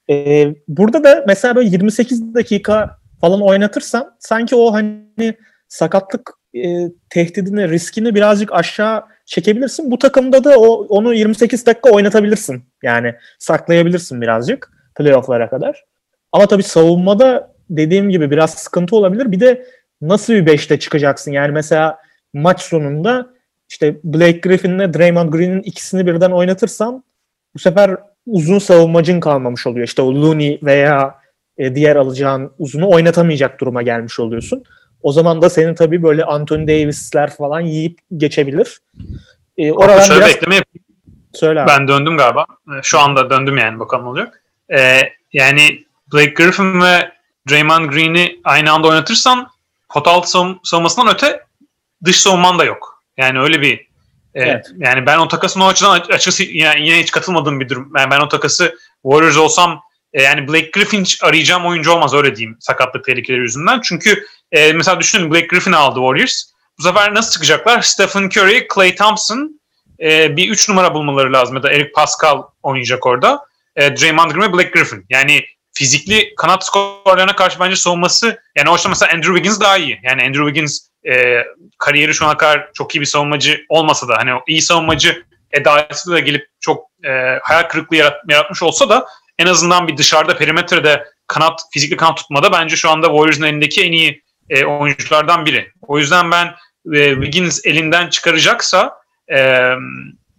Ee, 0.09 0.55
burada 0.67 1.03
da 1.03 1.23
mesela 1.27 1.55
böyle 1.55 1.69
28 1.69 2.33
dakika 2.35 2.97
falan 3.21 3.41
oynatırsan 3.41 4.15
sanki 4.19 4.55
o 4.55 4.73
hani 4.73 5.33
sakatlık 5.67 6.31
e, 6.55 6.89
tehdidini, 7.09 7.69
riskini 7.69 8.15
birazcık 8.15 8.53
aşağı 8.53 9.03
çekebilirsin. 9.25 9.91
Bu 9.91 9.97
takımda 9.97 10.43
da 10.43 10.59
o 10.59 10.85
onu 10.89 11.13
28 11.13 11.65
dakika 11.65 11.89
oynatabilirsin. 11.89 12.63
Yani 12.83 13.15
saklayabilirsin 13.39 14.21
birazcık 14.21 14.71
playoff'lara 14.95 15.49
kadar. 15.49 15.83
Ama 16.33 16.47
tabii 16.47 16.63
savunmada 16.63 17.53
dediğim 17.69 18.09
gibi 18.09 18.31
biraz 18.31 18.53
sıkıntı 18.53 18.95
olabilir. 18.95 19.31
Bir 19.31 19.39
de 19.39 19.65
nasıl 20.01 20.33
bir 20.33 20.45
beşte 20.45 20.79
çıkacaksın? 20.79 21.31
Yani 21.31 21.51
mesela 21.51 21.97
maç 22.33 22.61
sonunda 22.61 23.33
işte 23.69 23.95
Blake 24.03 24.39
Griffin'le 24.39 24.93
Draymond 24.93 25.29
Green'in 25.33 25.61
ikisini 25.61 26.07
birden 26.07 26.31
oynatırsan 26.31 27.03
bu 27.55 27.59
sefer 27.59 27.97
uzun 28.25 28.59
savunmacın 28.59 29.19
kalmamış 29.19 29.67
oluyor. 29.67 29.87
İşte 29.87 30.01
o 30.01 30.15
Looney 30.15 30.59
veya 30.63 31.15
e, 31.57 31.75
diğer 31.75 31.95
alacağın 31.95 32.51
uzunu 32.59 32.89
oynatamayacak 32.89 33.59
duruma 33.61 33.81
gelmiş 33.81 34.19
oluyorsun. 34.19 34.63
O 35.01 35.11
zaman 35.11 35.41
da 35.41 35.49
senin 35.49 35.75
tabii 35.75 36.03
böyle 36.03 36.23
Anthony 36.25 36.67
Davis'ler 36.67 37.29
falan 37.29 37.59
yiyip 37.61 37.99
geçebilir. 38.17 38.81
E, 39.57 39.71
oradan 39.71 39.99
Şöyle 39.99 40.19
biraz 40.19 40.35
bekleme 40.35 40.55
yapayım. 40.55 40.85
söyle 41.33 41.61
abi. 41.61 41.67
Ben 41.67 41.87
döndüm 41.87 42.17
galiba. 42.17 42.45
Ee, 42.67 42.79
Şu 42.83 42.99
anda 42.99 43.29
döndüm 43.29 43.57
yani 43.57 43.79
bakalım 43.79 44.07
olacak. 44.07 44.43
Ee, 44.77 44.99
yani 45.33 45.61
Blake 46.13 46.31
Griffin 46.43 46.81
ve 46.81 47.11
Draymond 47.49 47.89
Green'i 47.89 48.39
aynı 48.43 48.71
anda 48.71 48.87
oynatırsan 48.87 49.49
pot 49.89 50.07
altı 50.07 50.29
savun- 50.31 50.59
savunmasından 50.63 51.13
öte 51.13 51.43
dış 52.05 52.15
savunman 52.19 52.59
da 52.59 52.63
yok. 52.63 53.03
Yani 53.17 53.39
öyle 53.39 53.61
bir 53.61 53.73
e, 54.35 54.41
Evet. 54.41 54.65
yani 54.77 55.05
ben 55.05 55.17
o 55.17 55.27
takasın 55.27 55.59
o 55.59 55.67
açıdan 55.67 55.91
aç- 55.91 56.09
açıkçası 56.09 56.43
yani 56.43 56.87
yine 56.87 56.99
hiç 56.99 57.11
katılmadığım 57.11 57.59
bir 57.59 57.69
durum. 57.69 57.91
Yani 57.97 58.11
ben 58.11 58.19
o 58.19 58.27
takası 58.27 58.75
Warriors 59.03 59.37
olsam 59.37 59.81
e, 60.13 60.21
yani 60.23 60.47
Blake 60.47 60.69
Griffin 60.73 61.05
arayacağım 61.23 61.65
oyuncu 61.65 61.91
olmaz 61.91 62.13
öyle 62.13 62.35
diyeyim 62.35 62.57
sakatlık 62.59 63.05
tehlikeleri 63.05 63.41
yüzünden. 63.41 63.81
Çünkü 63.83 64.25
e, 64.51 64.73
mesela 64.73 64.99
düşünün 64.99 65.31
Blake 65.31 65.47
Griffin 65.47 65.71
aldı 65.71 65.99
Warriors. 65.99 66.43
Bu 66.79 66.83
sefer 66.83 67.13
nasıl 67.13 67.31
çıkacaklar? 67.31 67.81
Stephen 67.81 68.23
Curry, 68.23 68.67
Klay 68.67 68.95
Thompson, 68.95 69.59
e, 69.99 70.37
bir 70.37 70.49
3 70.49 70.69
numara 70.69 70.93
bulmaları 70.93 71.33
lazım 71.33 71.55
ya 71.55 71.63
da 71.63 71.71
Eric 71.71 71.91
Pascal 71.91 72.43
oynayacak 72.63 73.05
orada. 73.05 73.45
E, 73.75 73.97
Draymond 73.97 74.31
Green 74.31 74.41
ve 74.49 74.53
Blake 74.53 74.69
Griffin. 74.69 75.05
Yani 75.09 75.45
fizikli 75.73 76.35
kanat 76.35 76.65
skorlarına 76.65 77.35
karşı 77.35 77.59
bence 77.59 77.75
savunması 77.75 78.41
yani 78.57 78.69
açıdan 78.69 78.91
mesela 78.91 79.11
Andrew 79.11 79.35
Wiggins 79.35 79.59
daha 79.59 79.77
iyi. 79.77 79.99
Yani 80.03 80.21
Andrew 80.21 80.45
Wiggins 80.45 80.79
e, 81.07 81.43
kariyeri 81.77 82.13
şu 82.13 82.25
ana 82.25 82.37
kadar 82.37 82.69
çok 82.73 82.95
iyi 82.95 83.01
bir 83.01 83.05
savunmacı 83.05 83.65
olmasa 83.69 84.07
da 84.07 84.17
hani 84.17 84.31
iyi 84.47 84.61
savunmacı 84.61 85.23
edasıyla 85.51 86.17
da 86.17 86.19
gelip 86.19 86.47
çok 86.59 86.85
e, 87.05 87.09
hayal 87.43 87.63
kırıklığı 87.63 87.95
yarat- 87.95 88.31
yaratmış 88.31 88.63
olsa 88.63 88.89
da 88.89 89.05
en 89.39 89.45
azından 89.45 89.87
bir 89.87 89.97
dışarıda 89.97 90.37
perimetrede 90.37 91.05
kanat 91.27 91.61
fizikli 91.73 91.97
kanat 91.97 92.17
tutmada 92.17 92.51
bence 92.51 92.75
şu 92.75 92.89
anda 92.89 93.07
Warriors'ın 93.07 93.43
elindeki 93.43 93.83
en 93.83 93.91
iyi 93.91 94.23
e, 94.49 94.65
oyunculardan 94.65 95.45
biri. 95.45 95.71
O 95.81 95.99
yüzden 95.99 96.31
ben 96.31 96.55
e, 96.93 97.13
Wiggins 97.13 97.65
elinden 97.65 98.09
çıkaracaksa 98.09 98.97
e, 99.27 99.39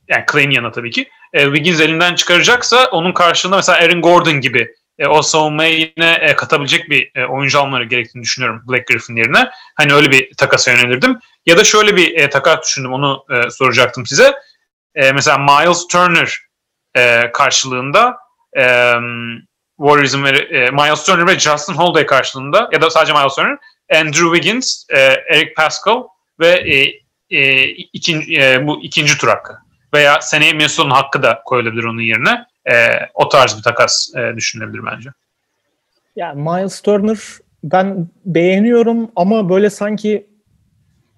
yani 0.09 0.25
Clay'in 0.33 0.51
yanına 0.51 0.73
tabii 0.73 0.91
ki 0.91 1.09
e, 1.33 1.45
Wiggins 1.45 1.81
elinden 1.81 2.15
çıkaracaksa 2.15 2.87
onun 2.87 3.13
karşılığında 3.13 3.57
mesela 3.57 3.79
Aaron 3.79 4.03
Gordon 4.03 4.41
gibi 4.41 4.75
e, 4.99 5.07
o 5.07 5.23
savunmaya 5.23 5.71
yine 5.71 6.13
e, 6.21 6.37
katabilecek 6.37 6.91
bir 6.91 7.11
e, 7.15 7.27
oyuncu 7.27 7.61
almaları 7.61 7.85
gerektiğini 7.85 8.23
düşünüyorum 8.23 8.63
Blake 8.69 8.85
Griffin 8.93 9.17
yerine. 9.17 9.51
Hani 9.75 9.95
öyle 9.95 10.11
bir 10.11 10.35
takasa 10.35 10.71
yönelirdim. 10.71 11.19
Ya 11.47 11.57
da 11.57 11.65
şöyle 11.65 11.97
bir 11.97 12.19
e, 12.19 12.31
takas 12.31 12.67
düşündüm 12.67 12.93
onu 12.93 13.25
e, 13.31 13.51
soracaktım 13.51 14.07
size. 14.07 14.35
E, 14.95 15.13
mesela 15.13 15.39
Miles 15.39 15.87
Turner 15.87 16.39
e, 16.97 17.33
karşılığında 17.33 18.17
e, 18.57 18.93
Warriors'ın 19.79 20.25
e, 20.25 20.71
Miles 20.71 21.05
Turner 21.05 21.27
ve 21.27 21.39
Justin 21.39 21.75
Holiday 21.75 22.07
karşılığında 22.07 22.69
ya 22.73 22.81
da 22.81 22.91
sadece 22.91 23.13
Miles 23.13 23.35
Turner, 23.35 23.59
Andrew 23.95 24.35
Wiggins, 24.35 24.85
e, 24.91 24.99
Eric 25.31 25.55
Pascal 25.55 26.03
ve 26.41 26.49
e, 26.49 27.05
e, 27.31 27.69
ikinci, 27.69 28.41
e, 28.41 28.67
bu 28.67 28.83
ikinci 28.83 29.19
tur 29.19 29.29
hakkı. 29.29 29.59
Veya 29.95 30.21
seneye 30.21 30.53
Minnesota'nın 30.53 30.95
hakkı 30.95 31.23
da 31.23 31.43
koyulabilir 31.45 31.85
onun 31.85 32.01
yerine. 32.01 32.47
E, 32.71 32.75
o 33.15 33.29
tarz 33.29 33.59
bir 33.59 33.63
takas 33.63 34.11
e, 34.17 34.37
düşünülebilir 34.37 34.81
bence. 34.93 35.11
Yani 36.17 36.43
Miles 36.43 36.81
Turner 36.81 37.19
ben 37.65 38.09
beğeniyorum 38.25 39.11
ama 39.17 39.49
böyle 39.49 39.71
sanki 39.71 40.27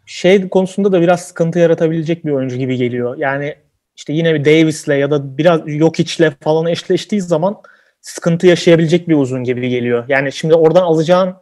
şey 0.07 0.49
konusunda 0.49 0.93
da 0.93 1.01
biraz 1.01 1.23
sıkıntı 1.27 1.59
yaratabilecek 1.59 2.25
bir 2.25 2.31
oyuncu 2.31 2.57
gibi 2.57 2.77
geliyor. 2.77 3.17
Yani 3.19 3.57
işte 3.97 4.13
yine 4.13 4.35
bir 4.35 4.45
Davis'le 4.45 4.89
ya 4.89 5.11
da 5.11 5.39
biraz 5.39 5.61
Jokic'le 5.67 6.31
falan 6.41 6.67
eşleştiği 6.67 7.21
zaman 7.21 7.57
sıkıntı 8.01 8.47
yaşayabilecek 8.47 9.09
bir 9.09 9.15
uzun 9.15 9.45
gibi 9.45 9.69
geliyor. 9.69 10.05
Yani 10.09 10.33
şimdi 10.33 10.55
oradan 10.55 10.83
alacağın 10.83 11.35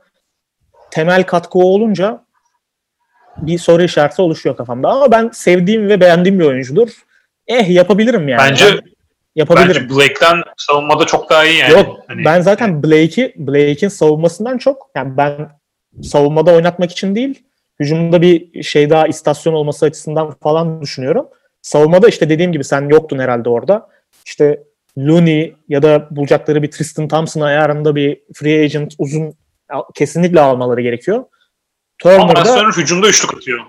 temel 0.90 1.22
katkı 1.22 1.58
olunca 1.58 2.24
bir 3.36 3.58
soru 3.58 3.82
işareti 3.82 4.22
oluşuyor 4.22 4.56
kafamda. 4.56 4.88
Ama 4.88 5.10
ben 5.10 5.30
sevdiğim 5.32 5.88
ve 5.88 6.00
beğendiğim 6.00 6.38
bir 6.38 6.44
oyuncudur. 6.44 6.88
Eh 7.46 7.70
yapabilirim 7.70 8.28
yani. 8.28 8.40
Bence 8.40 8.64
Ben 8.64 8.93
yapabilirim. 9.34 9.82
bence 9.82 9.94
Blake'den 9.94 10.42
savunmada 10.56 11.06
çok 11.06 11.30
daha 11.30 11.44
iyi 11.44 11.58
yani. 11.58 11.72
Yok 11.72 11.98
Hani- 12.06 12.24
ben 12.24 12.40
zaten 12.40 12.82
Blake'i 12.82 13.34
Blake'in 13.36 13.88
savunmasından 13.88 14.58
çok 14.58 14.90
yani 14.96 15.16
ben 15.16 15.50
savunmada 16.02 16.54
oynatmak 16.54 16.90
için 16.92 17.14
değil 17.14 17.42
hücumda 17.80 18.22
bir 18.22 18.62
şey 18.62 18.90
daha 18.90 19.06
istasyon 19.06 19.54
olması 19.54 19.86
açısından 19.86 20.30
falan 20.42 20.82
düşünüyorum. 20.82 21.26
Savunmada 21.62 22.08
işte 22.08 22.28
dediğim 22.28 22.52
gibi 22.52 22.64
sen 22.64 22.88
yoktun 22.88 23.18
herhalde 23.18 23.48
orada. 23.48 23.88
İşte 24.26 24.62
Looney 24.98 25.56
ya 25.68 25.82
da 25.82 26.08
bulacakları 26.10 26.62
bir 26.62 26.70
Tristan 26.70 27.08
Thompson 27.08 27.40
ayarında 27.40 27.96
bir 27.96 28.20
free 28.34 28.62
agent 28.64 28.94
uzun 28.98 29.34
kesinlikle 29.94 30.40
almaları 30.40 30.80
gerekiyor. 30.80 31.24
Ama 32.04 32.28
Turner'da 32.28 32.42
Turner 32.42 32.72
hücumda 32.72 33.08
üçlük 33.08 33.34
atıyor. 33.34 33.60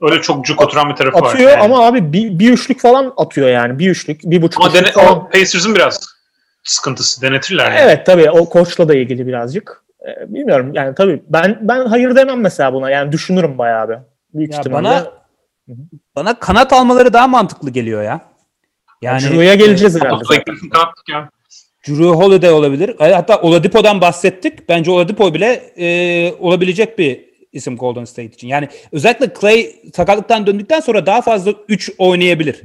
Öyle 0.00 0.22
çok 0.22 0.44
cuk 0.44 0.62
oturan 0.62 0.90
bir 0.90 0.96
tarafı 0.96 1.20
var. 1.20 1.34
atıyor 1.34 1.50
yani. 1.50 1.62
ama 1.62 1.86
abi 1.86 2.12
bir, 2.12 2.38
bir 2.38 2.52
üçlük 2.52 2.80
falan 2.80 3.14
atıyor 3.16 3.48
yani. 3.48 3.78
Bir 3.78 3.90
üçlük, 3.90 4.20
bir 4.24 4.42
buçuk 4.42 4.60
Ama 4.60 4.70
üçlük 4.70 4.84
dene, 4.84 4.92
falan. 4.92 5.18
o 5.18 5.28
Pacers'ın 5.28 5.74
biraz 5.74 6.00
sıkıntısı 6.64 7.22
denetirler. 7.22 7.64
Yani. 7.72 7.80
Evet 7.82 8.06
tabii 8.06 8.30
o 8.30 8.48
koçla 8.48 8.88
da 8.88 8.94
ilgili 8.94 9.26
birazcık. 9.26 9.84
Ee, 10.06 10.34
bilmiyorum 10.34 10.70
yani 10.74 10.94
tabii 10.94 11.22
ben 11.28 11.58
ben 11.60 11.86
hayır 11.86 12.16
demem 12.16 12.40
mesela 12.40 12.72
buna. 12.74 12.90
Yani 12.90 13.12
düşünürüm 13.12 13.58
bayağı 13.58 13.88
bir. 13.88 13.96
Büyük 14.34 14.52
Ya 14.52 14.58
ihtimalle. 14.58 14.84
bana 14.84 15.06
bana 16.16 16.38
kanat 16.38 16.72
almaları 16.72 17.12
daha 17.12 17.28
mantıklı 17.28 17.70
geliyor 17.70 18.02
ya. 18.02 18.20
Yani 19.02 19.22
Drew'ya 19.22 19.54
geleceğiz 19.54 19.96
Ama 19.96 20.04
herhalde. 20.04 20.44
Drew 21.88 22.04
Holiday 22.04 22.50
olabilir. 22.52 22.96
E, 23.00 23.12
Hatta 23.12 23.40
Oladipo'dan 23.40 24.00
bahsettik. 24.00 24.68
Bence 24.68 24.90
Oladipo 24.90 25.34
bile 25.34 25.72
e, 25.78 26.34
olabilecek 26.40 26.98
bir 26.98 27.29
isim 27.52 27.76
Golden 27.76 28.04
State 28.04 28.34
için. 28.34 28.48
Yani 28.48 28.68
özellikle 28.92 29.32
Clay 29.40 29.72
sakatlıktan 29.94 30.46
döndükten 30.46 30.80
sonra 30.80 31.06
daha 31.06 31.22
fazla 31.22 31.54
3 31.68 31.90
oynayabilir 31.98 32.62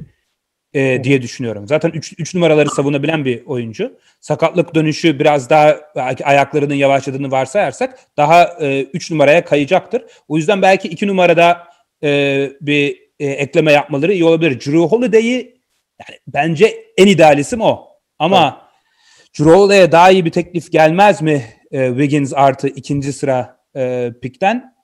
e, 0.74 1.04
diye 1.04 1.22
düşünüyorum. 1.22 1.68
Zaten 1.68 1.90
3 1.90 2.34
numaraları 2.34 2.70
savunabilen 2.70 3.24
bir 3.24 3.46
oyuncu. 3.46 3.98
Sakatlık 4.20 4.74
dönüşü 4.74 5.18
biraz 5.18 5.50
daha 5.50 5.80
ayaklarının 6.24 6.74
yavaşladığını 6.74 7.30
varsayarsak 7.30 7.98
daha 8.16 8.58
3 8.92 9.10
numaraya 9.10 9.44
kayacaktır. 9.44 10.02
O 10.28 10.36
yüzden 10.36 10.62
belki 10.62 10.88
2 10.88 11.06
numarada 11.06 11.68
e, 12.02 12.50
bir 12.60 13.06
e, 13.18 13.26
ekleme 13.26 13.72
yapmaları 13.72 14.12
iyi 14.12 14.24
olabilir. 14.24 14.60
Drew 14.60 14.78
Holiday'i 14.78 15.56
yani 16.00 16.18
bence 16.26 16.84
en 16.96 17.06
ideal 17.06 17.38
isim 17.38 17.60
o. 17.60 17.88
Ama 18.18 18.68
Drew 19.38 19.50
Holiday'e 19.50 19.92
daha 19.92 20.10
iyi 20.10 20.24
bir 20.24 20.30
teklif 20.30 20.72
gelmez 20.72 21.22
mi 21.22 21.44
e, 21.70 21.88
Wiggins 21.88 22.32
artı 22.34 22.68
ikinci 22.68 23.12
sıra 23.12 23.60
e, 23.76 24.12
pikten? 24.22 24.75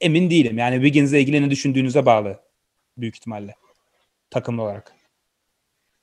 Emin 0.00 0.30
değilim. 0.30 0.58
Yani 0.58 0.74
Wiggins'le 0.74 1.12
ilgili 1.12 1.42
ne 1.42 1.50
düşündüğünüze 1.50 2.06
bağlı 2.06 2.40
büyük 2.96 3.16
ihtimalle 3.16 3.54
takımlı 4.30 4.62
olarak. 4.62 4.92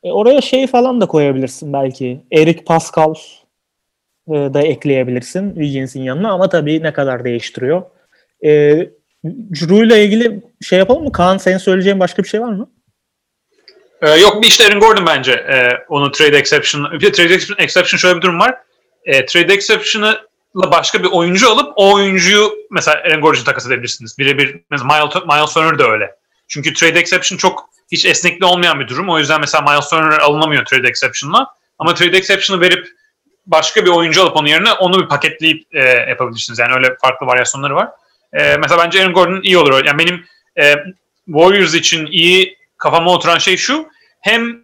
E, 0.04 0.12
oraya 0.12 0.42
şey 0.42 0.68
falan 0.68 1.02
da 1.02 1.06
koyabilirsin 1.06 1.74
belki. 1.74 2.22
Eric 2.32 2.64
Pascal 2.64 3.14
e, 4.28 4.34
da 4.34 4.62
ekleyebilirsin 4.62 5.54
Wiggins'in 5.54 6.02
yanına 6.02 6.32
ama 6.32 6.50
tabii 6.50 6.84
ne 6.84 6.94
kadar 6.94 7.24
değiştiriyor. 7.24 7.84
E, 8.44 8.50
Drew 9.26 9.86
ile 9.86 10.06
ilgili 10.06 10.42
şey 10.62 10.80
yapalım 10.80 11.04
mı? 11.04 11.12
Kaan 11.12 11.38
senin 11.38 11.58
söyleyeceğin 11.58 12.00
başka 12.00 12.24
bir 12.24 12.28
şey 12.28 12.42
var 12.42 12.52
mı? 12.52 12.70
Ee, 14.02 14.10
yok 14.10 14.42
bir 14.42 14.48
işte 14.48 14.68
Aaron 14.68 14.80
Gordon 14.80 15.06
bence 15.06 15.32
e, 15.32 15.70
onu 15.90 16.12
trade 16.12 16.38
exception. 16.38 16.92
Bir 16.92 17.14
trade 17.14 17.34
exception, 17.34 17.66
exception 17.66 17.98
şöyle 17.98 18.18
bir 18.18 18.22
durum 18.22 18.40
var. 18.40 18.58
E, 19.06 19.26
trade 19.26 19.54
exception'la 19.54 20.26
başka 20.56 21.04
bir 21.04 21.08
oyuncu 21.12 21.50
alıp 21.50 21.74
o 21.76 21.94
oyuncuyu 21.94 22.54
mesela 22.72 22.98
Aaron 22.98 23.22
Gordon'u 23.22 23.44
takas 23.44 23.68
edebilirsiniz. 23.68 24.18
Birebir 24.20 24.54
Miles, 24.72 25.16
Miles 25.26 25.54
Turner 25.54 25.80
da 25.80 25.92
öyle. 25.92 26.16
Çünkü 26.48 26.74
trade 26.74 27.00
exception 27.00 27.38
çok 27.38 27.70
hiç 27.92 28.06
esnekli 28.06 28.46
olmayan 28.46 28.80
bir 28.80 28.88
durum. 28.88 29.10
O 29.10 29.20
yüzden 29.20 29.40
mesela 29.40 29.72
Miles 29.72 29.90
Turner 29.90 30.20
alınamıyor 30.20 30.66
trade 30.66 30.88
exception'la. 30.88 31.48
Ama 31.80 31.94
trade 31.94 32.18
exception'ı 32.18 32.62
verip 32.62 32.88
başka 33.46 33.86
bir 33.86 33.90
oyuncu 33.90 34.22
alıp 34.22 34.36
onun 34.36 34.48
yerine 34.48 34.72
onu 34.72 35.04
bir 35.04 35.08
paketleyip 35.08 35.76
e, 35.76 35.84
yapabilirsiniz. 35.84 36.60
Yani 36.60 36.74
öyle 36.74 36.96
farklı 37.02 37.26
varyasyonları 37.26 37.76
var. 37.76 37.90
E, 38.34 38.58
mesela 38.58 38.84
bence 38.86 39.02
Aaron 39.02 39.14
Gordon 39.14 39.42
iyi 39.44 39.58
olur. 39.58 39.86
Yani 39.86 40.00
benim 40.00 40.26
e, 40.60 40.76
Warriors 41.26 41.74
için 41.74 42.06
iyi 42.06 42.58
kafama 42.78 43.12
oturan 43.12 43.38
şey 43.38 43.58
şu. 43.58 43.88
Hem 44.22 44.62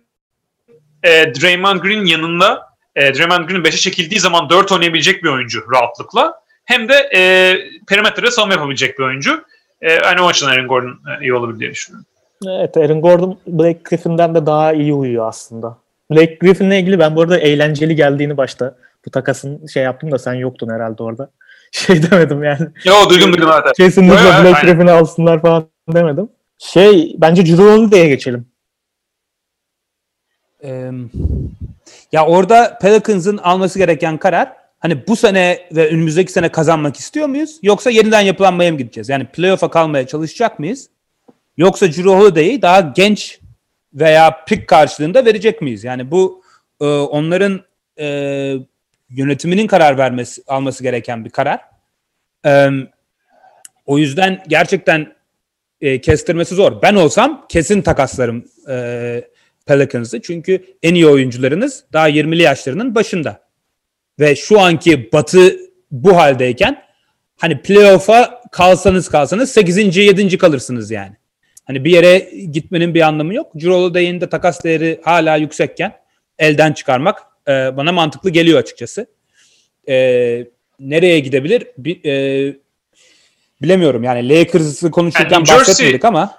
e, 1.03 1.33
Draymond 1.41 1.79
Green 1.79 2.05
yanında 2.05 2.72
e, 2.95 3.13
Draymond 3.13 3.49
Green 3.49 3.61
5'e 3.61 3.77
çekildiği 3.77 4.19
zaman 4.19 4.49
4 4.49 4.71
oynayabilecek 4.71 5.23
bir 5.23 5.29
oyuncu 5.29 5.63
rahatlıkla. 5.73 6.43
Hem 6.65 6.89
de 6.89 7.09
e, 7.15 7.55
perimetre 7.87 8.31
savunma 8.31 8.53
yapabilecek 8.53 8.99
bir 8.99 9.03
oyuncu. 9.03 9.45
E, 9.81 9.91
yani 9.91 10.21
o 10.21 10.27
açıdan 10.27 10.51
Aaron 10.51 10.67
Gordon 10.67 10.89
e, 10.89 11.21
iyi 11.21 11.33
olabilir 11.33 11.59
diye 11.59 11.71
düşünüyorum. 11.71 12.05
Evet 12.47 12.77
Aaron 12.77 13.01
Gordon 13.01 13.39
Blake 13.47 13.79
Griffin'den 13.83 14.35
de 14.35 14.45
daha 14.45 14.73
iyi 14.73 14.93
uyuyor 14.93 15.27
aslında. 15.27 15.77
Blake 16.11 16.37
Griffin'le 16.41 16.71
ilgili 16.71 16.99
ben 16.99 17.15
bu 17.15 17.21
arada 17.21 17.37
eğlenceli 17.37 17.95
geldiğini 17.95 18.37
başta 18.37 18.75
bu 19.05 19.09
takasın 19.09 19.67
şey 19.67 19.83
yaptım 19.83 20.11
da 20.11 20.19
sen 20.19 20.33
yoktun 20.33 20.69
herhalde 20.69 21.03
orada. 21.03 21.31
Şey 21.71 22.11
demedim 22.11 22.43
yani. 22.43 22.67
Yo 22.83 22.93
duydum 23.09 23.33
duydum 23.33 23.47
zaten. 23.47 23.73
Kesinlikle 23.73 24.15
evet, 24.15 24.43
Blake 24.43 24.47
aynen. 24.47 24.61
Griffin'i 24.61 24.91
alsınlar 24.91 25.41
falan 25.41 25.65
demedim. 25.93 26.29
Şey 26.57 27.15
bence 27.17 27.45
Drew 27.45 27.63
Holiday'e 27.63 28.07
geçelim. 28.07 28.45
Ee, 30.63 30.91
ya 32.13 32.25
orada 32.25 32.77
Pelicans'ın 32.81 33.37
alması 33.37 33.79
gereken 33.79 34.17
karar 34.17 34.53
hani 34.79 35.07
bu 35.07 35.15
sene 35.15 35.67
ve 35.71 35.87
önümüzdeki 35.87 36.31
sene 36.31 36.49
kazanmak 36.49 36.97
istiyor 36.97 37.27
muyuz? 37.27 37.59
Yoksa 37.61 37.89
yeniden 37.89 38.21
yapılanmaya 38.21 38.71
mı 38.71 38.77
gideceğiz? 38.77 39.09
Yani 39.09 39.25
playoff'a 39.25 39.69
kalmaya 39.69 40.07
çalışacak 40.07 40.59
mıyız? 40.59 40.89
Yoksa 41.57 41.87
Drew 41.87 42.09
Holiday'i 42.09 42.61
daha 42.61 42.79
genç 42.81 43.39
veya 43.93 44.43
pick 44.45 44.67
karşılığında 44.67 45.25
verecek 45.25 45.61
miyiz? 45.61 45.83
Yani 45.83 46.11
bu 46.11 46.43
e, 46.81 46.85
onların 46.85 47.61
e, 47.99 48.05
yönetiminin 49.09 49.67
karar 49.67 49.97
vermesi 49.97 50.43
alması 50.47 50.83
gereken 50.83 51.25
bir 51.25 51.29
karar. 51.29 51.59
E, 52.45 52.69
o 53.85 53.97
yüzden 53.97 54.43
gerçekten 54.47 55.13
e, 55.81 56.01
kestirmesi 56.01 56.55
zor. 56.55 56.81
Ben 56.81 56.95
olsam 56.95 57.45
kesin 57.49 57.81
takaslarım 57.81 58.45
e, 58.69 59.23
Pelicans'ı. 59.65 60.21
Çünkü 60.21 60.63
en 60.83 60.95
iyi 60.95 61.07
oyuncularınız 61.07 61.83
daha 61.93 62.09
20'li 62.09 62.41
yaşlarının 62.41 62.95
başında. 62.95 63.43
Ve 64.19 64.35
şu 64.35 64.59
anki 64.59 65.09
batı 65.13 65.57
bu 65.91 66.17
haldeyken 66.17 66.83
hani 67.37 67.61
playoff'a 67.61 68.41
kalsanız 68.51 69.09
kalsanız 69.09 69.51
8. 69.51 69.97
7. 69.97 70.37
kalırsınız 70.37 70.91
yani. 70.91 71.15
Hani 71.65 71.85
bir 71.85 71.91
yere 71.91 72.29
gitmenin 72.51 72.93
bir 72.93 73.01
anlamı 73.01 73.33
yok. 73.33 73.51
Holiday'in 73.63 74.21
de 74.21 74.29
takas 74.29 74.63
değeri 74.63 75.01
hala 75.03 75.35
yüksekken 75.35 75.93
elden 76.39 76.73
çıkarmak 76.73 77.19
e, 77.47 77.51
bana 77.51 77.91
mantıklı 77.91 78.29
geliyor 78.29 78.59
açıkçası. 78.59 79.07
E, 79.89 79.95
nereye 80.79 81.19
gidebilir? 81.19 81.67
Bir, 81.77 82.05
e, 82.05 82.55
bilemiyorum 83.61 84.03
yani 84.03 84.29
Lakers'ı 84.29 84.91
konuşurken 84.91 85.35
Yani 85.35 85.45
Jersey- 85.45 85.59
bahsetmedik 85.59 86.05
ama 86.05 86.37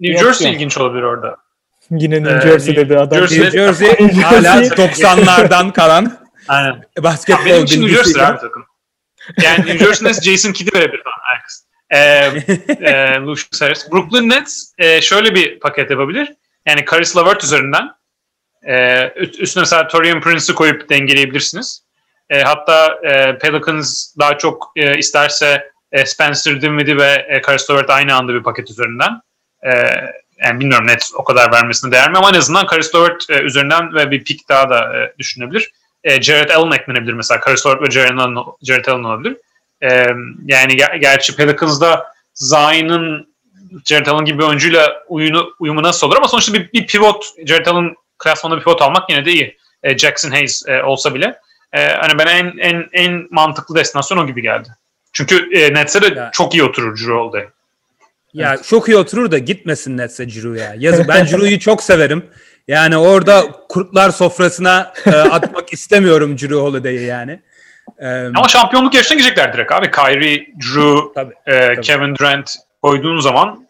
New 0.00 0.24
Jersey 0.24 0.52
ilginç 0.52 0.78
olabilir 0.78 1.02
orada. 1.02 1.36
Yine 1.90 2.22
New 2.22 2.38
Ee, 2.38 2.40
Jersey 2.50 2.74
New 2.74 2.88
dedi 2.88 2.98
adam. 2.98 3.18
Jersey- 3.18 3.40
New 3.40 3.50
Jersey 3.58 3.88
New 3.88 4.20
Jersey- 4.20 4.22
hala 4.22 4.62
90'lardan 4.66 5.72
kalan 5.78 6.18
Aynen. 6.48 6.82
basketbol 7.02 7.44
Benim 7.46 7.64
için 7.64 7.82
New 7.82 7.96
Jersey 7.96 8.22
abi 8.24 8.38
takım. 8.40 8.64
Yani 9.42 9.58
New 9.66 9.78
Jersey 9.78 10.08
Nets 10.08 10.22
Jason 10.22 10.52
Kidd'i 10.52 10.78
verebilir 10.78 11.02
falan. 11.02 11.16
Alex. 11.32 11.66
Ee, 11.90 11.98
e, 12.90 13.16
Lucius 13.20 13.60
Harris. 13.62 13.92
Brooklyn 13.92 14.28
Nets 14.30 14.72
e, 14.78 15.00
şöyle 15.00 15.34
bir 15.34 15.60
paket 15.60 15.90
yapabilir. 15.90 16.28
Yani 16.66 16.84
Caris 16.90 17.16
LeVert 17.16 17.44
üzerinden 17.44 17.88
e, 18.62 18.74
üst- 19.16 19.40
üstüne 19.40 19.60
mesela 19.62 19.88
Torian 19.88 20.20
Prince'i 20.20 20.54
koyup 20.54 20.90
dengeleyebilirsiniz. 20.90 21.82
E, 22.30 22.42
hatta 22.42 22.98
e, 23.04 23.38
Pelicans 23.38 24.16
daha 24.18 24.38
çok 24.38 24.72
e, 24.76 24.98
isterse 24.98 25.70
e, 25.92 26.06
Spencer 26.06 26.62
Dinwiddie 26.62 26.96
ve 26.96 27.26
e, 27.28 27.42
Caris 27.46 27.70
LeVert 27.70 27.90
aynı 27.90 28.14
anda 28.14 28.34
bir 28.34 28.42
paket 28.42 28.70
üzerinden. 28.70 29.20
E, 29.66 29.70
yani 30.44 30.60
bilmiyorum 30.60 30.86
net 30.86 31.10
o 31.14 31.24
kadar 31.24 31.52
vermesine 31.52 31.92
değer 31.92 32.10
mi 32.10 32.18
ama 32.18 32.30
en 32.30 32.34
azından 32.34 32.66
Caris 32.70 32.94
LeVert 32.94 33.30
e, 33.30 33.40
üzerinden 33.40 33.94
ve 33.94 34.10
bir 34.10 34.24
pick 34.24 34.48
daha 34.48 34.70
da 34.70 34.96
e, 34.98 35.12
düşünebilir. 35.18 35.72
E, 36.04 36.22
Jared 36.22 36.50
Allen 36.50 36.72
eklenebilir 36.72 37.12
mesela. 37.12 37.40
Caris 37.46 37.66
LeVert 37.66 37.82
ve 37.82 37.90
Jared 37.90 38.18
Allen, 38.18 38.36
Jared 38.62 38.86
Allen 38.86 39.04
olabilir. 39.04 39.36
E, 39.82 39.88
yani 40.46 40.72
ger- 40.72 40.96
gerçi 40.98 41.36
Pelicans'da 41.36 42.06
Zion'ın 42.34 43.36
Jared 43.84 44.06
Allen 44.06 44.24
gibi 44.24 44.38
bir 44.38 44.44
oyuncuyla 44.44 45.02
uyunu, 45.08 45.54
uyumu 45.58 45.82
nasıl 45.82 46.06
olur 46.06 46.16
ama 46.16 46.28
sonuçta 46.28 46.52
bir, 46.52 46.72
bir 46.72 46.86
pivot, 46.86 47.24
Jared 47.46 47.66
Allen 47.66 47.94
klasmanında 48.18 48.58
bir 48.58 48.64
pivot 48.64 48.82
almak 48.82 49.10
yine 49.10 49.24
de 49.24 49.32
iyi. 49.32 49.58
E, 49.82 49.98
Jackson 49.98 50.30
Hayes 50.30 50.68
e, 50.68 50.82
olsa 50.82 51.14
bile. 51.14 51.38
E, 51.72 51.88
hani 51.88 52.18
bana 52.18 52.30
en, 52.30 52.54
en, 52.58 52.88
en 52.92 53.28
mantıklı 53.30 53.74
destinasyon 53.74 54.18
o 54.18 54.26
gibi 54.26 54.42
geldi. 54.42 54.68
Çünkü 55.12 55.58
e, 55.58 55.74
Nets'e 55.74 56.02
de 56.02 56.18
Ya. 56.20 56.30
çok 56.32 56.54
iyi 56.54 56.64
oturur 56.64 56.96
Drew 56.96 57.12
Holiday. 57.12 57.46
Ya 58.36 58.56
çok 58.56 58.88
iyi 58.88 58.96
oturur 58.96 59.30
da 59.30 59.38
gitmesin 59.38 59.96
Nets'e 59.98 60.28
Ciro 60.28 60.54
ya. 60.54 60.74
Yazık 60.78 61.08
ben 61.08 61.24
Ciro'yu 61.24 61.58
çok 61.58 61.82
severim. 61.82 62.26
Yani 62.68 62.96
orada 62.96 63.42
kurtlar 63.68 64.10
sofrasına 64.10 64.92
e, 65.06 65.10
atmak 65.10 65.72
istemiyorum 65.72 66.36
Ciro 66.36 66.62
Holiday'i 66.62 67.02
yani. 67.02 67.40
E, 67.98 68.08
Ama 68.08 68.48
şampiyonluk 68.48 68.94
yarışına 68.94 69.16
girecekler 69.18 69.52
direkt 69.52 69.72
abi. 69.72 69.90
Kyrie, 69.90 70.46
Drew, 70.46 70.98
Tabii, 71.14 71.34
e, 71.46 71.60
tabii. 71.74 71.80
Kevin 71.80 72.14
Durant 72.14 72.50
koyduğun 72.82 73.20
zaman 73.20 73.66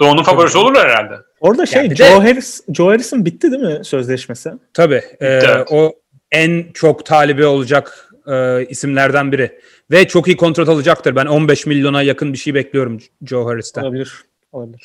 Doğu'nun 0.00 0.22
favorisi 0.22 0.58
olurlar 0.58 0.88
herhalde. 0.90 1.14
Orada 1.40 1.66
şey 1.66 1.90
bir 1.90 1.96
Joe 1.96 2.06
de- 2.06 2.14
Harris 2.20 2.60
Joe 2.74 2.88
Harris'in 2.90 3.24
bitti 3.24 3.50
değil 3.52 3.62
mi 3.62 3.84
sözleşmesi? 3.84 4.50
tabii. 4.74 4.94
e, 5.20 5.26
Evet. 5.26 5.68
o 5.70 5.92
en 6.32 6.72
çok 6.74 7.06
talibi 7.06 7.44
olacak 7.46 8.07
e, 8.28 8.66
isimlerden 8.68 9.32
biri. 9.32 9.60
Ve 9.90 10.08
çok 10.08 10.28
iyi 10.28 10.36
kontrat 10.36 10.68
alacaktır. 10.68 11.16
Ben 11.16 11.26
15 11.26 11.66
milyona 11.66 12.02
yakın 12.02 12.32
bir 12.32 12.38
şey 12.38 12.54
bekliyorum 12.54 12.98
Joe 13.24 13.46
Harris'ten. 13.46 13.82
Olabilir. 13.82 14.12
Olabilir. 14.52 14.82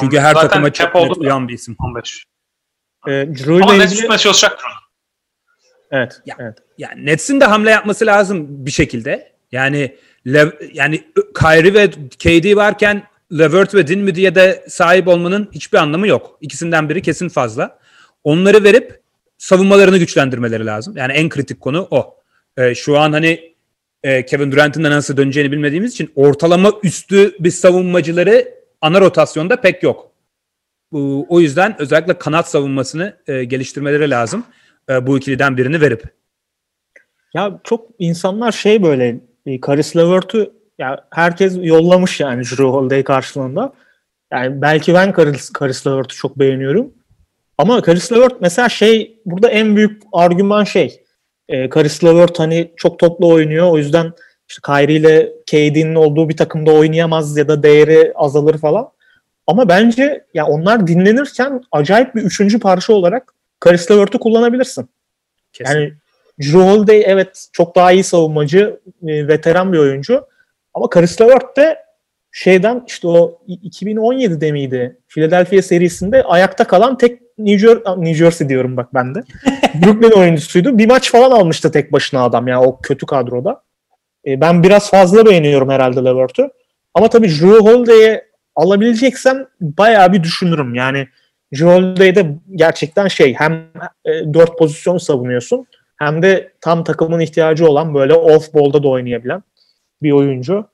Çünkü 0.00 0.18
her 0.18 0.34
Zaten 0.34 0.48
takıma 0.48 0.72
çok 0.72 0.94
net 0.94 1.16
uyan 1.16 1.48
bir 1.48 1.54
isim. 1.54 1.76
15. 1.78 2.24
Ee, 3.06 3.10
Drew 3.10 3.54
Ama 3.54 3.74
Nets 3.74 3.92
ilgili... 3.92 4.18
çalışacaktır 4.18 4.64
onu. 4.66 4.82
Evet. 5.90 6.20
Ya. 6.26 6.36
evet. 6.38 6.58
Yani 6.78 7.06
Nets'in 7.06 7.40
de 7.40 7.44
hamle 7.44 7.70
yapması 7.70 8.06
lazım 8.06 8.46
bir 8.66 8.70
şekilde. 8.70 9.32
Yani 9.52 9.96
Lev- 10.26 10.70
yani 10.72 11.04
Kyrie 11.40 11.74
ve 11.74 11.90
KD 11.90 12.56
varken 12.56 13.02
Levert 13.38 13.74
ve 13.74 13.86
Dinwiddie'ye 13.86 14.34
de 14.34 14.64
sahip 14.68 15.08
olmanın 15.08 15.50
hiçbir 15.52 15.78
anlamı 15.78 16.08
yok. 16.08 16.38
İkisinden 16.40 16.88
biri 16.88 17.02
kesin 17.02 17.28
fazla. 17.28 17.78
Onları 18.24 18.64
verip 18.64 19.02
savunmalarını 19.38 19.98
güçlendirmeleri 19.98 20.66
lazım. 20.66 20.96
Yani 20.96 21.12
en 21.12 21.28
kritik 21.28 21.60
konu 21.60 21.88
o. 21.90 22.21
Ee, 22.56 22.74
şu 22.74 22.98
an 22.98 23.12
hani 23.12 23.54
e, 24.02 24.26
Kevin 24.26 24.52
Durant'ın 24.52 24.84
da 24.84 24.90
nasıl 24.90 25.16
döneceğini 25.16 25.52
bilmediğimiz 25.52 25.92
için 25.92 26.12
ortalama 26.14 26.72
üstü 26.82 27.34
bir 27.40 27.50
savunmacıları 27.50 28.54
ana 28.80 29.00
rotasyonda 29.00 29.60
pek 29.60 29.82
yok. 29.82 30.12
Bu, 30.92 31.26
o 31.28 31.40
yüzden 31.40 31.76
özellikle 31.78 32.18
kanat 32.18 32.48
savunmasını 32.48 33.16
e, 33.26 33.44
geliştirmeleri 33.44 34.10
lazım. 34.10 34.44
E, 34.90 35.06
bu 35.06 35.18
ikiliden 35.18 35.56
birini 35.56 35.80
verip. 35.80 36.04
Ya 37.34 37.60
çok 37.64 37.88
insanlar 37.98 38.52
şey 38.52 38.82
böyle 38.82 39.20
e, 39.46 39.60
Karis 39.60 39.96
Levert'ü 39.96 40.52
ya 40.78 41.06
herkes 41.10 41.58
yollamış 41.60 42.20
yani 42.20 42.42
Drew 42.42 42.64
Holiday 42.64 43.04
karşılığında. 43.04 43.72
Yani 44.32 44.62
belki 44.62 44.94
ben 44.94 45.12
Karis, 45.12 45.50
Karis 45.50 45.86
Levert'ü 45.86 46.16
çok 46.16 46.38
beğeniyorum. 46.38 46.92
Ama 47.58 47.82
Karis 47.82 48.12
Levert 48.12 48.40
mesela 48.40 48.68
şey 48.68 49.20
burada 49.24 49.48
en 49.48 49.76
büyük 49.76 50.02
argüman 50.12 50.64
şey. 50.64 51.01
E, 51.48 51.68
Karis 51.68 52.04
Levert 52.04 52.38
hani 52.38 52.72
çok 52.76 52.98
toplu 52.98 53.28
oynuyor. 53.28 53.70
O 53.70 53.78
yüzden 53.78 54.12
işte 54.48 54.60
Kyrie 54.66 54.96
ile 54.96 55.32
KD'nin 55.46 55.94
olduğu 55.94 56.28
bir 56.28 56.36
takımda 56.36 56.72
oynayamaz 56.72 57.36
ya 57.36 57.48
da 57.48 57.62
değeri 57.62 58.12
azalır 58.14 58.58
falan. 58.58 58.88
Ama 59.46 59.68
bence 59.68 60.24
ya 60.34 60.46
onlar 60.46 60.86
dinlenirken 60.86 61.62
acayip 61.72 62.14
bir 62.14 62.22
üçüncü 62.22 62.60
parça 62.60 62.92
olarak 62.92 63.34
Karis 63.60 63.90
Levert'ü 63.90 64.18
kullanabilirsin. 64.18 64.88
Kesin. 65.52 65.74
Yani 65.74 65.92
Drew 66.40 66.58
Holiday 66.58 67.02
evet 67.06 67.46
çok 67.52 67.76
daha 67.76 67.92
iyi 67.92 68.04
savunmacı, 68.04 68.80
e, 69.06 69.28
veteran 69.28 69.72
bir 69.72 69.78
oyuncu. 69.78 70.26
Ama 70.74 70.90
Karis 70.90 71.20
Levert 71.20 71.56
de 71.56 71.78
şeyden 72.32 72.84
işte 72.86 73.08
o 73.08 73.42
2017'de 73.48 74.52
miydi? 74.52 74.96
Philadelphia 75.08 75.62
serisinde 75.62 76.22
ayakta 76.22 76.64
kalan 76.64 76.98
tek 76.98 77.21
New 77.38 77.58
Jersey, 77.58 77.82
New 77.96 78.14
Jersey 78.14 78.48
diyorum 78.48 78.76
bak 78.76 78.94
ben 78.94 79.14
de. 79.14 79.24
Brooklyn 79.74 80.20
oyuncusuydu. 80.20 80.78
Bir 80.78 80.86
maç 80.86 81.10
falan 81.10 81.30
almıştı 81.30 81.72
tek 81.72 81.92
başına 81.92 82.24
adam 82.24 82.48
ya 82.48 82.60
o 82.62 82.78
kötü 82.80 83.06
kadroda. 83.06 83.62
E, 84.26 84.40
ben 84.40 84.62
biraz 84.62 84.90
fazla 84.90 85.26
beğeniyorum 85.26 85.70
herhalde 85.70 86.04
Levert'ü. 86.04 86.48
Ama 86.94 87.08
tabii 87.08 87.28
Drew 87.28 87.58
Holiday'e 87.58 88.24
alabileceksem 88.56 89.46
bayağı 89.60 90.12
bir 90.12 90.22
düşünürüm. 90.22 90.74
Yani 90.74 91.08
Drew 91.54 91.66
Holiday'de 91.66 92.34
gerçekten 92.54 93.08
şey 93.08 93.34
hem 93.34 93.52
e, 94.04 94.34
dört 94.34 94.58
pozisyon 94.58 94.98
savunuyorsun 94.98 95.66
hem 95.96 96.22
de 96.22 96.52
tam 96.60 96.84
takımın 96.84 97.20
ihtiyacı 97.20 97.68
olan 97.68 97.94
böyle 97.94 98.14
off 98.14 98.54
ball'da 98.54 98.82
da 98.82 98.88
oynayabilen 98.88 99.42
bir 100.02 100.12
oyuncu. 100.12 100.66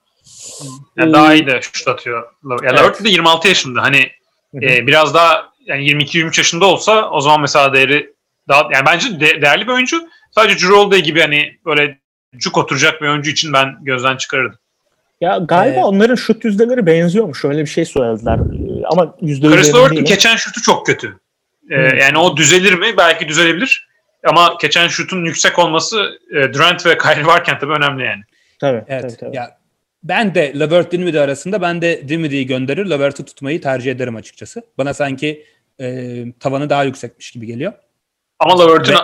Yani 0.97 1.13
daha 1.13 1.35
iyi 1.35 1.47
de 1.47 1.61
şut 1.63 1.89
atıyor. 1.89 2.23
Ya 2.23 2.57
Evet. 2.63 2.79
Levert 2.79 3.05
de 3.05 3.09
26 3.09 3.49
yaşında. 3.49 3.83
Hani 3.83 4.11
e, 4.55 4.87
biraz 4.87 5.15
daha 5.15 5.53
yani 5.69 5.83
22-23 5.91 6.39
yaşında 6.41 6.67
olsa 6.67 7.11
o 7.11 7.21
zaman 7.21 7.41
mesela 7.41 7.73
değeri 7.73 8.13
daha 8.49 8.69
yani 8.73 8.87
bence 8.87 9.21
de- 9.21 9.43
değerli 9.43 9.67
bir 9.67 9.73
oyuncu. 9.73 10.09
Sadece 10.35 10.55
Drew 10.59 10.75
Holiday 10.77 11.03
gibi 11.03 11.21
hani 11.21 11.59
böyle 11.67 11.99
cuk 12.37 12.59
oturacak 12.59 13.03
bir 13.03 13.09
oyuncu 13.09 13.31
için 13.31 13.53
ben 13.53 13.77
gözden 13.83 14.17
çıkarırdım. 14.17 14.59
Ya 15.21 15.39
galiba 15.39 15.75
Evet. 15.75 15.85
onların 15.85 16.15
şut 16.15 16.45
yüzdeleri 16.45 16.87
benziyormuş. 16.87 17.45
Öyle 17.45 17.61
bir 17.61 17.67
şey 17.67 17.85
söylediler. 17.85 18.35
Ee, 18.39 18.83
Ama 18.93 19.17
yüzde 19.21 19.47
Chris 19.49 19.75
değilim. 19.75 20.05
geçen 20.05 20.37
şutu 20.37 20.63
çok 20.63 20.87
kötü. 20.87 21.19
E, 21.71 21.77
Hmm. 21.77 21.99
Yani 21.99 22.19
o 22.19 22.37
düzelir 22.37 22.73
mi? 22.73 22.87
Belki 22.99 23.29
düzelebilir. 23.29 23.89
Ama 24.25 24.55
geçen 24.61 24.89
şutun 24.89 25.25
yüksek 25.25 25.59
olması 25.59 26.19
e, 26.31 26.53
Durant 26.55 26.87
ve 26.87 26.99
Kyrie 26.99 27.27
varken 27.27 27.59
tabii 27.59 27.73
önemli 27.73 28.05
yani. 28.05 28.23
Tabii, 28.61 28.85
Evet. 28.89 29.03
tabii, 29.03 29.17
tabii. 29.17 29.37
Ya 29.37 29.59
ben 30.03 30.35
de 30.35 30.53
Levert 30.61 30.93
Dinwiddie 30.93 31.21
arasında 31.21 31.61
ben 31.63 31.83
de 31.83 32.09
Dinwiddie'yi 32.09 32.47
gönderir 32.47 32.91
Levert'ı 32.91 33.25
tutmayı 33.25 33.61
tercih 33.61 33.93
ederim 33.93 34.17
açıkçası. 34.17 34.63
Bana 34.79 34.95
sanki 34.95 35.45
e, 35.81 36.25
tavanı 36.41 36.71
daha 36.71 36.85
yüksekmiş 36.85 37.31
gibi 37.31 37.47
geliyor. 37.47 37.73
Ama 38.39 38.65
Levert'ın 38.65 38.97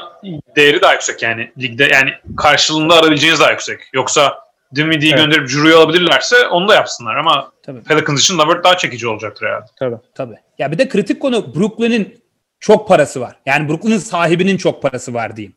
değeri 0.56 0.82
daha 0.82 0.92
yüksek 0.92 1.22
yani 1.22 1.52
ligde 1.58 1.84
yani 1.84 2.10
karşılığında 2.36 2.94
arabileceğiniz 2.94 3.40
daha 3.40 3.50
yüksek. 3.50 3.80
Yoksa 3.92 4.38
Dinwiddie'yi 4.74 5.14
Evet. 5.14 5.24
gönderip 5.24 5.48
Drew'yu 5.48 5.76
alabilirlerse 5.78 6.46
onu 6.46 6.68
da 6.68 6.74
yapsınlar 6.74 7.16
ama 7.16 7.52
Tabii. 7.62 7.82
Pelicans 7.82 8.20
için 8.20 8.38
Levert 8.38 8.64
daha 8.64 8.76
çekici 8.76 9.08
olacaktır 9.08 9.46
herhalde. 9.46 9.66
tabii. 9.78 9.96
Tabii. 10.14 10.36
Ya 10.58 10.72
bir 10.72 10.78
de 10.78 10.88
kritik 10.88 11.22
konu 11.22 11.54
Brooklyn'in 11.54 12.24
çok 12.60 12.88
parası 12.88 13.20
var. 13.20 13.36
Yani 13.46 13.68
Brooklyn'in 13.68 13.98
sahibinin 13.98 14.56
çok 14.56 14.82
parası 14.82 15.14
var 15.14 15.36
diyeyim. 15.36 15.54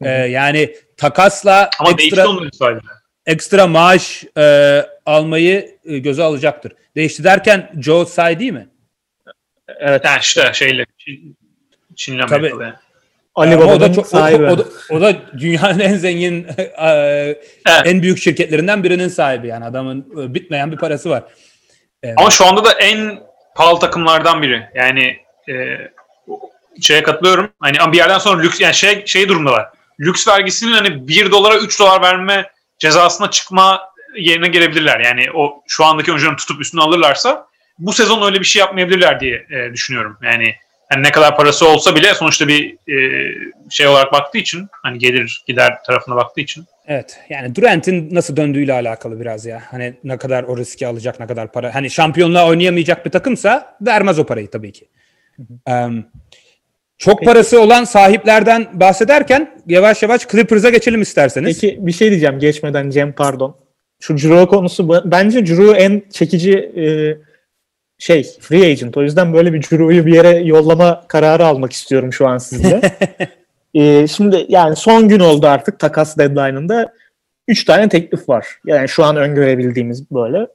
Ee, 0.00 0.08
yani 0.10 0.74
takasla 0.96 1.70
Ama 1.80 1.90
ekstra 1.90 2.26
ekstra 3.26 3.66
maaş 3.66 4.24
e, 4.38 4.82
almayı 5.06 5.78
e, 5.84 5.98
göze 5.98 6.22
alacaktır. 6.22 6.72
Değişti 6.96 7.24
derken 7.24 7.72
Joe 7.80 8.04
Tsai 8.04 8.38
değil 8.38 8.52
mi? 8.52 8.68
Evet. 9.80 10.04
Yani 10.04 10.18
işte 10.20 10.50
şeyle 10.52 10.82
Çin- 10.98 11.34
Çin'le 11.96 12.26
Tabii. 12.26 12.46
Yani. 12.60 12.72
Ali 13.34 13.56
o 13.56 13.80
da 13.80 13.92
çok 13.92 14.06
o, 14.06 14.08
sahibi. 14.08 14.44
o 14.44 14.58
da, 14.58 14.64
o 14.90 15.00
da 15.00 15.16
dünyanın 15.38 15.78
en 15.80 15.94
zengin 15.94 16.46
e, 16.58 16.72
Evet. 17.68 17.82
en 17.84 18.02
büyük 18.02 18.18
şirketlerinden 18.18 18.84
birinin 18.84 19.08
sahibi 19.08 19.46
yani 19.46 19.64
adamın 19.64 20.06
e, 20.22 20.34
bitmeyen 20.34 20.72
bir 20.72 20.76
parası 20.76 21.10
var. 21.10 21.22
E, 22.02 22.14
Ama 22.16 22.30
şu 22.30 22.46
anda 22.46 22.64
da 22.64 22.72
en 22.72 23.20
pahalı 23.56 23.80
takımlardan 23.80 24.42
biri. 24.42 24.68
Yani 24.74 25.16
e, 25.48 25.78
şeye 26.80 27.02
katılıyorum. 27.02 27.50
Hani 27.60 27.92
bir 27.92 27.96
yerden 27.96 28.18
sonra 28.18 28.42
lüks 28.42 28.60
yani 28.60 28.74
şey 28.74 29.06
şey 29.06 29.28
durumdalar. 29.28 29.68
Lüks 30.00 30.28
vergisinin 30.28 30.72
hani 30.72 31.08
1 31.08 31.30
dolara 31.30 31.58
3 31.58 31.80
dolar 31.80 32.02
verme 32.02 32.50
cezasına 32.78 33.30
çıkma 33.30 33.80
yerine 34.16 34.48
gelebilirler. 34.48 35.00
Yani 35.00 35.26
o 35.34 35.62
şu 35.68 35.84
andaki 35.84 36.10
oyuncuların 36.12 36.36
tutup 36.36 36.60
üstüne 36.60 36.80
alırlarsa 36.80 37.47
bu 37.78 37.92
sezon 37.92 38.26
öyle 38.26 38.40
bir 38.40 38.44
şey 38.44 38.60
yapmayabilirler 38.60 39.20
diye 39.20 39.46
e, 39.50 39.72
düşünüyorum. 39.72 40.18
Yani 40.22 40.54
hani 40.88 41.02
ne 41.02 41.12
kadar 41.12 41.36
parası 41.36 41.68
olsa 41.68 41.94
bile 41.94 42.14
sonuçta 42.14 42.48
bir 42.48 42.76
e, 42.88 42.96
şey 43.70 43.86
olarak 43.86 44.12
baktığı 44.12 44.38
için 44.38 44.68
hani 44.82 44.98
gelir 44.98 45.42
gider 45.46 45.82
tarafına 45.86 46.16
baktığı 46.16 46.40
için 46.40 46.66
Evet. 46.88 47.20
Yani 47.28 47.54
Durant'in 47.54 48.14
nasıl 48.14 48.36
döndüğüyle 48.36 48.72
alakalı 48.72 49.20
biraz 49.20 49.46
ya. 49.46 49.62
Hani 49.70 49.94
ne 50.04 50.16
kadar 50.16 50.42
o 50.42 50.56
riski 50.56 50.86
alacak, 50.86 51.20
ne 51.20 51.26
kadar 51.26 51.52
para. 51.52 51.74
Hani 51.74 51.90
şampiyonluğa 51.90 52.48
oynayamayacak 52.48 53.06
bir 53.06 53.10
takımsa 53.10 53.76
vermez 53.80 54.18
o 54.18 54.26
parayı 54.26 54.50
tabii 54.50 54.72
ki. 54.72 54.88
Em, 55.66 56.04
çok 56.98 57.24
parası 57.24 57.60
olan 57.60 57.84
sahiplerden 57.84 58.68
bahsederken 58.72 59.62
yavaş 59.66 60.02
yavaş 60.02 60.28
Clippers'a 60.28 60.70
geçelim 60.70 61.02
isterseniz. 61.02 61.60
Peki 61.60 61.78
bir 61.80 61.92
şey 61.92 62.10
diyeceğim 62.10 62.38
geçmeden 62.38 62.90
Cem 62.90 63.12
pardon. 63.12 63.56
Şu 64.00 64.16
Drew 64.16 64.46
konusu 64.46 65.02
bence 65.04 65.46
Drew 65.46 65.70
en 65.70 66.02
çekici 66.10 66.52
e, 66.52 66.84
şey 67.98 68.22
free 68.40 68.70
agent. 68.70 68.96
O 68.96 69.02
yüzden 69.02 69.34
böyle 69.34 69.52
bir 69.52 69.62
Drew'yu 69.62 70.06
bir 70.06 70.14
yere 70.14 70.28
yollama 70.28 71.04
kararı 71.08 71.46
almak 71.46 71.72
istiyorum 71.72 72.12
şu 72.12 72.28
an 72.28 72.38
sizde. 72.38 72.80
E, 73.74 74.06
şimdi 74.06 74.46
yani 74.48 74.76
son 74.76 75.08
gün 75.08 75.20
oldu 75.20 75.46
artık 75.46 75.78
takas 75.78 76.18
deadline'ında. 76.18 76.94
Üç 77.48 77.64
tane 77.64 77.88
teklif 77.88 78.28
var. 78.28 78.46
Yani 78.66 78.88
şu 78.88 79.04
an 79.04 79.16
öngörebildiğimiz 79.16 80.10
böyle. 80.10 80.46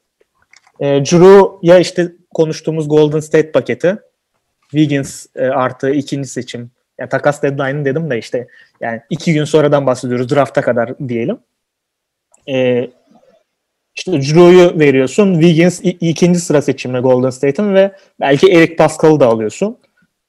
E, 0.79 0.85
Drew 0.85 1.49
ya 1.61 1.79
işte 1.79 2.11
konuştuğumuz 2.33 2.89
Golden 2.89 3.19
State 3.19 3.51
paketi. 3.51 3.97
Wiggins 4.61 5.25
e, 5.35 5.45
artı 5.45 5.89
ikinci 5.89 6.27
seçim. 6.27 6.71
Yani 6.99 7.09
takas 7.09 7.41
deadline'ı 7.41 7.85
dedim 7.85 8.09
de 8.09 8.17
işte 8.17 8.47
yani 8.81 9.01
iki 9.09 9.33
gün 9.33 9.43
sonradan 9.43 9.85
bahsediyoruz 9.85 10.29
drafta 10.29 10.61
kadar 10.61 10.99
diyelim. 11.07 11.37
Ee, 12.49 12.89
işte 13.95 14.11
Drew'yu 14.11 14.79
veriyorsun. 14.79 15.33
Wiggins 15.33 15.81
ikinci 15.83 16.39
sıra 16.39 16.61
seçimi 16.61 16.99
Golden 16.99 17.29
State'in 17.29 17.73
ve 17.73 17.91
belki 18.19 18.51
Eric 18.51 18.75
Pascal'ı 18.75 19.19
da 19.19 19.27
alıyorsun. 19.27 19.77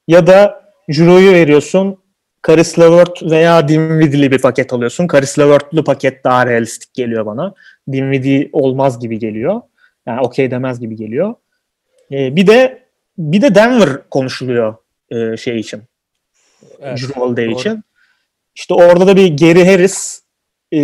Ya 0.08 0.26
da 0.26 0.64
Drew'yu 0.88 1.32
veriyorsun. 1.32 2.04
Karis 2.42 2.78
Levert 2.78 3.22
veya 3.22 3.68
Dinwiddie'li 3.68 4.30
bir 4.30 4.38
paket 4.38 4.72
alıyorsun. 4.72 5.06
Karis 5.06 5.38
Levert'lü 5.38 5.84
paket 5.84 6.24
daha 6.24 6.46
realistik 6.46 6.94
geliyor 6.94 7.26
bana. 7.26 7.54
Dinwiddie 7.92 8.48
olmaz 8.52 9.00
gibi 9.00 9.18
geliyor. 9.18 9.60
Yani 10.06 10.20
okey 10.20 10.50
demez 10.50 10.80
gibi 10.80 10.96
geliyor. 10.96 11.34
Ee, 12.12 12.36
bir 12.36 12.46
de 12.46 12.84
bir 13.18 13.42
de 13.42 13.54
Denver 13.54 14.08
konuşuluyor 14.10 14.74
e, 15.10 15.36
şey 15.36 15.60
için. 15.60 15.82
Evet, 16.80 16.98
Drew 16.98 17.20
Holiday 17.20 17.46
doğru. 17.46 17.54
için. 17.54 17.84
İşte 18.54 18.74
orada 18.74 19.06
da 19.06 19.16
bir 19.16 19.36
Gary 19.36 19.64
Harris 19.64 20.22
e, 20.72 20.80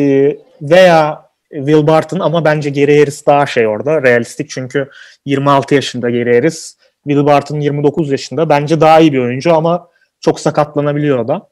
veya 0.62 1.29
Will 1.52 1.86
Barton 1.86 2.20
ama 2.20 2.44
bence 2.44 2.70
Gary 2.70 2.98
Harris 2.98 3.26
daha 3.26 3.46
şey 3.46 3.66
orada 3.66 4.02
realistik 4.02 4.50
çünkü 4.50 4.90
26 5.24 5.74
yaşında 5.74 6.10
Gary 6.10 6.34
Harris. 6.34 6.76
Will 7.04 7.26
Barton 7.26 7.60
29 7.60 8.10
yaşında. 8.10 8.48
Bence 8.48 8.80
daha 8.80 9.00
iyi 9.00 9.12
bir 9.12 9.18
oyuncu 9.18 9.54
ama 9.54 9.88
çok 10.20 10.40
sakatlanabiliyor 10.40 11.18
o 11.18 11.28
da. 11.28 11.48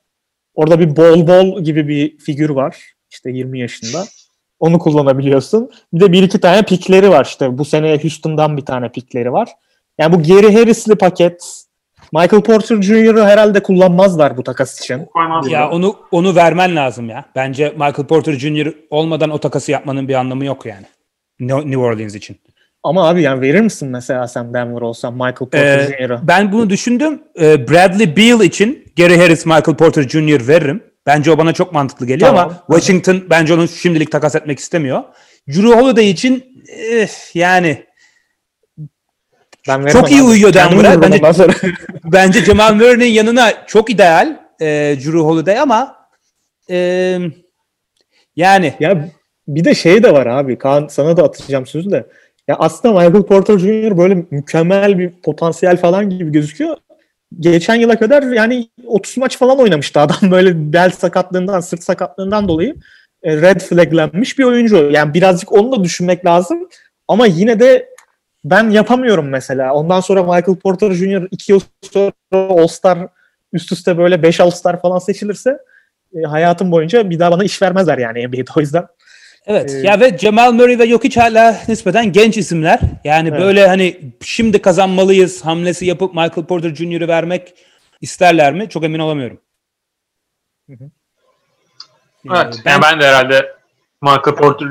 Orada 0.55 0.81
bir 0.81 0.97
bol 0.97 1.27
bol 1.27 1.63
gibi 1.65 1.89
bir 1.89 2.19
figür 2.19 2.51
var. 2.51 2.77
İşte 3.11 3.31
20 3.31 3.61
yaşında. 3.61 4.05
Onu 4.61 4.79
kullanabiliyorsun. 4.79 5.71
Bir 5.93 6.01
de 6.01 6.13
bir 6.13 6.23
iki 6.23 6.41
tane 6.41 6.63
pikleri 6.63 7.11
var 7.11 7.25
işte. 7.25 7.59
Bu 7.59 7.65
sene 7.65 7.99
Houston'dan 8.03 8.57
bir 8.57 8.65
tane 8.65 8.93
pikleri 8.93 9.33
var. 9.33 9.49
Yani 9.99 10.13
bu 10.13 10.23
Gary 10.23 10.55
Harris'li 10.55 10.95
paket 10.95 11.65
Michael 12.13 12.43
Porter 12.43 12.83
Jr.'ı 12.83 13.25
herhalde 13.25 13.63
kullanmazlar 13.63 14.37
bu 14.37 14.43
takas 14.43 14.81
için. 14.81 15.07
Ya 15.51 15.71
onu 15.71 15.97
onu 16.11 16.35
vermen 16.37 16.77
lazım 16.77 17.09
ya. 17.11 17.25
Bence 17.37 17.71
Michael 17.71 18.07
Porter 18.07 18.33
Jr. 18.33 18.73
olmadan 18.91 19.31
o 19.31 19.39
takası 19.39 19.73
yapmanın 19.73 20.09
bir 20.09 20.15
anlamı 20.15 20.45
yok 20.45 20.67
yani. 20.67 20.87
New 21.41 21.79
Orleans 21.79 22.15
için. 22.15 22.37
Ama 22.83 23.09
abi 23.09 23.23
yani 23.23 23.41
verir 23.41 23.61
misin 23.61 23.89
mesela 23.89 24.29
sen 24.29 24.55
Denver 24.55 24.81
olsan 24.81 25.13
Michael 25.13 25.35
Porter 25.35 25.79
Ee, 25.79 25.87
Jr.'ı? 26.07 26.21
ben 26.23 26.53
bunu 26.53 26.71
düşündüm. 26.71 27.23
Ee, 27.41 27.69
Bradley 27.69 28.17
Beal 28.17 28.41
için 28.45 28.85
Gary 28.97 29.17
Harris, 29.17 29.47
Michael 29.47 29.77
Porter 29.77 30.03
Jr. 30.09 30.49
veririm. 30.49 30.83
Bence 31.07 31.31
o 31.31 31.39
bana 31.39 31.53
çok 31.53 31.73
mantıklı 31.73 32.07
geliyor 32.07 32.31
Tamam. 32.31 32.45
ama 32.49 32.79
Washington 32.81 33.23
bence 33.31 33.55
onu 33.55 33.69
şimdilik 33.69 34.13
takas 34.13 34.35
etmek 34.35 34.59
istemiyor. 34.59 35.03
Drew 35.49 35.75
Holiday 35.81 36.11
için 36.11 36.45
eh, 36.91 37.09
yani 37.35 37.85
Ben 39.69 39.87
Çok 39.87 40.11
iyi 40.11 40.21
abi. 40.21 40.29
uyuyor 40.29 40.55
Denver'a. 40.55 41.03
Bence, 41.03 41.47
bence 42.05 42.45
Jamal 42.45 42.75
Murray'nin 42.75 43.05
yanına 43.05 43.53
çok 43.67 43.91
ideal 43.91 44.37
e, 44.61 44.67
Drew 44.97 45.19
Holiday 45.19 45.59
ama 45.59 45.97
e, 46.71 47.19
yani 48.37 48.75
Ya 48.81 49.09
bir 49.49 49.65
de 49.65 49.75
şey 49.75 50.03
de 50.03 50.13
var 50.13 50.27
abi. 50.27 50.59
Kaan 50.59 50.87
sana 50.91 51.17
da 51.17 51.23
atacağım 51.23 51.67
sözü 51.67 51.91
de. 51.91 52.07
Ya 52.49 52.57
aslında 52.59 52.95
Michael 52.95 53.23
Porter 53.23 53.59
Jr. 53.59 53.99
böyle 53.99 54.25
mükemmel 54.31 54.99
bir 54.99 55.11
potansiyel 55.11 55.77
falan 55.77 56.11
gibi 56.11 56.33
gözüküyor. 56.33 56.77
Geçen 57.41 57.75
yıla 57.75 57.99
kadar 57.99 58.23
yani 58.23 58.69
30 58.87 59.17
maç 59.17 59.39
falan 59.39 59.59
oynamıştı 59.59 60.01
adam 60.01 60.19
böyle 60.31 60.73
bel 60.73 60.91
sakatlığından, 60.91 61.61
sırt 61.61 61.83
sakatlığından 61.83 62.49
dolayı 62.49 62.75
e, 63.23 63.37
red 63.37 63.61
flaglenmiş 63.61 64.39
bir 64.39 64.45
oyuncu. 64.45 64.91
Yani 64.91 65.15
birazcık 65.15 65.53
onu 65.53 65.73
da 65.73 65.85
düşünmek 65.85 66.25
lazım. 66.25 66.69
Ama 67.09 67.27
yine 67.27 67.61
de 67.61 67.89
ben 68.45 68.71
yapamıyorum 68.71 69.29
mesela. 69.29 69.75
Ondan 69.75 70.01
sonra 70.01 70.23
Michael 70.23 70.57
Porter 70.59 70.91
Jr. 70.93 71.29
2 71.31 71.53
yıl 71.53 71.61
sonra 71.93 72.13
All-Star 72.33 72.99
üst 73.53 73.73
üste 73.73 73.99
böyle 73.99 74.23
5 74.23 74.41
All-Star 74.41 74.81
falan 74.81 74.99
seçilirse 74.99 75.59
e, 76.15 76.21
hayatım 76.23 76.73
boyunca 76.73 77.11
bir 77.11 77.19
daha 77.19 77.31
bana 77.31 77.45
iş 77.45 77.63
vermezler 77.63 77.99
yani 77.99 78.29
NBA'de 78.29 78.51
o 78.57 78.61
yüzden. 78.61 78.87
Evet. 79.47 79.71
Ee, 79.75 79.79
ya 79.79 80.01
ve 80.01 80.19
Cemal 80.19 80.53
Murray 80.53 80.79
ve 80.79 80.87
Jokic 80.89 81.21
hala 81.21 81.61
nispeten 81.69 82.13
genç 82.13 82.37
isimler. 82.37 82.81
Yani 83.05 83.29
Evet. 83.29 83.41
böyle 83.41 83.67
hani 83.69 84.13
şimdi 84.23 84.63
kazanmalıyız 84.63 85.45
hamlesi 85.45 85.87
yapıp 85.87 86.15
Michael 86.15 86.47
Porter 86.47 86.75
Jr.'ı 86.75 87.09
vermek 87.09 87.55
isterler 88.01 88.53
mi? 88.55 88.69
Çok 88.69 88.85
emin 88.85 88.99
olamıyorum. 88.99 89.41
Evet. 90.69 90.81
ben- 92.65 92.71
Yani 92.71 92.83
ben 92.83 93.01
de 93.01 93.07
herhalde 93.07 93.57
Michael 94.03 94.37
Porter 94.37 94.69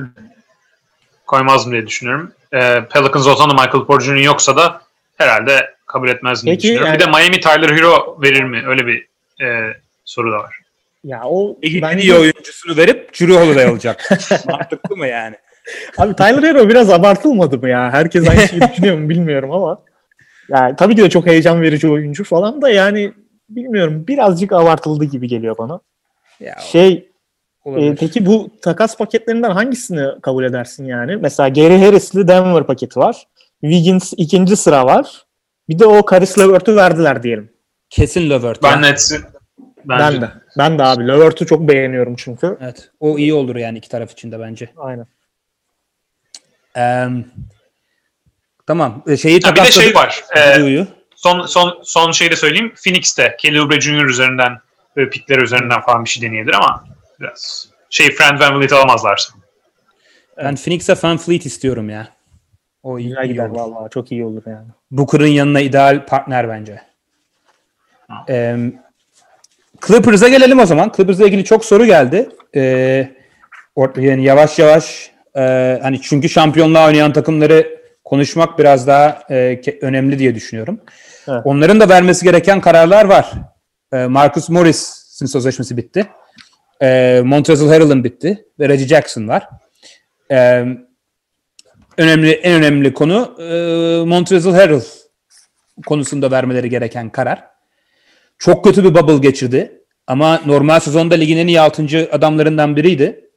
koymazdım 1.26 1.72
diye 1.72 1.88
düşünüyorum. 1.88 2.32
Ee, 2.54 2.84
Pelicans 2.94 3.28
olsa 3.28 3.50
da 3.50 3.54
Michael 3.54 3.86
Porter 3.86 4.06
Jr. 4.06 4.16
yoksa 4.24 4.56
da 4.58 4.82
herhalde 5.18 5.70
kabul 5.86 6.10
etmezdim 6.10 6.46
diye 6.46 6.56
Peki, 6.56 6.64
düşünüyorum. 6.68 6.94
Bir 6.94 7.00
de 7.00 7.04
yani- 7.04 7.16
Miami 7.18 7.40
Tyler 7.40 7.70
Hero 7.78 8.18
verir 8.22 8.44
mi? 8.44 8.64
Öyle 8.68 8.88
bir 8.88 9.08
e, 9.46 9.74
soru 10.06 10.32
da 10.32 10.38
var. 10.38 10.60
Ya 11.04 11.22
o 11.26 11.58
Ligin 11.64 11.78
en 11.78 11.82
bence- 11.82 12.04
iyi 12.04 12.14
oyuncusunu 12.14 12.78
verip 12.78 13.14
Drew 13.20 13.34
Holiday 13.40 13.66
alacak. 13.66 14.10
Mantıklı 14.50 14.98
mı 14.98 15.08
yani? 15.08 15.36
Abi 15.98 16.16
Tyler 16.16 16.44
Hero 16.44 16.70
biraz 16.70 16.90
abartılmadı 16.90 17.58
mı 17.58 17.70
ya? 17.70 17.90
Herkes 17.94 18.30
aynı 18.30 18.48
şeyi 18.48 18.62
düşünüyor 18.62 18.98
mu 18.98 19.10
bilmiyorum 19.10 19.52
ama. 19.52 19.82
Yani 20.50 20.76
tabii 20.76 20.96
ki 20.96 21.02
de 21.02 21.10
çok 21.10 21.26
heyecan 21.26 21.62
verici 21.62 21.90
oyuncu 21.90 22.24
falan 22.24 22.62
da 22.62 22.70
yani 22.70 23.14
bilmiyorum 23.50 24.08
birazcık 24.08 24.52
abartıldı 24.52 25.06
gibi 25.06 25.28
geliyor 25.28 25.56
bana. 25.58 25.80
Ya, 26.40 26.56
Şey 26.60 27.07
olabilir. 27.68 27.92
e, 27.92 27.96
peki 27.96 28.26
bu 28.26 28.50
takas 28.62 28.98
paketlerinden 28.98 29.52
hangisini 29.52 30.22
kabul 30.22 30.44
edersin 30.44 30.86
yani? 30.86 31.16
Mesela 31.16 31.50
Gary 31.50 31.78
Harris'li 31.86 32.28
Denver 32.28 32.64
paketi 32.64 33.00
var. 33.00 33.28
Wiggins 33.62 34.14
ikinci 34.18 34.56
sıra 34.56 34.86
var. 34.86 35.26
Bir 35.70 35.80
de 35.80 35.86
o 35.86 36.06
Karis 36.06 36.40
Levert'ü 36.40 36.76
verdiler 36.76 37.24
diyelim. 37.24 37.52
Kesin 37.90 38.30
Levert. 38.30 38.64
Ben. 38.64 38.82
Nets'i 38.82 39.22
Ben 39.86 40.22
de. 40.22 40.30
Ben 40.58 40.80
de 40.80 40.84
abi 40.84 41.08
Levert'ü 41.08 41.46
çok 41.46 41.68
beğeniyorum 41.70 42.16
çünkü. 42.16 42.58
Evet. 42.62 42.90
O 43.00 43.18
iyi 43.18 43.34
olur 43.34 43.56
yani 43.56 43.78
iki 43.78 43.90
taraf 43.90 44.12
için 44.12 44.32
de 44.32 44.40
bence. 44.40 44.70
Aynen. 44.78 45.08
Eee, 46.78 47.26
tamam. 48.68 49.04
E, 49.08 49.18
Şeyi 49.18 49.40
Ha, 49.44 49.56
bir 49.56 49.62
de 49.62 49.72
şey 49.72 49.96
var. 49.96 50.24
Ee, 50.38 50.86
son 51.16 51.42
son 51.46 51.80
son 51.84 52.12
şeyi 52.12 52.32
de 52.32 52.36
söyleyeyim. 52.36 52.74
Phoenix'te 52.84 53.36
Kelly 53.40 53.62
Oubre 53.62 53.82
Jr. 53.82 54.06
üzerinden 54.06 54.58
böyle 54.96 55.10
pikler 55.10 55.38
üzerinden 55.38 55.82
falan 55.82 56.06
bir 56.06 56.10
şey 56.10 56.30
deneyebilir 56.30 56.54
ama 56.54 56.84
biraz 57.20 57.70
şey 57.90 58.12
Fred 58.12 58.40
VanVleet 58.40 58.74
alamazlarsa. 58.74 59.34
Ben 60.38 60.56
Phoenix'e 60.56 60.96
Van 61.04 61.18
Fleet 61.18 61.46
istiyorum 61.46 61.90
ya. 61.90 62.08
O 62.84 63.00
iyi, 63.00 63.16
iyi 63.24 63.28
gider 63.28 63.50
vallahi 63.50 63.90
çok 63.90 64.12
iyi 64.12 64.26
olur 64.26 64.44
yani. 64.46 64.68
Booker'ın 64.92 65.28
yanına 65.28 65.60
ideal 65.60 66.06
partner 66.06 66.50
bence. 66.50 66.82
Ee, 68.30 68.58
Clippers'a 69.88 70.28
gelelim 70.28 70.60
o 70.60 70.66
zaman. 70.66 70.92
Clippers'la 70.98 71.26
ilgili 71.26 71.44
çok 71.44 71.66
soru 71.66 71.86
geldi. 71.86 72.30
Ee, 72.56 73.12
yani 73.96 74.24
yavaş 74.24 74.60
yavaş 74.60 75.12
e, 75.36 75.80
hani 75.82 76.02
çünkü 76.02 76.30
şampiyonluğa 76.30 76.88
oynayan 76.88 77.14
takımları 77.14 77.78
konuşmak 78.06 78.60
biraz 78.60 78.88
daha 78.88 79.24
e, 79.30 79.36
ke- 79.36 79.80
önemli 79.82 80.20
diye 80.20 80.36
düşünüyorum. 80.36 80.82
Evet. 81.28 81.42
Onların 81.46 81.80
da 81.80 81.90
vermesi 81.90 82.26
gereken 82.26 82.62
kararlar 82.62 83.06
var. 83.06 83.32
Ee, 83.94 84.06
Marcus 84.06 84.50
Morris'in 84.50 85.26
sözleşmesi 85.26 85.78
bitti. 85.78 86.08
Ee, 86.82 87.22
Montrezl 87.26 87.68
Harrell'ın 87.68 88.04
bitti 88.04 88.46
ve 88.60 88.70
Reggie 88.70 88.88
Jackson 88.88 89.28
var. 89.28 89.50
Ee, 90.32 90.66
önemli 91.98 92.32
en 92.32 92.54
önemli 92.54 92.94
konu 92.94 93.36
e, 93.40 93.46
Montrezl 94.06 94.50
Harrell 94.50 94.82
konusunda 95.86 96.32
vermeleri 96.32 96.70
gereken 96.70 97.10
karar. 97.10 97.44
Çok 98.38 98.64
kötü 98.64 98.84
bir 98.84 98.96
bubble 98.96 99.18
geçirdi. 99.30 99.82
Ama 100.08 100.42
normal 100.46 100.80
sezonda 100.80 101.16
ligin 101.16 101.38
en 101.38 101.48
iyi 101.48 101.62
6. 101.62 102.10
adamlarından 102.12 102.76
biriydi. 102.76 103.30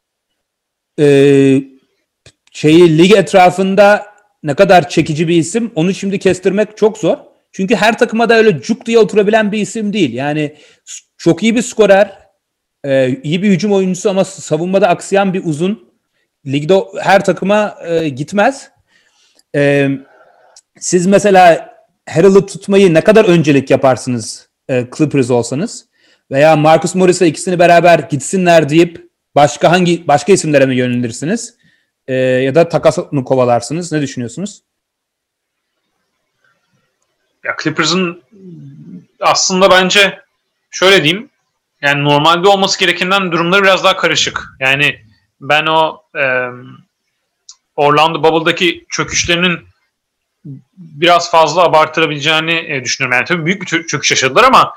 Ee, 0.99 1.63
şeyi 2.53 2.99
lig 2.99 3.13
etrafında 3.13 4.07
ne 4.43 4.55
kadar 4.55 4.89
çekici 4.89 5.29
bir 5.29 5.37
isim 5.37 5.73
onu 5.75 5.95
şimdi 5.95 6.19
kestirmek 6.19 6.77
çok 6.77 6.99
zor. 6.99 7.17
Çünkü 7.53 7.77
her 7.77 7.99
takıma 7.99 8.29
da 8.29 8.35
öyle 8.35 8.61
cuk 8.63 8.87
diye 8.87 8.99
oturabilen 8.99 9.53
bir 9.53 9.59
isim 9.59 9.93
değil. 9.93 10.13
Yani 10.13 10.57
çok 11.19 11.43
iyi 11.43 11.57
bir 11.57 11.63
skorer, 11.63 12.19
e, 12.85 13.21
iyi 13.23 13.43
bir 13.43 13.51
hücum 13.51 13.73
oyuncusu 13.73 14.11
ama 14.11 14.25
savunmada 14.25 14.89
aksayan 14.89 15.35
bir 15.35 15.45
uzun. 15.45 15.91
Ligde 16.47 16.85
her 17.01 17.25
takıma 17.25 17.79
e, 17.87 18.09
gitmez. 18.09 18.71
E, 19.55 19.91
siz 20.79 21.07
mesela 21.07 21.75
Harrell'ı 22.09 22.47
tutmayı 22.47 22.95
ne 22.95 23.01
kadar 23.01 23.25
öncelik 23.25 23.71
yaparsınız 23.71 24.49
e, 24.69 24.87
Clippers 24.97 25.31
olsanız? 25.31 25.87
Veya 26.31 26.57
Marcus 26.57 26.95
Morris'le 26.95 27.23
ikisini 27.23 27.59
beraber 27.59 27.99
gitsinler 27.99 28.69
deyip 28.69 29.09
başka 29.35 29.71
hangi 29.71 30.09
başka 30.09 30.33
isimlere 30.33 30.67
mi 30.67 30.77
yönelirsiniz? 30.77 31.55
E, 32.09 32.15
ya 32.15 32.55
da 32.55 32.69
takas 32.69 32.99
mı 33.11 33.25
kovalarsınız? 33.25 33.93
Ne 33.93 34.01
düşünüyorsunuz? 34.01 34.63
Ya 37.45 37.57
Clippers'ın 37.63 38.23
aslında 39.21 39.71
bence 39.71 40.21
şöyle 40.71 41.05
diyeyim 41.05 41.30
yani 41.83 42.05
normalde 42.05 42.49
olması 42.49 42.81
gerekenden 42.81 43.33
durumları 43.33 43.63
biraz 43.63 43.85
daha 43.85 43.97
karışık. 43.97 44.49
Yani 44.61 45.01
ben 45.41 45.67
o 45.67 46.03
e, 46.19 46.25
Orlando 47.77 48.23
Bubble'daki 48.23 48.87
çöküşlerinin 48.91 49.61
biraz 50.77 51.31
fazla 51.31 51.63
abartılabileceğini 51.63 52.55
e, 52.69 52.85
düşünüyorum. 52.85 53.17
Yani 53.17 53.25
tabii 53.25 53.47
büyük 53.47 53.63
bir 53.63 53.67
çö- 53.67 53.87
çöküş 53.87 54.11
yaşadılar 54.11 54.45
ama 54.45 54.75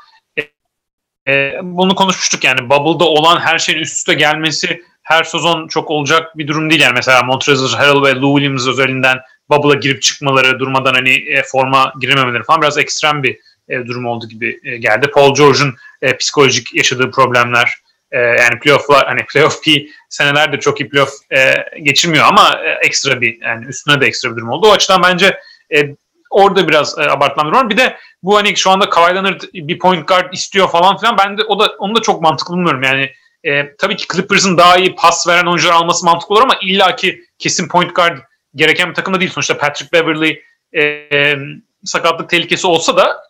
e, 1.28 1.60
bunu 1.64 1.96
konuşmuştuk 1.96 2.44
yani 2.44 2.70
Bubble'da 2.70 3.06
olan 3.06 3.40
her 3.40 3.60
şeyin 3.60 3.80
üst 3.80 3.98
üste 3.98 4.14
gelmesi 4.14 4.84
her 5.04 5.24
sezon 5.24 5.68
çok 5.68 5.92
olacak 5.92 6.38
bir 6.38 6.48
durum 6.48 6.70
değil. 6.70 6.82
Yani 6.82 6.94
mesela 6.94 7.24
Montrezl 7.24 7.76
Harrell 7.76 8.04
ve 8.04 8.16
Lou 8.16 8.38
Williams 8.38 8.68
özelinden 8.68 9.20
Bubble'a 9.50 9.76
girip 9.80 10.02
çıkmaları, 10.02 10.60
durmadan 10.60 10.94
hani 10.94 11.10
e, 11.10 11.44
forma 11.44 11.94
girememeleri 12.02 12.44
falan 12.44 12.62
biraz 12.62 12.78
ekstrem 12.78 13.24
bir 13.24 13.40
e, 13.70 13.86
durum 13.86 14.06
oldu 14.06 14.28
gibi 14.28 14.60
e, 14.64 14.78
geldi. 14.78 15.12
Paul 15.14 15.36
George'un 15.36 15.76
e, 16.04 16.18
psikolojik 16.18 16.76
yaşadığı 16.76 17.12
problemler, 17.12 17.74
e, 18.12 18.20
yani 18.20 18.60
playoff'lar 18.60 19.06
hani 19.08 19.26
playoff 19.34 19.66
bir 19.66 19.90
senelerdir 20.10 20.60
çok 20.60 20.82
iyi 20.82 20.90
playoff 20.90 21.10
e, 21.32 21.56
geçirmiyor 21.80 22.26
ama 22.26 22.60
e, 22.66 22.86
ekstra 22.86 23.22
bir 23.22 23.42
yani 23.42 23.66
üstüne 23.66 24.02
de 24.02 24.06
ekstra 24.06 24.32
bir 24.32 24.36
durum 24.36 24.50
oldu. 24.50 24.68
O 24.68 24.72
açıdan 24.72 25.04
bence 25.04 25.40
e, 25.76 25.96
orada 26.30 26.68
biraz 26.68 26.98
e, 26.98 27.02
abartılan 27.02 27.48
durum 27.48 27.60
var. 27.60 27.70
Bir 27.70 27.78
de 27.78 27.98
bu 28.24 28.38
hani 28.38 28.58
şu 28.58 28.72
anda 28.72 28.90
Kawhi 28.90 29.16
Leonard 29.16 29.42
bir 29.54 29.80
point 29.80 30.08
guard 30.08 30.34
istiyor 30.34 30.70
falan 30.70 30.98
filan 30.98 31.18
ben 31.18 31.38
de 31.38 31.44
o 31.44 31.60
da 31.60 31.76
onu 31.80 31.96
da 31.96 32.02
çok 32.02 32.22
mantıklı 32.22 32.54
bulmuyorum. 32.54 32.84
Yani 32.84 33.12
e, 33.44 33.76
tabii 33.76 33.96
ki 33.96 34.06
Clippers'ın 34.14 34.58
daha 34.58 34.78
iyi 34.78 34.96
pas 34.96 35.28
veren 35.28 35.46
oyuncular 35.46 35.74
alması 35.74 36.06
mantıklı 36.06 36.36
olur 36.36 36.44
ama 36.44 36.58
illaki 36.62 37.22
kesin 37.40 37.68
point 37.68 37.96
guard 37.96 38.18
gereken 38.56 38.90
bir 38.90 38.96
takımda 38.96 39.20
değil. 39.20 39.32
Sonuçta 39.32 39.58
Patrick 39.58 39.94
Beverly 39.94 40.42
e, 40.74 40.84
e, 40.84 41.38
sakatlık 41.86 42.30
tehlikesi 42.30 42.68
olsa 42.68 42.98
da 42.98 43.24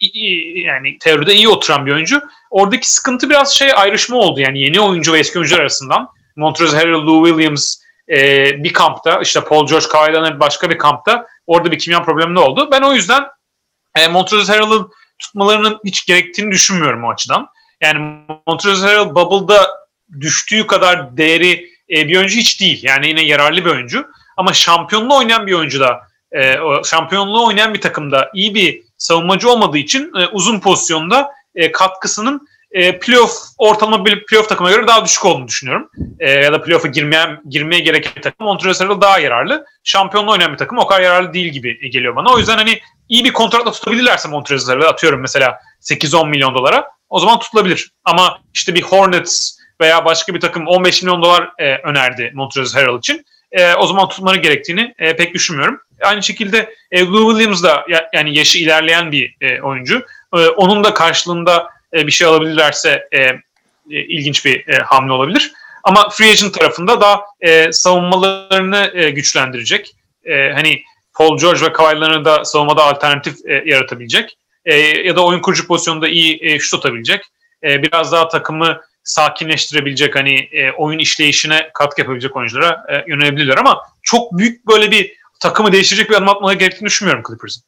yani 0.55 0.97
teoride 0.99 1.33
iyi 1.33 1.49
oturan 1.49 1.85
bir 1.85 1.91
oyuncu. 1.91 2.21
Oradaki 2.49 2.91
sıkıntı 2.91 3.29
biraz 3.29 3.55
şey 3.55 3.71
ayrışma 3.75 4.17
oldu. 4.17 4.39
Yani 4.39 4.61
yeni 4.61 4.79
oyuncu 4.79 5.13
ve 5.13 5.19
eski 5.19 5.39
oyuncular 5.39 5.59
arasından. 5.59 6.09
Montrezl 6.35 6.75
Harrell, 6.75 6.93
Lou 6.93 7.27
Williams 7.27 7.75
e, 8.09 8.45
bir 8.63 8.73
kampta, 8.73 9.21
işte 9.21 9.43
Paul 9.43 9.67
George, 9.67 9.87
Kawhi 9.87 10.13
Leonard 10.13 10.39
başka 10.39 10.69
bir 10.69 10.77
kampta. 10.77 11.27
Orada 11.47 11.71
bir 11.71 11.79
kimya 11.79 12.03
problemi 12.03 12.39
oldu. 12.39 12.69
Ben 12.71 12.81
o 12.81 12.93
yüzden 12.93 13.23
e, 13.95 14.07
Montrezl 14.07 14.51
Harrell'ın 14.51 14.91
tutmalarının 15.19 15.79
hiç 15.85 16.05
gerektiğini 16.05 16.51
düşünmüyorum 16.51 17.03
o 17.03 17.11
açıdan. 17.11 17.47
Yani 17.81 18.25
Montrezl 18.47 18.85
Harrell 18.85 19.15
Bubble'da 19.15 19.67
düştüğü 20.21 20.67
kadar 20.67 21.17
değeri 21.17 21.69
e, 21.89 22.07
bir 22.07 22.17
oyuncu 22.17 22.37
hiç 22.37 22.61
değil. 22.61 22.79
Yani 22.83 23.07
yine 23.07 23.21
yararlı 23.21 23.65
bir 23.65 23.69
oyuncu. 23.69 24.07
Ama 24.37 24.53
şampiyonluğu 24.53 25.17
oynayan 25.17 25.47
bir 25.47 25.53
oyuncu 25.53 25.79
da 25.79 26.01
e, 26.37 26.55
şampiyonluğu 26.83 27.45
oynayan 27.47 27.73
bir 27.73 27.81
takımda 27.81 28.29
iyi 28.33 28.55
bir 28.55 28.81
savunmacı 28.97 29.49
olmadığı 29.49 29.77
için 29.77 30.11
e, 30.19 30.27
uzun 30.27 30.59
pozisyonda 30.59 31.31
e, 31.55 31.71
katkısının 31.71 32.47
e, 32.73 32.99
playoff 32.99 33.31
ortalama 33.57 34.05
bir 34.05 34.25
playoff 34.25 34.49
takıma 34.49 34.71
göre 34.71 34.87
daha 34.87 35.05
düşük 35.05 35.25
olduğunu 35.25 35.47
düşünüyorum. 35.47 35.89
E, 36.19 36.31
ya 36.31 36.53
da 36.53 36.61
playoff'a 36.61 36.87
girmeye, 36.87 37.39
girmeye 37.49 37.79
gereken 37.79 38.21
takım 38.21 38.45
Montrezl 38.45 38.83
Harrell 38.83 39.01
daha 39.01 39.19
yararlı. 39.19 39.65
Şampiyonluğu 39.83 40.31
oynayan 40.31 40.53
bir 40.53 40.57
takım 40.57 40.77
o 40.77 40.87
kadar 40.87 41.01
yararlı 41.01 41.33
değil 41.33 41.47
gibi 41.47 41.89
geliyor 41.91 42.15
bana. 42.15 42.33
O 42.33 42.39
yüzden 42.39 42.57
hani 42.57 42.79
iyi 43.09 43.25
bir 43.25 43.33
kontratla 43.33 43.71
tutabilirlerse 43.71 44.29
Montrezl 44.29 44.71
Harrell'ı 44.71 44.87
atıyorum 44.87 45.21
mesela 45.21 45.59
8-10 45.81 46.29
milyon 46.29 46.55
dolara 46.55 46.87
o 47.09 47.19
zaman 47.19 47.39
tutulabilir. 47.39 47.91
Ama 48.03 48.41
işte 48.53 48.75
bir 48.75 48.81
Hornets 48.81 49.57
veya 49.81 50.05
başka 50.05 50.33
bir 50.33 50.39
takım 50.39 50.67
15 50.67 51.03
milyon 51.03 51.21
dolar 51.21 51.49
e, 51.59 51.77
önerdi 51.77 52.31
Montrezl 52.33 52.77
Harrell 52.77 52.97
için. 52.97 53.25
E, 53.53 53.73
o 53.73 53.87
zaman 53.87 54.09
tutmanı 54.09 54.37
gerektiğini 54.37 54.93
e, 54.99 55.15
pek 55.15 55.33
düşünmüyorum. 55.33 55.79
Aynı 56.01 56.23
şekilde 56.23 56.73
e, 56.91 57.05
Lou 57.05 57.31
Williams 57.31 57.63
da 57.63 57.85
ya, 57.89 58.09
yani 58.13 58.37
yaşı 58.37 58.59
ilerleyen 58.59 59.11
bir 59.11 59.35
e, 59.41 59.61
oyuncu. 59.61 60.05
E, 60.33 60.37
onun 60.37 60.83
da 60.83 60.93
karşılığında 60.93 61.69
e, 61.93 62.07
bir 62.07 62.11
şey 62.11 62.27
alabilirlerse 62.27 63.07
e, 63.11 63.19
e, 63.19 63.39
ilginç 63.89 64.45
bir 64.45 64.67
e, 64.67 64.77
hamle 64.77 65.11
olabilir. 65.11 65.51
Ama 65.83 66.09
free 66.09 66.31
agent 66.31 66.53
tarafında 66.53 67.01
da 67.01 67.21
e, 67.41 67.71
savunmalarını 67.71 68.91
e, 68.93 69.09
güçlendirecek. 69.09 69.95
E, 70.25 70.51
hani 70.53 70.81
Paul 71.13 71.37
George 71.37 71.65
ve 71.65 71.73
Kawhi 71.73 72.25
da 72.25 72.45
savunmada 72.45 72.83
alternatif 72.83 73.35
e, 73.45 73.63
yaratabilecek. 73.65 74.37
E, 74.65 74.75
ya 74.77 75.15
da 75.15 75.25
oyun 75.25 75.39
kurucu 75.39 75.67
pozisyonunda 75.67 76.07
iyi 76.07 76.39
e, 76.41 76.59
şut 76.59 76.79
atabilecek. 76.79 77.21
E, 77.63 77.83
biraz 77.83 78.11
daha 78.11 78.27
takımı 78.27 78.81
sakinleştirebilecek 79.03 80.15
hani 80.15 80.35
e, 80.35 80.71
oyun 80.71 80.99
işleyişine 80.99 81.69
katkı 81.73 82.01
yapabilecek 82.01 82.35
oyunculara 82.35 82.85
e, 82.89 83.11
yönelebilirler 83.11 83.57
ama 83.57 83.81
çok 84.01 84.37
büyük 84.37 84.67
böyle 84.67 84.91
bir 84.91 85.15
takımı 85.39 85.71
değiştirecek 85.71 86.09
bir 86.09 86.15
adım 86.15 86.29
atmaları 86.29 86.57
gerektiğini 86.57 86.87
düşünmüyorum 86.87 87.23
Clippers'ın. 87.27 87.63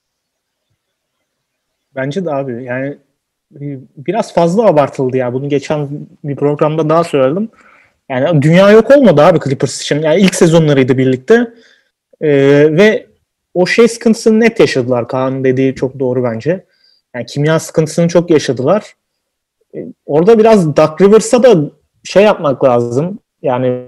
Bence 1.96 2.26
de 2.26 2.32
abi 2.32 2.64
yani 2.64 2.98
e, 3.56 3.64
biraz 3.98 4.34
fazla 4.34 4.66
abartıldı 4.66 5.18
ya. 5.18 5.34
Bunu 5.34 5.50
geçen 5.50 5.90
bir 6.24 6.36
programda 6.36 6.90
daha 6.90 7.04
söyledim. 7.04 7.50
Yani 8.10 8.42
dünya 8.42 8.72
yok 8.72 8.92
olmadı 8.92 9.22
abi 9.22 9.40
Clippers 9.40 9.82
için. 9.82 10.02
Yani 10.02 10.22
ilk 10.22 10.36
sezonlarıydı 10.36 10.98
birlikte. 10.98 11.54
Ee, 12.22 12.30
ve 12.72 13.08
o 13.54 13.66
şey 13.68 13.88
sıkıntısını 13.88 14.40
net 14.40 14.60
yaşadılar. 14.60 15.08
Kaan'ın 15.08 15.44
dediği 15.44 15.76
çok 15.76 16.00
doğru 16.00 16.24
bence. 16.24 16.66
Yani 17.16 17.26
kimya 17.26 17.60
sıkıntısını 17.60 18.08
çok 18.08 18.30
yaşadılar. 18.30 18.94
Ee, 19.76 19.86
orada 20.06 20.40
biraz 20.40 20.76
Duck 20.76 21.02
Rivers'a 21.02 21.44
da 21.44 21.72
şey 22.04 22.24
yapmak 22.24 22.64
lazım. 22.64 23.20
Yani 23.42 23.86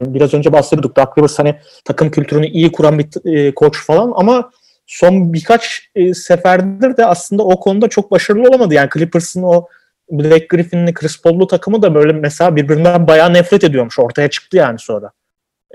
biraz 0.00 0.34
önce 0.34 0.52
bahsediyorduk. 0.52 0.96
Duck 0.96 1.18
Rivers 1.18 1.38
hani 1.38 1.54
takım 1.84 2.10
kültürünü 2.10 2.46
iyi 2.46 2.72
kuran 2.72 2.98
bir 2.98 3.34
e, 3.36 3.54
koç 3.54 3.84
falan 3.84 4.12
ama 4.16 4.50
son 4.86 5.32
birkaç 5.32 5.90
e, 5.94 6.14
seferdir 6.14 6.96
de 6.96 7.06
aslında 7.06 7.42
o 7.42 7.60
konuda 7.60 7.88
çok 7.88 8.10
başarılı 8.10 8.48
olamadı. 8.48 8.74
Yani 8.74 8.88
Clippers'ın 8.94 9.42
o 9.42 9.66
Black 10.10 10.48
Griffin'li 10.48 10.94
Chris 10.94 11.22
Paul'lu 11.22 11.46
takımı 11.46 11.82
da 11.82 11.94
böyle 11.94 12.12
mesela 12.12 12.56
birbirinden 12.56 13.06
bayağı 13.06 13.34
nefret 13.34 13.64
ediyormuş. 13.64 13.98
Ortaya 13.98 14.30
çıktı 14.30 14.56
yani 14.56 14.78
sonra. 14.78 15.10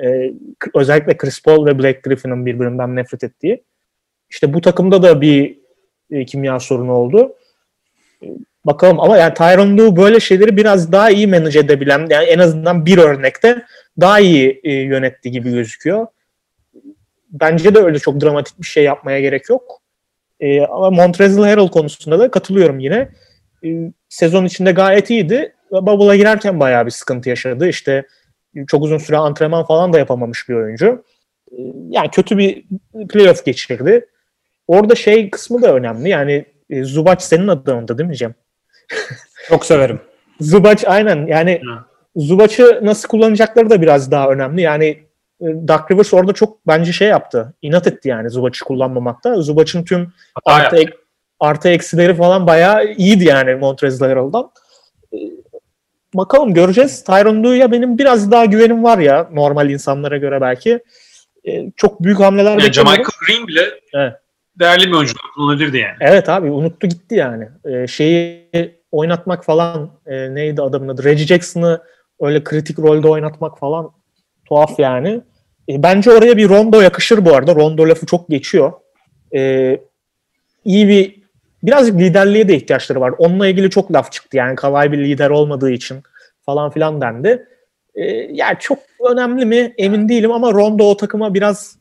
Ee, 0.04 0.34
özellikle 0.76 1.18
Chris 1.18 1.44
Paul 1.44 1.66
ve 1.66 1.80
Black 1.80 2.04
Griffin'in 2.04 2.46
birbirinden 2.46 2.96
nefret 2.96 3.24
ettiği. 3.24 3.64
İşte 4.30 4.54
bu 4.54 4.62
takımda 4.62 5.04
da 5.04 5.22
bir 5.22 5.58
e, 6.12 6.26
kimya 6.26 6.60
sorunu 6.60 6.94
oldu. 6.94 7.36
E, 8.24 8.28
bakalım 8.66 9.00
ama 9.00 9.18
yani 9.18 9.34
Tyron 9.34 9.78
Lue 9.78 9.96
böyle 9.96 10.20
şeyleri 10.20 10.58
biraz 10.58 10.92
daha 10.92 11.10
iyi 11.10 11.28
manage 11.28 11.60
edebilen 11.60 12.08
yani 12.10 12.26
en 12.26 12.40
azından 12.40 12.86
bir 12.86 12.98
örnekte 12.98 13.66
daha 14.02 14.20
iyi 14.20 14.62
e, 14.64 14.74
yönetti 14.74 15.32
gibi 15.32 15.52
gözüküyor. 15.52 16.08
Bence 17.30 17.76
de 17.76 17.80
öyle 17.80 18.00
çok 18.00 18.22
dramatik 18.22 18.62
bir 18.62 18.68
şey 18.68 18.84
yapmaya 18.84 19.20
gerek 19.20 19.50
yok. 19.50 19.82
E, 20.40 20.62
ama 20.62 20.90
Montrezl 20.90 21.42
Harrell 21.42 21.68
konusunda 21.68 22.20
da 22.20 22.32
katılıyorum 22.32 22.80
yine. 22.80 23.10
E, 23.66 23.92
sezon 24.10 24.46
içinde 24.46 24.72
gayet 24.72 25.10
iyiydi. 25.10 25.56
Bubble'a 25.72 26.16
girerken 26.16 26.60
bayağı 26.60 26.86
bir 26.86 26.92
sıkıntı 26.92 27.30
yaşadı. 27.30 27.68
İşte 27.68 28.08
çok 28.68 28.84
uzun 28.84 28.98
süre 28.98 29.18
antrenman 29.18 29.66
falan 29.66 29.94
da 29.94 30.00
yapamamış 30.00 30.50
bir 30.50 30.54
oyuncu. 30.54 31.04
E, 31.52 31.58
yani 31.90 32.10
kötü 32.12 32.38
bir 32.38 32.66
playoff 33.10 33.46
geçirdi. 33.46 34.06
Orada 34.68 34.96
şey 34.96 35.30
kısmı 35.30 35.62
da 35.62 35.74
önemli. 35.74 36.10
Yani 36.10 36.46
e, 36.70 36.84
Zubac 36.84 37.24
senin 37.24 37.48
adında 37.48 37.98
değil 37.98 38.10
mi 38.10 38.16
Cem? 38.16 38.36
Çok 39.50 39.66
severim. 39.66 40.00
Zubac 40.40 40.84
aynen. 40.88 41.28
Yani 41.28 41.62
Zubac'ı 42.16 42.80
nasıl 42.82 43.08
kullanacakları 43.08 43.70
da 43.70 43.82
biraz 43.82 44.12
daha 44.12 44.30
önemli. 44.30 44.62
Yani 44.62 44.86
e, 45.42 45.46
Duck 45.68 45.92
Rivers 45.92 46.14
orada 46.14 46.34
çok 46.34 46.68
bence 46.68 46.94
şey 46.94 47.08
yaptı. 47.08 47.54
İnat 47.62 47.88
etti 47.88 48.10
yani 48.10 48.30
Zubac'ı 48.30 48.66
kullanmamakta. 48.66 49.42
Zubac'ın 49.42 49.84
tüm 49.84 50.14
artı, 50.46 50.76
ek, 50.76 50.92
artı 51.40 51.70
eksileri 51.70 52.16
falan 52.16 52.48
bayağı 52.48 52.86
iyiydi 52.86 53.24
yani 53.26 53.56
Montrezl 53.56 54.04
Harrell'dan. 54.04 54.52
E, 55.14 55.18
bakalım 56.14 56.54
göreceğiz. 56.54 57.04
Tyron 57.04 57.44
Lue'ya 57.44 57.72
benim 57.72 57.98
biraz 57.98 58.32
daha 58.32 58.46
güvenim 58.46 58.84
var 58.84 58.98
ya 58.98 59.30
normal 59.34 59.70
insanlara 59.70 60.18
göre 60.18 60.42
belki. 60.42 60.80
E, 61.48 61.72
çok 61.76 62.04
büyük 62.04 62.20
hamleler 62.20 62.52
yani 62.52 62.70
Michael 62.70 63.06
Green 63.28 63.48
bile 63.48 63.62
evet. 63.94 64.14
değerli 64.60 64.88
bir 64.88 64.94
oyuncu 64.94 65.14
kullanabilirdi 65.36 65.78
yani. 65.78 65.96
Evet 66.00 66.30
abi 66.30 66.52
unuttu 66.52 66.88
gitti 66.88 67.16
yani. 67.16 67.48
E, 67.66 67.88
şeyi 67.88 68.50
oynatmak 68.92 69.46
falan 69.46 69.90
e, 70.06 70.36
neydi 70.36 70.62
adamın 70.62 70.88
adı? 70.88 71.04
Reggie 71.04 71.26
Jackson'ı 71.26 71.82
öyle 72.20 72.44
kritik 72.44 72.80
rolde 72.80 73.08
oynatmak 73.08 73.60
falan 73.60 73.92
tuhaf 74.46 74.80
yani. 74.80 75.22
E, 75.70 75.84
bence 75.84 76.12
oraya 76.12 76.38
bir 76.38 76.50
Rondo 76.50 76.82
yakışır 76.82 77.26
bu 77.26 77.36
arada. 77.36 77.56
Rondo 77.56 77.90
lafı 77.90 78.06
çok 78.06 78.30
geçiyor. 78.30 78.72
E, 79.36 79.80
iyi 80.66 80.88
bir 80.88 81.26
birazcık 81.64 82.00
liderliğe 82.00 82.48
de 82.48 82.56
ihtiyaçları 82.56 83.02
var. 83.02 83.14
Onunla 83.18 83.48
ilgili 83.48 83.70
çok 83.70 83.94
laf 83.94 84.12
çıktı 84.12 84.38
yani 84.38 84.56
Kawhi 84.56 84.92
bir 84.92 84.98
lider 84.98 85.30
olmadığı 85.30 85.72
için 85.72 86.04
falan 86.46 86.70
filan 86.70 87.02
dendi. 87.02 87.48
E, 87.96 88.04
yani 88.12 88.58
çok 88.60 88.80
önemli 89.12 89.46
mi 89.46 89.74
emin 89.78 90.10
değilim 90.10 90.32
ama 90.32 90.54
Rondo 90.54 90.84
o 90.84 90.98
takıma 90.98 91.34
biraz 91.34 91.78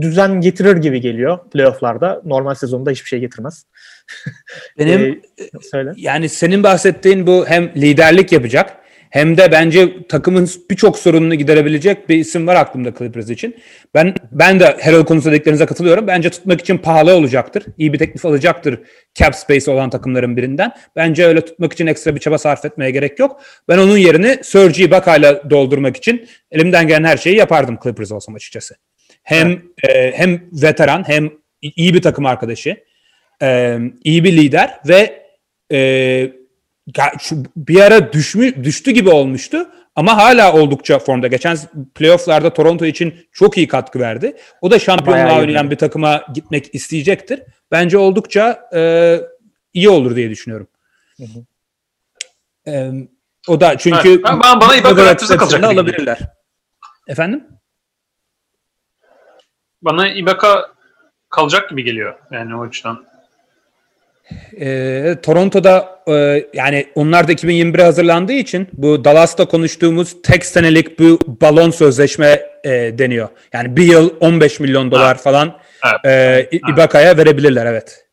düzen 0.00 0.40
getirir 0.40 0.76
gibi 0.76 1.00
geliyor 1.00 1.38
playofflarda. 1.50 2.22
Normal 2.24 2.54
sezonda 2.54 2.90
hiçbir 2.90 3.08
şey 3.08 3.20
getirmez. 3.20 3.66
Benim 4.78 5.22
ee, 5.40 5.44
söyle. 5.70 5.92
yani 5.96 6.28
senin 6.28 6.62
bahsettiğin 6.62 7.26
bu 7.26 7.46
hem 7.48 7.72
liderlik 7.76 8.32
yapacak 8.32 8.76
hem 9.10 9.36
de 9.36 9.52
bence 9.52 10.06
takımın 10.08 10.48
birçok 10.70 10.98
sorununu 10.98 11.34
giderebilecek 11.34 12.08
bir 12.08 12.16
isim 12.16 12.46
var 12.46 12.56
aklımda 12.56 12.92
Clippers 12.98 13.30
için. 13.30 13.56
Ben 13.94 14.14
ben 14.32 14.60
de 14.60 14.64
Harrell 14.64 15.04
konusunda 15.04 15.34
dediklerinize 15.34 15.66
katılıyorum. 15.66 16.06
Bence 16.06 16.30
tutmak 16.30 16.60
için 16.60 16.78
pahalı 16.78 17.14
olacaktır. 17.14 17.64
İyi 17.78 17.92
bir 17.92 17.98
teklif 17.98 18.26
alacaktır 18.26 18.80
cap 19.14 19.34
space 19.34 19.70
olan 19.70 19.90
takımların 19.90 20.36
birinden. 20.36 20.72
Bence 20.96 21.26
öyle 21.26 21.40
tutmak 21.40 21.72
için 21.72 21.86
ekstra 21.86 22.14
bir 22.14 22.20
çaba 22.20 22.38
sarf 22.38 22.64
etmeye 22.64 22.90
gerek 22.90 23.18
yok. 23.18 23.40
Ben 23.68 23.78
onun 23.78 23.96
yerini 23.96 24.38
Serge 24.42 24.84
Ibaka'yla 24.84 25.50
doldurmak 25.50 25.96
için 25.96 26.28
elimden 26.50 26.88
gelen 26.88 27.04
her 27.04 27.16
şeyi 27.16 27.36
yapardım 27.36 27.78
Clippers 27.82 28.12
olsam 28.12 28.34
açıkçası. 28.34 28.74
Hem 29.22 29.62
evet. 29.84 29.96
e, 29.96 30.18
hem 30.18 30.42
veteran 30.52 31.08
hem 31.08 31.30
iyi 31.62 31.94
bir 31.94 32.02
takım 32.02 32.26
arkadaşı, 32.26 32.76
e, 33.42 33.78
iyi 34.04 34.24
bir 34.24 34.36
lider 34.36 34.80
ve 34.88 35.26
e, 35.72 36.32
bir 37.56 37.80
ara 37.80 38.12
düşmü, 38.12 38.64
düştü 38.64 38.90
gibi 38.90 39.10
olmuştu 39.10 39.68
ama 39.96 40.16
hala 40.16 40.52
oldukça 40.52 40.98
formda. 40.98 41.26
Geçen 41.26 41.58
playofflarda 41.94 42.52
Toronto 42.52 42.84
için 42.84 43.28
çok 43.32 43.58
iyi 43.58 43.68
katkı 43.68 44.00
verdi. 44.00 44.36
O 44.60 44.70
da 44.70 44.78
şampiyonluğa 44.78 45.38
oynayan 45.38 45.70
bir 45.70 45.76
takıma 45.76 46.24
gitmek 46.34 46.74
isteyecektir. 46.74 47.42
Bence 47.70 47.98
oldukça 47.98 48.68
e, 48.74 49.20
iyi 49.74 49.88
olur 49.88 50.16
diye 50.16 50.30
düşünüyorum. 50.30 50.68
Hı 51.16 51.24
hı. 51.24 51.44
E, 52.70 52.92
o 53.48 53.60
da 53.60 53.78
çünkü 53.78 54.08
evet, 54.08 54.24
ben, 54.24 54.40
bana 54.40 54.76
Ibaka 54.76 55.16
kalacak 55.16 55.64
alabilirler. 55.64 56.18
Efendim? 57.08 57.44
Bana 59.82 60.08
Ibaka 60.08 60.74
kalacak 61.30 61.70
gibi 61.70 61.84
geliyor 61.84 62.14
yani 62.30 62.56
o 62.56 62.62
açıdan. 62.62 63.06
E, 64.60 65.16
Toronto'da 65.22 66.02
e, 66.08 66.46
yani 66.54 66.86
onlar 66.94 67.28
da 67.28 67.32
2021'e 67.32 67.82
hazırlandığı 67.82 68.32
için 68.32 68.68
bu 68.72 69.04
Dallas'ta 69.04 69.44
konuştuğumuz 69.44 70.22
tek 70.22 70.46
senelik 70.46 70.98
bu 70.98 71.18
balon 71.26 71.70
sözleşme 71.70 72.42
e, 72.64 72.70
deniyor. 72.70 73.28
Yani 73.52 73.76
bir 73.76 73.84
yıl 73.84 74.10
15 74.20 74.60
milyon 74.60 74.90
dolar 74.90 75.16
ha. 75.16 75.22
falan 75.22 75.58
evet. 76.04 76.52
e, 76.52 76.58
Ibaka'ya 76.72 77.16
verebilirler 77.16 77.66
evet. 77.66 78.06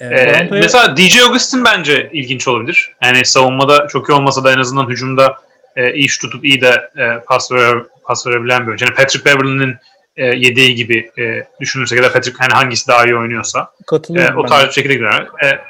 Ee, 0.00 0.48
mesela 0.50 0.96
DJ 0.96 1.20
Augustin 1.22 1.64
bence 1.64 2.10
ilginç 2.12 2.48
olabilir. 2.48 2.92
Yani 3.02 3.24
savunmada 3.24 3.86
çok 3.88 4.08
iyi 4.08 4.12
olmasa 4.12 4.44
da 4.44 4.52
en 4.52 4.58
azından 4.58 4.88
hücumda 4.88 5.36
e, 5.76 5.94
iyi 5.94 6.08
şut 6.08 6.22
tutup 6.22 6.44
iyi 6.44 6.60
de 6.60 6.90
e, 6.96 7.20
pas, 7.26 7.52
vere, 7.52 7.82
pas 8.04 8.26
verebilen 8.26 8.62
bir 8.62 8.66
oyuncu. 8.66 8.84
Yani 8.84 8.94
Patrick 8.94 9.24
Beverly'nin 9.24 9.76
e, 10.16 10.26
yedeği 10.26 10.74
gibi 10.74 11.10
e, 11.18 11.46
düşünürsek 11.60 11.98
ya 11.98 12.04
da 12.04 12.12
Patrick 12.12 12.38
hani 12.38 12.52
hangisi 12.52 12.88
daha 12.88 13.04
iyi 13.04 13.16
oynuyorsa 13.16 13.72
e, 14.16 14.34
o 14.34 14.46
tarz 14.46 14.68
bir 14.68 14.72
şekilde 14.72 14.94
gider. 14.94 15.28
E, 15.42 15.60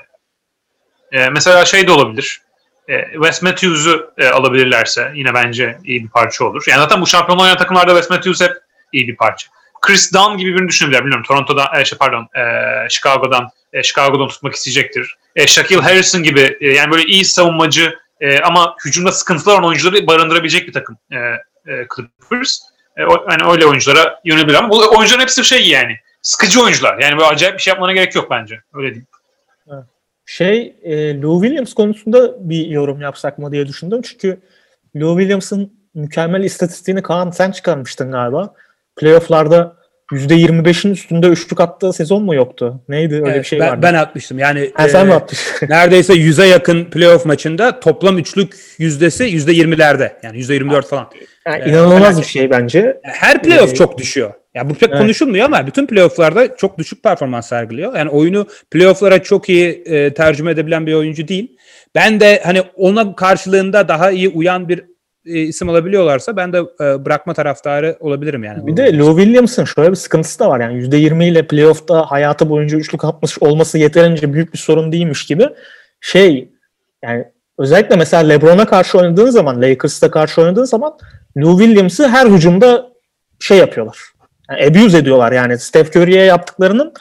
e, 1.13 1.31
mesela 1.31 1.65
şey 1.65 1.87
de 1.87 1.93
olabilir. 1.93 2.41
E, 2.89 3.13
Wes 3.13 3.43
Matthews'u 3.43 4.13
e, 4.19 4.29
alabilirlerse 4.29 5.13
yine 5.15 5.35
bence 5.35 5.79
iyi 5.85 6.05
bir 6.05 6.09
parça 6.09 6.45
olur. 6.45 6.65
Yani 6.69 6.81
zaten 6.81 7.01
bu 7.01 7.07
şampiyon 7.07 7.39
oynayan 7.39 7.57
takımlarda 7.57 7.91
Wes 7.91 8.11
Matthews 8.11 8.41
hep 8.41 8.53
iyi 8.93 9.09
bir 9.09 9.17
parça. 9.17 9.49
Chris 9.83 10.13
Dunn 10.13 10.37
gibi 10.39 10.55
birini 10.55 10.69
düşünebilir. 10.69 11.01
Bilmiyorum 11.01 11.25
Toronto'dan, 11.29 11.81
e, 11.81 11.85
şey, 11.85 11.99
pardon 11.99 12.29
e, 12.35 12.43
Chicago'dan 12.89 13.49
e, 13.73 13.83
Chicago'dan 13.83 14.29
tutmak 14.29 14.55
isteyecektir. 14.55 15.17
E, 15.37 15.47
Shaquille 15.47 15.83
Harrison 15.83 16.23
gibi 16.23 16.57
e, 16.61 16.69
yani 16.69 16.91
böyle 16.91 17.05
iyi 17.05 17.25
savunmacı 17.25 17.95
e, 18.21 18.41
ama 18.41 18.77
hücumda 18.85 19.13
sıkıntılar 19.13 19.55
olan 19.55 19.65
oyuncuları 19.65 20.07
barındırabilecek 20.07 20.69
bir 20.69 20.73
takım 20.73 20.97
e, 21.13 21.17
e, 21.73 21.87
Clippers. 21.97 22.61
E, 22.97 23.03
hani 23.27 23.53
öyle 23.53 23.67
oyunculara 23.67 24.21
yönelebilir 24.25 24.55
ama 24.55 24.71
bu 24.71 24.97
oyuncuların 24.97 25.23
hepsi 25.23 25.45
şey 25.45 25.69
yani 25.69 25.97
sıkıcı 26.23 26.63
oyuncular. 26.63 26.99
Yani 26.99 27.13
böyle 27.13 27.29
acayip 27.29 27.57
bir 27.57 27.63
şey 27.63 27.71
yapmana 27.71 27.93
gerek 27.93 28.15
yok 28.15 28.31
bence. 28.31 28.61
Öyle 28.75 28.87
diyeyim. 28.89 29.07
Şey, 30.27 30.77
e, 30.83 31.21
Lou 31.21 31.43
Williams 31.43 31.75
konusunda 31.75 32.49
bir 32.49 32.67
yorum 32.67 33.01
yapsak 33.01 33.39
mı 33.39 33.53
diye 33.53 33.69
düşündüm. 33.69 34.03
Çünkü 34.03 34.41
Lou 34.97 35.19
Williams'ın 35.19 35.73
mükemmel 35.95 36.43
istatistiğini 36.43 37.03
Kaan 37.03 37.31
sen 37.31 37.51
çıkarmıştın 37.51 38.11
galiba. 38.11 38.55
Playoff'larda 38.97 39.77
%25'in 40.13 40.93
üstünde 40.93 41.27
üçlük 41.27 41.61
attığı 41.61 41.93
sezon 41.93 42.23
mu 42.23 42.35
yoktu? 42.35 42.81
Neydi? 42.89 43.15
Öyle 43.15 43.27
bir 43.27 43.31
Evet, 43.31 43.47
şey 43.47 43.61
ben, 43.61 43.69
vardı. 43.69 43.81
ben 43.83 43.95
atmıştım. 43.95 44.39
Yani 44.39 44.71
ha, 44.75 44.89
sen 44.89 45.01
e, 45.01 45.05
mi 45.05 45.15
atmıştın? 45.15 45.69
neredeyse 45.71 46.13
100'e 46.15 46.47
yakın 46.47 46.85
playoff 46.85 47.27
maçında 47.27 47.81
toplam 47.81 48.19
üçlük 48.19 48.55
yüzdesi 48.79 49.25
%20'lerde. 49.25 50.13
Yani 50.23 50.39
%24 50.39 50.87
falan. 50.87 51.11
Yani 51.47 51.65
e, 51.65 51.69
inanılmaz 51.69 52.01
felaket. 52.01 52.19
bir 52.19 52.29
şey 52.29 52.51
bence. 52.51 53.01
Her 53.03 53.43
playoff 53.43 53.73
Ee, 53.73 53.75
çok 53.75 53.99
düşüyor. 53.99 54.33
Ya 54.55 54.71
bu 54.71 54.75
pek 54.75 54.89
evet. 54.89 54.99
konuşulmuyor 55.01 55.45
ama 55.47 55.67
bütün 55.67 55.87
playoff'larda 55.87 56.57
çok 56.57 56.79
düşük 56.79 57.03
performans 57.03 57.49
sergiliyor. 57.49 57.97
Yani 57.97 58.11
oyunu 58.11 58.47
playoff'lara 58.71 59.23
çok 59.23 59.49
iyi 59.49 59.83
e, 59.87 60.15
tercüme 60.15 60.51
edebilen 60.51 60.87
bir 60.87 60.95
oyuncu 60.95 61.29
değil. 61.29 61.57
Ben 61.95 62.21
de 62.21 62.43
hani 62.45 62.63
ona 62.77 63.17
karşılığında 63.17 63.89
daha 63.89 64.11
iyi 64.11 64.29
uyan 64.29 64.69
bir 64.69 64.85
e, 65.27 65.41
isim 65.41 65.69
alabiliyorlarsa 65.69 66.37
ben 66.37 66.53
de 66.53 66.59
e, 66.59 67.05
bırakma 67.05 67.35
taraftarı 67.35 67.97
olabilirim 68.01 68.45
yani. 68.45 68.67
Bir 68.67 68.77
de 68.77 68.99
Lou 68.99 69.17
Williams'ın 69.17 69.65
şöyle 69.65 69.91
bir 69.91 69.97
sıkıntısı 69.97 70.39
da 70.39 70.49
var. 70.49 70.61
Yani 70.61 70.83
%20 70.83 71.25
ile 71.25 71.47
playoff'ta 71.47 72.11
hayatı 72.11 72.51
boyunca 72.51 72.79
üçlük 72.79 73.05
atmış 73.05 73.39
olması 73.39 73.79
yeterince 73.79 74.33
büyük 74.33 74.53
bir 74.53 74.59
sorun 74.59 74.93
değilmiş 74.93 75.27
gibi. 75.27 75.49
Şey 76.01 76.49
yani 77.03 77.25
özellikle 77.59 77.97
mesela 77.97 78.23
LeBron'a 78.23 78.67
karşı 78.67 78.99
oynadığın 78.99 79.31
zaman, 79.31 79.63
Lakers'a 79.63 80.11
karşı 80.11 80.41
oynadığın 80.41 80.65
zaman 80.65 80.99
Lou 81.39 81.59
Williams'ı 81.59 82.09
her 82.09 82.27
hücumda 82.27 82.93
şey 83.41 83.59
yapıyorlar. 83.59 83.99
Yani 84.51 84.67
abuse 84.67 84.99
ediyorlar 84.99 85.33
yani 85.33 85.59
Steph 85.59 85.97
Curry'e 85.97 86.25
yaptıklarının 86.25 86.93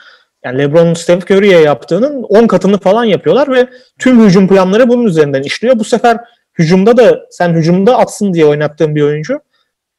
yani 0.45 0.57
LeBron'un 0.57 0.93
Steph 0.93 1.31
Curry'e 1.31 1.59
yaptığının 1.59 2.23
10 2.23 2.47
katını 2.47 2.79
falan 2.79 3.03
yapıyorlar 3.03 3.51
ve 3.51 3.67
tüm 3.99 4.25
hücum 4.25 4.47
planları 4.47 4.89
bunun 4.89 5.05
üzerinden 5.05 5.43
işliyor. 5.43 5.79
Bu 5.79 5.83
sefer 5.83 6.17
hücumda 6.59 6.97
da 6.97 7.25
sen 7.29 7.53
hücumda 7.53 7.97
atsın 7.97 8.33
diye 8.33 8.45
oynattığın 8.45 8.95
bir 8.95 9.01
oyuncu 9.01 9.39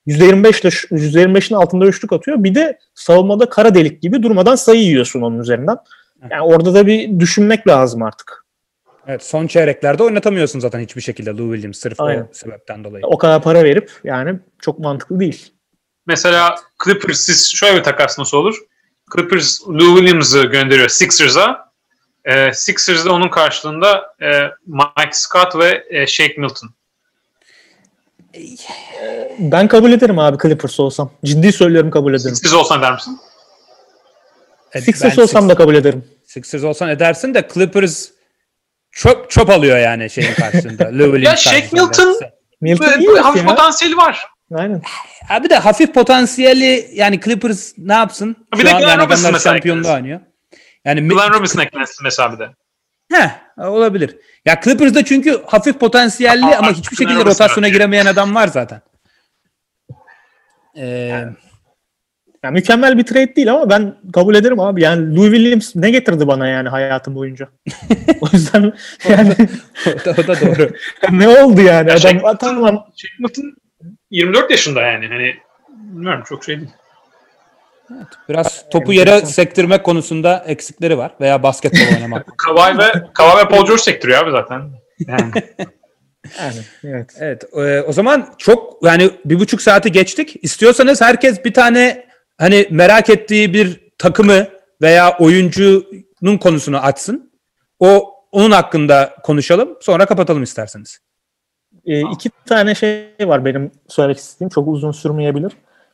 %25 0.07 0.61
ile 0.61 0.69
%25'in 0.69 1.57
altında 1.57 1.87
üçlük 1.87 2.13
atıyor. 2.13 2.45
Bir 2.45 2.55
de 2.55 2.79
savunmada 2.95 3.49
kara 3.49 3.75
delik 3.75 4.03
gibi 4.03 4.23
durmadan 4.23 4.55
sayı 4.55 4.81
yiyorsun 4.81 5.23
onun 5.23 5.39
üzerinden. 5.39 5.77
Yani 6.31 6.43
orada 6.43 6.75
da 6.75 6.87
bir 6.87 7.21
düşünmek 7.21 7.69
lazım 7.69 8.03
artık. 8.03 8.43
Evet, 9.07 9.23
son 9.25 9.47
çeyreklerde 9.47 10.03
oynatamıyorsun 10.03 10.61
zaten 10.61 10.81
hiçbir 10.81 11.01
şekilde 11.01 11.31
Lou 11.31 11.53
Williams 11.53 11.79
sırf 11.79 12.01
Aynen. 12.01 12.23
o 12.23 12.29
sebepten 12.33 12.85
dolayı. 12.85 13.07
O 13.07 13.19
kadar 13.19 13.43
para 13.43 13.65
verip 13.65 13.91
yani 14.05 14.39
çok 14.61 14.79
mantıklı 14.79 15.21
değil. 15.21 15.53
Mesela 16.07 16.55
Clippers 16.85 17.21
siz 17.21 17.55
şöyle 17.55 17.79
bir 17.79 17.83
takas 17.83 18.19
nasıl 18.19 18.37
olur? 18.37 18.59
Clippers 19.17 19.69
Lou 19.69 19.97
Williams'ı 19.97 20.43
gönderiyor 20.43 20.89
Sixers'a. 20.89 21.72
E, 22.25 22.53
Sixers'da 22.53 23.13
onun 23.13 23.29
karşılığında 23.29 24.15
e, 24.23 24.43
Mike 24.67 25.13
Scott 25.13 25.57
ve 25.57 25.85
e, 25.91 26.07
Shake 26.07 26.35
Milton. 26.37 26.71
Ben 29.39 29.69
kabul 29.69 29.93
ederim 29.93 30.19
abi 30.19 30.39
Clippers 30.43 30.81
olsam. 30.81 31.11
Ciddi 31.25 31.53
söylüyorum 31.53 31.91
kabul 31.91 32.15
ederim. 32.15 32.35
Sixers 32.35 32.55
olsan 32.55 32.83
der 32.83 32.93
misin? 32.93 33.21
Evet, 34.73 34.85
Sixers 34.85 35.19
olsam 35.19 35.49
da 35.49 35.55
kabul 35.55 35.75
ederim. 35.75 36.05
Sixers 36.27 36.65
olsan 36.65 36.89
edersin 36.89 37.35
de 37.35 37.49
Clippers 37.55 38.09
çöp 38.93 39.31
çöp 39.31 39.51
alıyor 39.51 39.79
yani 39.79 40.11
şeyin 40.11 40.35
karşısında. 40.35 41.19
Ya 41.19 41.37
Shake. 41.37 41.69
Milton 41.73 42.21
Milton 42.61 42.87
böyle 42.87 42.97
herif 42.97 43.25
hafif 43.25 43.43
ya. 43.43 43.49
potansiyeli 43.49 43.97
var. 43.97 44.27
Aynen. 44.55 44.83
Abi 45.29 45.51
de 45.51 45.57
hafif 45.57 45.95
potansiyeli 45.95 46.91
yani 46.93 47.21
Clippers 47.21 47.73
ne 47.79 47.93
yapsın? 47.93 48.37
Bir 48.53 48.59
Şu 48.59 48.67
de 48.67 48.75
an 48.75 48.81
yani 48.81 48.93
adamlar 48.93 49.09
mesela 49.09 49.39
şampiyonluğu 49.39 49.93
oynuyor. 49.93 50.21
Yani 50.85 51.09
Glenn 51.09 51.33
Robinson 51.33 51.61
eklensin 51.63 52.05
mesela 52.05 52.33
bir 52.33 52.39
de. 52.39 52.51
Heh, 53.13 53.31
olabilir. 53.59 54.17
Ya 54.45 54.61
Clippers'da 54.65 55.05
çünkü 55.05 55.43
hafif 55.47 55.81
potansiyelli 55.81 56.57
ama 56.57 56.73
hiçbir 56.73 56.97
şekilde 56.97 57.15
Robinson 57.15 57.31
rotasyona 57.31 57.69
giremeyen 57.69 58.07
adam 58.07 58.35
var 58.35 58.49
zaten. 58.49 58.81
Ee, 60.77 61.25
Yani 62.45 62.55
mükemmel 62.55 62.99
bir 62.99 63.03
trade 63.05 63.37
değil 63.37 63.53
ama 63.53 63.71
ben 63.71 63.95
kabul 64.15 64.35
ederim 64.35 64.61
abi. 64.61 64.83
Yani 64.83 65.17
Louis 65.17 65.33
Williams 65.33 65.77
ne 65.77 65.91
getirdi 65.91 66.27
bana 66.27 66.47
yani 66.49 66.69
hayatım 66.69 67.15
boyunca. 67.15 67.49
o 68.21 68.27
yüzden 68.33 68.73
yani 69.09 69.35
o, 69.87 70.05
da, 70.05 70.11
o 70.11 70.27
da 70.27 70.41
doğru. 70.41 70.71
ne 71.13 71.29
oldu 71.29 71.61
yani? 71.61 71.91
Ya 71.91 71.97
Adam 71.97 72.17
Milton- 72.17 72.39
tamam 72.39 72.87
Milton 73.21 73.55
24 74.11 74.51
yaşında 74.51 74.83
yani. 74.83 75.09
Hani 75.09 75.37
bilmiyorum 75.71 76.23
çok 76.29 76.45
şey 76.45 76.57
değil. 76.61 76.71
Biraz 78.29 78.71
topu 78.71 78.93
yere 78.93 79.27
sektirmek 79.27 79.85
konusunda 79.85 80.45
eksikleri 80.47 80.99
var 80.99 81.15
veya 81.21 81.43
basketbol 81.43 81.97
oynamak. 81.97 82.27
Kawhi 82.37 82.79
ve 82.79 82.93
Kawhi 83.15 83.45
ve 83.45 83.49
Paul 83.49 83.67
George 83.67 83.83
sektiriyor 83.83 84.23
abi 84.23 84.31
zaten. 84.31 84.71
Yani. 85.07 85.33
yani 86.39 86.61
evet. 86.85 87.11
Evet, 87.19 87.45
e, 87.57 87.83
o 87.83 87.93
zaman 87.93 88.35
çok 88.39 88.87
yani 88.87 89.11
bir 89.25 89.41
buçuk 89.41 89.63
saati 89.63 89.93
geçtik. 89.93 90.37
İstiyorsanız 90.43 91.01
herkes 91.01 91.45
bir 91.45 91.55
tane 91.55 92.07
hani 92.39 92.67
merak 92.71 93.11
ettiği 93.11 93.55
bir 93.55 93.81
takımı 93.99 94.47
veya 94.83 95.17
oyuncunun 95.19 96.39
konusunu 96.41 96.79
açsın. 96.79 97.33
O 97.79 98.15
onun 98.33 98.51
hakkında 98.51 99.15
konuşalım. 99.23 99.77
Sonra 99.81 100.07
kapatalım 100.07 100.43
isterseniz. 100.43 100.99
Ee, 101.87 102.01
iki 102.01 102.31
tane 102.47 102.75
şey 102.75 103.15
var 103.21 103.45
benim 103.45 103.71
söylemek 103.89 104.19
istediğim. 104.19 104.51
Çok 104.51 104.69
uzun 104.69 104.93
sürmeyebilir. 104.93 105.53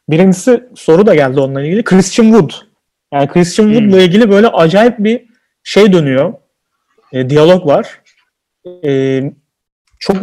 Birincisi 0.09 0.65
soru 0.75 1.07
da 1.07 1.15
geldi 1.15 1.41
onunla 1.41 1.63
ilgili. 1.63 1.85
Christian 1.85 2.27
Wood. 2.27 2.51
Yani 3.13 3.29
Christian 3.29 3.73
Wood'la 3.73 4.01
ilgili 4.03 4.31
böyle 4.31 4.49
acayip 4.49 4.99
bir 4.99 5.25
şey 5.63 5.93
dönüyor. 5.93 6.33
E, 7.13 7.31
diyalog 7.31 7.67
var. 7.67 8.01
E, 8.85 9.23
çok 9.99 10.17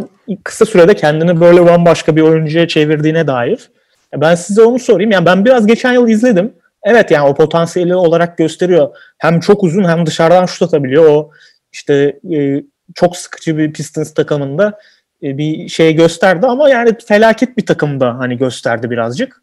kısa 0.44 0.66
sürede 0.66 0.94
kendini 0.94 1.42
böyle 1.42 1.66
bambaşka 1.66 2.16
bir 2.16 2.22
oyuncuya 2.22 2.68
çevirdiğine 2.68 3.28
dair. 3.28 3.70
Ya 4.14 4.22
Ben 4.22 4.36
size 4.36 4.62
onu 4.62 4.80
sorayım. 4.80 5.12
Yani 5.12 5.26
ben 5.26 5.46
biraz 5.46 5.68
geçen 5.68 5.94
yıl 5.94 6.08
izledim. 6.08 6.54
Evet 6.84 7.12
yani 7.12 7.28
o 7.28 7.36
potansiyeli 7.36 7.96
olarak 7.96 8.38
gösteriyor. 8.38 8.96
Hem 9.18 9.40
çok 9.40 9.64
uzun 9.64 9.84
hem 9.84 10.06
dışarıdan 10.06 10.46
şut 10.46 10.62
atabiliyor. 10.62 11.06
O 11.06 11.32
işte 11.72 12.20
e, 12.34 12.64
çok 12.96 13.18
sıkıcı 13.18 13.58
bir 13.58 13.74
Pistons 13.74 14.14
takımında 14.14 14.80
e, 15.24 15.38
bir 15.38 15.70
şey 15.70 15.96
gösterdi 15.96 16.46
ama 16.46 16.70
yani 16.70 16.96
felaket 17.08 17.58
bir 17.58 17.66
takımda 17.66 18.18
hani 18.20 18.38
gösterdi 18.38 18.90
birazcık. 18.90 19.42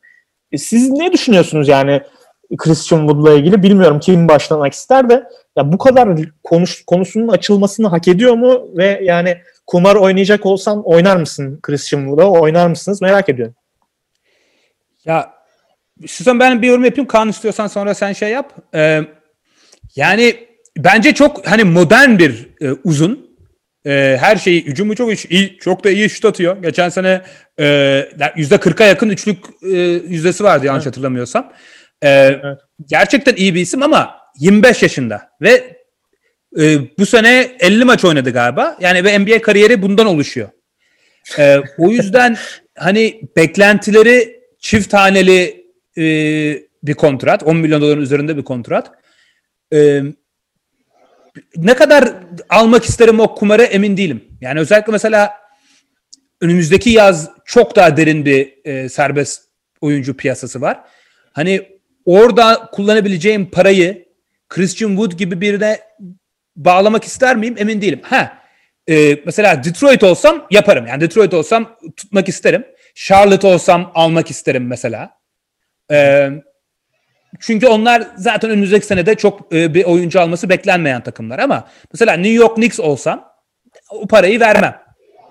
E, 0.53 0.59
siz 0.59 0.91
ne 0.91 1.13
düşünüyorsunuz 1.13 1.69
yani 1.69 2.03
Christian 2.57 3.01
Wood'la 3.01 3.33
ilgili? 3.35 3.63
Bilmiyorum 3.63 4.01
kim 4.01 4.29
başlamak 4.29 4.73
ister 4.73 5.11
de 5.11 5.25
ya 5.57 5.73
bu 5.73 5.79
kadar 5.79 6.09
konuş, 6.43 6.85
konusunun 6.87 7.29
açılmasını 7.29 7.89
hak 7.89 8.09
ediyor 8.09 8.35
mu 8.35 8.69
ve 8.77 9.01
yani 9.03 9.39
kumar 9.67 9.97
oynayacak 9.97 10.47
olsan 10.47 10.83
oynar 10.85 11.17
mısın 11.17 11.59
Christian 11.63 12.01
Wood'a? 12.01 12.31
Oynar 12.31 12.69
mısınız? 12.69 13.03
Merak 13.03 13.29
ediyorum. 13.29 13.55
Ya 15.05 15.33
istiyorsan 16.01 16.41
ben 16.41 16.63
bir 16.63 16.69
yorum 16.69 16.85
yapayım. 16.85 17.09
Kaan 17.09 17.29
istiyorsan 17.29 17.67
sonra 17.67 17.95
sen 17.95 18.13
şey 18.13 18.31
yap. 18.31 18.53
Ee, 18.75 19.01
yani 19.97 20.37
bence 20.79 21.15
çok 21.15 21.47
hani 21.47 21.65
modern 21.65 22.19
bir 22.19 22.49
e, 22.61 22.71
uzun. 22.85 23.32
E, 23.87 24.17
her 24.21 24.37
şeyi 24.37 24.67
hücumu 24.67 24.97
çok 24.97 25.31
iyi, 25.31 25.59
çok 25.59 25.85
da 25.85 25.91
iyi 25.91 26.11
şut 26.11 26.25
atıyor. 26.25 26.63
Geçen 26.63 26.89
sene 26.89 27.23
e, 27.61 28.09
yüzde 28.37 28.55
40'a 28.55 28.87
yakın 28.87 29.09
üçlük 29.09 29.39
e, 29.63 29.79
yüzdesi 30.09 30.45
vardı 30.45 30.67
yanlış 30.67 30.87
hatırlamıyorsam. 30.87 31.53
E, 32.03 32.09
Evet. 32.09 32.59
Gerçekten 32.87 33.35
iyi 33.37 33.55
bir 33.55 33.61
isim 33.61 33.83
ama 33.83 34.17
25 34.39 34.83
yaşında 34.83 35.31
ve 35.41 35.77
e, 36.61 36.79
bu 36.99 37.07
sene 37.07 37.57
50 37.61 37.85
maç 37.85 38.05
oynadı 38.05 38.31
galiba. 38.31 38.77
Yani 38.81 39.05
ve 39.05 39.19
NBA 39.19 39.43
kariyeri 39.43 39.83
bundan 39.83 40.07
oluşuyor. 40.07 40.49
E, 41.39 41.59
o 41.79 41.91
yüzden 41.91 42.37
hani 42.79 43.21
beklentileri 43.37 44.41
çift 44.59 44.91
taneli 44.91 45.67
e, 45.99 46.03
bir 46.83 46.95
kontrat. 46.95 47.43
10 47.43 47.57
milyon 47.57 47.81
doların 47.81 48.01
üzerinde 48.01 48.37
bir 48.37 48.45
kontrat. 48.45 48.91
E, 49.75 50.03
ne 51.57 51.75
kadar 51.75 52.15
almak 52.49 52.85
isterim 52.85 53.21
o 53.21 53.35
kumarı 53.35 53.63
emin 53.63 53.97
değilim. 53.97 54.25
Yani 54.41 54.61
özellikle 54.61 54.93
mesela 54.93 55.33
önümüzdeki 56.41 56.91
yaz 56.91 57.31
çok 57.45 57.77
daha 57.77 57.97
derin 57.97 58.25
bir 58.25 58.55
e, 58.65 58.89
serbest 58.89 59.43
oyuncu 59.81 60.17
piyasası 60.17 60.61
var. 60.61 60.81
Hani 61.33 61.69
orada 62.05 62.69
kullanabileceğim 62.73 63.51
parayı 63.51 64.09
Christian 64.49 64.89
Wood 64.89 65.13
gibi 65.13 65.41
birine 65.41 65.81
bağlamak 66.57 67.05
ister 67.05 67.37
miyim 67.37 67.55
emin 67.59 67.81
değilim. 67.83 68.01
Ha, 68.03 68.39
e, 68.89 69.19
mesela 69.27 69.65
Detroit 69.65 70.03
olsam 70.03 70.47
yaparım. 70.51 70.87
Yani 70.87 71.01
Detroit 71.01 71.35
olsam 71.35 71.77
tutmak 71.97 72.29
isterim. 72.29 72.65
Charlotte 72.95 73.47
olsam 73.47 73.93
almak 73.95 74.31
isterim 74.31 74.67
mesela. 74.67 75.11
E, 75.91 76.29
çünkü 77.41 77.67
onlar 77.67 78.09
zaten 78.17 78.51
önümüzdeki 78.51 78.87
senede 78.87 79.15
çok 79.15 79.55
e, 79.55 79.75
bir 79.75 79.85
oyuncu 79.85 80.21
alması 80.21 80.49
beklenmeyen 80.49 81.03
takımlar 81.03 81.39
ama 81.39 81.69
mesela 81.93 82.13
New 82.13 82.33
York 82.33 82.55
Knicks 82.55 82.81
olsam 82.81 83.29
o 83.91 84.07
parayı 84.07 84.41
vermem. 84.41 84.83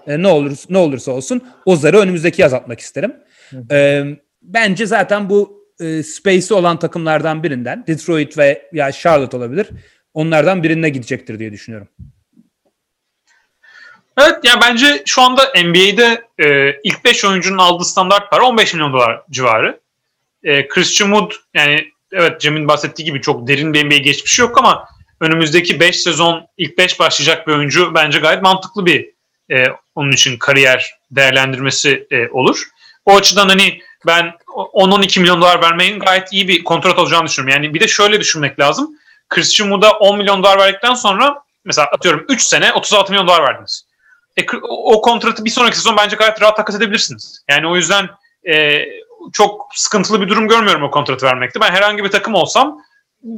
E, 0.07 0.22
ne 0.22 0.28
olur 0.28 0.57
ne 0.69 0.78
olursa 0.78 1.11
olsun 1.11 1.41
o 1.65 1.76
zarı 1.76 1.99
önümüzdeki 1.99 2.41
yaz 2.41 2.53
atmak 2.53 2.80
isterim. 2.80 3.15
E, 3.72 4.03
bence 4.41 4.86
zaten 4.86 5.30
bu 5.30 5.65
e, 5.80 6.03
space'i 6.03 6.53
olan 6.53 6.80
takımlardan 6.80 7.44
birinden 7.44 7.84
Detroit 7.88 8.38
ve 8.38 8.69
ya 8.73 8.91
Charlotte 8.91 9.38
olabilir. 9.38 9.69
Onlardan 10.14 10.64
birine 10.64 10.90
gidecektir 10.90 11.40
diye 11.40 11.52
düşünüyorum. 11.52 11.88
Evet 14.18 14.36
yani 14.44 14.61
bence 14.61 15.03
şu 15.06 15.22
anda 15.22 15.41
NBA'de 15.64 16.22
e, 16.40 16.76
ilk 16.84 17.06
5 17.06 17.26
oyuncunun 17.26 17.57
aldığı 17.57 17.86
standart 17.86 18.32
para 18.32 18.45
15 18.45 18.73
milyon 18.73 18.94
dolar 18.94 19.22
civarı. 19.30 19.80
E, 20.43 20.68
Christian 20.68 21.09
Wood 21.09 21.31
yani 21.53 21.91
evet 22.11 22.41
Cem'in 22.41 22.68
bahsettiği 22.68 23.05
gibi 23.05 23.22
çok 23.22 23.47
derin 23.47 23.73
bir 23.73 23.85
NBA 23.85 23.97
geçmişi 23.97 24.41
yok 24.41 24.57
ama 24.57 24.88
önümüzdeki 25.19 25.80
5 25.80 26.01
sezon 26.01 26.47
ilk 26.57 26.77
5 26.77 26.99
başlayacak 26.99 27.47
bir 27.47 27.53
oyuncu 27.53 27.93
bence 27.95 28.19
gayet 28.19 28.41
mantıklı 28.41 28.85
bir 28.85 29.09
e, 29.51 29.65
onun 29.95 30.11
için 30.11 30.38
kariyer 30.38 30.91
değerlendirmesi 31.11 32.07
e, 32.11 32.30
olur. 32.30 32.68
O 33.05 33.15
açıdan 33.15 33.49
hani 33.49 33.81
ben 34.07 34.34
10-12 34.47 35.19
milyon 35.19 35.41
dolar 35.41 35.61
vermeyin 35.61 35.99
gayet 35.99 36.34
iyi 36.34 36.47
bir 36.47 36.63
kontrat 36.63 36.99
olacağını 36.99 37.26
düşünüyorum. 37.26 37.63
Yani 37.63 37.73
bir 37.73 37.80
de 37.80 37.88
şöyle 37.88 38.19
düşünmek 38.19 38.59
lazım. 38.59 38.97
Christian 39.30 39.69
Wood'a 39.69 39.91
10 39.91 40.18
milyon 40.18 40.43
dolar 40.43 40.59
verdikten 40.59 40.93
sonra 40.93 41.43
mesela 41.65 41.88
atıyorum 41.88 42.26
3 42.30 42.41
sene 42.41 42.73
36 42.73 43.11
milyon 43.11 43.27
dolar 43.27 43.43
verdiniz. 43.43 43.85
E, 44.38 44.45
o 44.69 45.01
kontratı 45.01 45.45
bir 45.45 45.49
sonraki 45.49 45.77
sezon 45.77 45.97
bence 45.97 46.15
gayet 46.15 46.41
rahat 46.41 46.57
takas 46.57 46.76
edebilirsiniz. 46.76 47.43
Yani 47.49 47.68
o 47.68 47.76
yüzden 47.76 48.09
e, 48.43 48.85
çok 49.34 49.69
sıkıntılı 49.76 50.22
bir 50.22 50.30
durum 50.30 50.48
görmüyorum 50.48 50.84
o 50.84 50.91
kontratı 50.91 51.26
vermekte. 51.26 51.61
Ben 51.61 51.72
herhangi 51.72 52.03
bir 52.03 52.11
takım 52.11 52.34
olsam 52.34 52.77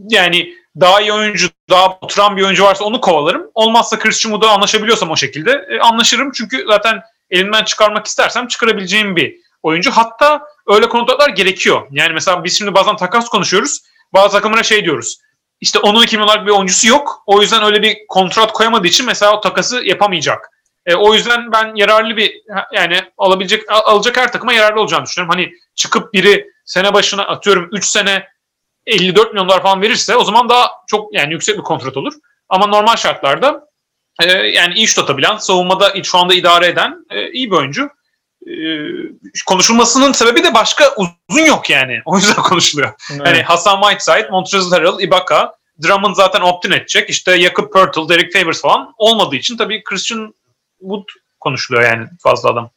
yani 0.10 0.53
daha 0.80 1.01
iyi 1.01 1.14
oyuncu, 1.14 1.49
daha 1.69 1.97
oturan 2.01 2.38
bir 2.38 2.43
oyuncu 2.43 2.64
varsa 2.64 2.84
onu 2.84 3.01
kovalarım. 3.01 3.51
Olmazsa 3.53 3.99
Christian 3.99 4.31
Wood'a 4.31 4.53
anlaşabiliyorsam 4.53 5.11
o 5.11 5.15
şekilde 5.15 5.68
e, 5.69 5.80
anlaşırım. 5.80 6.31
Çünkü 6.31 6.65
zaten 6.68 7.01
elimden 7.30 7.64
çıkarmak 7.64 8.05
istersem 8.05 8.47
çıkarabileceğim 8.47 9.15
bir 9.15 9.35
oyuncu. 9.64 9.91
Hatta 9.91 10.41
öyle 10.68 10.89
kontratlar 10.89 11.30
gerekiyor. 11.30 11.88
Yani 11.91 12.14
mesela 12.14 12.43
biz 12.43 12.57
şimdi 12.57 12.73
bazen 12.73 12.95
takas 12.95 13.30
konuşuyoruz. 13.30 13.81
Bazı 14.14 14.31
takımlara 14.31 14.64
şey 14.64 14.85
diyoruz. 14.85 15.18
İşte 15.61 15.80
10-12 15.80 16.11
milyonlar 16.11 16.45
bir 16.45 16.51
oyuncusu 16.51 16.88
yok. 16.88 17.23
O 17.26 17.41
yüzden 17.41 17.64
öyle 17.64 17.81
bir 17.81 17.97
kontrat 18.10 18.53
koyamadığı 18.53 18.88
için 18.88 19.05
mesela 19.05 19.38
o 19.38 19.41
takası 19.41 19.84
yapamayacak. 19.84 20.49
E, 20.85 20.95
o 20.95 21.14
yüzden 21.14 21.51
ben 21.51 21.76
yararlı 21.76 22.18
bir 22.18 22.41
yani 22.73 23.01
alabilecek 23.18 23.64
alacak 23.69 24.18
her 24.18 24.31
takıma 24.31 24.53
yararlı 24.53 24.81
olacağını 24.81 25.05
düşünüyorum. 25.05 25.35
Hani 25.35 25.53
çıkıp 25.76 26.14
biri 26.14 26.47
sene 26.65 26.93
başına 26.93 27.27
atıyorum 27.27 27.69
3 27.72 27.85
sene 27.85 28.27
54 28.85 29.34
milyon 29.34 29.49
dolar 29.49 29.64
falan 29.64 29.81
verirse 29.81 30.15
o 30.15 30.23
zaman 30.23 30.49
daha 30.49 30.72
çok 30.88 31.14
yani 31.14 31.34
yüksek 31.34 31.57
bir 31.57 31.64
kontrat 31.64 31.97
olur. 31.97 32.14
Ama 32.49 32.68
normal 32.68 32.95
şartlarda 32.95 33.68
e, 34.22 34.31
yani 34.31 34.73
iyi 34.73 34.88
şut 34.88 34.99
atabilen, 34.99 35.38
savunmada 35.38 36.03
şu 36.03 36.18
anda 36.18 36.34
idare 36.34 36.68
eden 36.68 37.05
e, 37.10 37.31
iyi 37.31 37.51
bir 37.51 37.55
oyuncu. 37.55 37.89
E, 38.47 38.53
konuşulmasının 39.45 40.11
sebebi 40.11 40.43
de 40.43 40.53
başka 40.53 40.95
uzun 40.95 41.45
yok 41.45 41.69
yani. 41.69 42.01
O 42.05 42.18
yüzden 42.18 42.35
konuşuluyor. 42.43 42.93
Evet. 43.11 43.22
Yani 43.26 43.43
Hasan 43.43 43.81
Whiteside, 43.81 44.30
Montrezl 44.31 44.72
Harrell, 44.72 44.99
Ibaka, 44.99 45.53
Drummond 45.84 46.15
zaten 46.15 46.41
opt-in 46.41 46.72
edecek. 46.72 47.10
İşte 47.10 47.39
Jakob 47.39 47.73
Pertl, 47.73 48.10
Derek 48.10 48.34
Favors 48.34 48.61
falan 48.61 48.93
olmadığı 48.97 49.35
için 49.35 49.57
tabii 49.57 49.84
Christian 49.84 50.34
Wood 50.84 51.03
konuşuluyor 51.39 51.84
yani 51.84 52.07
fazla 52.19 52.49
adam. 52.49 52.69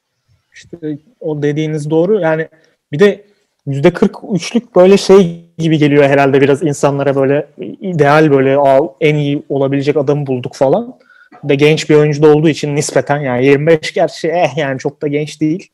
İşte 0.55 0.99
o 1.21 1.43
dediğiniz 1.43 1.91
doğru. 1.91 2.21
Yani 2.21 2.49
bir 2.93 2.99
de 2.99 3.25
yüzde 3.67 3.89
43'lük 3.89 4.75
böyle 4.77 4.97
şey 4.97 5.45
gibi 5.59 5.79
geliyor 5.79 6.05
herhalde 6.05 6.41
biraz 6.41 6.63
insanlara 6.63 7.17
böyle 7.17 7.49
ideal 7.81 8.31
böyle 8.31 8.57
en 9.01 9.15
iyi 9.15 9.43
olabilecek 9.49 9.97
adamı 9.97 10.27
bulduk 10.27 10.55
falan. 10.55 10.99
De 11.45 11.55
genç 11.55 11.91
bir 11.91 11.95
oyuncu 11.95 12.23
da 12.23 12.29
olduğu 12.29 12.49
için 12.49 12.77
nispeten 12.77 13.19
yani 13.19 13.47
25 13.47 13.93
gerçi 13.93 14.29
eh 14.29 14.57
yani 14.57 14.79
çok 14.79 15.03
da 15.03 15.09
genç 15.09 15.41
değil. 15.41 15.69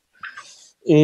E, 0.91 0.97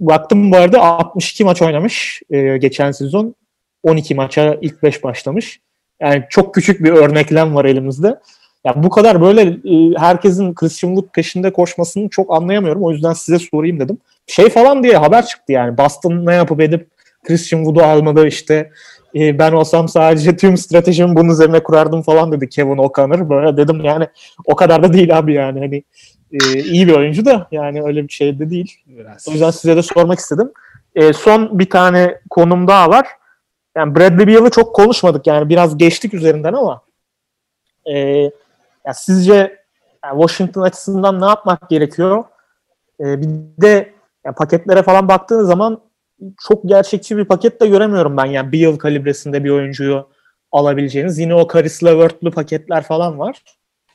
baktım 0.00 0.52
bu 0.52 0.56
arada 0.56 0.80
62 0.80 1.44
maç 1.44 1.62
oynamış 1.62 2.22
e, 2.30 2.58
geçen 2.58 2.90
sezon. 2.90 3.34
12 3.82 4.14
maça 4.14 4.58
ilk 4.60 4.82
5 4.82 5.04
başlamış. 5.04 5.60
Yani 6.00 6.24
çok 6.30 6.54
küçük 6.54 6.84
bir 6.84 6.90
örneklem 6.90 7.54
var 7.54 7.64
elimizde. 7.64 8.16
Ya 8.64 8.82
bu 8.82 8.90
kadar 8.90 9.20
böyle 9.20 9.42
e, 9.42 9.98
herkesin 9.98 10.54
Christian 10.54 10.94
Wood 10.94 11.12
peşinde 11.12 11.52
koşmasını 11.52 12.08
çok 12.08 12.32
anlayamıyorum. 12.32 12.82
O 12.82 12.90
yüzden 12.90 13.12
size 13.12 13.38
sorayım 13.38 13.80
dedim. 13.80 13.98
Şey 14.26 14.48
falan 14.48 14.82
diye 14.82 14.96
haber 14.96 15.26
çıktı 15.26 15.52
yani. 15.52 15.78
Boston 15.78 16.26
ne 16.26 16.34
yapıp 16.34 16.60
edip 16.60 16.88
Christian 17.24 17.64
Wood'u 17.64 17.84
almadı 17.84 18.26
işte 18.26 18.70
e, 19.14 19.38
ben 19.38 19.52
olsam 19.52 19.88
sadece 19.88 20.36
tüm 20.36 20.56
stratejimi 20.56 21.16
bunun 21.16 21.28
üzerine 21.28 21.62
kurardım 21.62 22.02
falan 22.02 22.32
dedi 22.32 22.48
Kevin 22.48 22.78
O'Connor. 22.78 23.30
Böyle 23.30 23.56
dedim 23.56 23.80
yani 23.84 24.06
o 24.44 24.56
kadar 24.56 24.82
da 24.82 24.92
değil 24.92 25.18
abi 25.18 25.34
yani. 25.34 25.60
Hani 25.60 25.82
e, 26.32 26.60
iyi 26.60 26.88
bir 26.88 26.92
oyuncu 26.92 27.24
da 27.24 27.48
yani 27.52 27.82
öyle 27.82 28.02
bir 28.08 28.12
şey 28.12 28.38
de 28.38 28.50
değil. 28.50 28.76
Biraz. 28.86 29.28
O 29.28 29.32
yüzden 29.32 29.50
size 29.50 29.76
de 29.76 29.82
sormak 29.82 30.18
istedim. 30.18 30.52
E, 30.94 31.12
son 31.12 31.58
bir 31.58 31.70
tane 31.70 32.18
konum 32.30 32.68
daha 32.68 32.90
var. 32.90 33.06
Yani 33.76 33.94
Bradley 33.94 34.26
Beal'ı 34.26 34.50
çok 34.50 34.74
konuşmadık 34.74 35.26
yani 35.26 35.48
biraz 35.48 35.78
geçtik 35.78 36.14
üzerinden 36.14 36.52
ama 36.52 36.82
e, 37.94 38.30
ya 38.86 38.94
sizce 38.94 39.62
yani 40.04 40.20
Washington 40.20 40.62
açısından 40.62 41.20
ne 41.20 41.24
yapmak 41.24 41.70
gerekiyor? 41.70 42.24
E, 43.00 43.20
bir 43.20 43.28
de 43.62 43.92
ya 44.26 44.32
paketlere 44.32 44.82
falan 44.82 45.08
baktığınız 45.08 45.46
zaman 45.46 45.80
çok 46.48 46.68
gerçekçi 46.68 47.16
bir 47.16 47.24
paket 47.24 47.60
de 47.60 47.66
göremiyorum 47.66 48.16
ben. 48.16 48.26
Yani 48.26 48.52
bir 48.52 48.58
yıl 48.58 48.78
kalibresinde 48.78 49.44
bir 49.44 49.50
oyuncuyu 49.50 50.08
alabileceğiniz. 50.52 51.18
Yine 51.18 51.34
o 51.34 51.46
Karis 51.46 51.84
Levert'lü 51.84 52.30
paketler 52.30 52.82
falan 52.82 53.18
var. 53.18 53.42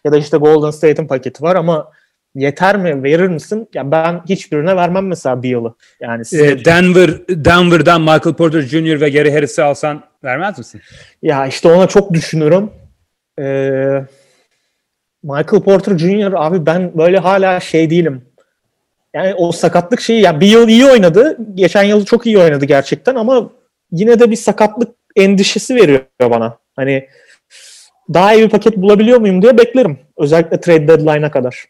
Ya 0.04 0.12
da 0.12 0.18
işte 0.18 0.38
Golden 0.38 0.72
State'in 0.72 1.08
paketi 1.08 1.44
var 1.44 1.56
ama 1.56 1.92
yeter 2.36 2.78
mi? 2.78 3.04
Verir 3.04 3.28
misin? 3.28 3.70
Ya 3.74 3.92
ben 3.92 4.22
hiçbirine 4.30 4.76
vermem 4.76 5.08
mesela 5.08 5.44
bir 5.44 5.50
yılı. 5.50 5.76
Yani 6.00 6.24
ee, 6.34 6.66
Denver 6.66 7.10
Denver'dan 7.30 8.02
Michael 8.02 8.36
Porter 8.36 8.62
Jr. 8.62 9.02
ve 9.02 9.10
Gary 9.10 9.32
Harris'i 9.32 9.64
alsan 9.64 10.04
vermez 10.24 10.58
misin? 10.58 10.82
Ya 11.22 11.48
işte 11.48 11.72
ona 11.72 11.88
çok 11.88 12.14
düşünürüm. 12.14 12.70
Ee, 13.40 14.06
Michael 15.28 15.64
Porter 15.64 15.98
Jr. 15.98 16.34
abi 16.36 16.66
ben 16.66 16.98
böyle 16.98 17.18
hala 17.18 17.60
şey 17.60 17.90
değilim. 17.90 18.22
Yani 19.14 19.34
o 19.34 19.52
sakatlık 19.52 20.02
şeyi 20.02 20.22
yani 20.22 20.42
bir 20.42 20.48
yıl 20.48 20.68
iyi 20.68 20.86
oynadı. 20.86 21.38
Geçen 21.56 21.84
yıl 21.84 22.06
çok 22.06 22.26
iyi 22.26 22.38
oynadı 22.40 22.66
gerçekten 22.66 23.16
ama 23.16 23.50
yine 23.92 24.20
de 24.20 24.32
bir 24.32 24.36
sakatlık 24.36 24.96
endişesi 25.16 25.76
veriyor 25.76 26.02
bana. 26.22 26.58
Hani 26.76 27.08
daha 28.14 28.34
iyi 28.34 28.44
bir 28.44 28.50
paket 28.50 28.78
bulabiliyor 28.78 29.20
muyum 29.20 29.42
diye 29.42 29.58
beklerim. 29.58 30.00
Özellikle 30.18 30.62
trade 30.62 30.88
deadline'a 30.88 31.32
kadar. 31.32 31.66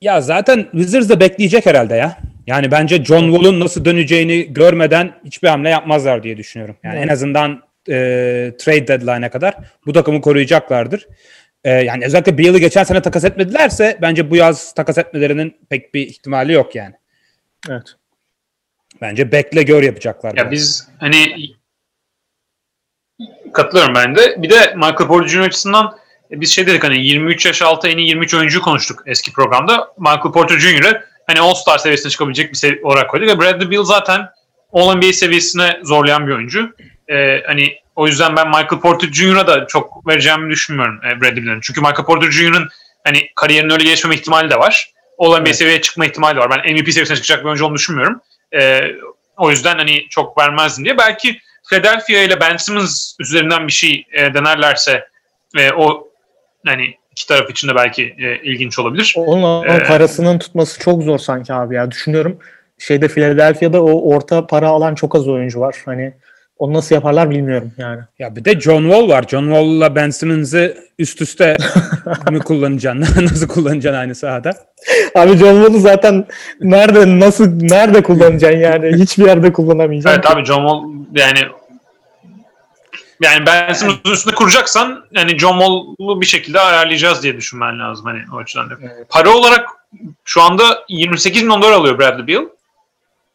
Ya 0.00 0.20
zaten 0.20 0.66
Wizards 0.72 1.08
da 1.08 1.20
bekleyecek 1.20 1.66
herhalde 1.66 1.94
ya. 1.94 2.18
Yani 2.46 2.70
bence 2.70 3.04
John 3.04 3.32
Wall'un 3.32 3.60
nasıl 3.60 3.84
döneceğini 3.84 4.52
görmeden 4.52 5.12
hiçbir 5.24 5.48
hamle 5.48 5.68
yapmazlar 5.68 6.22
diye 6.22 6.36
düşünüyorum. 6.36 6.76
Yani 6.84 6.94
evet. 6.98 7.04
en 7.04 7.12
azından 7.12 7.62
e, 7.88 7.94
trade 8.58 8.88
deadline'a 8.88 9.30
kadar 9.30 9.54
bu 9.86 9.92
takımı 9.92 10.20
koruyacaklardır. 10.20 11.06
E, 11.64 11.70
yani 11.70 12.04
özellikle 12.04 12.38
bir 12.38 12.44
yılı 12.44 12.58
geçen 12.58 12.84
sene 12.84 13.02
takas 13.02 13.24
etmedilerse 13.24 13.98
bence 14.02 14.30
bu 14.30 14.36
yaz 14.36 14.74
takas 14.74 14.98
etmelerinin 14.98 15.56
pek 15.70 15.94
bir 15.94 16.06
ihtimali 16.06 16.52
yok 16.52 16.74
yani. 16.74 16.94
Evet. 17.70 17.94
Bence 19.00 19.32
bekle 19.32 19.62
gör 19.62 19.82
yapacaklar. 19.82 20.36
Ya 20.36 20.50
biz 20.50 20.88
hani 21.00 21.34
katılıyorum 23.52 23.94
ben 23.94 24.16
de. 24.16 24.42
Bir 24.42 24.50
de 24.50 24.74
Michael 24.74 24.96
Porter 25.08 25.28
Jr. 25.28 25.40
açısından 25.40 25.98
e, 26.30 26.40
biz 26.40 26.50
şey 26.50 26.66
dedik 26.66 26.84
hani 26.84 27.06
23 27.06 27.46
yaş 27.46 27.62
altı 27.62 27.88
en 27.88 27.98
iyi 27.98 28.08
23 28.08 28.34
oyuncu 28.34 28.60
konuştuk 28.62 29.02
eski 29.06 29.32
programda. 29.32 29.88
Michael 29.98 30.32
Porter 30.32 30.58
Jr.'ı 30.58 31.04
hani 31.26 31.40
All-Star 31.40 31.78
seviyesine 31.78 32.10
çıkabilecek 32.10 32.52
bir 32.52 32.56
sevi- 32.58 32.82
olarak 32.82 33.10
koyduk. 33.10 33.28
Ve 33.28 33.38
Bradley 33.38 33.70
Beal 33.70 33.84
zaten 33.84 34.20
All-NBA 34.72 35.12
seviyesine 35.12 35.80
zorlayan 35.82 36.26
bir 36.26 36.32
oyuncu. 36.32 36.74
Ee, 37.12 37.42
hani 37.46 37.76
o 37.96 38.06
yüzden 38.06 38.36
ben 38.36 38.48
Michael 38.48 38.80
Porter 38.80 39.08
Jr.'a 39.12 39.46
da 39.46 39.66
çok 39.66 40.08
vereceğimi 40.08 40.50
düşünmüyorum 40.50 41.00
e, 41.04 41.20
Bradley 41.20 41.46
Beal'in. 41.46 41.60
Çünkü 41.60 41.80
Michael 41.80 42.04
Porter 42.04 42.30
Jr.'ın 42.30 42.68
hani 43.04 43.30
kariyerinin 43.36 43.72
öyle 43.72 43.84
gelişmeme 43.84 44.14
ihtimali 44.14 44.50
de 44.50 44.58
var. 44.58 44.92
All-NBA 45.18 45.42
evet. 45.46 45.56
seviyeye 45.56 45.80
çıkma 45.80 46.06
ihtimali 46.06 46.36
de 46.36 46.40
var. 46.40 46.50
Ben 46.50 46.74
MVP 46.74 46.92
seviyesine 46.92 47.16
çıkacak 47.16 47.40
bir 47.40 47.44
oyuncu 47.44 47.64
olduğunu 47.64 47.76
düşünmüyorum. 47.76 48.20
Ee, 48.54 48.82
o 49.36 49.50
yüzden 49.50 49.78
hani 49.78 50.08
çok 50.10 50.38
vermezdim 50.38 50.84
diye. 50.84 50.98
Belki 50.98 51.38
Philadelphia 51.68 52.18
ile 52.18 52.40
Ben 52.40 52.56
Simmons 52.56 53.16
üzerinden 53.20 53.66
bir 53.66 53.72
şey 53.72 54.06
e, 54.12 54.34
denerlerse 54.34 55.08
e, 55.58 55.72
o 55.72 56.08
hani 56.66 56.94
iki 57.12 57.26
taraf 57.26 57.50
için 57.50 57.68
de 57.68 57.74
belki 57.74 58.14
e, 58.18 58.36
ilginç 58.42 58.78
olabilir. 58.78 59.14
Onun 59.16 59.68
ee, 59.68 59.84
parasının 59.84 60.38
tutması 60.38 60.80
çok 60.80 61.02
zor 61.02 61.18
sanki 61.18 61.52
abi 61.52 61.74
ya. 61.74 61.90
Düşünüyorum 61.90 62.38
şeyde 62.82 63.08
Philadelphia'da 63.08 63.82
o 63.82 64.14
orta 64.14 64.46
para 64.46 64.68
alan 64.68 64.94
çok 64.94 65.14
az 65.14 65.28
oyuncu 65.28 65.60
var. 65.60 65.76
Hani 65.84 66.14
onu 66.62 66.72
nasıl 66.72 66.94
yaparlar 66.94 67.30
bilmiyorum 67.30 67.72
yani. 67.78 68.00
Ya 68.18 68.36
bir 68.36 68.44
de 68.44 68.60
John 68.60 68.82
Wall 68.82 69.08
var. 69.08 69.24
John 69.28 69.42
Wall'la 69.44 69.94
Ben 69.94 70.10
Simmons'ı 70.10 70.76
üst 70.98 71.20
üste 71.22 71.56
mi 72.30 72.38
kullanacaksın? 72.38 73.00
nasıl 73.24 73.48
kullanacaksın 73.48 74.00
aynı 74.00 74.14
sahada? 74.14 74.50
Abi 75.14 75.36
John 75.36 75.62
Wall'u 75.62 75.78
zaten 75.78 76.26
nerede 76.60 77.20
nasıl 77.20 77.46
nerede 77.62 78.02
kullanacaksın 78.02 78.58
yani? 78.60 78.96
Hiçbir 79.02 79.24
yerde 79.26 79.52
kullanamayacaksın. 79.52 80.20
Evet 80.20 80.30
abi 80.36 80.44
John 80.44 80.60
Wall 80.68 80.82
yani 81.20 81.38
Yani 83.22 83.46
Ben 83.46 83.72
Simmons'un 83.72 84.12
üstünde 84.12 84.34
kuracaksan 84.34 85.04
yani 85.12 85.38
John 85.38 85.58
Wall'u 85.58 86.20
bir 86.20 86.26
şekilde 86.26 86.60
ayarlayacağız 86.60 87.22
diye 87.22 87.36
düşünmen 87.36 87.78
lazım 87.78 88.06
hani 88.06 88.20
o 88.34 88.38
açıdan. 88.38 88.70
da. 88.70 88.74
Evet. 88.82 89.06
Para 89.08 89.30
olarak 89.30 89.66
şu 90.24 90.42
anda 90.42 90.84
28 90.88 91.42
milyon 91.42 91.62
dolar 91.62 91.72
alıyor 91.72 91.98
Bradley 91.98 92.26
Beal. 92.26 92.44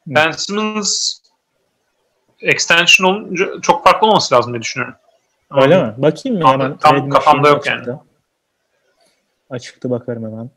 Ben 0.08 0.32
Simmons 0.32 1.14
extension 2.42 3.08
olunca 3.10 3.46
çok 3.62 3.84
farklı 3.84 4.08
olması 4.08 4.36
lazım 4.36 4.54
diye 4.54 4.62
düşünüyorum. 4.62 4.96
Öyle 5.62 5.76
Ama 5.78 5.86
mi? 5.88 5.94
Bakayım 5.98 6.38
mı 6.38 6.44
Tam- 6.44 6.52
hemen? 6.62 6.78
tam 6.78 7.10
kafamda 7.10 7.50
yok 7.50 7.66
yani. 7.68 7.78
açıktı. 7.80 8.00
Açıktı 9.50 9.90
bakarım 9.90 10.24
hemen. 10.26 10.50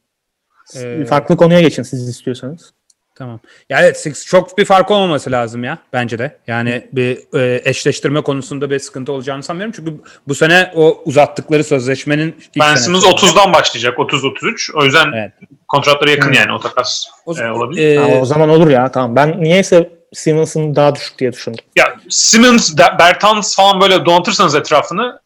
Ee, 0.76 1.04
Farklı 1.04 1.36
konuya 1.36 1.60
geçin 1.60 1.82
siz 1.82 2.08
istiyorsanız. 2.08 2.72
Tamam. 3.14 3.40
Yani 3.68 3.84
evet, 3.84 3.96
Six- 4.06 4.26
çok 4.26 4.58
bir 4.58 4.64
fark 4.64 4.90
olmaması 4.90 5.30
lazım 5.30 5.64
ya 5.64 5.78
bence 5.92 6.18
de. 6.18 6.38
Yani 6.46 6.88
bir 6.92 7.38
e, 7.40 7.60
eşleştirme 7.64 8.20
konusunda 8.22 8.70
bir 8.70 8.78
sıkıntı 8.78 9.12
olacağını 9.12 9.42
sanmıyorum. 9.42 9.72
Çünkü 9.76 9.94
bu 10.28 10.34
sene 10.34 10.72
o 10.74 11.02
uzattıkları 11.04 11.64
sözleşmenin 11.64 12.28
ilk 12.38 12.58
Ben 12.60 12.64
senesi 12.66 12.82
Simmons 12.84 13.04
olacak. 13.06 13.30
30'dan 13.30 13.52
başlayacak. 13.52 13.98
30-33. 13.98 14.72
O 14.74 14.84
yüzden 14.84 15.12
Evet. 15.12 15.32
kontratları 15.68 16.10
yakın 16.10 16.28
Evet. 16.28 16.38
yani 16.38 16.52
o 16.52 16.60
takas 16.60 17.06
O, 17.26 17.36
e, 17.38 17.50
olabilir. 17.50 17.96
e, 17.96 17.98
Ha, 17.98 18.20
o 18.20 18.24
zaman 18.24 18.48
olur 18.48 18.68
ya 18.70 18.90
tamam. 18.92 19.16
Ben 19.16 19.42
niyeyse 19.42 19.90
Simmons'ın 20.12 20.76
daha 20.76 20.94
düşük 20.94 21.18
diye 21.18 21.32
düşündüm. 21.32 21.64
Ya 21.76 21.96
Simmons, 22.08 22.76
Da- 22.76 22.96
Bertans 22.98 23.56
falan 23.56 23.80
böyle 23.80 24.04
donatırsanız 24.04 24.54
etrafını 24.54 25.20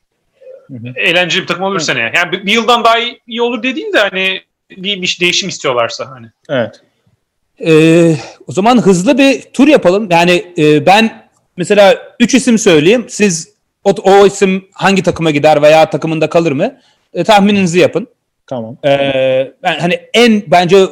Hı 0.68 0.74
hı. 0.74 0.92
eğlenceli 0.96 1.42
bir 1.42 1.46
takım 1.46 1.62
olur 1.62 1.80
seneye. 1.80 2.12
Yani 2.16 2.32
bir, 2.32 2.46
bir 2.46 2.52
yıldan 2.52 2.84
daha 2.84 2.98
iyi, 2.98 3.20
iyi 3.26 3.42
olur 3.42 3.62
dediğim 3.62 3.92
de 3.92 3.98
hani 3.98 4.42
bir, 4.70 5.02
bir 5.02 5.18
değişim 5.20 5.48
istiyorlarsa 5.48 6.10
hani. 6.10 6.26
Evet. 6.48 6.80
Ee, 7.66 8.16
o 8.46 8.52
zaman 8.52 8.82
hızlı 8.82 9.18
bir 9.18 9.42
tur 9.42 9.68
yapalım. 9.68 10.08
Yani 10.10 10.52
e, 10.58 10.86
ben 10.86 11.28
mesela 11.56 11.98
3 12.20 12.34
isim 12.34 12.58
söyleyeyim. 12.58 13.06
Siz 13.08 13.48
o, 13.84 13.90
o 13.90 14.26
isim 14.26 14.68
hangi 14.72 15.02
takıma 15.02 15.30
gider 15.30 15.62
veya 15.62 15.90
takımında 15.90 16.28
kalır 16.30 16.52
mı? 16.52 16.80
E, 17.14 17.24
tahmininizi 17.24 17.78
yapın. 17.78 18.06
Tamam. 18.46 18.76
Ee, 18.84 19.52
ben 19.62 19.78
hani 19.78 20.00
en 20.14 20.42
bence 20.46 20.86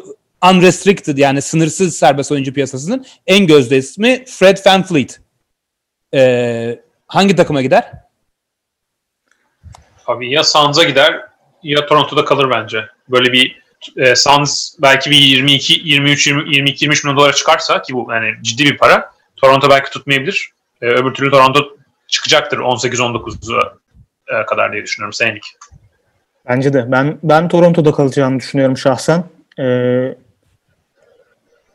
unrestricted 0.51 1.19
yani 1.19 1.43
sınırsız 1.43 1.97
serbest 1.97 2.33
oyuncu 2.33 2.53
piyasasının 2.53 3.07
en 3.27 3.47
gözde 3.47 3.77
ismi 3.77 4.25
Fred 4.25 4.59
VanVleet. 4.67 5.21
Ee, 6.15 6.81
hangi 7.07 7.37
takıma 7.37 7.63
gider? 7.63 7.93
Abi 10.07 10.31
ya 10.31 10.45
Suns'a 10.45 10.85
gider 10.85 11.21
ya 11.63 11.87
Toronto'da 11.87 12.25
kalır 12.25 12.51
bence. 12.51 12.85
Böyle 13.09 13.33
bir 13.33 13.63
e, 13.97 14.17
Suns 14.17 14.75
belki 14.83 15.11
bir 15.11 15.17
22 15.17 15.81
23 15.85 16.27
20, 16.27 16.55
22 16.55 16.85
23 16.85 17.05
milyon 17.05 17.17
dolara 17.17 17.33
çıkarsa 17.33 17.83
ki 17.83 17.95
bu 17.95 18.09
yani 18.13 18.35
ciddi 18.43 18.65
bir 18.65 18.79
para. 18.79 19.13
Toronto 19.37 19.71
belki 19.71 19.91
tutmayabilir. 19.91 20.51
E, 20.83 20.87
öbür 20.87 21.15
türlü 21.15 21.31
Toronto 21.31 21.77
çıkacaktır 22.09 22.59
18 22.59 23.01
19'a 23.01 23.75
e, 24.29 24.47
kadar 24.47 24.73
diye 24.73 24.83
düşünüyorum 24.83 25.13
senelik. 25.13 25.45
Bence 26.49 26.73
de. 26.73 26.93
Ben 26.93 27.19
ben 27.23 27.49
Toronto'da 27.49 27.93
kalacağını 27.93 28.39
düşünüyorum 28.39 28.77
şahsen. 28.77 29.25
Ee, 29.59 30.15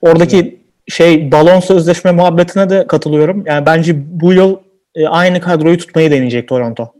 oradaki 0.02 0.62
şey 0.88 1.32
balon 1.32 1.60
sözleşme 1.60 2.12
muhabbetine 2.12 2.70
de 2.70 2.88
katılıyorum. 2.88 3.44
Yani 3.46 3.66
bence 3.66 3.94
bu 4.22 4.34
yıl 4.34 4.58
e, 4.96 5.08
aynı 5.08 5.42
kadroyu 5.42 5.78
tutmayı 5.78 6.12
deneyecek 6.12 6.48
Toronto. 6.48 6.94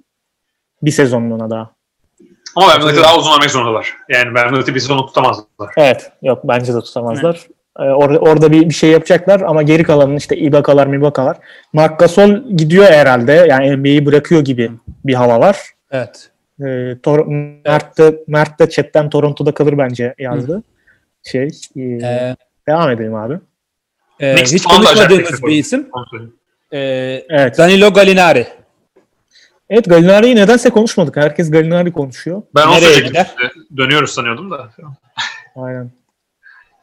Bir 0.82 0.92
sezonluğuna 0.92 1.50
daha. 1.50 1.72
Ama 2.56 2.68
Vermouth'ı 2.68 3.04
daha 3.04 3.18
uzun 3.18 3.32
vermek 3.32 3.50
zorundalar. 3.52 3.94
Yani 4.10 4.34
Vermouth'ı 4.34 4.76
bir 4.76 4.80
sezonu 4.80 5.06
tutamazlar. 5.06 5.46
Evet. 5.78 6.12
Yok 6.22 6.40
bence 6.44 6.74
de 6.74 6.82
tutamazlar. 6.82 7.48
Ee, 7.80 7.84
orada 7.84 8.20
orada 8.20 8.52
bir, 8.52 8.70
bir 8.70 8.74
şey 8.74 8.90
yapacaklar 8.90 9.42
ama 9.42 9.62
geri 9.64 9.84
kalanın 9.84 10.16
işte 10.16 10.38
Ibaka'lar 10.38 10.88
Mibaka'lar. 10.88 11.38
Mark 11.74 12.00
Gasol 12.00 12.30
gidiyor 12.56 12.86
herhalde. 12.86 13.32
Yani 13.50 13.78
NBA'yi 13.78 14.06
bırakıyor 14.06 14.42
gibi 14.42 14.72
bir 15.06 15.14
hava 15.14 15.40
var. 15.40 15.58
Evet. 15.92 16.30
Ee, 16.60 16.64
Tor- 17.04 17.62
Mert 17.66 17.98
de, 17.98 18.24
Mert 18.28 18.60
de 18.60 18.70
chatten 18.70 19.10
Toronto'da 19.10 19.54
kalır 19.54 19.78
bence 19.78 20.16
yazdı. 20.20 20.64
Şey, 21.24 21.48
e, 21.76 21.82
Ee, 21.82 22.36
devam 22.68 22.90
edelim 22.92 23.16
abi. 23.16 23.40
e, 24.20 24.36
Knicks 24.36 24.54
hiç 24.54 24.64
konuşmadığımız 24.64 25.44
bir 25.44 25.52
isim. 25.58 25.90
Ee, 26.74 27.26
Evet. 27.30 27.58
Danilo 27.58 27.94
Gallinari. 27.94 28.48
Evet 29.70 29.86
Gallinari'yi 29.86 30.36
nedense 30.36 30.70
konuşmadık. 30.70 31.16
Herkes 31.18 31.52
Gallinari 31.52 31.92
konuşuyor. 31.94 32.42
Ben 32.56 32.72
Nereye 32.72 33.00
gider? 33.00 33.36
Dönüyoruz 33.78 34.12
sanıyordum 34.12 34.52
da. 34.52 34.70
Aynen. 35.56 35.92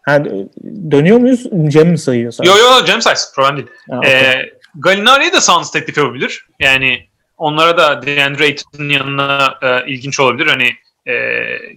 Ha, 0.02 0.16
dö- 0.16 0.48
dönüyor 0.90 1.18
muyuz? 1.18 1.46
Cem 1.68 1.88
mi 1.88 1.98
sayıyor? 1.98 2.32
sadece? 2.32 2.52
Yo 2.52 2.58
yo 2.58 2.86
James 2.86 3.06
Ice. 3.06 3.20
Problem 3.34 3.56
değil. 3.56 3.68
Ha, 3.90 3.98
okey. 3.98 4.10
Ee, 4.12 4.50
Gallinari'ye 4.74 5.32
de 5.32 5.40
Suns 5.40 5.70
teklif 5.70 5.96
yapabilir. 5.98 6.46
Yani 6.60 7.08
onlara 7.38 7.78
da 7.78 8.06
DeAndre 8.06 8.44
Ayton'un 8.44 8.88
yanına 8.88 9.54
e, 9.62 9.90
ilginç 9.92 10.20
olabilir. 10.20 10.46
Hani 10.46 10.68
e, 11.06 11.18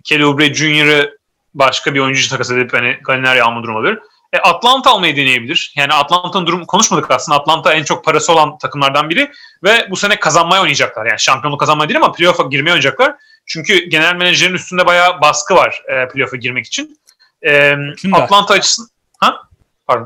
Kelly 0.04 0.26
Oubre 0.26 0.54
Jr.'ı 0.54 1.18
başka 1.54 1.94
bir 1.94 2.00
oyuncu 2.00 2.30
takas 2.30 2.52
edip 2.52 2.74
hani 2.74 2.98
Gallinari 3.04 3.44
alma 3.44 3.64
durumu 3.64 3.80
olabilir. 3.80 4.00
E, 4.34 4.38
Atlanta 4.38 4.92
almayı 4.92 5.16
deneyebilir. 5.16 5.74
Yani 5.78 5.94
Atlanta'nın 5.94 6.48
durumu 6.48 6.68
konuşmadık 6.68 7.12
aslında. 7.12 7.38
Atlanta 7.40 7.74
en 7.74 7.84
çok 7.84 8.06
parası 8.06 8.34
olan 8.34 8.58
takımlardan 8.58 9.10
biri 9.10 9.32
ve 9.64 9.88
bu 9.90 9.96
sene 9.96 10.20
kazanmaya 10.20 10.62
oynayacaklar. 10.62 11.06
Yani 11.06 11.20
şampiyonluk 11.20 11.60
kazanmaya 11.60 11.90
değil 11.90 11.98
ama 11.98 12.12
playoff'a 12.12 12.44
girmeye 12.44 12.72
oynayacaklar. 12.72 13.16
Çünkü 13.46 13.90
genel 13.90 14.16
menajerin 14.16 14.54
üstünde 14.54 14.86
bayağı 14.86 15.22
baskı 15.22 15.56
var 15.56 15.82
e, 15.88 16.08
playoff'a 16.08 16.38
girmek 16.38 16.66
için. 16.66 17.00
E, 17.46 17.76
Koçun. 17.92 18.12
Atlanta 18.12 18.54
açısından 18.54 18.90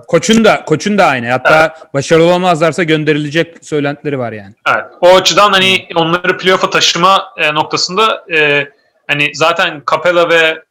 Koçun 0.07 0.45
da 0.45 0.65
koçun 0.65 0.97
da 0.97 1.05
aynı. 1.05 1.31
Hatta 1.31 1.75
başarılı 1.93 2.25
olamazlarsa 2.25 2.83
gönderilecek 2.83 3.65
söylentileri 3.65 4.19
var 4.19 4.31
yani. 4.31 4.53
Evet. 4.67 4.85
O 5.01 5.15
açıdan 5.15 5.51
hani 5.51 5.87
onları 5.95 6.37
playoff'a 6.37 6.69
taşıma 6.69 7.33
e, 7.37 7.53
noktasında 7.53 8.25
e, 8.33 8.69
hani 9.07 9.31
zaten 9.33 9.83
Capella 9.91 10.29
ve 10.29 10.63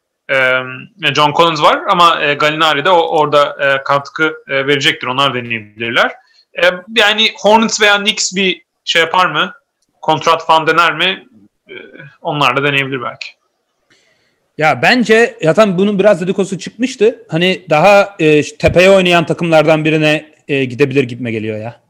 John 1.14 1.32
Collins 1.32 1.62
var 1.62 1.80
ama 1.88 2.22
e, 2.22 2.34
Gallinari 2.34 2.84
de 2.84 2.90
o, 2.90 3.18
orada 3.18 3.56
e, 3.60 3.82
katkı 3.82 4.34
e, 4.48 4.66
verecektir. 4.66 5.06
Onlar 5.06 5.34
deneyebilirler. 5.34 6.12
E, 6.62 6.66
yani 6.96 7.30
Hornets 7.38 7.80
veya 7.80 7.98
Knicks 7.98 8.34
bir 8.34 8.62
şey 8.84 9.02
yapar 9.02 9.26
mı? 9.26 9.54
Kontrat 10.00 10.46
falan 10.46 10.66
dener 10.66 10.94
mi? 10.94 11.26
Onlar 12.22 12.56
da 12.56 12.64
deneyebilir 12.64 13.02
belki. 13.02 13.28
Ya 14.58 14.82
bence 14.82 15.38
zaten 15.42 15.78
bunun 15.78 15.98
biraz 15.98 16.20
dedikodusu 16.20 16.58
çıkmıştı. 16.58 17.26
Hani 17.28 17.64
daha 17.70 18.16
e, 18.18 18.42
tepeye 18.42 18.90
oynayan 18.90 19.26
takımlardan 19.26 19.84
birine 19.84 20.32
e, 20.48 20.64
gidebilir 20.64 21.04
gitme 21.04 21.32
geliyor 21.32 21.58
ya. 21.58 21.80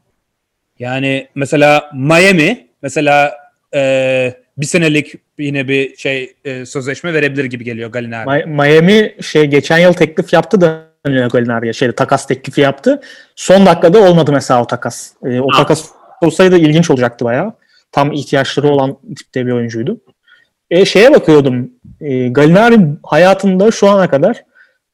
Yani 0.79 1.27
mesela 1.35 1.89
Miami 1.93 2.67
mesela 2.81 3.33
e, 3.75 4.33
bir 4.61 4.65
senelik 4.65 5.13
yine 5.39 5.67
bir 5.67 5.95
şey 5.95 6.33
e, 6.45 6.65
sözleşme 6.65 7.13
verebilir 7.13 7.45
gibi 7.45 7.63
geliyor 7.63 7.91
Gallinari. 7.91 8.45
Mi- 8.45 8.55
Miami 8.55 9.15
şey 9.21 9.45
geçen 9.45 9.77
yıl 9.77 9.93
teklif 9.93 10.33
yaptı 10.33 10.61
da 10.61 10.81
Danilo 11.05 11.29
Gallinari'ye 11.29 11.73
şeyde 11.73 11.91
takas 11.91 12.27
teklifi 12.27 12.61
yaptı. 12.61 13.01
Son 13.35 13.65
dakikada 13.65 13.99
olmadı 13.99 14.31
mesela 14.31 14.61
o 14.63 14.67
takas. 14.67 15.11
Ee, 15.25 15.39
o 15.39 15.47
Ha. 15.51 15.57
takas 15.57 15.85
olsaydı 16.21 16.57
ilginç 16.57 16.89
olacaktı 16.89 17.25
bayağı. 17.25 17.53
Tam 17.91 18.11
ihtiyaçları 18.11 18.67
olan 18.67 18.97
tipte 19.17 19.45
bir 19.47 19.51
oyuncuydu. 19.51 19.97
E, 20.71 20.85
şeye 20.85 21.13
bakıyordum. 21.13 21.69
E, 22.01 22.27
Gallinari 22.27 22.77
hayatında 23.03 23.71
şu 23.71 23.89
ana 23.89 24.09
kadar 24.09 24.43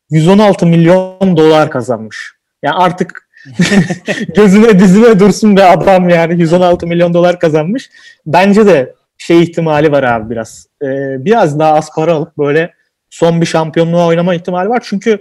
116 0.09 0.65
milyon 0.65 1.37
dolar 1.37 1.69
kazanmış. 1.71 2.31
Yani 2.63 2.75
artık 2.75 3.27
gözüne 4.35 4.79
dizine 4.79 5.19
dursun 5.19 5.57
be 5.57 5.63
adam 5.63 6.09
yani 6.09 6.41
116 6.41 6.87
milyon 6.87 7.13
dolar 7.13 7.39
kazanmış. 7.39 7.89
Bence 8.25 8.65
de 8.65 8.93
şey 9.17 9.43
ihtimali 9.43 9.91
var 9.91 10.03
abi 10.03 10.29
biraz. 10.29 10.67
E, 10.81 10.85
biraz 11.25 11.59
daha 11.59 11.73
az 11.73 11.89
para 11.95 12.13
alıp 12.13 12.37
böyle 12.37 12.73
son 13.09 13.41
bir 13.41 13.45
şampiyonluğa 13.45 14.07
oynama 14.07 14.35
ihtimali 14.35 14.69
var. 14.69 14.81
Çünkü 14.85 15.19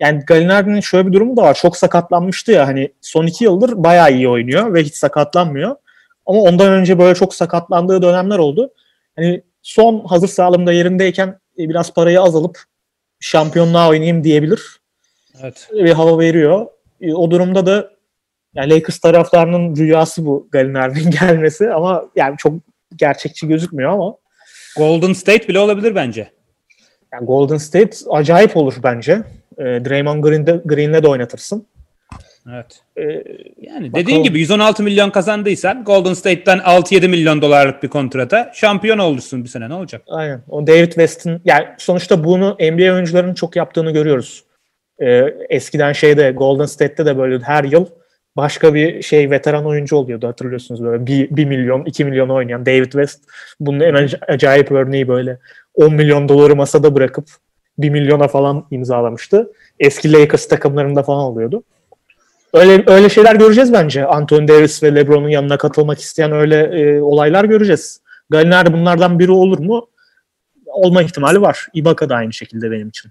yani 0.00 0.22
Gallinari'nin 0.26 0.80
şöyle 0.80 1.08
bir 1.08 1.12
durumu 1.12 1.36
da 1.36 1.42
var. 1.42 1.54
Çok 1.54 1.76
sakatlanmıştı 1.76 2.52
ya 2.52 2.66
hani 2.66 2.92
son 3.00 3.26
iki 3.26 3.44
yıldır 3.44 3.84
bayağı 3.84 4.12
iyi 4.12 4.28
oynuyor 4.28 4.74
ve 4.74 4.82
hiç 4.82 4.94
sakatlanmıyor. 4.94 5.76
Ama 6.26 6.40
ondan 6.40 6.72
önce 6.72 6.98
böyle 6.98 7.14
çok 7.14 7.34
sakatlandığı 7.34 8.02
dönemler 8.02 8.38
oldu. 8.38 8.72
Hani 9.16 9.42
son 9.62 10.04
hazır 10.04 10.28
sağlığımda 10.28 10.72
yerindeyken 10.72 11.28
e, 11.58 11.68
biraz 11.68 11.94
parayı 11.94 12.20
az 12.22 12.36
alıp 12.36 12.58
şampiyonluğa 13.20 13.88
oynayayım 13.88 14.24
diyebilir. 14.24 14.60
Evet. 15.42 15.68
Bir 15.72 15.92
hava 15.92 16.18
veriyor. 16.18 16.66
E, 17.00 17.14
O 17.14 17.30
durumda 17.30 17.66
da 17.66 17.90
yani 18.54 18.70
Lakers 18.70 18.98
taraftarının 18.98 19.76
rüyası 19.76 20.26
bu 20.26 20.48
Gallinari'nin 20.52 21.10
gelmesi 21.20 21.70
ama 21.72 22.04
yani 22.16 22.36
çok 22.38 22.54
gerçekçi 22.96 23.48
gözükmüyor 23.48 23.90
ama 23.92 24.16
Golden 24.76 25.12
State 25.12 25.48
bile 25.48 25.58
olabilir 25.58 25.94
bence. 25.94 26.30
yani 27.12 27.26
Golden 27.26 27.56
State 27.56 27.96
acayip 28.10 28.56
olur 28.56 28.74
bence. 28.82 29.22
E, 29.58 29.64
Draymond 29.64 30.24
Green'de, 30.24 30.60
Green'le 30.64 31.02
de 31.02 31.08
oynatırsın. 31.08 31.66
Evet. 32.54 32.80
E, 32.96 33.02
Yani 33.02 33.22
Bakalım. 33.62 33.94
dediğin 33.94 34.22
gibi 34.22 34.38
116 34.40 34.82
milyon 34.82 35.10
kazandıysan 35.10 35.84
Golden 35.84 36.14
State'ten 36.14 36.58
6-7 36.58 37.08
milyon 37.08 37.42
dolarlık 37.42 37.82
bir 37.82 37.88
kontrata 37.88 38.50
şampiyon 38.54 38.98
olursun 38.98 39.44
bir 39.44 39.48
sene 39.48 39.68
ne 39.68 39.74
olacak? 39.74 40.02
Aynen. 40.08 40.42
O 40.48 40.66
David 40.66 40.92
West'in 40.92 41.40
yani 41.44 41.66
sonuçta 41.78 42.24
bunu 42.24 42.56
NBA 42.60 42.92
oyuncularının 42.94 43.34
çok 43.34 43.56
yaptığını 43.56 43.90
görüyoruz. 43.90 44.44
Ee, 45.02 45.24
eskiden 45.48 45.92
şeyde 45.92 46.30
Golden 46.30 46.66
State'te 46.66 47.06
de 47.06 47.18
böyle 47.18 47.44
her 47.44 47.64
yıl 47.64 47.86
başka 48.36 48.74
bir 48.74 49.02
şey 49.02 49.30
veteran 49.30 49.66
oyuncu 49.66 49.96
oluyordu 49.96 50.26
hatırlıyorsunuz 50.28 50.82
böyle 50.84 51.06
1, 51.06 51.36
1 51.36 51.44
milyon 51.44 51.84
2 51.84 52.04
milyon 52.04 52.28
oynayan 52.28 52.66
David 52.66 52.92
West 52.92 53.20
bunun 53.60 53.80
en 53.80 53.94
ac- 53.94 54.24
acayip 54.28 54.72
örneği 54.72 55.08
böyle 55.08 55.38
10 55.74 55.94
milyon 55.94 56.28
doları 56.28 56.56
masada 56.56 56.94
bırakıp 56.94 57.28
1 57.78 57.90
milyona 57.90 58.28
falan 58.28 58.66
imzalamıştı. 58.70 59.52
Eski 59.80 60.12
Lakers 60.12 60.48
takımlarında 60.48 61.02
falan 61.02 61.24
oluyordu. 61.24 61.62
Öyle 62.52 62.84
öyle 62.86 63.08
şeyler 63.08 63.36
göreceğiz 63.36 63.72
bence. 63.72 64.06
Anthony 64.06 64.48
Davis 64.48 64.82
ve 64.82 64.94
LeBron'un 64.94 65.28
yanına 65.28 65.56
katılmak 65.56 66.00
isteyen 66.00 66.32
öyle 66.32 66.62
e, 66.62 67.00
olaylar 67.00 67.44
göreceğiz. 67.44 68.00
Gallinari 68.30 68.72
bunlardan 68.72 69.18
biri 69.18 69.30
olur 69.30 69.58
mu? 69.58 69.88
Olma 70.66 71.02
ihtimali 71.02 71.40
var. 71.40 71.66
Ibaka 71.74 72.08
da 72.08 72.14
aynı 72.14 72.32
şekilde 72.32 72.70
benim 72.70 72.88
için. 72.88 73.10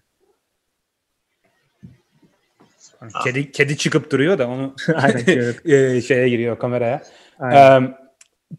Kedi 3.24 3.52
kedi 3.52 3.78
çıkıp 3.78 4.12
duruyor 4.12 4.38
da 4.38 4.48
onu 4.48 4.76
Aynen. 4.96 5.24
evet. 5.28 5.66
e, 5.66 6.02
şeye 6.02 6.30
giriyor 6.30 6.60
kameraya. 6.60 7.04
Aynen. 7.40 7.82
Ee, 7.82 7.98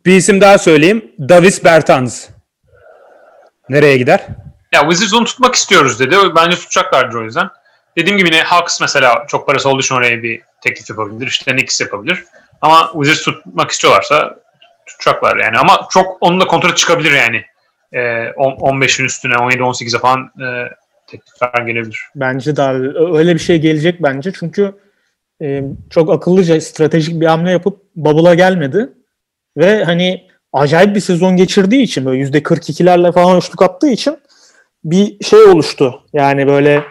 bir 0.06 0.16
isim 0.16 0.40
daha 0.40 0.58
söyleyeyim. 0.58 1.12
Davis 1.18 1.64
Bertans. 1.64 2.28
Nereye 3.68 3.98
gider? 3.98 4.26
Ya 4.72 4.80
Wizards 4.80 5.14
onu 5.14 5.24
tutmak 5.24 5.54
istiyoruz 5.54 6.00
dedi. 6.00 6.16
Bence 6.36 6.56
tutacaklardır 6.56 7.14
o 7.14 7.22
yüzden. 7.22 7.48
Dediğim 7.96 8.18
gibi 8.18 8.28
yine 8.28 8.42
Hawks 8.42 8.80
mesela 8.80 9.24
çok 9.28 9.46
parası 9.46 9.68
olduğu 9.68 9.80
için 9.80 9.94
oraya 9.94 10.22
bir 10.22 10.42
teklif 10.60 10.90
yapabilir. 10.90 11.26
İşte 11.26 11.52
Knicks 11.52 11.80
yapabilir. 11.80 12.24
Ama 12.62 12.90
Wizards 12.92 13.22
tutmak 13.22 13.70
istiyorlarsa 13.70 14.36
tutacaklar 14.86 15.36
yani. 15.36 15.58
Ama 15.58 15.88
çok 15.90 16.16
onun 16.20 16.40
da 16.40 16.46
kontratı 16.46 16.74
çıkabilir 16.74 17.12
yani. 17.12 17.44
Ee, 17.92 17.98
15'in 17.98 19.04
üstüne 19.04 19.34
17-18'e 19.34 20.00
falan 20.00 20.32
e, 20.40 20.46
teklifler 21.06 21.66
gelebilir. 21.66 22.00
Bence 22.16 22.56
daha 22.56 22.74
öyle 23.14 23.34
bir 23.34 23.40
şey 23.40 23.60
gelecek 23.60 24.02
bence. 24.02 24.32
Çünkü 24.38 24.72
e, 25.42 25.62
çok 25.90 26.10
akıllıca 26.10 26.60
stratejik 26.60 27.20
bir 27.20 27.26
hamle 27.26 27.50
yapıp 27.50 27.82
Bubble'a 27.96 28.34
gelmedi. 28.34 28.88
Ve 29.56 29.84
hani 29.84 30.26
acayip 30.52 30.94
bir 30.94 31.00
sezon 31.00 31.36
geçirdiği 31.36 31.82
için 31.82 32.04
böyle 32.04 32.22
%42'lerle 32.22 33.12
falan 33.12 33.38
üçlük 33.38 33.62
attığı 33.62 33.88
için 33.88 34.18
bir 34.84 35.24
şey 35.24 35.42
oluştu. 35.42 36.00
Yani 36.12 36.46
böyle 36.46 36.82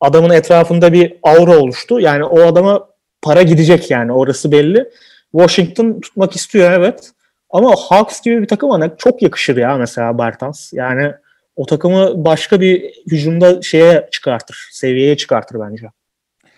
adamın 0.00 0.30
etrafında 0.30 0.92
bir 0.92 1.16
aura 1.22 1.58
oluştu. 1.58 2.00
Yani 2.00 2.24
o 2.24 2.40
adama 2.40 2.88
para 3.22 3.42
gidecek 3.42 3.90
yani 3.90 4.12
orası 4.12 4.52
belli. 4.52 4.90
Washington 5.32 6.00
tutmak 6.00 6.36
istiyor 6.36 6.72
evet. 6.72 7.10
Ama 7.50 7.76
Hawks 7.76 8.20
gibi 8.20 8.42
bir 8.42 8.48
takıma 8.48 8.96
çok 8.96 9.22
yakışır 9.22 9.56
ya 9.56 9.76
mesela 9.76 10.18
Bertans. 10.18 10.72
Yani 10.72 11.12
o 11.56 11.66
takımı 11.66 12.24
başka 12.24 12.60
bir 12.60 12.82
hücumda 13.10 13.62
şeye 13.62 14.08
çıkartır. 14.10 14.68
Seviyeye 14.72 15.16
çıkartır 15.16 15.60
bence. 15.60 15.86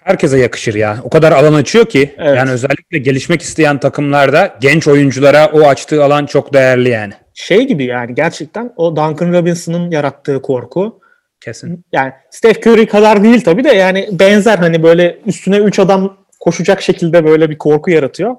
Herkese 0.05 0.39
yakışır 0.39 0.74
ya. 0.74 0.98
O 1.05 1.10
kadar 1.10 1.32
alan 1.32 1.55
açıyor 1.55 1.86
ki. 1.86 2.14
Evet. 2.19 2.36
Yani 2.36 2.51
özellikle 2.51 2.98
gelişmek 2.98 3.43
isteyen 3.43 3.81
takımlarda 3.81 4.56
genç 4.60 4.89
oyunculara 4.89 5.51
o 5.52 5.62
açtığı 5.62 6.05
alan 6.05 6.27
çok 6.27 6.55
değerli 6.55 6.89
yani. 6.89 7.12
Şey 7.35 7.66
gibi 7.66 7.85
yani 7.85 8.14
gerçekten 8.14 8.73
o 8.77 8.97
Duncan 8.97 9.32
Robinson'ın 9.32 9.90
yarattığı 9.90 10.43
korku. 10.43 11.01
Kesin. 11.40 11.85
Yani 11.93 12.12
Steph 12.31 12.66
Curry 12.66 12.86
kadar 12.86 13.23
değil 13.23 13.40
tabii 13.40 13.64
de 13.64 13.69
yani 13.69 14.09
benzer 14.12 14.59
hani 14.59 14.82
böyle 14.82 15.19
üstüne 15.27 15.56
3 15.59 15.78
adam 15.78 16.16
koşacak 16.40 16.82
şekilde 16.82 17.24
böyle 17.24 17.51
bir 17.51 17.59
korku 17.59 17.90
yaratıyor. 17.90 18.36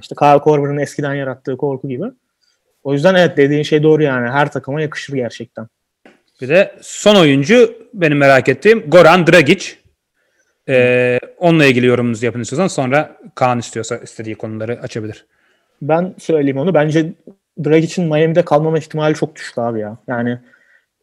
İşte 0.00 0.14
Kyle 0.18 0.38
Korver'ın 0.38 0.78
eskiden 0.78 1.14
yarattığı 1.14 1.56
korku 1.56 1.88
gibi. 1.88 2.04
O 2.84 2.92
yüzden 2.92 3.14
evet 3.14 3.36
dediğin 3.36 3.62
şey 3.62 3.82
doğru 3.82 4.02
yani. 4.02 4.30
Her 4.30 4.52
takıma 4.52 4.82
yakışır 4.82 5.14
gerçekten. 5.14 5.66
Bir 6.42 6.48
de 6.48 6.74
son 6.80 7.14
oyuncu 7.14 7.74
benim 7.94 8.18
merak 8.18 8.48
ettiğim 8.48 8.90
Goran 8.90 9.26
Dragic. 9.26 9.66
Ee, 10.68 11.18
onunla 11.38 11.64
ilgili 11.64 11.86
yorumunuzu 11.86 12.26
yapın 12.26 12.40
istiyorsan 12.40 12.66
sonra 12.66 13.16
Kaan 13.34 13.58
istiyorsa 13.58 13.96
istediği 13.96 14.34
konuları 14.34 14.80
açabilir. 14.80 15.26
Ben 15.82 16.14
söyleyeyim 16.18 16.58
onu. 16.58 16.74
Bence 16.74 17.12
Dragic'in 17.64 18.08
Miami'de 18.08 18.44
kalmama 18.44 18.78
ihtimali 18.78 19.14
çok 19.14 19.36
düştü 19.36 19.60
abi 19.60 19.80
ya. 19.80 19.96
Yani 20.08 20.38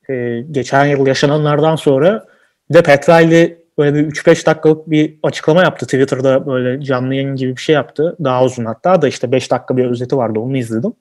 e, 0.10 0.44
geçen 0.52 0.86
yıl 0.86 1.08
yaşananlardan 1.08 1.76
sonra 1.76 2.26
de 2.74 2.84
Petralli 2.84 3.58
böyle 3.78 3.96
bir 3.96 4.12
3-5 4.12 4.46
dakikalık 4.46 4.90
bir 4.90 5.16
açıklama 5.24 5.62
yaptı 5.62 5.86
Twitter'da 5.86 6.48
böyle 6.48 6.84
canlı 6.84 7.16
yayın 7.16 7.36
gibi 7.36 7.56
bir 7.56 7.62
şey 7.62 7.76
yaptı. 7.76 8.16
Daha 8.24 8.44
uzun 8.44 8.66
hatta 8.66 9.02
da 9.02 9.08
işte 9.08 9.32
5 9.32 9.52
dakika 9.52 9.78
bir 9.78 9.86
özeti 9.86 10.18
vardı 10.18 10.40
onu 10.40 10.58
izledim. 10.58 10.94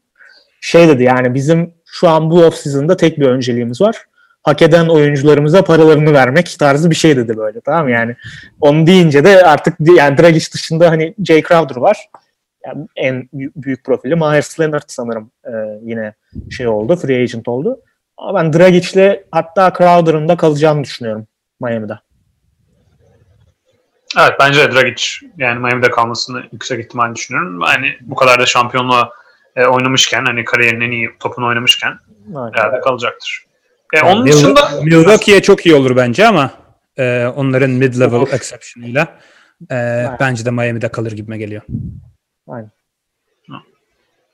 Şey 0.60 0.88
dedi 0.88 1.02
yani 1.02 1.34
bizim 1.34 1.74
şu 1.86 2.08
an 2.08 2.30
bu 2.30 2.44
off 2.44 2.54
season'da 2.54 2.96
tek 2.96 3.20
bir 3.20 3.26
önceliğimiz 3.26 3.80
var. 3.80 4.07
Hak 4.48 4.62
eden 4.62 4.88
oyuncularımıza 4.88 5.64
paralarını 5.64 6.12
vermek 6.12 6.56
tarzı 6.58 6.90
bir 6.90 6.94
şey 6.94 7.16
dedi 7.16 7.36
böyle 7.36 7.60
tamam 7.60 7.84
mı? 7.84 7.90
yani. 7.90 8.16
Onu 8.60 8.86
deyince 8.86 9.24
de 9.24 9.42
artık 9.44 9.74
yani 9.80 10.18
Dragic 10.18 10.52
dışında 10.52 10.90
hani 10.90 11.14
Jay 11.24 11.42
Crowder 11.42 11.76
var. 11.76 12.08
Yani 12.66 12.86
en 12.96 13.28
bü- 13.34 13.52
büyük 13.56 13.84
profili 13.84 14.14
Myers 14.14 14.60
Leonard 14.60 14.82
sanırım 14.86 15.30
e, 15.44 15.52
yine 15.82 16.14
şey 16.50 16.68
oldu, 16.68 16.96
free 16.96 17.22
agent 17.22 17.48
oldu. 17.48 17.80
Ama 18.16 18.38
ben 18.38 18.52
Dragic'le 18.52 19.20
hatta 19.30 19.72
Crowder'ın 19.78 20.28
da 20.28 20.36
kalacağını 20.36 20.84
düşünüyorum 20.84 21.26
Miami'de. 21.60 21.98
Evet 24.18 24.32
bence 24.40 24.60
de 24.60 24.72
Dragic 24.72 25.04
yani 25.38 25.58
Miami'de 25.58 25.90
kalmasını 25.90 26.42
yüksek 26.52 26.84
ihtimal 26.84 27.14
düşünüyorum. 27.14 27.60
Yani 27.66 27.96
bu 28.00 28.14
kadar 28.14 28.40
da 28.40 28.46
şampiyonluğa 28.46 29.10
e, 29.56 29.66
oynamışken 29.66 30.24
hani 30.24 30.44
kariyerinin 30.44 30.86
en 30.86 30.90
iyi 30.90 31.10
topunu 31.20 31.46
oynamışken 31.46 31.98
herhalde 32.54 32.80
kalacaktır. 32.80 33.47
E, 33.94 34.02
onun 34.02 34.24
Mil- 34.24 34.32
dışında 34.32 34.70
Milwaukee'ye 34.82 35.42
çok 35.42 35.66
iyi 35.66 35.74
olur 35.74 35.96
bence 35.96 36.26
ama 36.26 36.50
e, 36.96 37.26
onların 37.36 37.70
mid-level 37.70 38.34
exception'ıyla 38.34 39.18
e, 39.70 40.06
bence 40.20 40.44
de 40.44 40.50
Miami'de 40.50 40.88
kalır 40.88 41.12
gibime 41.12 41.38
geliyor. 41.38 41.62
Aynen. 42.48 42.70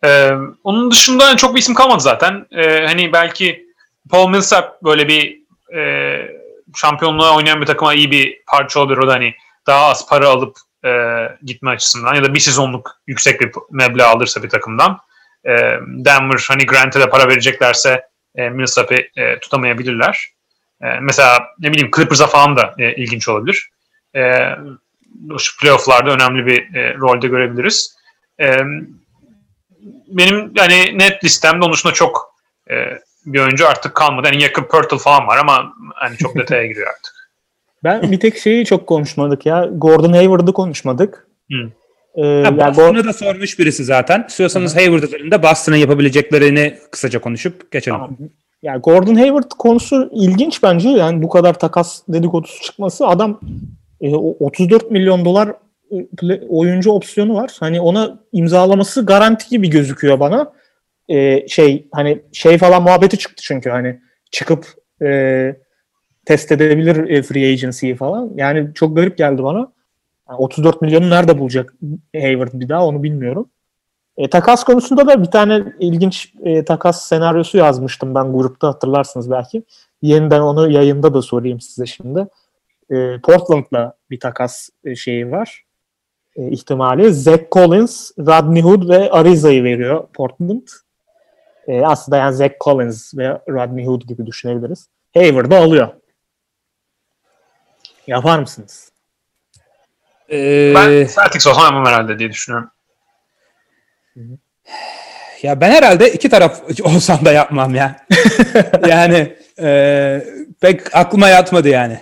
Ee, 0.04 0.30
onun 0.64 0.90
dışında 0.90 1.36
çok 1.36 1.54
bir 1.54 1.60
isim 1.60 1.74
kalmadı 1.74 2.02
zaten. 2.02 2.46
Ee, 2.52 2.86
hani 2.86 3.12
belki 3.12 3.66
Paul 4.10 4.28
Millsap 4.30 4.82
böyle 4.82 5.08
bir 5.08 5.42
e, 5.76 5.80
şampiyonluğa 6.76 7.36
oynayan 7.36 7.60
bir 7.60 7.66
takıma 7.66 7.94
iyi 7.94 8.10
bir 8.10 8.42
parça 8.46 8.80
olur. 8.80 8.98
O 8.98 9.08
da 9.08 9.12
hani 9.12 9.34
daha 9.66 9.86
az 9.86 10.08
para 10.08 10.28
alıp 10.28 10.56
e, 10.84 10.90
gitme 11.42 11.70
açısından 11.70 12.14
ya 12.14 12.24
da 12.24 12.34
bir 12.34 12.40
sezonluk 12.40 12.90
yüksek 13.06 13.40
bir 13.40 13.50
meblağ 13.70 14.08
alırsa 14.08 14.42
bir 14.42 14.48
takımdan. 14.48 14.98
E, 15.44 15.50
Denver 15.88 16.44
hani 16.48 16.66
Grant'e 16.66 17.00
de 17.00 17.10
para 17.10 17.28
vereceklerse 17.28 18.02
e, 18.36 18.48
Millsap'ı 18.48 18.94
e, 18.94 19.38
tutamayabilirler. 19.40 20.28
E, 20.82 20.86
mesela 21.00 21.46
ne 21.58 21.72
bileyim 21.72 21.90
Clippers'a 21.96 22.26
falan 22.26 22.56
da 22.56 22.74
e, 22.78 22.94
ilginç 22.94 23.28
olabilir. 23.28 23.70
E, 24.16 24.22
şu 25.38 25.56
playoff'larda 25.60 26.10
önemli 26.10 26.46
bir 26.46 26.74
e, 26.74 26.94
rolde 26.94 27.28
görebiliriz. 27.28 27.96
E, 28.40 28.58
benim 30.08 30.52
yani 30.56 30.98
net 30.98 31.24
listemde 31.24 31.64
onun 31.64 31.72
dışında 31.72 31.92
çok 31.92 32.34
e, 32.70 32.74
bir 33.26 33.40
oyuncu 33.40 33.68
artık 33.68 33.94
kalmadı. 33.94 34.28
Yani 34.32 34.42
yakın 34.42 34.62
Purtle 34.62 34.98
falan 34.98 35.26
var 35.26 35.38
ama 35.38 35.74
hani 35.94 36.16
çok 36.16 36.36
detaya 36.36 36.66
giriyor 36.66 36.86
artık. 36.86 37.14
Ben 37.84 38.12
bir 38.12 38.20
tek 38.20 38.38
şeyi 38.38 38.64
çok 38.64 38.86
konuşmadık 38.86 39.46
ya. 39.46 39.68
Gordon 39.72 40.12
Hayward'ı 40.12 40.52
konuşmadık. 40.52 41.26
Hı. 41.50 41.70
Ee, 42.16 42.22
Ha, 42.22 42.26
yani 42.26 42.56
Gor- 42.60 42.66
Boston'ı 42.68 43.04
da 43.04 43.12
sormuş 43.12 43.58
birisi 43.58 43.84
zaten. 43.84 44.24
İstiyorsanız 44.28 44.76
Hayward 44.76 45.02
üzerinde 45.02 45.42
Boston'ın 45.42 45.76
yapabileceklerini 45.76 46.74
kısaca 46.90 47.20
konuşup 47.20 47.70
geçelim. 47.70 47.98
Tamam. 47.98 48.16
Yani 48.62 48.80
Gordon 48.80 49.14
Hayward 49.14 49.50
konusu 49.58 50.10
ilginç 50.14 50.62
bence. 50.62 50.88
Yani 50.88 51.22
bu 51.22 51.28
kadar 51.28 51.58
takas 51.58 52.02
dedikodusu 52.08 52.62
çıkması 52.62 53.06
adam 53.06 53.40
e, 54.00 54.14
o 54.14 54.36
34 54.46 54.90
milyon 54.90 55.24
dolar 55.24 55.48
e, 55.92 56.40
oyuncu 56.48 56.90
opsiyonu 56.90 57.34
var. 57.34 57.50
Hani 57.60 57.80
ona 57.80 58.18
imzalaması 58.32 59.06
garanti 59.06 59.48
gibi 59.48 59.70
gözüküyor 59.70 60.20
bana. 60.20 60.52
E, 61.08 61.48
şey 61.48 61.88
hani 61.92 62.22
şey 62.32 62.58
falan 62.58 62.82
muhabbeti 62.82 63.18
çıktı 63.18 63.42
çünkü 63.46 63.70
hani 63.70 64.00
çıkıp 64.30 64.66
e, 65.02 65.56
test 66.26 66.52
edebilir 66.52 67.08
e, 67.10 67.22
free 67.22 67.52
agency'yi 67.52 67.94
falan. 67.94 68.32
Yani 68.36 68.68
çok 68.74 68.96
garip 68.96 69.18
geldi 69.18 69.42
bana. 69.42 69.72
Yani 70.28 70.38
34 70.38 70.82
milyonu 70.82 71.10
nerede 71.10 71.38
bulacak 71.38 71.74
Hayward 72.14 72.50
bir 72.52 72.68
daha 72.68 72.86
onu 72.86 73.02
bilmiyorum. 73.02 73.50
E, 74.16 74.30
takas 74.30 74.64
konusunda 74.64 75.06
da 75.06 75.22
bir 75.22 75.30
tane 75.30 75.64
ilginç 75.78 76.32
e, 76.44 76.64
takas 76.64 77.08
senaryosu 77.08 77.58
yazmıştım 77.58 78.14
ben 78.14 78.32
grupta 78.32 78.68
hatırlarsınız 78.68 79.30
belki. 79.30 79.62
Yeniden 80.02 80.40
onu 80.40 80.70
yayında 80.70 81.14
da 81.14 81.22
sorayım 81.22 81.60
size 81.60 81.86
şimdi. 81.86 82.28
E, 82.90 83.20
Portland'la 83.20 83.94
bir 84.10 84.20
takas 84.20 84.68
e, 84.84 84.96
şeyi 84.96 85.30
var. 85.30 85.64
E, 86.36 86.50
ihtimali. 86.50 87.14
Zach 87.14 87.42
Collins, 87.52 88.10
Rodney 88.18 88.62
Hood 88.62 88.88
ve 88.88 89.10
Ariza'yı 89.10 89.64
veriyor 89.64 90.06
Portland. 90.14 90.68
E, 91.66 91.80
aslında 91.86 92.16
yani 92.16 92.34
Zach 92.34 92.52
Collins 92.60 93.14
ve 93.14 93.40
Rodney 93.48 93.86
Hood 93.86 94.02
gibi 94.02 94.26
düşünebiliriz. 94.26 94.88
Hayward'ı 95.14 95.56
alıyor. 95.56 95.88
Yapar 98.06 98.38
mısınız? 98.38 98.93
Ee, 100.32 100.72
Ben 100.74 100.88
Celtics 100.90 101.46
olsam 101.46 101.64
yapmam 101.64 101.86
herhalde 101.86 102.18
diye 102.18 102.30
düşünüyorum. 102.30 102.70
Ya 105.42 105.60
ben 105.60 105.70
herhalde 105.70 106.12
iki 106.12 106.28
taraf 106.28 106.60
olsam 106.82 107.24
da 107.24 107.32
yapmam 107.32 107.74
ya. 107.74 108.06
yani 108.88 109.36
e, 109.60 110.26
pek 110.60 110.96
aklıma 110.96 111.28
yatmadı 111.28 111.68
yani. 111.68 111.98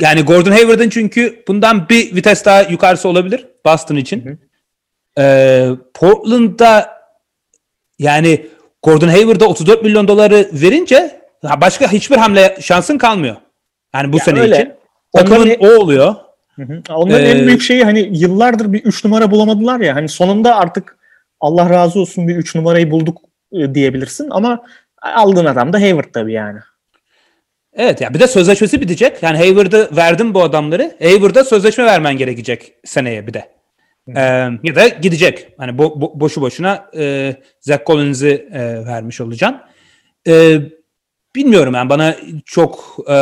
Yani 0.00 0.22
Gordon 0.22 0.50
Hayward'ın 0.52 0.88
çünkü 0.88 1.44
bundan 1.48 1.88
bir 1.88 2.16
vites 2.16 2.44
daha 2.44 2.62
yukarısı 2.62 3.08
olabilir. 3.08 3.46
Boston 3.66 3.96
için. 3.96 4.40
Ee, 5.18 5.68
Portland'da 5.94 7.00
yani 7.98 8.46
Gordon 8.82 9.08
Hayward'a 9.08 9.44
34 9.46 9.82
milyon 9.82 10.08
doları 10.08 10.48
verince 10.52 11.20
başka 11.60 11.92
hiçbir 11.92 12.16
hamle 12.16 12.58
şansın 12.60 12.98
kalmıyor. 12.98 13.36
Yani 13.94 14.12
bu 14.12 14.16
Ya 14.18 14.24
sene 14.24 14.40
öyle. 14.40 14.56
için. 14.56 14.72
Onların, 15.12 15.30
Takımın 15.48 15.56
o 15.60 15.80
oluyor. 15.80 16.14
Hı 16.60 16.72
hı. 16.72 16.82
Onların 16.94 17.26
Ee, 17.26 17.28
en 17.28 17.46
büyük 17.46 17.62
şeyi 17.62 17.84
hani 17.84 18.10
yıllardır 18.12 18.72
bir 18.72 18.84
3 18.84 19.04
numara 19.04 19.30
bulamadılar 19.30 19.80
ya. 19.80 19.94
Hani 19.94 20.08
sonunda 20.08 20.56
artık 20.56 20.96
Allah 21.40 21.70
razı 21.70 22.00
olsun 22.00 22.28
bir 22.28 22.36
3 22.36 22.54
numarayı 22.54 22.90
bulduk 22.90 23.18
e, 23.52 23.74
diyebilirsin 23.74 24.28
ama 24.30 24.62
aldığın 25.02 25.44
adam 25.44 25.72
da 25.72 25.80
Hayward 25.80 26.12
tabii 26.12 26.32
yani. 26.32 26.58
Evet 27.74 28.00
ya 28.00 28.14
bir 28.14 28.20
de 28.20 28.26
sözleşmesi 28.26 28.80
bitecek. 28.80 29.22
Yani 29.22 29.36
Hayward'ı 29.36 29.96
verdim 29.96 30.34
bu 30.34 30.42
adamları. 30.42 30.96
Hayward'a 31.02 31.44
sözleşme 31.44 31.84
vermen 31.84 32.16
gerekecek 32.16 32.72
seneye 32.84 33.26
bir 33.26 33.34
de. 33.34 33.48
Ee, 34.16 34.20
ya 34.62 34.74
da 34.74 34.88
gidecek. 34.88 35.48
Hani 35.58 35.70
bo- 35.72 36.00
bo- 36.00 36.20
boşu 36.20 36.40
boşuna 36.40 36.90
e, 36.96 37.34
Zach 37.60 37.86
Collins'i 37.86 38.48
e, 38.52 38.86
vermiş 38.86 39.20
olacaksın. 39.20 39.58
E, 40.28 40.60
bilmiyorum 41.34 41.74
yani 41.74 41.90
bana 41.90 42.16
çok 42.44 42.96
e, 43.08 43.14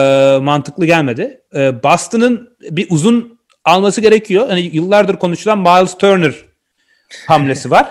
mantıklı 0.42 0.86
gelmedi. 0.86 1.40
E, 1.54 1.82
Boston'ın 1.82 2.56
bir 2.70 2.86
uzun 2.90 3.38
alması 3.64 4.00
gerekiyor. 4.00 4.48
Hani 4.48 4.60
yıllardır 4.60 5.16
konuşulan 5.16 5.58
Miles 5.58 5.98
Turner 5.98 6.34
hamlesi 7.26 7.70
var. 7.70 7.88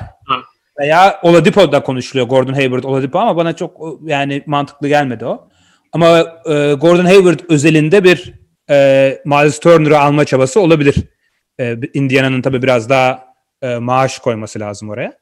Veya 0.80 1.20
Oladipo'da 1.24 1.84
konuşuluyor 1.84 2.28
Gordon 2.28 2.54
Hayward 2.54 2.84
Oladipo 2.84 3.20
ama 3.20 3.38
bana 3.38 3.56
çok 3.56 4.00
yani 4.04 4.44
mantıklı 4.46 4.88
gelmedi 4.88 5.26
o. 5.26 5.50
Ama 5.94 6.20
e, 6.46 6.74
Gordon 6.74 7.06
Hayward 7.06 7.40
özelinde 7.50 8.04
bir 8.04 8.34
e, 8.70 9.20
Miles 9.26 9.60
Turner'ı 9.60 10.00
alma 10.00 10.26
çabası 10.26 10.60
olabilir. 10.62 10.96
E, 11.60 11.78
Indiana'nın 11.94 12.42
tabii 12.42 12.62
biraz 12.62 12.90
daha 12.90 13.26
e, 13.62 13.78
maaş 13.78 14.20
koyması 14.20 14.60
lazım 14.60 14.90
oraya. 14.90 15.14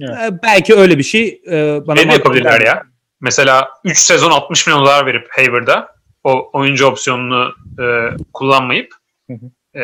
Evet. 0.00 0.16
E, 0.22 0.42
belki 0.42 0.74
öyle 0.74 0.98
bir 0.98 1.02
şey 1.02 1.42
e, 1.50 1.86
bana 1.86 2.00
Ne 2.00 2.12
yapabilirler 2.12 2.60
ya. 2.60 2.82
Mesela 3.24 3.70
3 3.84 3.98
sezon 3.98 4.30
60 4.30 4.66
milyon 4.66 4.80
dolar 4.80 5.06
verip 5.06 5.28
Hayward'a 5.30 5.88
o 6.24 6.50
oyuncu 6.52 6.86
opsiyonunu 6.86 7.54
e, 7.80 7.84
kullanmayıp 8.32 8.94
Hı 9.30 9.34
e, 9.78 9.82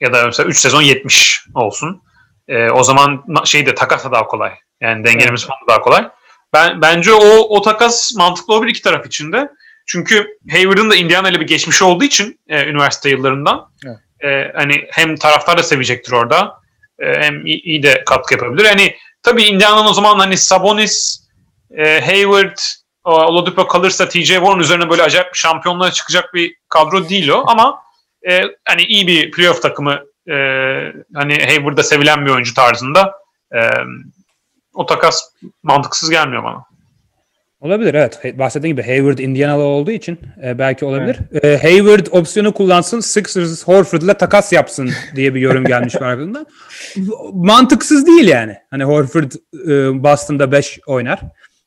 ya 0.00 0.12
da 0.12 0.26
mesela 0.26 0.48
3 0.48 0.58
sezon 0.58 0.82
70 0.82 1.44
olsun. 1.54 2.02
E, 2.48 2.70
o 2.70 2.82
zaman 2.82 3.24
ma- 3.28 3.46
şey 3.46 3.66
de 3.66 3.74
takas 3.74 4.04
da 4.04 4.12
daha 4.12 4.26
kolay. 4.26 4.52
Yani 4.80 5.04
dengelemesi 5.04 5.46
falan 5.46 5.60
da 5.60 5.66
daha 5.68 5.80
kolay. 5.80 6.08
Ben 6.52 6.82
bence 6.82 7.12
o 7.12 7.38
o 7.56 7.62
takas 7.62 8.14
mantıklı 8.16 8.54
olabilir 8.54 8.70
iki 8.70 8.82
taraf 8.82 9.06
için 9.06 9.32
de. 9.32 9.48
Çünkü 9.86 10.26
Hayward'ın 10.50 10.90
da 10.90 10.96
Indiana 10.96 11.28
ile 11.28 11.40
bir 11.40 11.46
geçmişi 11.46 11.84
olduğu 11.84 12.04
için 12.04 12.40
e, 12.48 12.64
üniversite 12.64 13.10
yıllarından 13.10 13.70
Evet. 13.86 13.96
e, 14.24 14.52
hani 14.56 14.84
hem 14.90 15.16
taraftar 15.16 15.58
da 15.58 15.62
sevecektir 15.62 16.12
orada 16.12 16.60
e, 16.98 17.06
hem 17.22 17.46
iyi, 17.46 17.62
iyi 17.62 17.82
de 17.82 18.02
katkı 18.06 18.34
yapabilir. 18.34 18.64
Hani 18.64 18.96
tabii 19.22 19.42
Indiana'nın 19.42 19.86
o 19.88 19.92
zaman 19.92 20.18
hani 20.18 20.36
Sabonis, 20.36 21.25
e, 21.70 22.00
Hayward, 22.00 22.58
o- 23.04 23.10
Oladipo 23.24 23.66
kalırsa 23.66 24.08
TJ 24.08 24.26
Warren 24.28 24.58
üzerine 24.58 24.90
böyle 24.90 25.02
acayip 25.02 25.34
şampiyonluğa 25.34 25.90
çıkacak 25.90 26.34
bir 26.34 26.54
kadro 26.68 27.08
değil 27.08 27.28
o 27.28 27.44
ama 27.46 27.82
e, 28.28 28.40
hani 28.64 28.82
iyi 28.82 29.06
bir 29.06 29.30
playoff 29.30 29.62
takımı 29.62 30.00
e, 30.28 30.34
hani 31.14 31.34
Hayward'da 31.46 31.82
sevilen 31.82 32.26
bir 32.26 32.30
oyuncu 32.30 32.54
tarzında 32.54 33.14
e, 33.54 33.60
o 34.74 34.86
takas 34.86 35.22
mantıksız 35.62 36.10
gelmiyor 36.10 36.44
bana. 36.44 36.64
Olabilir 37.60 37.94
evet. 37.94 38.38
Bahsettiğim 38.38 38.76
gibi 38.76 38.86
Hayward 38.86 39.18
Indianalı 39.18 39.62
olduğu 39.62 39.90
için 39.90 40.18
e, 40.44 40.58
belki 40.58 40.84
olabilir. 40.84 41.18
E, 41.42 41.58
Hayward 41.62 42.06
opsiyonu 42.10 42.52
kullansın 42.52 43.00
Sixers 43.00 43.68
Horford'la 43.68 44.14
takas 44.14 44.52
yapsın 44.52 44.90
diye 45.16 45.34
bir 45.34 45.40
yorum 45.40 45.64
gelmiş 45.64 45.94
var 46.00 46.12
aklımda. 46.12 46.46
Mantıksız 47.32 48.06
değil 48.06 48.28
yani. 48.28 48.56
Hani 48.70 48.84
Horford 48.84 49.32
e, 49.68 50.02
Boston'da 50.02 50.52
5 50.52 50.78
oynar. 50.86 51.20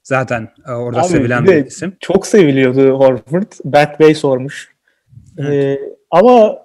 Zaten 0.04 0.50
e, 0.68 0.72
orada 0.72 1.00
Abi, 1.00 1.08
sevilen 1.08 1.46
bir 1.46 1.66
isim. 1.66 1.98
Çok 2.00 2.28
seviliyordu 2.28 2.90
Horford. 2.90 3.52
Bat 3.64 4.00
Bey 4.00 4.16
sormuş. 4.16 4.70
Ee, 5.40 5.80
ama 6.12 6.56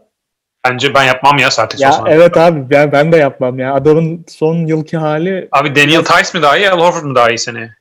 Bence 0.69 0.95
ben 0.95 1.05
yapmam 1.05 1.39
ya 1.39 1.51
zaten. 1.51 1.79
ya 1.79 2.05
evet 2.09 2.37
abi 2.37 2.71
ben, 2.71 2.93
ben 2.93 3.13
de 3.13 3.17
yapmam 3.17 3.59
ya. 3.59 3.75
Adamın 3.75 4.25
son 4.29 4.55
yılki 4.67 4.97
hali 4.97 5.49
Abi 5.53 5.75
Daniel 5.75 6.05
Tice 6.05 6.39
mi 6.39 6.43
daha 6.43 6.59
iyi, 6.59 6.71
Al 6.71 6.81
Horford 6.81 7.05
mu 7.05 7.15
daha 7.15 7.29
iyi 7.31 7.39
seneye? 7.39 7.75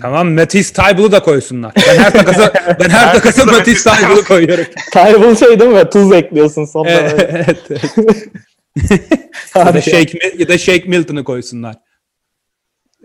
Tamam 0.00 0.30
Matisse 0.32 0.82
Tybul'u 0.82 1.12
da 1.12 1.22
koysunlar. 1.22 1.72
Ben 1.88 1.98
her 1.98 2.12
takasa 2.12 2.52
ben 2.80 2.88
her 2.88 3.12
takasa 3.12 3.44
Matisse 3.44 3.90
Tybul'u 3.90 4.24
koyuyorum. 4.24 4.64
Tybal 4.92 5.34
şey 5.36 5.60
değil 5.60 5.70
mi? 5.70 5.90
Tuz 5.90 6.12
ekliyorsun 6.12 6.64
sonuna. 6.64 6.90
evet. 6.90 7.58
evet. 7.70 8.28
ya 9.56 9.74
da 9.74 9.80
Shake 9.80 10.18
Mi- 10.18 10.40
ya 10.40 10.48
da 10.48 10.58
Shake 10.58 10.84
Milton'ı 10.88 11.24
koysunlar. 11.24 11.76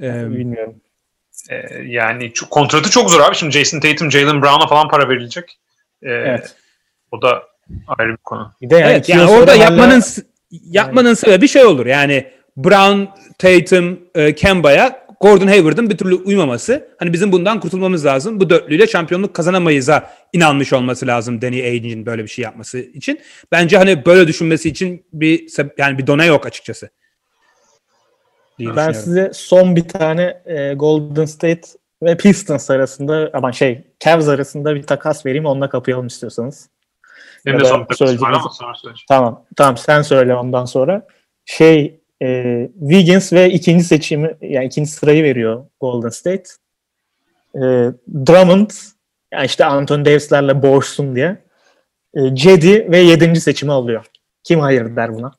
Ee, 0.02 0.30
Bilmiyorum. 0.30 0.76
Ee, 1.50 1.84
yani 1.86 2.34
çok, 2.34 2.52
kontratı 2.52 2.90
çok 2.90 3.12
zor 3.12 3.22
abi. 3.22 3.36
Şimdi 3.36 3.52
Jason 3.52 3.80
Tatum, 3.80 4.12
Jalen 4.12 4.42
Brown'a 4.42 4.68
falan 4.68 4.90
para 4.90 5.10
verilecek. 5.10 5.60
Ee, 6.04 6.10
Evet. 6.10 6.56
O 7.12 7.22
da 7.22 7.44
ayrı 7.88 8.12
bir 8.12 8.18
konu. 8.18 8.54
Bir 8.62 8.70
de 8.70 8.76
yani 8.76 8.92
evet 8.92 9.10
yani 9.10 9.32
orada 9.32 9.52
hala- 9.52 9.64
yapmanın 9.64 10.04
yapmanın 10.52 11.14
sebebi 11.14 11.48
şey 11.48 11.66
olur. 11.66 11.86
Yani 11.86 12.28
Brown, 12.58 13.04
Tatum, 13.38 14.00
e, 14.16 14.36
Kemba'ya 14.36 15.08
Gordon 15.20 15.48
Hayward'ın 15.48 15.90
bir 15.90 15.98
türlü 15.98 16.16
uymaması. 16.16 16.88
Hani 17.00 17.14
bizim 17.14 17.32
bundan 17.32 17.60
kurtulmamız 17.60 18.06
lazım. 18.06 18.40
Bu 18.40 18.50
dörtlüyle 18.50 18.88
şampiyonluk 18.88 19.34
kazanamayız'a 19.34 20.12
inanmış 20.34 20.74
olması 20.74 21.08
lazım 21.08 21.42
Danny 21.42 21.64
Ainge'in 21.64 22.06
böyle 22.06 22.24
bir 22.24 22.28
şey 22.28 22.44
yapması 22.44 22.80
için. 22.80 23.20
Bence 23.52 23.78
hani 23.78 24.06
böyle 24.06 24.28
düşünmesi 24.28 24.70
için 24.70 25.06
bir 25.14 25.48
yani 25.78 25.98
bir 25.98 26.08
dona 26.08 26.26
yok 26.26 26.46
açıkçası. 26.46 26.90
Diye 28.60 28.76
Ben 28.76 28.92
size 28.92 29.32
son 29.34 29.76
bir 29.76 29.88
tane 29.88 30.42
e, 30.46 30.74
Golden 30.74 31.26
State 31.26 31.62
ve 32.04 32.18
Pistons 32.18 32.70
arasında 32.70 33.30
ama 33.34 33.52
şey 33.52 33.84
Cavs 34.00 34.28
arasında 34.28 34.76
bir 34.76 34.84
takas 34.84 35.26
vereyim 35.26 35.46
onunla 35.46 35.70
kapayalım 35.70 36.08
istiyorsanız. 36.08 36.70
Benim 37.46 37.58
Ya 37.60 37.66
de 37.66 37.70
son 37.70 37.82
bir 37.82 37.86
takım 37.86 38.08
var 38.08 38.12
söyleyeceğiniz- 38.14 38.36
ama 38.42 38.50
sonra 38.50 38.74
söyleyeceğim. 38.76 39.06
Tamam. 39.10 39.46
Tamam 39.56 39.78
sen 39.78 40.02
söyle 40.02 40.36
ondan 40.36 40.66
sonra. 40.66 41.08
Şey 41.46 42.00
e, 42.24 42.70
Wiggins 42.80 43.34
ve 43.34 43.50
ikinci 43.50 43.84
seçimi 43.84 44.38
yani 44.42 44.66
ikinci 44.66 44.90
sırayı 44.92 45.24
veriyor 45.24 45.66
Golden 45.80 46.10
State. 46.10 46.44
E, 47.56 47.62
Drummond 48.28 48.70
yani 49.34 49.46
işte 49.46 49.66
Anthony 49.66 50.06
Davis'lerle 50.06 50.62
boğuşsun 50.62 51.16
diye. 51.16 51.38
E, 52.14 52.36
Cedi 52.36 52.92
ve 52.92 52.98
yedinci 52.98 53.42
seçimi 53.42 53.72
alıyor. 53.72 54.06
Kim 54.44 54.60
hayır 54.60 54.96
der 54.96 55.14
buna? 55.16 55.32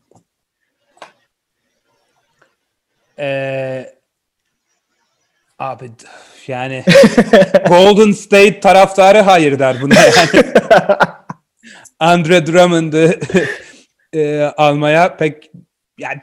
Ee, 3.18 3.92
abi 5.58 5.90
yani 6.46 6.84
Golden 7.68 8.12
State 8.12 8.60
taraftarı 8.60 9.18
hayır 9.20 9.58
der 9.58 9.76
buna 9.82 9.94
yani. 9.94 10.44
Andre 12.00 12.46
Drummond'ı 12.46 13.20
e, 14.12 14.42
almaya 14.56 15.16
pek 15.16 15.50
yani 15.98 16.20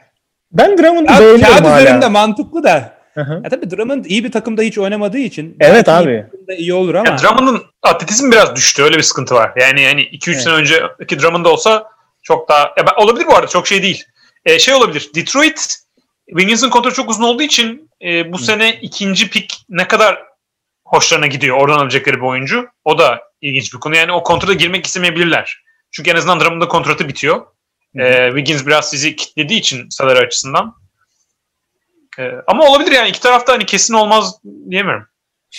Ben 0.52 0.78
Drummond'u 0.78 1.12
Abi, 1.12 1.20
beğeniyorum 1.20 1.40
kağıt 1.40 1.64
hala. 1.64 1.80
üzerinde 1.80 2.08
mantıklı 2.08 2.64
da. 2.64 2.96
Hı 3.14 3.20
hı. 3.20 3.40
Ya 3.44 3.50
tabii 3.50 3.70
Drummond 3.70 4.04
iyi 4.04 4.24
bir 4.24 4.32
takımda 4.32 4.62
hiç 4.62 4.78
oynamadığı 4.78 5.18
için. 5.18 5.56
Evet 5.60 5.88
iyi 5.88 5.90
abi. 5.90 6.26
takımda 6.30 6.54
iyi 6.54 6.74
olur 6.74 6.94
ama. 6.94 7.08
Ya, 7.08 7.18
Drummond'un 7.18 7.62
atletizmi 7.82 8.32
biraz 8.32 8.56
düştü. 8.56 8.82
Öyle 8.82 8.96
bir 8.96 9.02
sıkıntı 9.02 9.34
var. 9.34 9.52
Yani 9.60 9.80
yani 9.82 10.00
2-3 10.02 10.30
Evet. 10.32 10.42
sene 10.42 10.54
önceki 10.54 11.18
Drummond 11.20 11.46
olsa 11.46 11.84
çok 12.22 12.48
daha... 12.48 12.60
Ya, 12.60 12.76
ben- 12.86 13.02
olabilir 13.04 13.26
bu 13.26 13.34
arada. 13.36 13.46
Çok 13.46 13.66
şey 13.66 13.82
değil. 13.82 14.04
Ee, 14.44 14.58
şey 14.58 14.74
olabilir. 14.74 15.10
Detroit 15.14 15.76
Wiggins'in 16.28 16.70
kontratı 16.70 16.96
çok 16.96 17.10
uzun 17.10 17.22
olduğu 17.22 17.42
için 17.42 17.90
e, 18.04 18.32
bu 18.32 18.38
sene 18.38 18.78
ikinci 18.82 19.30
pik 19.30 19.64
ne 19.68 19.88
kadar 19.88 20.22
hoşlarına 20.84 21.26
gidiyor. 21.26 21.56
Oradan 21.56 21.76
alabilecekleri 21.76 22.16
bir 22.16 22.26
oyuncu. 22.26 22.68
O 22.84 22.98
da 22.98 23.20
ilginç 23.40 23.74
bir 23.74 23.80
konu. 23.80 23.96
Yani 23.96 24.12
o 24.12 24.22
kontrata 24.22 24.52
girmek 24.52 24.86
istemeyebilirler. 24.86 25.62
Çünkü 25.90 26.10
en 26.10 26.16
azından 26.16 26.40
Drummond'ın 26.40 26.68
kontratı 26.68 27.08
bitiyor. 27.08 27.46
Ee, 27.98 28.26
Wiggins 28.26 28.66
biraz 28.66 28.90
sizi 28.90 29.16
kitlediği 29.16 29.58
için 29.58 29.88
salary 29.90 30.18
açısından. 30.18 30.74
Ee, 32.18 32.30
ama 32.46 32.64
olabilir 32.64 32.92
yani. 32.92 33.08
iki 33.08 33.20
tarafta 33.20 33.52
hani 33.52 33.66
kesin 33.66 33.94
olmaz 33.94 34.34
diyemiyorum. 34.70 35.06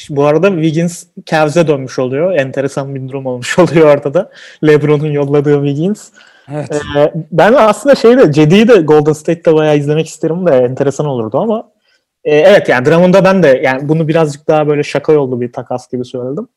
Bu 0.10 0.26
arada 0.26 0.49
Wiggins 0.49 1.06
Cavs'e 1.26 1.68
dönmüş 1.68 1.99
oluyor. 1.99 2.35
Enteresan 2.35 2.95
bir 2.95 3.10
durum 3.10 3.26
olmuş 3.26 3.60
oluyor 3.60 3.98
ortada. 3.98 4.31
LeBron'un 4.64 5.11
yolladığı 5.11 5.65
Wiggins. 5.65 6.10
Evet. 6.53 6.82
Ee, 6.98 7.14
ben 7.32 7.53
aslında 7.53 7.95
şeyde 7.95 8.32
Cedi'yi 8.32 8.68
de 8.68 8.76
Golden 8.76 9.14
State'te 9.14 9.53
bayağı 9.53 9.78
izlemek 9.78 10.07
isterim 10.07 10.48
de 10.48 10.52
enteresan 10.57 11.06
olurdu 11.06 11.38
ama 11.40 11.69
e, 12.24 12.36
evet 12.36 12.69
yani 12.69 12.86
Drummond'da 12.86 13.24
ben 13.24 13.44
de 13.44 13.61
yani 13.64 13.90
bunu 13.90 14.07
birazcık 14.07 14.48
daha 14.48 14.68
böyle 14.68 14.84
şaka 14.84 15.14
yollu 15.14 15.41
bir 15.41 15.53
takas 15.53 15.91
gibi 15.91 16.06
söyledim. 16.06 16.48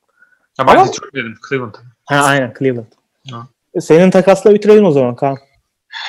Ya 0.58 0.66
ben 0.66 0.72
Ama- 0.72 0.86
Detroit 0.88 1.14
dedim. 1.14 1.34
Cleveland. 1.48 1.74
Ha 2.04 2.16
aynen 2.16 2.54
Cleveland. 2.58 2.86
Ha. 3.30 3.46
E, 3.74 3.80
Senin 3.80 4.10
takasla 4.10 4.54
bitirelim 4.54 4.84
o 4.84 4.90
zaman 4.90 5.16
Kaan. 5.16 5.36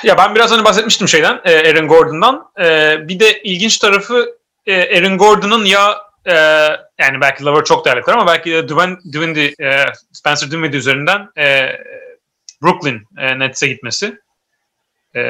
Ya 0.04 0.18
ben 0.18 0.36
biraz 0.36 0.52
hani 0.52 0.66
bahsetmiştim 0.66 1.08
şeyden, 1.08 1.42
e, 1.46 1.70
Aaron 1.70 1.88
Gordon'dan. 1.88 2.46
E, 2.60 2.96
bir 3.08 3.20
de 3.20 3.42
ilginç 3.44 3.78
tarafı 3.78 4.26
Aaron 4.70 5.18
Gordon'ın 5.18 5.66
ya 5.66 5.96
yani 7.00 7.22
belki 7.22 7.46
Lover 7.46 7.64
çok 7.64 7.86
değerlidir 7.86 8.12
ama 8.12 8.28
belki 8.28 8.52
de 8.52 8.68
Dwayne, 8.70 8.98
Dwayne, 9.14 9.50
Spencer 10.12 10.52
Dinwiddie 10.52 10.78
üzerinden 10.80 11.28
Brooklyn 12.62 13.08
e, 13.18 13.40
Nets'e 13.40 13.68
gitmesi. 13.68 14.20
E, 15.16 15.22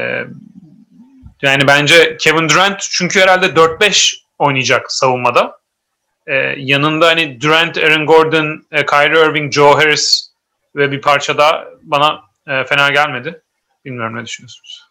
Yani 1.41 1.67
bence 1.67 2.17
Kevin 2.17 2.49
Durant 2.49 2.79
çünkü 2.91 3.19
herhalde 3.19 3.45
4-5 3.45 4.17
oynayacak 4.39 4.91
savunmada. 4.91 5.61
Ee, 6.27 6.33
yanında 6.57 7.07
hani 7.07 7.41
Durant, 7.41 7.77
Aaron 7.77 8.05
Gordon, 8.05 8.65
e, 8.71 8.85
Kyrie 8.85 9.25
Irving, 9.29 9.53
Joe 9.53 9.75
Harris 9.75 10.27
ve 10.75 10.91
bir 10.91 11.01
parça 11.01 11.37
daha 11.37 11.65
bana 11.81 12.21
e, 12.47 12.63
fena 12.63 12.89
gelmedi. 12.89 13.41
Bilmiyorum 13.85 14.15
ne 14.17 14.25
düşünüyorsunuz? 14.25 14.87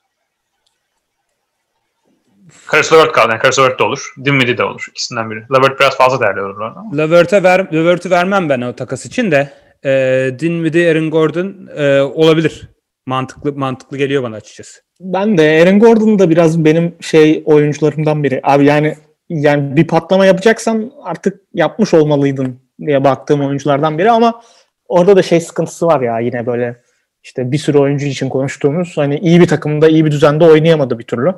Karis 2.66 2.92
Levert 2.92 3.12
kaldı. 3.12 3.28
Yani 3.30 3.40
Karis 3.40 3.58
Levert 3.58 3.78
de 3.78 3.82
olur. 3.84 4.12
Dinwiddie 4.24 4.58
de 4.58 4.64
olur. 4.64 4.84
İkisinden 4.90 5.30
biri. 5.30 5.40
Levert 5.54 5.80
biraz 5.80 5.96
fazla 5.96 6.20
değerli 6.20 6.40
olur. 6.42 6.72
Levert'e 6.98 7.42
ver, 7.42 7.72
Levert'ü 7.72 8.10
vermem 8.10 8.48
ben 8.48 8.60
o 8.60 8.76
takas 8.76 9.06
için 9.06 9.30
de. 9.30 9.52
E, 9.84 9.90
Dinwiddie, 10.38 10.90
Aaron 10.90 11.10
Gordon 11.10 11.68
e, 11.76 12.00
olabilir. 12.00 12.68
Mantıklı 13.06 13.52
mantıklı 13.52 13.96
geliyor 13.96 14.22
bana 14.22 14.36
açıkçası. 14.36 14.80
Ben 15.00 15.38
de 15.38 15.62
Aaron 15.62 15.78
Gordon 15.78 16.18
da 16.18 16.30
biraz 16.30 16.64
benim 16.64 16.94
şey 17.00 17.42
oyuncularımdan 17.46 18.24
biri. 18.24 18.40
Abi 18.42 18.64
yani 18.64 18.94
yani 19.28 19.76
bir 19.76 19.86
patlama 19.86 20.26
yapacaksan 20.26 20.92
artık 21.02 21.40
yapmış 21.54 21.94
olmalıydın 21.94 22.60
diye 22.86 23.04
baktığım 23.04 23.46
oyunculardan 23.46 23.98
biri 23.98 24.10
ama 24.10 24.42
orada 24.88 25.16
da 25.16 25.22
şey 25.22 25.40
sıkıntısı 25.40 25.86
var 25.86 26.00
ya 26.00 26.18
yine 26.18 26.46
böyle 26.46 26.82
işte 27.22 27.52
bir 27.52 27.58
sürü 27.58 27.78
oyuncu 27.78 28.06
için 28.06 28.28
konuştuğumuz 28.28 28.96
hani 28.96 29.18
iyi 29.18 29.40
bir 29.40 29.48
takımda 29.48 29.88
iyi 29.88 30.04
bir 30.04 30.10
düzende 30.10 30.44
oynayamadı 30.44 30.98
bir 30.98 31.04
türlü. 31.04 31.34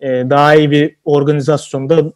Ee, 0.00 0.06
daha 0.08 0.54
iyi 0.54 0.70
bir 0.70 0.96
organizasyonda 1.04 2.12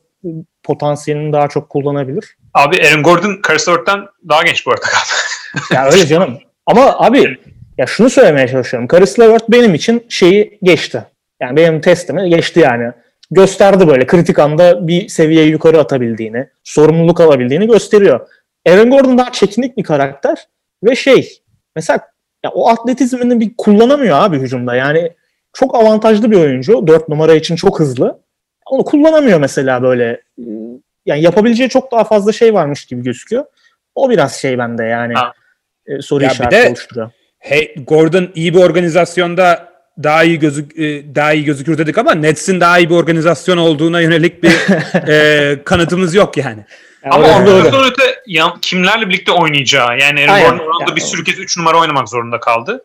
potansiyelini 0.62 1.32
daha 1.32 1.48
çok 1.48 1.70
kullanabilir. 1.70 2.36
Abi 2.54 2.76
Aaron 2.86 3.02
Gordon 3.02 3.40
Levert'ten 3.50 4.00
daha 4.28 4.42
genç 4.42 4.66
bu 4.66 4.70
arada. 4.70 4.86
Ya 5.72 5.86
öyle 5.86 6.06
canım. 6.06 6.38
Ama 6.66 6.96
abi 6.98 7.38
ya 7.78 7.86
şunu 7.86 8.10
söylemeye 8.10 8.48
çalışıyorum. 8.48 8.88
Karis 8.88 9.18
Levert 9.20 9.48
benim 9.48 9.74
için 9.74 10.06
şeyi 10.08 10.58
geçti. 10.62 11.04
Yani 11.40 11.56
benim 11.56 11.80
testimi 11.80 12.30
geçti 12.30 12.60
yani. 12.60 12.92
Gösterdi 13.30 13.88
böyle 13.88 14.06
kritik 14.06 14.38
anda 14.38 14.88
bir 14.88 15.08
seviye 15.08 15.44
yukarı 15.44 15.80
atabildiğini, 15.80 16.48
sorumluluk 16.64 17.20
alabildiğini 17.20 17.66
gösteriyor. 17.66 18.28
Aaron 18.68 18.90
Gordon 18.90 19.18
daha 19.18 19.32
çekinik 19.32 19.76
bir 19.76 19.82
karakter 19.82 20.48
ve 20.84 20.96
şey 20.96 21.42
mesela 21.76 22.00
ya 22.44 22.50
o 22.50 22.68
atletizmini 22.68 23.40
bir 23.40 23.52
kullanamıyor 23.58 24.18
abi 24.18 24.38
hücumda. 24.38 24.74
Yani 24.74 25.12
çok 25.52 25.74
avantajlı 25.74 26.30
bir 26.30 26.36
oyuncu. 26.36 26.86
4 26.86 27.08
numara 27.08 27.34
için 27.34 27.56
çok 27.56 27.80
hızlı. 27.80 28.20
Onu 28.66 28.84
kullanamıyor 28.84 29.40
mesela 29.40 29.82
böyle. 29.82 30.20
Yani 31.06 31.22
yapabileceği 31.22 31.68
çok 31.68 31.92
daha 31.92 32.04
fazla 32.04 32.32
şey 32.32 32.54
varmış 32.54 32.84
gibi 32.84 33.02
gözüküyor. 33.02 33.44
O 33.94 34.10
biraz 34.10 34.34
şey 34.34 34.58
bende 34.58 34.84
yani. 34.84 35.14
Ha. 35.14 35.32
E, 35.86 36.02
soru 36.02 36.22
Ya 36.24 36.28
bir 36.30 36.34
işareti 36.34 36.56
de- 36.56 36.68
oluşturuyor. 36.68 37.10
Hey, 37.38 37.74
Gordon 37.86 38.28
iyi 38.34 38.54
bir 38.54 38.58
organizasyonda 38.58 39.72
daha 40.02 40.24
iyi 40.24 40.38
gözük 40.38 40.78
e, 40.78 41.14
daha 41.14 41.32
iyi 41.32 41.44
gözükür 41.44 41.78
dedik 41.78 41.98
ama 41.98 42.14
Nets'in 42.14 42.60
daha 42.60 42.78
iyi 42.78 42.90
bir 42.90 42.94
organizasyon 42.94 43.56
olduğuna 43.56 44.00
yönelik 44.00 44.42
bir 44.42 44.52
e, 45.08 45.64
kanıtımız 45.64 46.14
yok 46.14 46.36
yani. 46.36 46.64
Yani 47.04 47.14
Ama 47.14 47.26
orada 47.38 47.50
öyle. 47.50 47.68
ondan 47.68 47.90
öte 47.90 48.02
yan- 48.26 48.60
kimlerle 48.60 49.08
birlikte 49.08 49.32
oynayacağı. 49.32 49.98
Yani 49.98 50.30
Aaron. 50.30 50.50
Gordon 50.58 50.66
oranda 50.66 50.90
Ya, 50.90 50.96
bir 50.96 51.00
sürü 51.00 51.24
kez 51.24 51.38
3 51.38 51.58
numara 51.58 51.78
oynamak 51.78 52.08
zorunda 52.08 52.40
kaldı. 52.40 52.84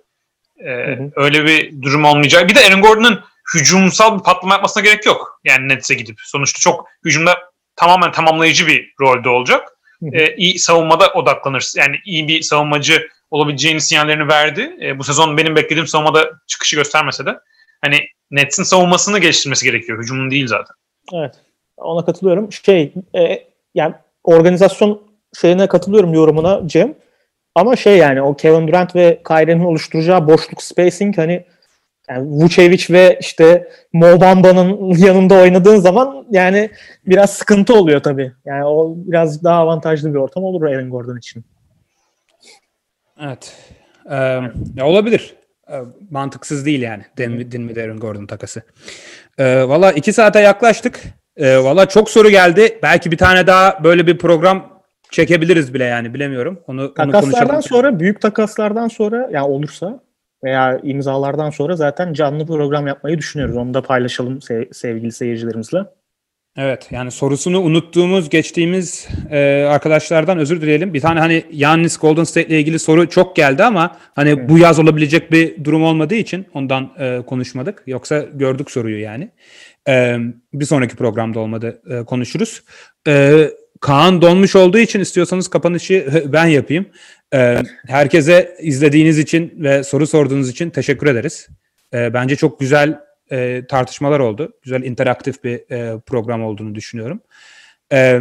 Ee, 0.60 0.69
hı. 0.72 1.11
Öyle 1.15 1.45
bir 1.45 1.82
durum 1.82 2.06
olmayacak. 2.06 2.49
Bir 2.49 2.56
de 2.56 2.60
Aaron 2.60 2.82
Gordon'un 2.82 3.19
hücumsal 3.56 4.19
bir 4.19 4.24
patlama 4.24 4.53
yapmasına 4.53 4.84
gerek 4.84 5.06
yok. 5.06 5.40
Yani 5.44 5.69
Nets'e 5.69 5.94
gidip. 5.95 6.15
Sonuçta 6.24 6.60
çok 6.60 6.86
hücumda 7.06 7.38
tamamen 7.76 8.11
tamamlayıcı 8.11 8.68
bir 8.68 8.94
rolde 9.02 9.30
olacak. 9.30 9.69
Ee, 10.14 10.36
iyi 10.36 10.60
savunmada 10.60 11.14
odaklanır. 11.14 11.74
Yani 11.78 11.95
iyi 12.06 12.28
bir 12.28 12.41
savunmacı 12.41 13.07
olabileceğini 13.32 13.82
sinyallerini 13.82 14.28
verdi. 14.28 14.78
Ee, 14.82 14.99
bu 14.99 15.03
sezon 15.03 15.38
benim 15.38 15.56
beklediğim 15.56 15.88
savunmada 15.88 16.32
çıkışı 16.48 16.76
göstermese 16.76 17.26
de 17.26 17.40
hani 17.82 17.99
Nets'in 18.32 18.64
savunmasını 18.64 19.19
geliştirmesi 19.19 19.65
gerekiyor. 19.65 19.99
Hücumun 19.99 20.32
değil 20.32 20.48
zaten. 20.48 20.76
Evet. 21.14 21.36
Ona 21.78 22.06
katılıyorum. 22.06 22.52
Şey 22.52 22.94
e, 23.15 23.44
yani 23.76 23.94
organizasyon 24.24 25.02
şeyine 25.41 25.68
katılıyorum 25.68 26.14
yorumuna 26.14 26.61
Cem. 26.65 26.95
Ama 27.56 27.76
şey 27.76 27.98
yani 27.98 28.22
o 28.22 28.36
Kevin 28.36 28.68
Durant 28.68 28.95
ve 28.95 29.22
Kyrie'nin 29.28 29.65
oluşturacağı 29.65 30.28
boşluk 30.28 30.64
spacing 30.64 31.18
hani 31.18 31.45
yani 32.09 32.29
Vucevic 32.29 32.85
ve 32.89 33.17
işte 33.21 33.69
Mo 33.93 34.21
Bamba'nın 34.21 34.97
yanında 34.97 35.35
oynadığın 35.35 35.77
zaman 35.77 36.25
yani 36.31 36.69
biraz 37.07 37.29
sıkıntı 37.29 37.73
oluyor 37.75 37.99
tabii. 37.99 38.31
Yani 38.45 38.65
o 38.65 38.93
biraz 38.97 39.43
daha 39.43 39.59
avantajlı 39.59 40.13
bir 40.13 40.19
ortam 40.19 40.43
olur 40.43 40.63
Aaron 40.63 40.89
Gordon 40.89 41.17
için. 41.17 41.45
Evet. 43.21 43.53
Ee, 44.11 44.15
ya 44.75 44.85
olabilir. 44.85 45.35
Ee, 45.71 45.73
mantıksız 46.11 46.65
değil 46.65 46.81
yani. 46.81 47.03
Din, 47.17 47.51
Dinwiddie 47.51 47.84
Aaron 47.84 47.99
Gordon 47.99 48.25
takası. 48.25 48.61
Ee, 49.38 49.63
Valla 49.67 49.91
iki 49.91 50.13
saate 50.13 50.39
yaklaştık. 50.39 51.03
Ee, 51.38 51.57
Valla 51.57 51.85
çok 51.85 52.09
soru 52.09 52.29
geldi. 52.29 52.79
Belki 52.84 53.11
bir 53.11 53.17
tane 53.17 53.47
daha 53.47 53.84
böyle 53.84 54.07
bir 54.07 54.17
program 54.17 54.81
çekebiliriz 55.11 55.73
bile 55.73 55.84
yani 55.84 56.13
bilemiyorum. 56.13 56.59
Onu, 56.67 56.81
onu 56.81 56.93
Takaslardan 56.93 57.31
konuşalım. 57.31 57.63
sonra 57.63 57.99
büyük 57.99 58.21
takaslardan 58.21 58.88
sonra 58.88 59.29
yani 59.31 59.45
olursa 59.47 59.99
veya 60.43 60.80
imzalardan 60.84 61.49
sonra 61.49 61.76
zaten 61.76 62.14
canlı 62.14 62.45
program 62.45 62.88
yapmayı 62.88 63.18
düşünüyoruz. 63.18 63.57
Onu 63.57 63.73
da 63.73 63.81
paylaşalım 63.81 64.38
se- 64.38 64.73
sevgili 64.73 65.11
seyircilerimizle. 65.11 65.80
Evet 66.57 66.88
yani 66.91 67.11
sorusunu 67.11 67.61
unuttuğumuz 67.61 68.30
geçtiğimiz 68.30 69.07
e, 69.31 69.64
arkadaşlardan 69.69 70.38
özür 70.38 70.61
dileyelim. 70.61 70.93
Bir 70.93 71.01
tane 71.01 71.19
hani 71.19 71.43
Yannis 71.51 71.97
Golden 71.97 72.23
State 72.23 72.47
ile 72.47 72.59
ilgili 72.59 72.80
soru 72.80 73.09
çok 73.09 73.35
geldi 73.35 73.64
ama 73.64 73.97
hani 74.15 74.49
bu 74.49 74.57
yaz 74.57 74.80
olabilecek 74.80 75.31
bir 75.31 75.64
durum 75.64 75.84
olmadığı 75.84 76.15
için 76.15 76.45
ondan 76.53 76.91
e, 76.99 77.22
konuşmadık. 77.26 77.84
Yoksa 77.88 78.19
gördük 78.34 78.72
soruyu 78.72 79.01
yani. 79.01 79.30
E, 79.89 80.18
bir 80.53 80.65
sonraki 80.65 80.95
programda 80.95 81.39
olmadı 81.39 81.81
e, 81.89 82.03
konuşuruz. 82.03 82.64
E, 83.07 83.47
Kaan 83.81 84.22
donmuş 84.22 84.55
olduğu 84.55 84.77
için 84.77 84.99
istiyorsanız 84.99 85.47
kapanışı 85.47 86.23
ben 86.34 86.45
yapayım. 86.45 86.85
E, 87.34 87.58
herkese 87.88 88.56
izlediğiniz 88.62 89.20
için 89.20 89.54
ve 89.58 89.84
soru 89.84 90.08
sorduğunuz 90.08 90.49
için 90.49 90.70
teşekkür 90.70 91.08
ederiz. 91.08 91.48
E, 91.94 92.14
bence 92.14 92.36
çok 92.36 92.60
güzel 92.60 92.99
e, 93.32 93.62
tartışmalar 93.70 94.20
oldu. 94.20 94.54
Güzel 94.64 94.84
interaktif 94.84 95.44
bir 95.44 95.72
e, 95.72 95.99
program 95.99 96.44
olduğunu 96.44 96.76
düşünüyorum. 96.76 97.22
E, 97.94 98.20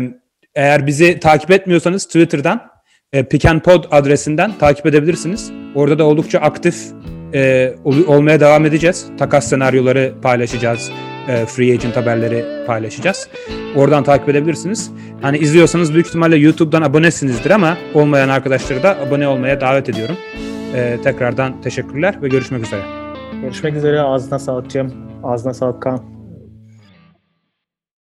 eğer 0.54 0.86
bizi 0.86 1.20
takip 1.20 1.50
etmiyorsanız 1.50 2.06
Twitter'dan 2.06 2.70
e, 3.12 3.24
Pick 3.24 3.44
and 3.44 3.60
Pod 3.60 3.84
adresinden 3.90 4.52
takip 4.58 4.86
edebilirsiniz. 4.86 5.50
Orada 5.74 5.98
da 5.98 6.04
oldukça 6.04 6.38
aktif 6.38 6.76
e, 7.34 7.74
ol- 7.84 8.06
olmaya 8.06 8.40
devam 8.40 8.66
edeceğiz. 8.66 9.06
Takas 9.18 9.48
senaryoları 9.48 10.14
paylaşacağız. 10.22 10.90
E, 11.28 11.46
free 11.46 11.72
agent 11.72 11.96
haberleri 11.96 12.66
paylaşacağız. 12.66 13.28
Oradan 13.76 14.04
takip 14.04 14.28
edebilirsiniz. 14.28 14.90
Hani 15.22 15.38
izliyorsanız 15.38 15.94
büyük 15.94 16.06
ihtimalle 16.06 16.36
YouTube'dan 16.36 16.82
abonesinizdir 16.82 17.50
ama 17.50 17.76
olmayan 17.94 18.28
arkadaşları 18.28 18.82
da 18.82 18.96
abone 19.00 19.28
olmaya 19.28 19.60
davet 19.60 19.88
ediyorum. 19.88 20.16
E, 20.74 20.98
tekrardan 21.04 21.60
teşekkürler 21.62 22.22
ve 22.22 22.28
görüşmek 22.28 22.62
üzere. 22.62 22.82
Görüşmek 23.42 23.76
üzere. 23.76 24.00
Ağzına 24.00 24.38
sağlık 24.38 24.70
Cem. 24.70 24.92
Ağzına 25.24 25.54
sağlık 25.54 25.82
Kaan. 25.82 26.15